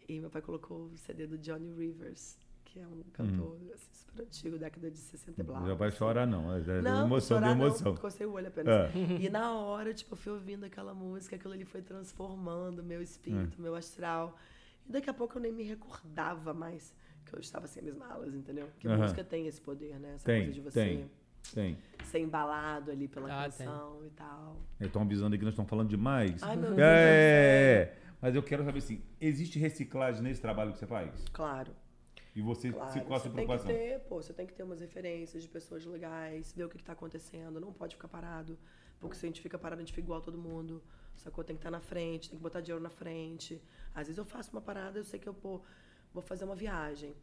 E 0.08 0.18
meu 0.20 0.28
pai 0.28 0.42
colocou 0.42 0.86
o 0.86 0.96
CD 0.96 1.26
do 1.28 1.38
Johnny 1.38 1.72
Rivers, 1.72 2.36
que 2.64 2.80
é 2.80 2.86
um 2.86 3.02
cantor 3.12 3.56
assim, 3.72 3.88
super 3.92 4.22
antigo, 4.24 4.58
década 4.58 4.90
de 4.90 4.98
60 4.98 5.40
e 5.40 5.44
blá. 5.44 5.64
Já 5.64 5.74
vai 5.74 5.92
chorar, 5.92 6.26
não. 6.26 6.52
É 6.52 6.58
é 6.58 6.82
Não, 6.82 7.06
emoção, 7.06 7.38
de 7.38 7.44
chorar 7.44 7.54
não, 7.56 7.66
emoção. 7.66 7.94
cocei 7.96 8.26
o 8.26 8.32
olho 8.32 8.48
apenas. 8.48 8.74
É. 8.74 8.98
E 9.20 9.30
na 9.30 9.52
hora, 9.54 9.94
tipo, 9.94 10.14
eu 10.14 10.18
fui 10.18 10.32
ouvindo 10.32 10.64
aquela 10.64 10.92
música, 10.92 11.36
aquilo 11.36 11.54
ali 11.54 11.64
foi 11.64 11.80
transformando 11.80 12.82
meu 12.82 13.00
espírito, 13.00 13.56
É. 13.58 13.62
meu 13.62 13.76
astral. 13.76 14.36
E 14.86 14.92
daqui 14.92 15.08
a 15.10 15.14
pouco 15.14 15.38
eu 15.38 15.42
nem 15.42 15.52
me 15.52 15.62
recordava 15.62 16.52
mais 16.52 16.94
que 17.24 17.34
eu 17.34 17.40
estava 17.40 17.66
sem 17.66 17.88
as 17.88 17.94
malas, 17.94 18.34
entendeu? 18.34 18.66
Porque 18.68 18.86
a 18.86 18.90
Aham. 18.90 19.02
música 19.02 19.24
tem 19.24 19.46
esse 19.46 19.60
poder, 19.60 19.98
né? 19.98 20.14
Essa 20.14 20.24
Tem, 20.24 20.42
coisa 20.44 20.52
de 20.52 20.60
você 20.60 20.80
tem, 20.80 21.10
tem. 21.54 21.78
ser 22.04 22.18
embalado 22.18 22.90
ali 22.90 23.08
pela 23.08 23.28
Ah, 23.30 23.44
canção 23.44 24.04
e 24.04 24.10
tal. 24.10 24.56
Estão 24.80 25.02
avisando 25.02 25.34
aí 25.34 25.38
que 25.38 25.44
nós 25.44 25.52
estamos 25.54 25.70
falando 25.70 25.88
demais. 25.88 26.42
Ai, 26.42 26.56
meu 26.56 26.70
Deus, 26.70 26.78
É, 26.78 27.94
mas 28.20 28.34
eu 28.34 28.42
quero 28.42 28.64
saber 28.64 28.78
assim, 28.78 29.02
existe 29.20 29.58
reciclagem 29.58 30.22
nesse 30.22 30.40
trabalho 30.40 30.72
que 30.72 30.78
você 30.78 30.86
faz? 30.86 31.24
Claro. 31.32 31.74
E 32.34 32.40
você 32.40 32.72
Claro, 32.72 32.90
se 32.92 33.00
qual 33.02 33.16
a 33.16 33.20
você 33.20 33.28
sua 33.28 33.36
tem 33.36 33.46
que 33.46 33.54
preocupação? 33.54 33.70
ter, 33.70 34.00
pô, 34.00 34.22
você 34.22 34.32
tem 34.32 34.46
que 34.46 34.54
ter 34.54 34.62
umas 34.62 34.80
referências 34.80 35.42
de 35.42 35.48
pessoas 35.48 35.84
legais, 35.84 36.52
ver 36.52 36.64
o 36.64 36.68
que, 36.68 36.76
está 36.78 36.92
acontecendo, 36.94 37.60
não 37.60 37.72
pode 37.72 37.94
ficar 37.94 38.08
parado, 38.08 38.58
porque 38.98 39.16
se 39.16 39.26
a 39.26 39.28
gente 39.28 39.40
fica 39.42 39.58
parado, 39.58 39.80
a 39.80 39.84
gente 39.84 39.92
fica 39.92 40.04
igual 40.04 40.18
a 40.18 40.22
todo 40.22 40.38
mundo, 40.38 40.82
sacou? 41.16 41.44
Tem 41.44 41.56
que 41.56 41.60
estar 41.60 41.70
na 41.70 41.80
frente, 41.80 42.28
tem 42.30 42.38
que 42.38 42.42
botar 42.42 42.60
dinheiro 42.60 42.82
na 42.82 42.90
frente. 42.90 43.60
Às 43.94 44.06
vezes 44.06 44.18
eu 44.18 44.24
faço 44.24 44.50
uma 44.52 44.60
parada, 44.60 44.98
eu 44.98 45.04
sei 45.04 45.18
que 45.20 45.28
eu 45.28 45.34
pô, 45.34 45.60
vou 46.12 46.22
fazer 46.22 46.44
uma 46.44 46.54
viagem, 46.54 47.14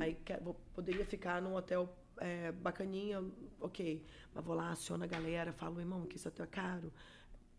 aí 0.00 0.14
quer- 0.14 0.40
vou- 0.40 0.54
poderia 0.74 1.04
ficar 1.04 1.40
num 1.42 1.54
hotel 1.54 1.88
é, 2.20 2.50
bacaninha, 2.50 3.22
ok, 3.60 4.04
mas 4.34 4.44
vou 4.44 4.54
lá, 4.56 4.70
aciono 4.72 5.04
a 5.04 5.06
galera, 5.06 5.52
falo, 5.52 5.78
irmão, 5.80 6.04
que 6.04 6.16
esse 6.16 6.26
hotel 6.26 6.44
é 6.44 6.48
caro, 6.48 6.92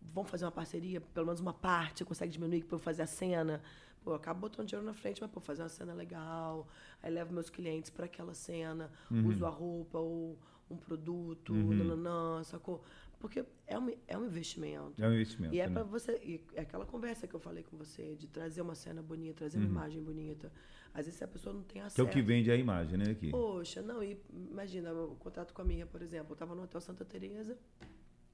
vamos 0.02 0.30
fazer 0.30 0.44
uma 0.46 0.52
parceria, 0.52 1.00
pelo 1.00 1.28
menos 1.28 1.40
uma 1.40 1.54
parte, 1.54 2.04
consegue 2.04 2.32
diminuir 2.32 2.64
para 2.64 2.76
eu 2.76 2.80
fazer 2.80 3.04
a 3.04 3.08
cena. 3.08 3.62
Pô, 4.04 4.12
eu 4.12 4.16
acabo 4.16 4.42
botando 4.42 4.68
dinheiro 4.68 4.86
na 4.86 4.94
frente, 4.94 5.22
mas, 5.22 5.30
pô, 5.32 5.40
fazer 5.40 5.62
uma 5.62 5.70
cena 5.70 5.94
legal. 5.94 6.68
Aí 7.02 7.12
levo 7.12 7.34
meus 7.34 7.50
clientes 7.50 7.90
para 7.90 8.06
aquela 8.06 8.34
cena, 8.34 8.92
uso 9.30 9.46
a 9.46 9.50
roupa 9.50 9.98
ou 9.98 10.38
um 10.70 10.78
produto, 10.78 11.54
nananã, 11.74 12.44
sacou? 12.44 12.84
Porque 13.20 13.43
é 13.67 13.78
um, 13.78 13.89
é 14.07 14.17
um 14.17 14.26
investimento. 14.26 14.93
É 14.97 15.07
um 15.07 15.13
investimento. 15.13 15.53
E 15.53 15.59
é 15.59 15.67
né? 15.67 15.74
para 15.74 15.84
você. 15.84 16.13
E 16.24 16.41
é 16.53 16.61
aquela 16.61 16.86
conversa 16.86 17.28
que 17.28 17.36
eu 17.36 17.39
falei 17.39 17.63
com 17.63 17.76
você, 17.78 18.15
de 18.15 18.28
trazer 18.28 18.61
uma 18.61 18.76
cena 18.76 19.01
bonita, 19.01 19.39
trazer 19.39 19.57
uma 19.57 19.67
imagem 19.67 20.01
bonita. 20.01 20.51
Às 20.93 21.05
vezes 21.05 21.22
a 21.22 21.28
pessoa 21.28 21.53
não 21.53 21.61
tem 21.63 21.82
acesso. 21.82 21.95
Que 21.95 22.01
é 22.01 22.03
o 22.03 22.09
que 22.09 22.22
vende 22.22 22.49
a 22.49 22.55
imagem, 22.55 22.97
né? 22.97 23.11
Aqui. 23.11 23.30
Poxa, 23.30 23.82
não, 23.82 24.01
e 24.01 24.17
imagina, 24.49 24.93
o 24.93 25.15
contrato 25.15 25.53
com 25.53 25.61
a 25.61 25.65
minha, 25.65 25.86
por 25.86 26.01
exemplo, 26.01 26.32
eu 26.32 26.36
tava 26.38 26.55
no 26.55 26.63
Hotel 26.63 26.80
Santa 26.80 27.03
Teresa, 27.03 27.57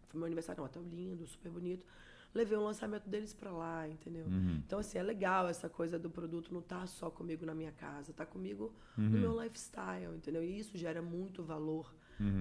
foi 0.08 0.20
meu 0.20 0.28
aniversário, 0.28 0.62
um 0.62 0.66
hotel 0.66 0.84
lindo, 0.84 1.26
super 1.26 1.52
bonito. 1.52 1.86
Levei 2.34 2.58
o 2.58 2.64
lançamento 2.64 3.10
deles 3.10 3.34
pra 3.34 3.50
lá, 3.50 3.88
entendeu? 3.88 4.26
Então, 4.58 4.80
assim, 4.80 4.98
é 4.98 5.04
legal 5.04 5.48
essa 5.48 5.70
coisa 5.70 5.98
do 5.98 6.10
produto 6.10 6.54
não 6.54 6.62
tá 6.62 6.86
só 6.86 7.10
comigo 7.10 7.46
na 7.46 7.56
minha 7.56 7.72
casa, 7.72 8.14
tá 8.14 8.26
comigo 8.26 8.74
no 8.98 9.18
meu 9.18 9.42
lifestyle, 9.42 10.16
entendeu? 10.16 10.44
E 10.44 10.60
isso 10.60 10.78
gera 10.78 11.02
muito 11.02 11.44
valor 11.44 11.96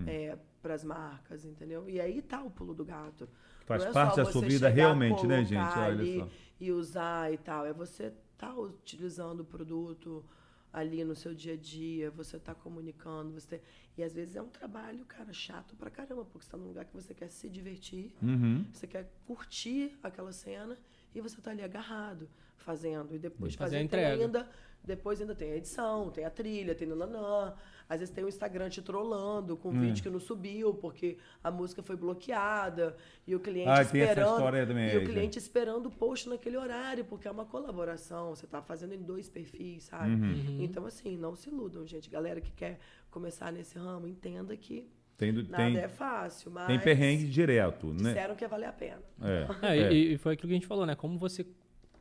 é, 0.06 0.36
para 0.64 0.72
as 0.74 0.82
marcas, 0.82 1.44
entendeu? 1.44 1.86
E 1.90 2.00
aí 2.00 2.22
tá 2.22 2.42
o 2.42 2.50
pulo 2.50 2.72
do 2.72 2.86
gato. 2.86 3.28
Faz 3.66 3.82
Não 3.82 3.90
é 3.90 3.92
parte 3.92 4.14
só 4.14 4.22
da 4.24 4.32
sua 4.32 4.40
você 4.40 4.48
vida 4.48 4.66
realmente, 4.70 5.26
né, 5.26 5.44
gente? 5.44 5.78
Olha 5.78 5.84
ali 5.88 6.18
só. 6.20 6.28
E 6.58 6.72
usar 6.72 7.30
e 7.30 7.36
tal. 7.36 7.66
É 7.66 7.72
você 7.74 8.14
tá 8.38 8.54
utilizando 8.58 9.40
o 9.40 9.44
produto 9.44 10.24
ali 10.72 11.04
no 11.04 11.14
seu 11.14 11.34
dia 11.34 11.52
a 11.52 11.56
dia, 11.56 12.10
você 12.10 12.38
tá 12.38 12.54
comunicando, 12.54 13.30
você 13.38 13.60
e 13.96 14.02
às 14.02 14.12
vezes 14.14 14.34
é 14.36 14.42
um 14.42 14.48
trabalho, 14.48 15.04
cara, 15.04 15.32
chato 15.34 15.76
pra 15.76 15.88
caramba, 15.90 16.24
porque 16.24 16.44
você 16.46 16.50
tá 16.50 16.56
num 16.56 16.66
lugar 16.66 16.84
que 16.86 16.94
você 16.94 17.12
quer 17.14 17.28
se 17.28 17.48
divertir, 17.48 18.12
Uhum. 18.22 18.64
você 18.72 18.86
quer 18.86 19.08
curtir 19.26 19.92
aquela 20.02 20.32
cena 20.32 20.76
e 21.14 21.20
você 21.20 21.40
tá 21.42 21.50
ali 21.52 21.62
agarrado 21.62 22.28
fazendo 22.56 23.14
e 23.14 23.18
depois 23.18 23.54
Fazer 23.54 23.76
a 23.76 23.78
fazer 23.78 23.84
entrega. 23.84 24.24
ainda 24.24 24.48
depois 24.84 25.20
ainda 25.20 25.34
tem 25.34 25.52
a 25.52 25.56
edição, 25.56 26.10
tem 26.10 26.24
a 26.24 26.30
trilha, 26.30 26.74
tem 26.74 26.86
nananã. 26.86 27.54
Às 27.88 28.00
vezes 28.00 28.14
tem 28.14 28.24
o 28.24 28.28
Instagram 28.28 28.70
te 28.70 28.80
trollando 28.80 29.56
com 29.56 29.68
um 29.68 29.78
vídeo 29.78 30.02
que 30.02 30.08
não 30.08 30.18
subiu 30.18 30.72
porque 30.72 31.18
a 31.42 31.50
música 31.50 31.82
foi 31.82 31.96
bloqueada 31.96 32.96
e 33.26 33.34
o 33.34 33.40
cliente 33.40 33.68
Ah, 33.68 33.84
tem 33.84 34.00
essa 34.00 34.12
esperando 34.12 34.32
história 34.32 34.66
também, 34.66 34.88
e 34.88 34.92
é, 34.92 34.98
o 34.98 35.04
cliente 35.04 35.38
esperando 35.38 35.86
o 35.86 35.90
post 35.90 36.28
naquele 36.28 36.56
horário 36.56 37.04
porque 37.04 37.28
é 37.28 37.30
uma 37.30 37.44
colaboração, 37.44 38.34
você 38.34 38.46
tá 38.46 38.62
fazendo 38.62 38.94
em 38.94 39.02
dois 39.02 39.28
perfis, 39.28 39.84
sabe? 39.84 40.14
Uhum. 40.14 40.62
Então 40.62 40.86
assim, 40.86 41.16
não 41.16 41.34
se 41.36 41.50
iludam, 41.50 41.86
gente. 41.86 42.08
Galera 42.08 42.40
que 42.40 42.52
quer 42.52 42.78
começar 43.10 43.52
nesse 43.52 43.78
ramo, 43.78 44.08
entenda 44.08 44.56
que 44.56 44.88
Tem, 45.18 45.30
nada 45.30 45.56
tem, 45.56 45.76
é 45.76 45.88
fácil, 45.88 46.50
mas 46.50 46.66
tem 46.66 46.80
perrengue 46.80 47.26
direto, 47.28 47.88
né? 47.88 48.14
disseram 48.14 48.34
que 48.34 48.44
ia 48.44 48.48
valer 48.48 48.66
a 48.66 48.72
pena. 48.72 49.02
É. 49.22 49.46
É, 49.62 49.78
é. 49.78 49.92
E, 49.92 50.14
e 50.14 50.18
foi 50.18 50.32
aquilo 50.32 50.48
que 50.48 50.54
a 50.54 50.58
gente 50.58 50.66
falou, 50.66 50.86
né? 50.86 50.94
Como 50.94 51.18
você 51.18 51.46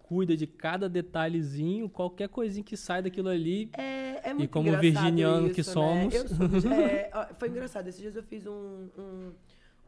cuida 0.04 0.38
de 0.38 0.46
cada 0.46 0.88
detalhezinho, 0.88 1.90
qualquer 1.90 2.30
coisinha 2.30 2.64
que 2.64 2.78
sai 2.78 3.02
daquilo 3.02 3.30
ali. 3.30 3.70
É, 3.74 4.30
é 4.30 4.34
muito 4.34 4.52
como 4.52 4.68
engraçado 4.68 4.82
virginiano 4.84 5.46
isso, 5.48 5.56
que 5.56 5.62
né? 5.62 5.74
somos. 5.74 6.14
Eu 6.14 6.28
sou- 6.28 6.72
é, 6.72 7.10
foi 7.40 7.50
engraçado. 7.50 7.88
Esses 7.88 8.00
dias 8.02 8.16
eu 8.16 8.22
fiz 8.24 8.46
um, 8.46 8.90
um, 8.98 9.32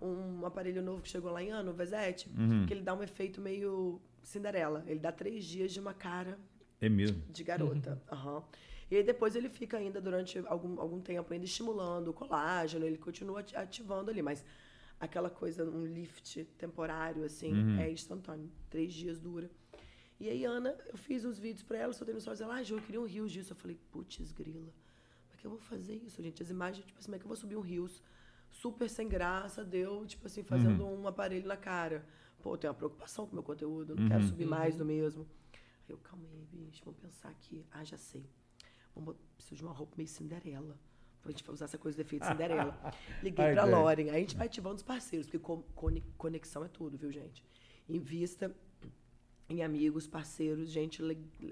um 0.02 0.46
aparelho 0.46 0.82
novo 0.82 1.02
que 1.02 1.10
chegou 1.10 1.32
lá 1.32 1.44
em 1.44 1.52
ano, 1.52 1.72
o 1.72 1.74
Vezete, 1.74 2.30
Uhum. 2.36 2.66
que 2.66 2.74
ele 2.74 2.82
dá 2.82 2.94
um 2.96 3.04
efeito 3.04 3.40
meio 3.42 4.02
Cinderela. 4.24 4.84
Ele 4.88 5.00
dá 5.00 5.12
três 5.12 5.44
dias 5.46 5.72
de 5.72 5.80
uma 5.80 5.94
cara 5.94 6.40
É 6.82 6.90
mesmo. 6.90 7.22
de 7.30 7.44
garota. 7.44 8.02
Aham. 8.12 8.42
E 8.90 8.96
aí 8.98 9.04
depois 9.04 9.36
ele 9.36 9.50
fica 9.50 9.78
ainda 9.78 10.00
durante 10.00 10.40
algum, 10.48 10.80
algum 10.80 11.02
tempo 11.02 11.34
ainda 11.34 11.46
estimulando 11.46 12.10
o 12.10 12.14
colágeno, 12.14 12.86
ele 12.86 12.98
continua 12.98 13.40
ati- 13.40 13.56
ativando 13.56 14.12
ali, 14.12 14.22
mas 14.22 14.46
aquela 15.00 15.30
coisa, 15.30 15.66
um 15.66 15.86
lift 15.86 16.44
temporário, 16.58 17.24
assim, 17.24 17.52
é 17.80 17.92
instantâneo. 17.92 18.50
Três 18.70 18.94
dias 18.94 19.20
dura. 19.20 19.50
E 20.20 20.30
aí, 20.30 20.46
Ana, 20.46 20.78
eu 20.88 20.98
fiz 20.98 21.26
os 21.26 21.38
vídeos 21.38 21.64
pra 21.64 21.78
ela, 21.78 21.94
soltei 21.94 22.14
no 22.14 22.22
stories, 22.22 22.40
ela, 22.42 22.56
ah, 22.56 22.64
Ju, 22.64 22.76
eu 22.78 22.82
queria 22.82 23.02
um 23.02 23.06
rios 23.06 23.32
disso. 23.32 23.52
Eu 23.52 23.58
falei, 23.58 23.78
putz, 23.92 24.32
grila, 24.32 24.60
como 24.62 25.34
é 25.34 25.38
que 25.38 25.46
eu 25.46 25.52
vou 25.52 25.60
fazer 25.60 25.96
isso, 25.96 26.22
gente? 26.22 26.42
As 26.42 26.50
imagens, 26.50 26.86
tipo 26.86 26.98
assim, 27.00 27.06
como 27.08 27.16
é 27.16 27.20
que 27.20 27.26
eu 27.26 27.28
vou 27.28 27.36
subir 27.38 27.56
um 27.58 27.62
rios 27.62 28.02
super 28.50 28.90
sem 28.90 29.08
graça, 29.10 29.64
deu, 29.66 30.06
tipo 30.06 30.26
assim, 30.28 30.42
fazendo 30.44 30.86
um 30.88 31.08
aparelho 31.08 31.46
na 31.48 31.58
cara. 31.58 32.06
Pô, 32.42 32.54
eu 32.54 32.58
tenho 32.58 32.72
uma 32.72 32.78
preocupação 32.78 33.26
com 33.26 33.32
o 33.34 33.36
meu 33.36 33.44
conteúdo, 33.44 33.92
eu 33.92 33.96
não 33.98 34.08
quero 34.08 34.22
subir 34.28 34.46
mais 34.46 34.76
do 34.76 34.86
mesmo. 34.86 35.28
Aí 35.54 35.90
eu, 35.90 35.98
calma 35.98 36.26
aí, 36.32 36.46
bicho, 36.52 36.82
vamos 36.86 37.00
pensar 37.02 37.30
aqui. 37.30 37.66
Ah, 37.72 37.84
já 37.84 37.98
sei. 37.98 38.26
Vamos, 38.96 39.16
preciso 39.36 39.58
de 39.58 39.64
uma 39.64 39.74
roupa 39.74 39.96
meio 39.98 40.08
Cinderela. 40.08 40.80
Pra 41.22 41.32
gente 41.32 41.50
usar 41.52 41.66
essa 41.66 41.78
coisa 41.78 41.98
do 41.98 42.02
efeito 42.02 42.26
Cinderela. 42.26 42.80
Liguei 43.22 43.46
Ai, 43.46 43.54
pra. 43.54 44.12
Aí 44.12 44.18
a 44.18 44.20
gente 44.20 44.36
vai 44.38 44.46
ativando 44.46 44.76
os 44.76 44.84
parceiros, 44.84 45.28
porque 45.28 45.40
co- 45.40 45.64
cone- 45.76 46.04
conexão 46.18 46.64
é 46.64 46.68
tudo, 46.70 46.98
viu, 46.98 47.12
gente? 47.12 47.44
Invista 47.90 48.56
em 49.48 49.62
amigos, 49.64 50.08
parceiros, 50.08 50.70
gente, 50.72 51.04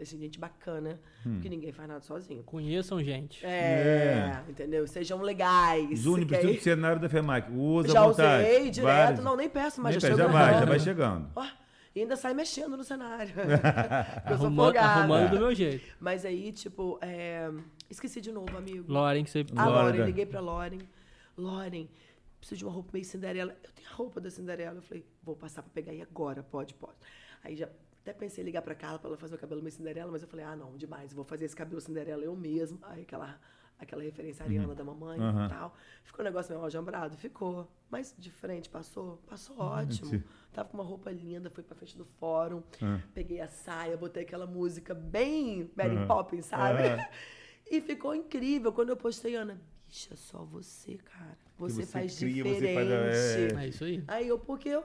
assim, 0.02 0.18
gente 0.18 0.40
bacana, 0.40 1.00
Hum. 1.26 1.34
porque 1.36 1.48
ninguém 1.50 1.72
faz 1.72 1.88
nada 1.88 2.02
sozinho. 2.02 2.42
Conheçam 2.44 3.04
gente. 3.04 3.46
É, 3.46 4.42
entendeu? 4.50 4.88
Sejam 4.88 5.22
legais. 5.22 5.82
Aí- 6.06 6.26
precisa 6.26 6.54
do 6.54 6.62
cenário 6.62 7.00
da 7.02 7.08
FEMAC. 7.10 7.52
Usa 7.52 7.90
Já 7.94 8.04
vontade. 8.08 8.44
usei 8.50 8.70
direto. 8.72 8.86
Vários. 8.88 9.24
Não, 9.24 9.36
nem 9.38 9.48
peço, 9.50 9.80
mas 9.82 9.92
Nem 9.96 10.00
já 10.02 10.08
peço, 10.08 10.18
chegou. 10.20 10.34
já 10.34 10.40
vai, 10.46 10.54
já 10.60 10.66
vai 10.66 10.80
chegando. 10.80 11.30
Ó, 11.36 11.46
E 11.96 12.02
ainda 12.02 12.16
sai 12.16 12.34
mexendo 12.34 12.76
no 12.76 12.84
cenário. 12.84 13.32
Porque 13.32 13.44
eu 14.34 14.38
sou 14.38 14.48
Arrumando, 14.48 14.78
arrumando 14.78 15.30
do 15.30 15.38
meu 15.38 15.54
jeito. 15.54 15.86
Mas 16.00 16.26
aí, 16.26 16.52
tipo, 16.52 16.98
é, 17.04 17.52
esqueci 17.88 18.20
de 18.20 18.32
novo, 18.32 18.58
amigo. 18.58 18.92
Lauren, 18.92 19.24
que 19.24 19.30
você. 19.30 19.46
A 19.56 19.66
Lauren. 19.66 19.84
Lauren, 19.90 20.06
liguei 20.06 20.26
pra 20.26 20.40
Lauren. 20.40 20.80
Lauren, 21.38 21.88
preciso 22.40 22.58
de 22.58 22.66
uma 22.66 22.74
roupa 22.74 22.90
meio 22.94 23.06
Cinderela. 23.06 23.56
Eu 23.64 23.70
tenho 23.76 23.88
a 23.88 23.94
roupa 23.94 24.20
da 24.20 24.32
Cinderela. 24.32 24.78
Eu 24.78 24.82
falei, 24.82 25.06
vou 25.22 25.36
passar 25.36 25.62
pra 25.62 25.70
pegar 25.72 25.92
aí 25.92 26.02
agora, 26.02 26.42
pode, 26.42 26.74
pode. 26.74 26.96
Aí 27.44 27.56
já 27.56 27.68
até 28.02 28.14
pensei 28.14 28.44
em 28.44 28.46
ligar 28.46 28.62
pra 28.62 28.76
Carla 28.76 29.00
pra 29.00 29.10
ela 29.10 29.18
fazer 29.18 29.36
o 29.36 29.38
cabelo 29.38 29.62
meio 29.62 29.72
Cinderela, 29.72 30.12
mas 30.12 30.22
eu 30.22 30.28
falei, 30.28 30.46
ah, 30.46 30.56
não, 30.56 30.76
demais, 30.76 31.14
vou 31.14 31.24
fazer 31.24 31.46
esse 31.46 31.56
cabelo 31.56 31.80
Cinderela 31.82 32.24
eu 32.24 32.36
mesmo. 32.36 32.78
Aí 32.84 33.04
aquela, 33.04 33.40
aquela 33.80 34.04
referência 34.04 34.44
ariana 34.46 34.76
da 34.76 34.84
mamãe 34.84 35.20
Aham. 35.20 35.46
e 35.46 35.50
tal. 35.50 35.76
Ficou 36.04 36.22
um 36.22 36.26
negócio 36.26 36.52
meio 36.52 36.64
aljambrado? 36.64 37.16
Ficou. 37.18 37.70
Mas 37.90 38.14
de 38.18 38.30
frente, 38.30 38.70
passou? 38.70 39.18
Passou 39.28 39.56
Uhum. 39.58 39.64
ótimo. 39.64 40.24
Tava 40.52 40.68
com 40.70 40.78
uma 40.78 40.84
roupa 40.84 41.10
linda, 41.12 41.50
fui 41.50 41.64
pra 41.64 41.76
frente 41.76 41.98
do 41.98 42.04
fórum, 42.06 42.62
Ah. 42.82 43.00
peguei 43.14 43.40
a 43.40 43.48
saia, 43.48 43.96
botei 43.96 44.24
aquela 44.24 44.46
música 44.46 44.94
bem 44.94 45.72
Mary 45.76 45.96
Aham. 45.96 46.08
Poppins, 46.08 46.46
sabe? 46.46 46.84
Aham. 46.84 46.98
E 47.72 47.80
ficou 47.82 48.14
incrível. 48.14 48.72
Quando 48.74 48.90
eu 48.90 48.98
postei, 48.98 49.36
Ana, 49.36 49.60
bicha, 49.88 50.16
só 50.18 50.44
você, 50.44 50.96
cara. 50.98 51.38
Você, 51.58 51.76
você 51.86 51.86
faz 51.92 52.18
cria, 52.20 52.44
você 52.44 52.54
diferente. 52.56 52.74
faz 52.76 52.92
a- 52.92 53.62
É 53.64 53.68
isso 53.70 53.84
aí. 53.86 54.04
Aí 54.08 54.28
eu, 54.28 54.38
porque 54.38 54.68
eu, 54.70 54.84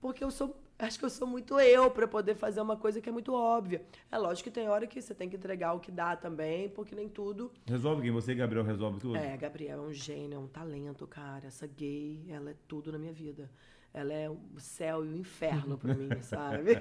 porque 0.00 0.24
eu 0.24 0.30
sou, 0.30 0.58
acho 0.78 0.98
que 0.98 1.04
eu 1.04 1.10
sou 1.10 1.26
muito 1.26 1.58
eu 1.58 1.90
pra 1.90 2.06
poder 2.06 2.34
fazer 2.34 2.60
uma 2.60 2.76
coisa 2.76 3.00
que 3.00 3.08
é 3.08 3.12
muito 3.12 3.34
óbvia. 3.34 3.82
É 4.10 4.18
lógico 4.18 4.48
que 4.48 4.54
tem 4.54 4.68
hora 4.68 4.86
que 4.86 5.00
você 5.00 5.14
tem 5.14 5.28
que 5.28 5.36
entregar 5.36 5.72
o 5.72 5.80
que 5.80 5.90
dá 5.90 6.16
também, 6.16 6.68
porque 6.68 6.94
nem 6.94 7.08
tudo. 7.08 7.50
Resolve 7.66 8.02
quem? 8.02 8.10
Você 8.10 8.32
e 8.32 8.34
Gabriel 8.34 8.64
resolve 8.64 9.00
tudo? 9.00 9.16
É, 9.16 9.36
Gabriel 9.36 9.84
é 9.84 9.88
um 9.88 9.92
gênio, 9.92 10.36
é 10.36 10.38
um 10.38 10.46
talento, 10.46 11.06
cara. 11.06 11.46
Essa 11.46 11.66
gay, 11.66 12.24
ela 12.28 12.50
é 12.50 12.54
tudo 12.66 12.92
na 12.92 12.98
minha 12.98 13.12
vida. 13.12 13.50
Ela 13.98 14.12
é 14.12 14.30
o 14.30 14.38
céu 14.58 15.04
e 15.04 15.08
o 15.08 15.16
inferno 15.16 15.76
pra 15.78 15.94
mim, 15.94 16.08
sabe? 16.22 16.78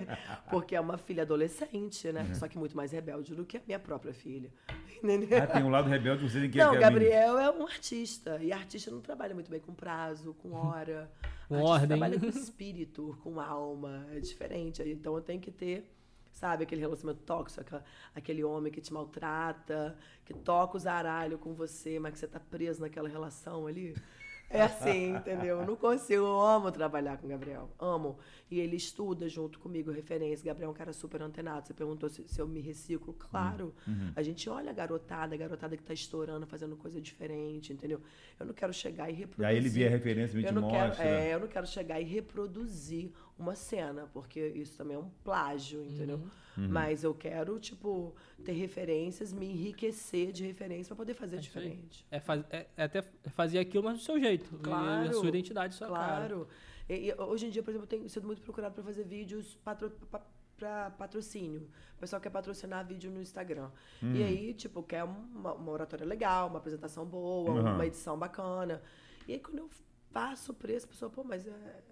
Porque 0.49 0.75
é 0.75 0.79
uma 0.81 0.97
filha 0.97 1.23
adolescente, 1.23 2.11
né? 2.11 2.33
Só 2.35 2.47
que 2.47 2.57
muito 2.57 2.75
mais 2.75 2.91
rebelde 2.91 3.33
do 3.35 3.45
que 3.45 3.57
a 3.57 3.61
minha 3.65 3.79
própria 3.79 4.13
filha. 4.13 4.51
Entendeu? 5.03 5.39
Ah, 5.43 5.47
tem 5.47 5.63
um 5.63 5.69
lado 5.69 5.89
rebelde, 5.89 6.27
você 6.29 6.39
tem 6.41 6.49
que 6.49 6.57
Não, 6.57 6.71
que 6.71 6.77
é 6.77 6.79
Gabriel 6.79 7.37
é 7.37 7.51
um 7.51 7.63
artista. 7.65 8.37
E 8.41 8.51
artista 8.51 8.89
não 8.91 9.01
trabalha 9.01 9.33
muito 9.33 9.49
bem 9.49 9.59
com 9.59 9.73
prazo, 9.73 10.33
com 10.35 10.53
hora. 10.53 11.11
Com 11.47 11.61
ordem. 11.61 11.87
trabalha 11.87 12.19
com 12.19 12.25
espírito, 12.29 13.17
com 13.23 13.39
alma. 13.39 14.05
É 14.11 14.19
diferente. 14.19 14.81
Então 14.83 15.15
eu 15.15 15.21
tenho 15.21 15.39
que 15.39 15.51
ter, 15.51 15.89
sabe, 16.31 16.63
aquele 16.63 16.81
relacionamento 16.81 17.23
tóxico, 17.25 17.61
aquela- 17.61 17.83
aquele 18.13 18.43
homem 18.43 18.71
que 18.71 18.81
te 18.81 18.91
maltrata, 18.93 19.95
que 20.25 20.33
toca 20.33 20.75
o 20.77 20.79
zaralho 20.79 21.37
com 21.37 21.53
você, 21.53 21.99
mas 21.99 22.13
que 22.13 22.19
você 22.19 22.27
tá 22.27 22.39
preso 22.39 22.81
naquela 22.81 23.07
relação 23.07 23.65
ali. 23.67 23.95
É 24.49 24.61
assim, 24.61 25.15
entendeu? 25.15 25.59
Eu 25.59 25.65
não 25.67 25.75
consigo, 25.75 26.23
eu 26.23 26.39
amo 26.41 26.71
trabalhar 26.71 27.17
com 27.17 27.25
o 27.25 27.29
Gabriel, 27.29 27.69
amo. 27.77 28.17
E 28.49 28.59
ele 28.61 28.77
estuda 28.77 29.27
junto 29.27 29.59
comigo, 29.59 29.91
referência. 29.91 30.45
Gabriel 30.45 30.69
é 30.69 30.71
um 30.71 30.75
cara 30.75 30.93
super 30.93 31.21
antenado. 31.21 31.67
Você 31.67 31.73
perguntou 31.73 32.07
se, 32.07 32.23
se 32.27 32.39
eu 32.39 32.47
me 32.47 32.61
reciclo. 32.61 33.13
Claro. 33.13 33.73
A 34.15 34.21
gente 34.23 34.49
olha 34.49 34.69
a 34.71 34.73
garotada, 34.73 35.35
a 35.35 35.37
garotada 35.37 35.75
que 35.75 35.83
tá 35.83 35.93
estourando, 35.93 36.47
fazendo 36.47 36.77
coisa 36.77 37.01
diferente, 37.01 37.73
entendeu? 37.73 37.99
Eu 38.39 38.45
não 38.45 38.53
quero 38.53 38.71
chegar 38.73 39.09
e 39.09 39.13
E 39.13 39.15
reproduzir. 39.17 39.45
aí 39.47 39.57
ele 39.57 39.67
vê 39.69 39.85
a 39.85 39.89
referência 39.89 40.37
e 40.37 40.41
te 40.41 40.47
eu 40.47 40.53
não 40.53 40.61
mostra. 40.61 40.91
Quero, 40.95 41.09
é, 41.09 41.33
eu 41.33 41.39
não 41.41 41.47
quero 41.47 41.67
chegar 41.67 41.99
e 41.99 42.05
reproduzir 42.05 43.11
uma 43.37 43.55
cena, 43.55 44.09
porque 44.13 44.39
isso 44.39 44.77
também 44.77 44.95
é 44.95 44.99
um 44.99 45.09
plágio, 45.23 45.83
entendeu? 45.83 46.17
Uhum. 46.57 46.67
Mas 46.69 47.03
eu 47.03 47.13
quero, 47.13 47.59
tipo, 47.59 48.15
ter 48.43 48.53
referências, 48.53 49.31
me 49.31 49.45
enriquecer 49.45 50.31
de 50.31 50.43
referência 50.45 50.87
para 50.95 51.03
poder 51.03 51.13
fazer 51.13 51.37
É 51.37 51.39
diferente. 51.39 52.05
É, 52.09 52.19
faz- 52.19 52.43
é- 52.49 52.65
é 52.75 52.83
até 52.83 53.01
fazer 53.29 53.59
aquilo, 53.59 53.83
mas 53.83 53.99
do 53.99 54.03
seu 54.03 54.19
jeito. 54.19 54.55
E 54.55 54.63
Claro. 54.63 55.09
a 55.09 55.13
sua 55.13 55.27
identidade, 55.27 55.75
sua 55.75 55.87
cara. 55.87 56.27
Claro. 56.27 56.47
E, 56.89 57.09
e 57.09 57.13
hoje 57.21 57.45
em 57.45 57.49
dia, 57.51 57.61
por 57.61 57.69
exemplo, 57.69 57.83
eu 57.85 57.89
tenho 57.89 58.09
sido 58.09 58.25
muito 58.25 58.41
procurado 58.41 58.73
para 58.73 58.83
fazer 58.83 59.03
vídeos 59.03 59.55
patro, 59.63 59.91
para 60.57 60.89
patrocínio. 60.91 61.69
O 61.95 61.99
pessoal 61.99 62.19
quer 62.19 62.31
patrocinar 62.31 62.83
vídeo 62.87 63.11
no 63.11 63.21
Instagram. 63.21 63.69
Hum. 64.01 64.15
E 64.15 64.23
aí, 64.23 64.53
tipo, 64.55 64.81
quer 64.81 65.03
uma, 65.03 65.53
uma 65.53 65.71
oratória 65.71 66.05
legal, 66.05 66.47
uma 66.47 66.57
apresentação 66.57 67.05
boa, 67.05 67.51
Uhum. 67.51 67.73
uma 67.75 67.85
edição 67.85 68.17
bacana. 68.17 68.81
E 69.27 69.33
aí, 69.33 69.39
quando 69.39 69.59
eu 69.59 69.69
faço 70.09 70.51
o 70.51 70.55
preço, 70.55 70.87
a 70.87 70.89
pessoa, 70.89 71.11
pô, 71.11 71.23
mas 71.23 71.45
é. 71.45 71.83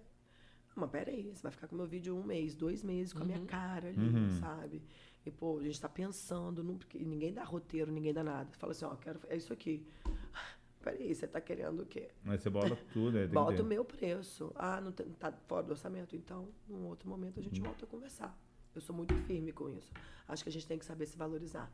Mas 0.76 0.90
peraí, 0.90 1.32
você 1.34 1.42
vai 1.42 1.50
ficar 1.52 1.66
com 1.68 1.74
meu 1.76 1.86
vídeo 1.86 2.14
um 2.16 2.22
mês, 2.22 2.54
dois 2.54 2.82
meses 2.82 3.12
com 3.12 3.22
a 3.22 3.24
minha 3.24 3.40
cara 3.46 3.88
ali, 3.88 3.98
Uhum. 3.98 4.30
sabe? 4.38 4.82
E, 5.24 5.30
pô, 5.30 5.58
a 5.58 5.62
gente 5.64 5.80
tá 5.80 5.88
pensando, 5.88 6.62
porque 6.76 6.98
ninguém 6.98 7.32
dá 7.32 7.42
roteiro, 7.42 7.90
ninguém 7.90 8.12
dá 8.12 8.22
nada. 8.22 8.48
Fala 8.58 8.72
assim, 8.72 8.84
ó, 8.84 8.94
quero, 8.94 9.18
é 9.28 9.36
isso 9.36 9.52
aqui. 9.52 9.84
Peraí, 10.82 11.12
você 11.14 11.26
tá 11.26 11.40
querendo 11.40 11.80
o 11.82 11.86
quê? 11.86 12.10
Aí 12.26 12.38
você 12.38 12.48
bota 12.50 12.76
tudo, 12.92 13.16
é, 13.16 13.20
tem 13.22 13.28
que 13.30 13.34
Bota 13.34 13.62
o 13.62 13.64
meu 13.66 13.84
preço. 13.84 14.52
Ah, 14.54 14.80
não 14.80 14.92
tem- 14.92 15.08
tá 15.18 15.32
fora 15.48 15.64
do 15.64 15.70
orçamento? 15.70 16.14
Então, 16.14 16.48
num 16.68 16.86
outro 16.86 17.08
momento 17.08 17.40
a 17.40 17.42
gente 17.42 17.60
volta 17.60 17.84
a 17.84 17.88
conversar. 17.88 18.38
Eu 18.74 18.80
sou 18.80 18.94
muito 18.94 19.14
firme 19.22 19.50
com 19.52 19.68
isso. 19.70 19.90
Acho 20.28 20.42
que 20.44 20.48
a 20.50 20.52
gente 20.52 20.66
tem 20.66 20.78
que 20.78 20.84
saber 20.84 21.06
se 21.06 21.16
valorizar. 21.16 21.72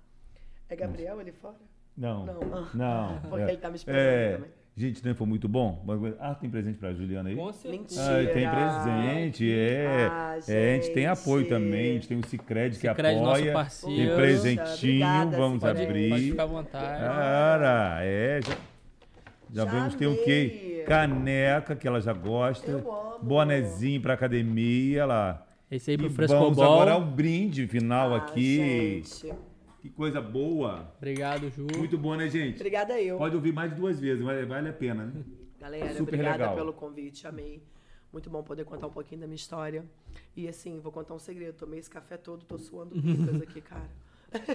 É 0.69 0.77
Gabriel 0.77 1.19
ali 1.19 1.33
fora? 1.33 1.61
Não. 1.97 2.25
Não. 2.25 2.41
Ah. 2.55 2.71
Não. 2.73 3.21
Porque 3.29 3.43
é. 3.43 3.49
ele 3.53 3.59
tá 3.59 3.69
me 3.69 3.77
esperando 3.77 4.01
É. 4.01 4.35
também. 4.37 4.51
Gente, 4.75 5.05
não 5.07 5.15
foi 5.15 5.27
muito 5.27 5.47
bom? 5.49 5.85
Ah, 6.19 6.35
tem 6.35 6.49
presente 6.49 6.79
pra 6.79 6.95
Juliana 6.95 7.29
aí? 7.29 7.37
Com 7.37 7.53
certeza. 7.53 8.01
Ah, 8.03 8.33
tem 8.33 8.49
presente, 8.49 9.53
é. 9.53 10.09
Ah, 10.11 10.39
é. 10.49 10.73
A 10.73 10.75
gente 10.81 10.95
tem 10.95 11.07
apoio 11.07 11.41
gente. 11.41 11.49
também, 11.51 11.91
a 11.91 11.93
gente 11.95 12.09
tem 12.09 12.19
o 12.19 12.27
Cicred 12.27 12.79
que 12.79 12.89
Cicred, 12.89 13.21
nosso 13.21 13.31
apoia. 13.37 13.53
parceiro. 13.53 13.97
Tem 14.09 14.17
presentinho, 14.17 15.05
obrigada, 15.07 15.37
vamos 15.37 15.61
Cicred. 15.63 15.83
abrir. 15.87 16.09
Pode 16.11 16.31
ficar 16.31 16.43
à 16.43 16.47
vontade. 16.47 17.01
Cara, 17.01 17.99
é. 18.03 18.41
Já, 18.43 18.53
já 19.53 19.65
Já 19.65 19.71
vemos 19.71 19.95
tem 19.95 20.09
o 20.09 20.17
quê? 20.25 20.61
amei. 20.63 20.85
Caneca, 20.85 21.77
que 21.77 21.87
ela 21.87 22.01
já 22.01 22.15
gosta. 22.15 22.71
Eu 22.71 22.79
amo. 22.79 23.19
Bonezinho 23.23 24.01
pra 24.01 24.15
academia 24.15 25.05
lá. 25.05 25.47
Esse 25.71 25.91
aí 25.91 25.97
pro 25.99 26.07
E 26.07 26.09
vamos 26.09 26.17
Frescobol. 26.31 26.65
agora 26.65 26.93
ao 26.93 27.03
brinde 27.05 27.67
final 27.69 28.15
Ah, 28.15 28.17
aqui. 28.17 29.03
Gente. 29.05 29.35
Que 29.83 29.91
coisa 29.91 30.21
boa. 30.21 30.95
Obrigado, 30.97 31.51
Ju. 31.51 31.67
Muito 31.77 31.99
bom, 31.99 32.15
né, 32.15 32.29
gente? 32.29 32.55
Obrigada 32.55 33.01
eu. 33.01 33.19
Pode 33.19 33.35
ouvir 33.35 33.53
mais 33.53 33.71
de 33.71 33.77
duas 33.77 33.99
vezes, 33.99 34.25
vale, 34.25 34.47
vale 34.47 34.69
a 34.69 34.73
pena, 34.73 35.07
né? 35.07 35.25
Galera, 35.59 35.89
Super 35.89 36.03
obrigada 36.03 36.39
legal. 36.39 36.55
pelo 36.55 36.73
convite, 36.73 37.27
amei. 37.27 37.61
Muito 38.13 38.31
bom 38.31 38.45
poder 38.45 38.65
contar 38.65 38.87
um 38.87 38.91
pouquinho 38.93 39.23
da 39.23 39.27
minha 39.27 39.35
história. 39.35 39.85
E 40.37 40.47
assim, 40.47 40.79
vou 40.79 40.93
contar 40.93 41.15
um 41.15 41.19
segredo. 41.19 41.55
Tomei 41.57 41.81
esse 41.81 41.91
café 41.91 42.17
todo, 42.17 42.45
tô 42.45 42.59
suando 42.59 42.95
picas 42.95 43.43
aqui, 43.43 43.61
cara. 43.63 43.91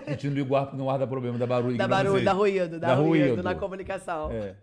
A 0.07 0.11
gente 0.11 0.27
não 0.29 0.33
liga 0.33 0.53
o 0.53 0.55
ar, 0.55 0.73
não 0.75 0.89
ar 0.89 0.97
dá 0.97 1.05
problema, 1.05 1.37
dá 1.37 1.45
barulho. 1.45 1.75
Pra 1.75 1.87
barulho, 1.89 2.23
da 2.23 2.31
ruído, 2.31 2.79
da, 2.79 2.87
Dá 2.87 2.95
ruído, 2.95 3.27
ruído. 3.27 3.43
na 3.43 3.53
comunicação. 3.53 4.31
É. 4.31 4.55